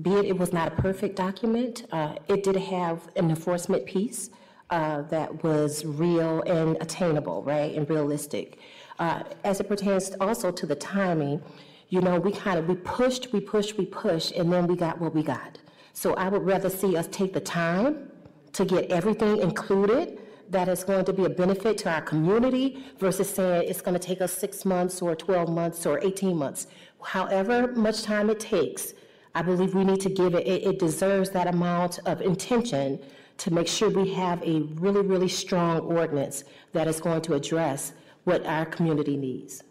be 0.00 0.12
it 0.14 0.24
it 0.24 0.38
was 0.38 0.52
not 0.52 0.68
a 0.68 0.82
perfect 0.82 1.16
document, 1.16 1.86
uh, 1.92 2.14
it 2.28 2.42
did 2.42 2.56
have 2.56 3.08
an 3.16 3.30
enforcement 3.30 3.84
piece 3.86 4.30
uh, 4.70 5.02
that 5.02 5.44
was 5.44 5.84
real 5.84 6.42
and 6.42 6.76
attainable, 6.80 7.42
right, 7.42 7.74
and 7.74 7.88
realistic. 7.90 8.58
Uh, 8.98 9.22
As 9.44 9.60
it 9.60 9.68
pertains 9.68 10.12
also 10.20 10.50
to 10.50 10.66
the 10.66 10.74
timing, 10.74 11.42
you 11.88 12.00
know, 12.00 12.18
we 12.18 12.32
kind 12.32 12.58
of, 12.58 12.68
we 12.68 12.76
pushed, 12.76 13.32
we 13.32 13.40
pushed, 13.40 13.76
we 13.76 13.84
pushed, 13.84 14.32
and 14.32 14.50
then 14.50 14.66
we 14.66 14.76
got 14.76 14.98
what 14.98 15.14
we 15.14 15.22
got. 15.22 15.58
So 15.92 16.14
I 16.14 16.28
would 16.28 16.42
rather 16.42 16.70
see 16.70 16.96
us 16.96 17.06
take 17.08 17.34
the 17.34 17.40
time 17.40 18.10
to 18.54 18.64
get 18.64 18.90
everything 18.90 19.38
included 19.38 20.21
that 20.52 20.68
is 20.68 20.84
going 20.84 21.04
to 21.06 21.12
be 21.14 21.24
a 21.24 21.30
benefit 21.30 21.78
to 21.78 21.90
our 21.90 22.02
community 22.02 22.84
versus 22.98 23.28
saying 23.28 23.68
it's 23.68 23.80
going 23.80 23.98
to 23.98 24.06
take 24.06 24.20
us 24.20 24.32
six 24.32 24.64
months 24.66 25.00
or 25.00 25.16
12 25.16 25.48
months 25.48 25.86
or 25.86 25.98
18 26.02 26.36
months. 26.36 26.66
However 27.02 27.72
much 27.72 28.02
time 28.02 28.28
it 28.28 28.38
takes, 28.38 28.92
I 29.34 29.40
believe 29.40 29.74
we 29.74 29.82
need 29.82 30.02
to 30.02 30.10
give 30.10 30.34
it, 30.34 30.46
it, 30.46 30.62
it 30.64 30.78
deserves 30.78 31.30
that 31.30 31.46
amount 31.46 32.00
of 32.04 32.20
intention 32.20 33.00
to 33.38 33.50
make 33.50 33.66
sure 33.66 33.88
we 33.88 34.12
have 34.12 34.42
a 34.42 34.60
really, 34.74 35.00
really 35.00 35.28
strong 35.28 35.80
ordinance 35.80 36.44
that 36.74 36.86
is 36.86 37.00
going 37.00 37.22
to 37.22 37.34
address 37.34 37.94
what 38.24 38.44
our 38.44 38.66
community 38.66 39.16
needs. 39.16 39.64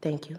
Thank 0.00 0.30
you. 0.30 0.38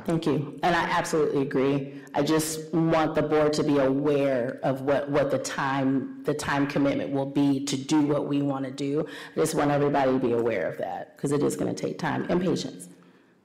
Thank 0.00 0.26
you. 0.26 0.58
And 0.62 0.74
I 0.74 0.84
absolutely 0.84 1.42
agree. 1.42 2.00
I 2.14 2.22
just 2.22 2.72
want 2.72 3.14
the 3.14 3.22
board 3.22 3.52
to 3.54 3.62
be 3.62 3.78
aware 3.78 4.58
of 4.62 4.82
what, 4.82 5.08
what 5.08 5.30
the 5.30 5.38
time, 5.38 6.22
the 6.24 6.34
time 6.34 6.66
commitment 6.66 7.10
will 7.10 7.26
be 7.26 7.64
to 7.66 7.76
do 7.76 8.00
what 8.00 8.26
we 8.26 8.42
want 8.42 8.64
to 8.64 8.70
do. 8.70 9.06
I 9.36 9.40
just 9.40 9.54
want 9.54 9.70
everybody 9.70 10.12
to 10.12 10.18
be 10.18 10.32
aware 10.32 10.70
of 10.70 10.78
that 10.78 11.16
because 11.16 11.32
it 11.32 11.42
is 11.42 11.56
going 11.56 11.74
to 11.74 11.80
take 11.80 11.98
time 11.98 12.26
and 12.30 12.40
patience. 12.40 12.88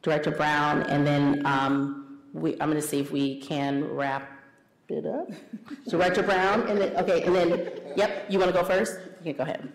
Director 0.02 0.32
Brown, 0.32 0.84
and 0.84 1.06
then 1.06 1.45
um, 1.45 2.19
we, 2.34 2.53
I'm 2.53 2.69
going 2.69 2.82
to 2.82 2.88
see 2.88 2.99
if 2.99 3.11
we 3.11 3.41
can 3.41 3.84
wrap 3.84 4.32
it 4.88 5.06
up. 5.06 5.30
Director 5.90 6.24
Brown, 6.24 6.61
and 6.68 6.80
then, 6.80 6.95
okay, 6.95 7.24
and 7.24 7.36
then, 7.36 7.72
yep, 7.95 8.26
you 8.30 8.40
want 8.40 8.53
to 8.53 8.57
go 8.57 8.64
first? 8.64 8.99
Okay, 9.22 9.34
go 9.34 9.44
ahead. 9.44 9.69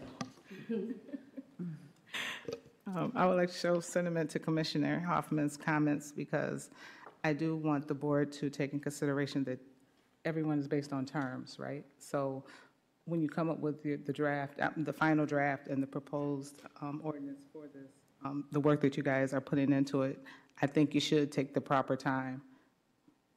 Um, 2.94 3.12
I 3.14 3.26
would 3.26 3.36
like 3.36 3.50
to 3.50 3.56
show 3.56 3.80
sentiment 3.80 4.28
to 4.30 4.38
Commissioner 4.38 5.00
Hoffman's 5.00 5.56
comments 5.56 6.12
because 6.12 6.70
I 7.24 7.32
do 7.32 7.56
want 7.56 7.88
the 7.88 7.94
board 7.94 8.32
to 8.32 8.50
take 8.50 8.72
in 8.72 8.80
consideration 8.80 9.44
that 9.44 9.58
everyone 10.24 10.58
is 10.58 10.68
based 10.68 10.92
on 10.92 11.06
terms, 11.06 11.58
right? 11.58 11.84
So 11.98 12.44
when 13.06 13.22
you 13.22 13.28
come 13.28 13.48
up 13.48 13.60
with 13.60 13.82
the 13.82 13.96
the 13.96 14.12
draft, 14.12 14.60
uh, 14.60 14.70
the 14.76 14.92
final 14.92 15.24
draft 15.24 15.68
and 15.68 15.82
the 15.82 15.86
proposed 15.86 16.62
um, 16.80 17.00
ordinance 17.02 17.44
for 17.52 17.62
this, 17.68 17.92
um, 18.24 18.44
the 18.52 18.60
work 18.60 18.80
that 18.82 18.96
you 18.96 19.02
guys 19.02 19.32
are 19.32 19.40
putting 19.40 19.72
into 19.72 20.02
it, 20.02 20.18
I 20.60 20.66
think 20.66 20.94
you 20.94 21.00
should 21.00 21.32
take 21.32 21.54
the 21.54 21.60
proper 21.60 21.96
time 21.96 22.42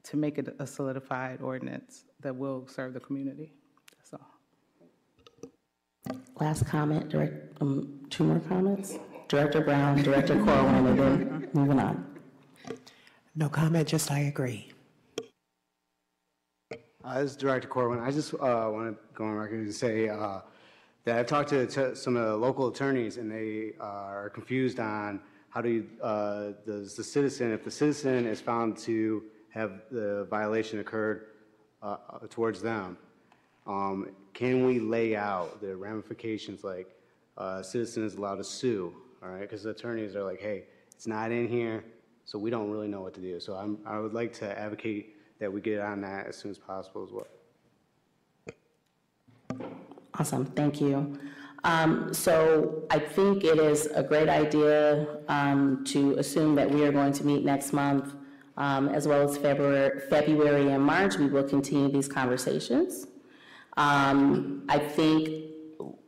to 0.04 0.18
make 0.18 0.38
it 0.38 0.54
a 0.60 0.68
solidified 0.68 1.42
ordinance 1.42 2.04
that 2.20 2.36
will 2.36 2.68
serve 2.68 2.94
the 2.94 3.00
community. 3.00 3.54
That's 3.98 4.14
all. 4.14 4.28
Last 6.40 6.68
comment, 6.68 7.10
direct, 7.10 7.60
um, 7.62 8.02
two 8.10 8.26
more 8.26 8.40
comments? 8.42 9.00
Director 9.36 9.60
Brown, 9.60 10.02
Director 10.02 10.42
Corwin, 10.46 10.88
and 10.88 10.98
then 10.98 11.50
moving 11.52 11.78
on. 11.78 12.06
No 13.36 13.50
comment, 13.50 13.86
just 13.86 14.10
I 14.10 14.20
agree. 14.20 14.72
Uh, 17.04 17.20
This 17.22 17.32
is 17.32 17.36
Director 17.36 17.68
Corwin. 17.68 18.00
I 18.00 18.12
just 18.12 18.32
want 18.32 18.98
to 18.98 18.98
go 19.14 19.26
on 19.26 19.34
record 19.34 19.60
and 19.60 19.76
say 19.76 20.08
uh, 20.08 20.40
that 21.04 21.20
I've 21.20 21.28
talked 21.28 21.50
to 21.50 21.68
to 21.68 21.98
some 21.98 22.16
of 22.16 22.26
the 22.26 22.38
local 22.38 22.70
attorneys, 22.70 23.18
and 23.18 23.30
they 23.30 23.74
uh, 23.82 23.84
are 23.84 24.30
confused 24.30 24.80
on 24.80 25.20
how 25.50 25.60
do 25.60 25.70
you, 25.70 25.88
uh, 26.02 26.52
does 26.66 26.96
the 26.96 27.04
citizen, 27.04 27.52
if 27.52 27.62
the 27.62 27.72
citizen 27.72 28.26
is 28.26 28.40
found 28.40 28.78
to 28.88 29.22
have 29.50 29.82
the 29.92 30.28
violation 30.30 30.80
occurred 30.80 31.26
uh, 31.82 31.98
towards 32.30 32.62
them, 32.62 32.98
um, 33.68 34.12
can 34.34 34.66
we 34.66 34.80
lay 34.80 35.18
out 35.18 35.60
the 35.60 35.76
ramifications, 35.76 36.64
like 36.64 36.88
uh, 37.38 37.62
citizen 37.62 38.06
is 38.06 38.16
allowed 38.16 38.36
to 38.36 38.46
sue, 38.46 38.96
all 39.24 39.30
right? 39.30 39.42
Because 39.42 39.64
the 39.64 39.72
attorneys 39.72 40.16
are 40.16 40.24
like, 40.24 40.40
hey, 40.40 40.66
it's 40.94 41.08
not 41.08 41.32
in 41.32 41.48
here, 41.48 41.84
so 42.26 42.40
we 42.40 42.50
don't 42.50 42.72
really 42.72 42.88
know 42.88 43.02
what 43.02 43.14
to 43.16 43.22
do. 43.22 43.40
So 43.40 43.56
I'm, 43.56 43.78
I 43.86 44.00
would 44.00 44.14
like 44.14 44.34
to 44.34 44.60
advocate 44.60 45.16
that 45.40 45.52
we 45.52 45.62
get 45.62 45.80
on 45.82 46.02
that 46.02 46.28
as 46.28 46.36
soon 46.38 46.52
as 46.52 46.58
possible 46.58 47.04
as 47.04 47.12
well. 47.12 47.28
Awesome, 50.18 50.46
thank 50.46 50.80
you. 50.80 51.20
Um, 51.64 52.14
So 52.14 52.84
I 52.90 53.00
think 53.00 53.44
it 53.44 53.58
is 53.58 53.88
a 53.88 54.04
great 54.04 54.30
idea 54.30 55.18
um, 55.28 55.84
to 55.86 56.14
assume 56.18 56.56
that 56.56 56.70
we 56.70 56.86
are 56.86 56.92
going 56.92 57.12
to 57.14 57.26
meet 57.26 57.44
next 57.44 57.74
month, 57.74 58.14
um, 58.56 58.88
as 58.90 59.08
well 59.08 59.28
as 59.28 59.38
February, 59.38 60.00
February 60.10 60.72
and 60.72 60.84
March. 60.84 61.18
We 61.18 61.28
will 61.28 61.44
continue 61.44 61.92
these 61.92 62.08
conversations. 62.08 63.08
Um, 63.78 64.64
I 64.70 64.80
think 64.80 65.52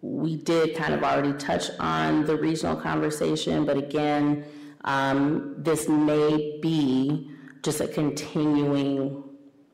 we 0.08 0.38
did 0.38 0.76
kind 0.76 0.94
of 0.94 1.04
already 1.04 1.34
touch 1.34 1.70
on 1.80 2.26
the 2.26 2.36
regional 2.36 2.76
conversation, 2.76 3.66
but 3.66 3.78
again, 3.78 4.46
um, 4.86 5.56
this 5.58 5.90
may 5.90 6.60
be 6.62 7.30
just 7.62 7.82
a 7.82 7.88
continuing, 7.88 9.24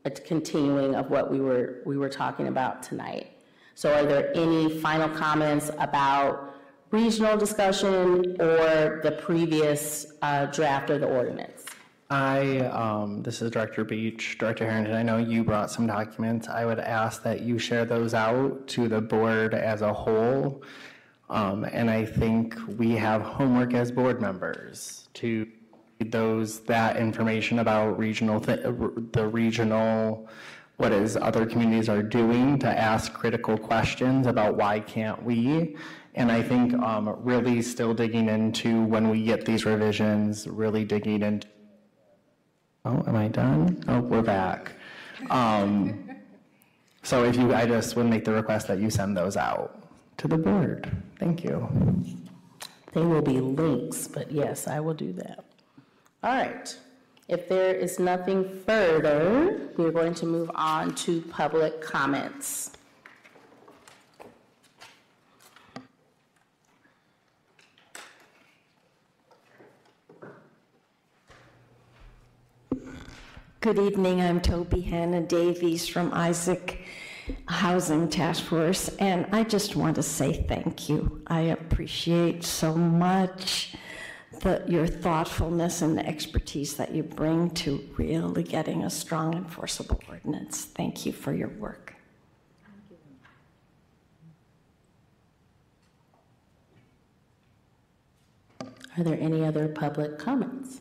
a 0.04 0.10
continuing 0.10 0.96
of 0.96 1.08
what 1.08 1.30
we 1.30 1.40
were, 1.40 1.82
we 1.86 1.96
were 1.96 2.08
talking 2.08 2.48
about 2.48 2.82
tonight. 2.82 3.28
So 3.76 3.92
are 3.92 4.04
there 4.04 4.36
any 4.36 4.80
final 4.80 5.08
comments 5.08 5.70
about 5.78 6.56
regional 6.90 7.36
discussion 7.36 8.36
or 8.40 9.00
the 9.02 9.18
previous 9.22 10.14
uh, 10.22 10.46
draft 10.46 10.90
of 10.90 11.00
the 11.00 11.06
ordinance? 11.06 11.53
I, 12.10 12.58
um, 12.66 13.22
this 13.22 13.40
is 13.40 13.50
Director 13.50 13.82
Beach, 13.84 14.36
Director 14.38 14.68
Harrington, 14.68 14.94
I 14.94 15.02
know 15.02 15.16
you 15.16 15.42
brought 15.42 15.70
some 15.70 15.86
documents. 15.86 16.48
I 16.48 16.66
would 16.66 16.78
ask 16.78 17.22
that 17.22 17.40
you 17.40 17.58
share 17.58 17.84
those 17.84 18.12
out 18.12 18.66
to 18.68 18.88
the 18.88 19.00
board 19.00 19.54
as 19.54 19.80
a 19.80 19.92
whole. 19.92 20.62
Um, 21.30 21.64
and 21.64 21.90
I 21.90 22.04
think 22.04 22.56
we 22.76 22.92
have 22.92 23.22
homework 23.22 23.72
as 23.72 23.90
board 23.90 24.20
members 24.20 25.08
to 25.14 25.46
those 26.00 26.60
that 26.60 26.96
information 26.96 27.60
about 27.60 27.98
regional 27.98 28.40
th- 28.40 28.60
the 29.12 29.26
regional 29.26 30.28
what 30.76 30.92
is 30.92 31.16
other 31.16 31.46
communities 31.46 31.88
are 31.88 32.02
doing 32.02 32.58
to 32.58 32.66
ask 32.68 33.14
critical 33.14 33.56
questions 33.56 34.26
about 34.26 34.56
why 34.56 34.80
can't 34.80 35.22
we 35.22 35.76
and 36.16 36.30
i 36.30 36.42
think 36.42 36.74
um, 36.74 37.08
really 37.22 37.62
still 37.62 37.94
digging 37.94 38.28
into 38.28 38.82
when 38.82 39.08
we 39.08 39.22
get 39.22 39.46
these 39.46 39.64
revisions 39.64 40.46
really 40.46 40.84
digging 40.84 41.22
into 41.22 41.46
oh 42.84 43.02
am 43.06 43.16
i 43.16 43.28
done 43.28 43.82
oh 43.88 44.00
we're 44.00 44.22
back 44.22 44.72
um, 45.30 46.08
so 47.02 47.24
if 47.24 47.36
you 47.36 47.54
i 47.54 47.66
just 47.66 47.96
would 47.96 48.06
make 48.06 48.24
the 48.24 48.32
request 48.32 48.68
that 48.68 48.78
you 48.78 48.90
send 48.90 49.16
those 49.16 49.36
out 49.36 49.82
to 50.16 50.28
the 50.28 50.36
board 50.38 50.90
thank 51.18 51.42
you 51.44 51.68
They 52.94 53.02
will 53.02 53.22
be 53.22 53.40
links, 53.40 54.06
but 54.06 54.30
yes, 54.30 54.68
I 54.68 54.78
will 54.78 54.94
do 54.94 55.12
that. 55.14 55.44
All 56.22 56.32
right. 56.32 56.78
If 57.26 57.48
there 57.48 57.74
is 57.74 57.98
nothing 57.98 58.48
further, 58.64 59.68
we're 59.76 59.90
going 59.90 60.14
to 60.14 60.26
move 60.26 60.48
on 60.54 60.94
to 61.02 61.20
public 61.22 61.80
comments. 61.82 62.70
Good 73.64 73.78
evening, 73.78 74.20
I'm 74.20 74.42
Toby 74.42 74.82
Hannah 74.82 75.22
Davies 75.22 75.88
from 75.88 76.12
Isaac 76.12 76.84
Housing 77.48 78.10
Task 78.10 78.44
Force, 78.44 78.90
and 78.98 79.26
I 79.32 79.42
just 79.42 79.74
want 79.74 79.96
to 79.96 80.02
say 80.02 80.44
thank 80.46 80.90
you. 80.90 81.22
I 81.28 81.40
appreciate 81.40 82.44
so 82.44 82.74
much 82.74 83.74
the, 84.40 84.62
your 84.68 84.86
thoughtfulness 84.86 85.80
and 85.80 85.96
the 85.96 86.06
expertise 86.06 86.76
that 86.76 86.94
you 86.94 87.04
bring 87.04 87.48
to 87.52 87.82
really 87.96 88.42
getting 88.42 88.84
a 88.84 88.90
strong 88.90 89.32
enforceable 89.32 90.02
ordinance. 90.10 90.66
Thank 90.66 91.06
you 91.06 91.12
for 91.12 91.32
your 91.32 91.48
work. 91.48 91.94
Are 98.98 99.02
there 99.02 99.18
any 99.18 99.42
other 99.42 99.68
public 99.68 100.18
comments? 100.18 100.80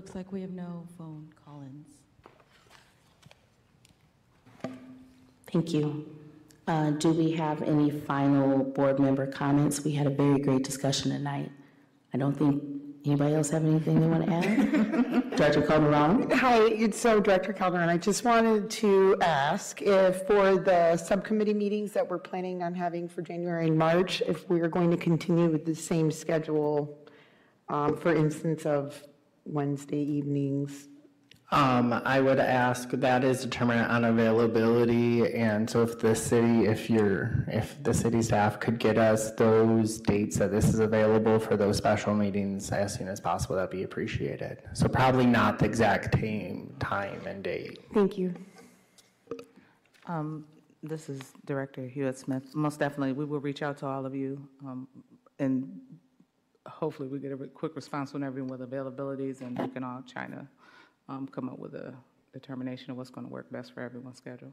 Looks 0.00 0.14
like 0.14 0.32
we 0.32 0.40
have 0.40 0.52
no 0.52 0.86
phone 0.96 1.28
call-ins. 1.44 1.88
Thank 5.52 5.74
you. 5.74 6.08
Uh, 6.66 6.92
Do 6.92 7.10
we 7.12 7.32
have 7.32 7.60
any 7.60 7.90
final 7.90 8.64
board 8.64 8.98
member 8.98 9.26
comments? 9.26 9.84
We 9.84 9.92
had 9.92 10.06
a 10.06 10.10
very 10.10 10.38
great 10.38 10.64
discussion 10.64 11.10
tonight. 11.10 11.52
I 12.14 12.16
don't 12.16 12.34
think, 12.34 12.64
anybody 13.04 13.34
else 13.34 13.50
have 13.50 13.62
anything 13.62 14.00
they 14.00 14.06
want 14.06 14.24
to 14.24 14.32
add? 14.32 15.30
Director 15.36 15.60
Calderon? 15.60 16.30
Hi, 16.30 16.62
it's 16.62 16.98
so 16.98 17.20
Director 17.20 17.52
Calderon. 17.52 17.90
I 17.90 17.98
just 17.98 18.24
wanted 18.24 18.70
to 18.70 19.18
ask 19.20 19.82
if 19.82 20.22
for 20.26 20.56
the 20.56 20.96
subcommittee 20.96 21.52
meetings 21.52 21.92
that 21.92 22.08
we're 22.08 22.18
planning 22.18 22.62
on 22.62 22.74
having 22.74 23.06
for 23.06 23.20
January 23.20 23.66
and 23.66 23.76
March, 23.76 24.22
if 24.26 24.48
we 24.48 24.62
are 24.62 24.68
going 24.68 24.90
to 24.92 24.96
continue 24.96 25.50
with 25.50 25.66
the 25.66 25.74
same 25.74 26.10
schedule, 26.10 26.96
um, 27.68 27.98
for 27.98 28.14
instance 28.16 28.64
of 28.64 29.06
Wednesday 29.44 30.02
evenings. 30.02 30.88
Um, 31.52 31.92
I 31.92 32.20
would 32.20 32.38
ask, 32.38 32.90
that 32.90 33.24
is 33.24 33.42
determinant 33.42 33.90
on 33.90 34.04
availability, 34.04 35.34
and 35.34 35.68
so 35.68 35.82
if 35.82 35.98
the 35.98 36.14
city, 36.14 36.66
if 36.66 36.88
you're, 36.88 37.44
if 37.48 37.82
the 37.82 37.92
city 37.92 38.22
staff 38.22 38.60
could 38.60 38.78
get 38.78 38.96
us 38.98 39.32
those 39.32 39.98
dates 40.00 40.36
that 40.38 40.52
this 40.52 40.68
is 40.68 40.78
available 40.78 41.40
for 41.40 41.56
those 41.56 41.76
special 41.76 42.14
meetings 42.14 42.70
as 42.70 42.94
soon 42.94 43.08
as 43.08 43.20
possible, 43.20 43.56
that'd 43.56 43.70
be 43.70 43.82
appreciated. 43.82 44.62
So 44.74 44.86
probably 44.88 45.26
not 45.26 45.58
the 45.58 45.64
exact 45.64 46.12
time, 46.12 46.72
time 46.78 47.20
and 47.26 47.42
date. 47.42 47.80
Thank 47.92 48.16
you. 48.16 48.32
Um, 50.06 50.44
This 50.84 51.08
is 51.08 51.20
Director 51.44 51.84
Hewitt 51.86 52.16
Smith. 52.16 52.54
Most 52.54 52.78
definitely, 52.78 53.12
we 53.12 53.24
will 53.24 53.40
reach 53.40 53.62
out 53.62 53.76
to 53.78 53.86
all 53.86 54.06
of 54.06 54.14
you, 54.14 54.40
um, 54.64 54.86
and 55.40 55.80
hopefully 56.80 57.08
we 57.08 57.18
get 57.18 57.30
a 57.30 57.36
quick 57.36 57.76
response 57.76 58.10
from 58.10 58.24
everyone 58.24 58.58
with 58.58 58.68
availabilities, 58.68 59.42
and 59.42 59.56
we 59.58 59.68
can 59.68 59.84
all 59.84 60.02
try 60.10 60.26
to 60.26 60.48
um, 61.10 61.28
come 61.28 61.50
up 61.50 61.58
with 61.58 61.74
a 61.74 61.92
determination 62.32 62.90
of 62.90 62.96
what's 62.96 63.10
going 63.10 63.26
to 63.26 63.32
work 63.32 63.52
best 63.52 63.74
for 63.74 63.82
everyone's 63.82 64.16
schedule. 64.16 64.52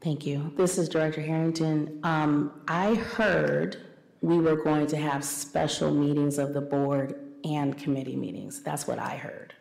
Thank 0.00 0.24
you. 0.24 0.52
This 0.56 0.78
is 0.78 0.88
Director 0.88 1.20
Harrington. 1.20 1.98
Um, 2.04 2.60
I 2.68 2.94
heard 2.94 3.78
we 4.20 4.38
were 4.38 4.54
going 4.54 4.86
to 4.86 4.96
have 4.96 5.24
special 5.24 5.92
meetings 5.92 6.38
of 6.38 6.54
the 6.54 6.60
board 6.60 7.18
and 7.44 7.76
committee 7.76 8.14
meetings. 8.14 8.62
That's 8.62 8.86
what 8.86 9.00
I 9.00 9.16
heard. 9.16 9.52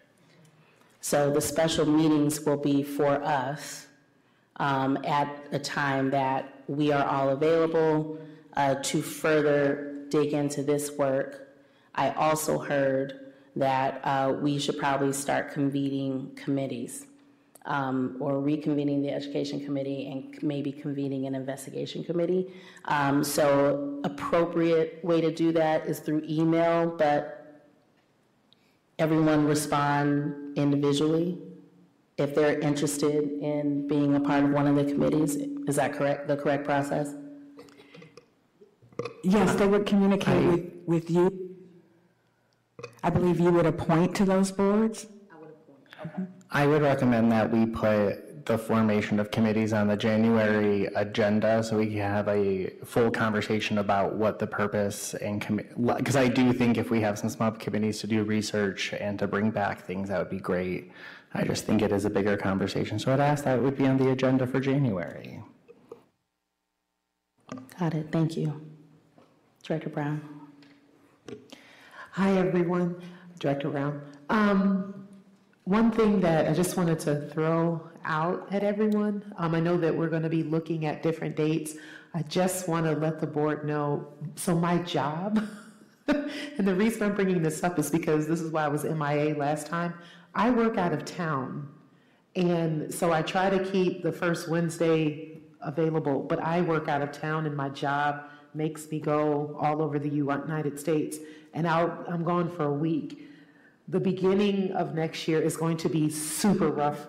So 1.01 1.31
the 1.31 1.41
special 1.41 1.85
meetings 1.85 2.41
will 2.41 2.57
be 2.57 2.83
for 2.83 3.23
us 3.23 3.87
um, 4.57 4.99
at 5.03 5.47
a 5.51 5.57
time 5.59 6.11
that 6.11 6.63
we 6.67 6.91
are 6.91 7.07
all 7.07 7.29
available 7.29 8.19
uh, 8.55 8.75
to 8.83 9.01
further 9.01 9.94
dig 10.09 10.33
into 10.33 10.63
this 10.63 10.91
work. 10.91 11.49
I 11.93 12.11
also 12.11 12.57
heard 12.57 13.33
that 13.55 14.01
uh, 14.03 14.33
we 14.41 14.59
should 14.59 14.77
probably 14.77 15.13
start 15.13 15.53
convening 15.53 16.31
committees 16.35 17.05
um, 17.65 18.17
or 18.19 18.33
reconvening 18.33 19.01
the 19.01 19.11
education 19.11 19.63
committee 19.63 20.11
and 20.11 20.41
maybe 20.43 20.71
convening 20.71 21.25
an 21.25 21.35
investigation 21.35 22.03
committee. 22.03 22.53
Um, 22.85 23.23
so 23.23 24.01
appropriate 24.03 24.99
way 25.03 25.21
to 25.21 25.31
do 25.31 25.51
that 25.53 25.85
is 25.85 25.99
through 25.99 26.23
email, 26.27 26.87
but 26.87 27.63
everyone 28.99 29.45
respond 29.45 30.57
individually 30.57 31.39
if 32.17 32.33
they're 32.33 32.59
interested 32.59 33.29
in 33.41 33.87
being 33.87 34.15
a 34.15 34.19
part 34.19 34.43
of 34.43 34.51
one 34.51 34.67
of 34.67 34.75
the 34.75 34.85
committees. 34.85 35.35
Is 35.67 35.75
that 35.75 35.93
correct, 35.93 36.27
the 36.27 36.37
correct 36.37 36.65
process? 36.65 37.13
Yes, 39.23 39.55
they 39.55 39.67
would 39.67 39.85
communicate 39.85 40.45
with, 40.45 40.71
with 40.85 41.09
you. 41.09 41.55
I 43.03 43.09
believe 43.09 43.39
you 43.39 43.51
would 43.51 43.65
appoint 43.65 44.15
to 44.17 44.25
those 44.25 44.51
boards? 44.51 45.07
I 45.31 45.39
would 45.39 45.49
appoint. 45.49 46.29
I 46.51 46.67
would 46.67 46.81
recommend 46.81 47.31
that 47.31 47.51
we 47.51 47.65
put 47.65 48.45
the 48.45 48.57
formation 48.57 49.19
of 49.19 49.31
committees 49.31 49.73
on 49.73 49.87
the 49.87 49.97
January 49.97 50.85
agenda 50.95 51.63
so 51.63 51.77
we 51.77 51.87
can 51.87 51.97
have 51.97 52.27
a 52.27 52.71
full 52.85 53.09
conversation 53.09 53.79
about 53.79 54.15
what 54.15 54.37
the 54.37 54.45
purpose 54.45 55.15
and 55.15 55.63
because 55.97 56.15
I 56.15 56.27
do 56.27 56.53
think 56.53 56.77
if 56.77 56.91
we 56.91 57.01
have 57.01 57.17
some 57.17 57.29
small 57.29 57.51
committees 57.51 57.99
to 58.01 58.07
do 58.07 58.23
research 58.23 58.93
and 58.93 59.17
to 59.19 59.27
bring 59.27 59.49
back 59.49 59.85
things, 59.85 60.09
that 60.09 60.19
would 60.19 60.29
be 60.29 60.39
great. 60.39 60.91
I 61.33 61.43
just 61.43 61.65
think 61.65 61.81
it 61.81 61.91
is 61.91 62.05
a 62.05 62.09
bigger 62.09 62.37
conversation. 62.37 62.99
So 62.99 63.11
I'd 63.11 63.19
ask 63.19 63.43
that 63.45 63.57
it 63.57 63.61
would 63.61 63.77
be 63.77 63.87
on 63.87 63.97
the 63.97 64.11
agenda 64.11 64.45
for 64.45 64.59
January. 64.59 65.41
Got 67.79 67.93
it, 67.95 68.11
thank 68.11 68.37
you. 68.37 68.74
Director 69.65 69.89
Brown? 69.89 70.21
Hi, 72.11 72.37
everyone. 72.37 73.01
Director 73.39 73.69
Brown. 73.69 73.99
Um, 74.29 75.07
one 75.63 75.89
thing 75.89 76.21
that 76.21 76.47
I 76.47 76.53
just 76.53 76.77
wanted 76.77 76.99
to 76.99 77.27
throw 77.31 77.81
out 78.03 78.47
at 78.51 78.63
everyone, 78.63 79.33
um, 79.37 79.55
I 79.55 79.59
know 79.59 79.75
that 79.77 79.97
we're 79.97 80.09
going 80.09 80.21
to 80.21 80.29
be 80.29 80.43
looking 80.43 80.85
at 80.85 81.01
different 81.01 81.35
dates. 81.35 81.77
I 82.13 82.21
just 82.21 82.67
want 82.67 82.85
to 82.85 82.91
let 82.91 83.19
the 83.19 83.25
board 83.25 83.65
know, 83.65 84.07
so 84.35 84.53
my 84.53 84.77
job, 84.83 85.43
and 86.07 86.29
the 86.59 86.75
reason 86.75 87.01
I'm 87.01 87.15
bringing 87.15 87.41
this 87.41 87.63
up 87.63 87.79
is 87.79 87.89
because 87.89 88.27
this 88.27 88.41
is 88.41 88.51
why 88.51 88.65
I 88.65 88.67
was 88.67 88.83
MIA 88.83 89.33
last 89.33 89.65
time. 89.65 89.95
I 90.35 90.51
work 90.51 90.77
out 90.77 90.93
of 90.93 91.05
town. 91.05 91.67
And 92.35 92.93
so 92.93 93.11
I 93.11 93.23
try 93.23 93.49
to 93.49 93.65
keep 93.71 94.03
the 94.03 94.11
first 94.11 94.47
Wednesday 94.47 95.41
available, 95.61 96.21
but 96.21 96.39
I 96.39 96.61
work 96.61 96.87
out 96.87 97.01
of 97.01 97.11
town 97.11 97.47
and 97.47 97.57
my 97.57 97.69
job 97.69 98.29
makes 98.55 98.89
me 98.89 98.99
go 98.99 99.55
all 99.59 99.81
over 99.81 99.99
the 99.99 100.09
United 100.09 100.79
States. 100.79 101.17
And 101.53 101.67
I'll, 101.67 102.05
I'm 102.07 102.23
gone 102.23 102.49
for 102.49 102.65
a 102.65 102.73
week. 102.73 103.29
The 103.87 103.99
beginning 103.99 104.71
of 104.71 104.95
next 104.95 105.27
year 105.27 105.41
is 105.41 105.55
going 105.55 105.77
to 105.77 105.89
be 105.89 106.09
super 106.09 106.69
rough 106.69 107.07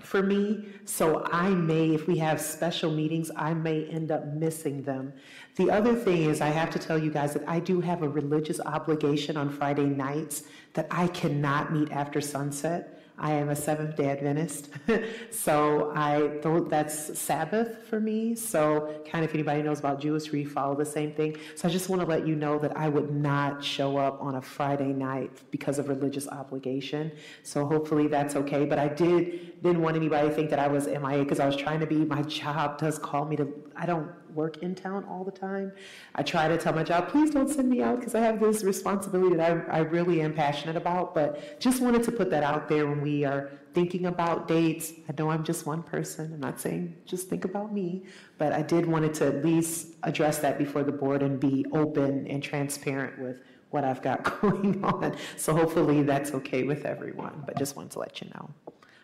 for 0.00 0.22
me. 0.22 0.64
So 0.84 1.24
I 1.32 1.50
may, 1.50 1.94
if 1.94 2.06
we 2.06 2.18
have 2.18 2.40
special 2.40 2.90
meetings, 2.90 3.30
I 3.36 3.54
may 3.54 3.86
end 3.86 4.10
up 4.10 4.26
missing 4.26 4.82
them. 4.82 5.12
The 5.56 5.70
other 5.70 5.94
thing 5.94 6.24
is, 6.24 6.40
I 6.40 6.48
have 6.48 6.70
to 6.70 6.78
tell 6.78 6.98
you 6.98 7.10
guys 7.10 7.32
that 7.34 7.44
I 7.48 7.60
do 7.60 7.80
have 7.80 8.02
a 8.02 8.08
religious 8.08 8.60
obligation 8.60 9.36
on 9.36 9.50
Friday 9.50 9.86
nights 9.86 10.44
that 10.74 10.86
I 10.90 11.08
cannot 11.08 11.72
meet 11.72 11.90
after 11.90 12.20
sunset. 12.20 12.95
I 13.18 13.32
am 13.32 13.48
a 13.48 13.56
Seventh 13.56 13.96
day 13.96 14.10
Adventist, 14.10 14.68
so 15.30 15.90
I, 15.94 16.38
though 16.42 16.60
that's 16.60 17.18
Sabbath 17.18 17.78
for 17.88 17.98
me. 17.98 18.34
So, 18.34 19.00
kind 19.10 19.24
of 19.24 19.30
if 19.30 19.34
anybody 19.34 19.62
knows 19.62 19.78
about 19.78 20.00
Jewish, 20.00 20.30
we 20.30 20.44
follow 20.44 20.74
the 20.74 20.84
same 20.84 21.12
thing. 21.12 21.36
So, 21.54 21.66
I 21.66 21.70
just 21.70 21.88
want 21.88 22.02
to 22.02 22.06
let 22.06 22.26
you 22.26 22.36
know 22.36 22.58
that 22.58 22.76
I 22.76 22.90
would 22.90 23.10
not 23.10 23.64
show 23.64 23.96
up 23.96 24.20
on 24.20 24.34
a 24.34 24.42
Friday 24.42 24.92
night 24.92 25.30
because 25.50 25.78
of 25.78 25.88
religious 25.88 26.28
obligation. 26.28 27.10
So, 27.42 27.64
hopefully 27.64 28.06
that's 28.06 28.36
okay. 28.36 28.66
But 28.66 28.78
I 28.78 28.88
did 28.88 29.62
didn't 29.62 29.80
want 29.80 29.96
anybody 29.96 30.28
to 30.28 30.34
think 30.34 30.50
that 30.50 30.58
I 30.58 30.68
was 30.68 30.86
MIA 30.86 31.22
because 31.22 31.40
I 31.40 31.46
was 31.46 31.56
trying 31.56 31.80
to 31.80 31.86
be. 31.86 31.96
My 31.96 32.22
job 32.22 32.78
does 32.78 32.98
call 32.98 33.24
me 33.24 33.36
to. 33.36 33.46
I 33.76 33.86
don't 33.86 34.10
work 34.34 34.58
in 34.58 34.74
town 34.74 35.04
all 35.04 35.24
the 35.24 35.30
time. 35.30 35.72
I 36.14 36.22
try 36.22 36.48
to 36.48 36.56
tell 36.56 36.72
my 36.72 36.82
job, 36.82 37.08
please 37.08 37.30
don't 37.30 37.48
send 37.48 37.68
me 37.68 37.82
out 37.82 37.98
because 37.98 38.14
I 38.14 38.20
have 38.20 38.40
this 38.40 38.64
responsibility 38.64 39.36
that 39.36 39.68
I, 39.68 39.78
I 39.78 39.78
really 39.80 40.20
am 40.20 40.34
passionate 40.34 40.76
about. 40.76 41.14
But 41.14 41.60
just 41.60 41.80
wanted 41.80 42.02
to 42.04 42.12
put 42.12 42.30
that 42.30 42.42
out 42.42 42.68
there 42.68 42.86
when 42.86 43.00
we 43.00 43.24
are 43.24 43.50
thinking 43.74 44.06
about 44.06 44.48
dates. 44.48 44.92
I 45.08 45.14
know 45.18 45.30
I'm 45.30 45.44
just 45.44 45.66
one 45.66 45.82
person. 45.82 46.32
I'm 46.32 46.40
not 46.40 46.60
saying 46.60 46.96
just 47.04 47.28
think 47.28 47.44
about 47.44 47.72
me, 47.72 48.04
but 48.38 48.52
I 48.52 48.62
did 48.62 48.86
wanted 48.86 49.14
to 49.14 49.26
at 49.26 49.44
least 49.44 49.88
address 50.02 50.38
that 50.38 50.58
before 50.58 50.82
the 50.82 50.92
board 50.92 51.22
and 51.22 51.38
be 51.38 51.66
open 51.72 52.26
and 52.26 52.42
transparent 52.42 53.18
with 53.18 53.40
what 53.70 53.84
I've 53.84 54.02
got 54.02 54.40
going 54.40 54.82
on. 54.84 55.16
So 55.36 55.54
hopefully 55.54 56.02
that's 56.02 56.32
okay 56.32 56.62
with 56.62 56.84
everyone, 56.84 57.42
but 57.46 57.58
just 57.58 57.76
wanted 57.76 57.92
to 57.92 57.98
let 57.98 58.20
you 58.22 58.30
know. 58.34 58.50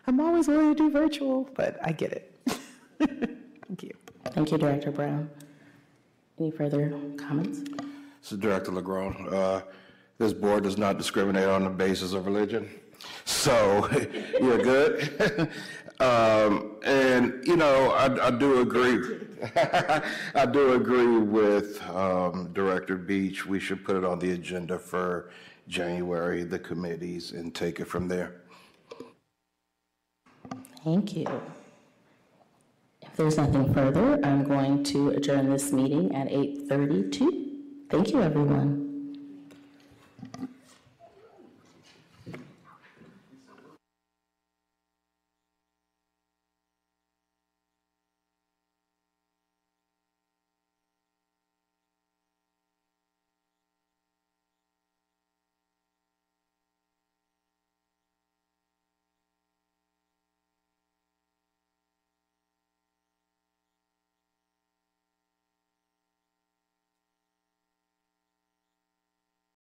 I'm 0.07 0.19
always 0.19 0.47
willing 0.47 0.75
to 0.75 0.75
do 0.75 0.89
virtual, 0.91 1.49
but 1.55 1.77
I 1.81 1.91
get 1.91 2.11
it. 2.11 2.33
Thank 2.99 3.83
you. 3.83 3.91
Thank 4.31 4.51
you, 4.51 4.57
Director 4.57 4.91
Brown. 4.91 5.29
Any 6.39 6.51
further 6.51 6.93
comments? 7.17 7.61
So 8.21 8.35
Director 8.35 8.71
LeGrone, 8.71 9.31
uh, 9.31 9.61
this 10.17 10.33
board 10.33 10.63
does 10.63 10.77
not 10.77 10.97
discriminate 10.97 11.47
on 11.47 11.63
the 11.63 11.69
basis 11.69 12.13
of 12.13 12.25
religion. 12.25 12.69
So 13.25 13.89
you're 14.41 14.57
good. 14.59 15.49
um, 15.99 16.77
and, 16.83 17.45
you 17.45 17.57
know, 17.57 17.91
I, 17.91 18.27
I 18.27 18.31
do 18.31 18.61
agree. 18.61 19.19
I 20.35 20.45
do 20.45 20.73
agree 20.73 21.17
with 21.17 21.81
um, 21.89 22.51
Director 22.53 22.95
Beach. 22.95 23.45
We 23.45 23.59
should 23.59 23.83
put 23.83 23.95
it 23.95 24.05
on 24.05 24.19
the 24.19 24.31
agenda 24.31 24.79
for 24.79 25.29
January, 25.67 26.43
the 26.43 26.59
committees, 26.59 27.31
and 27.31 27.53
take 27.53 27.79
it 27.79 27.85
from 27.85 28.07
there. 28.07 28.41
Thank 30.83 31.15
you. 31.15 31.27
If 33.13 33.17
there's 33.17 33.37
nothing 33.37 33.71
further, 33.75 34.19
I'm 34.25 34.43
going 34.43 34.83
to 34.85 35.09
adjourn 35.09 35.51
this 35.51 35.71
meeting 35.71 36.15
at 36.15 36.29
8:32. 36.29 37.85
Thank 37.87 38.09
you, 38.11 38.23
everyone. 38.23 38.89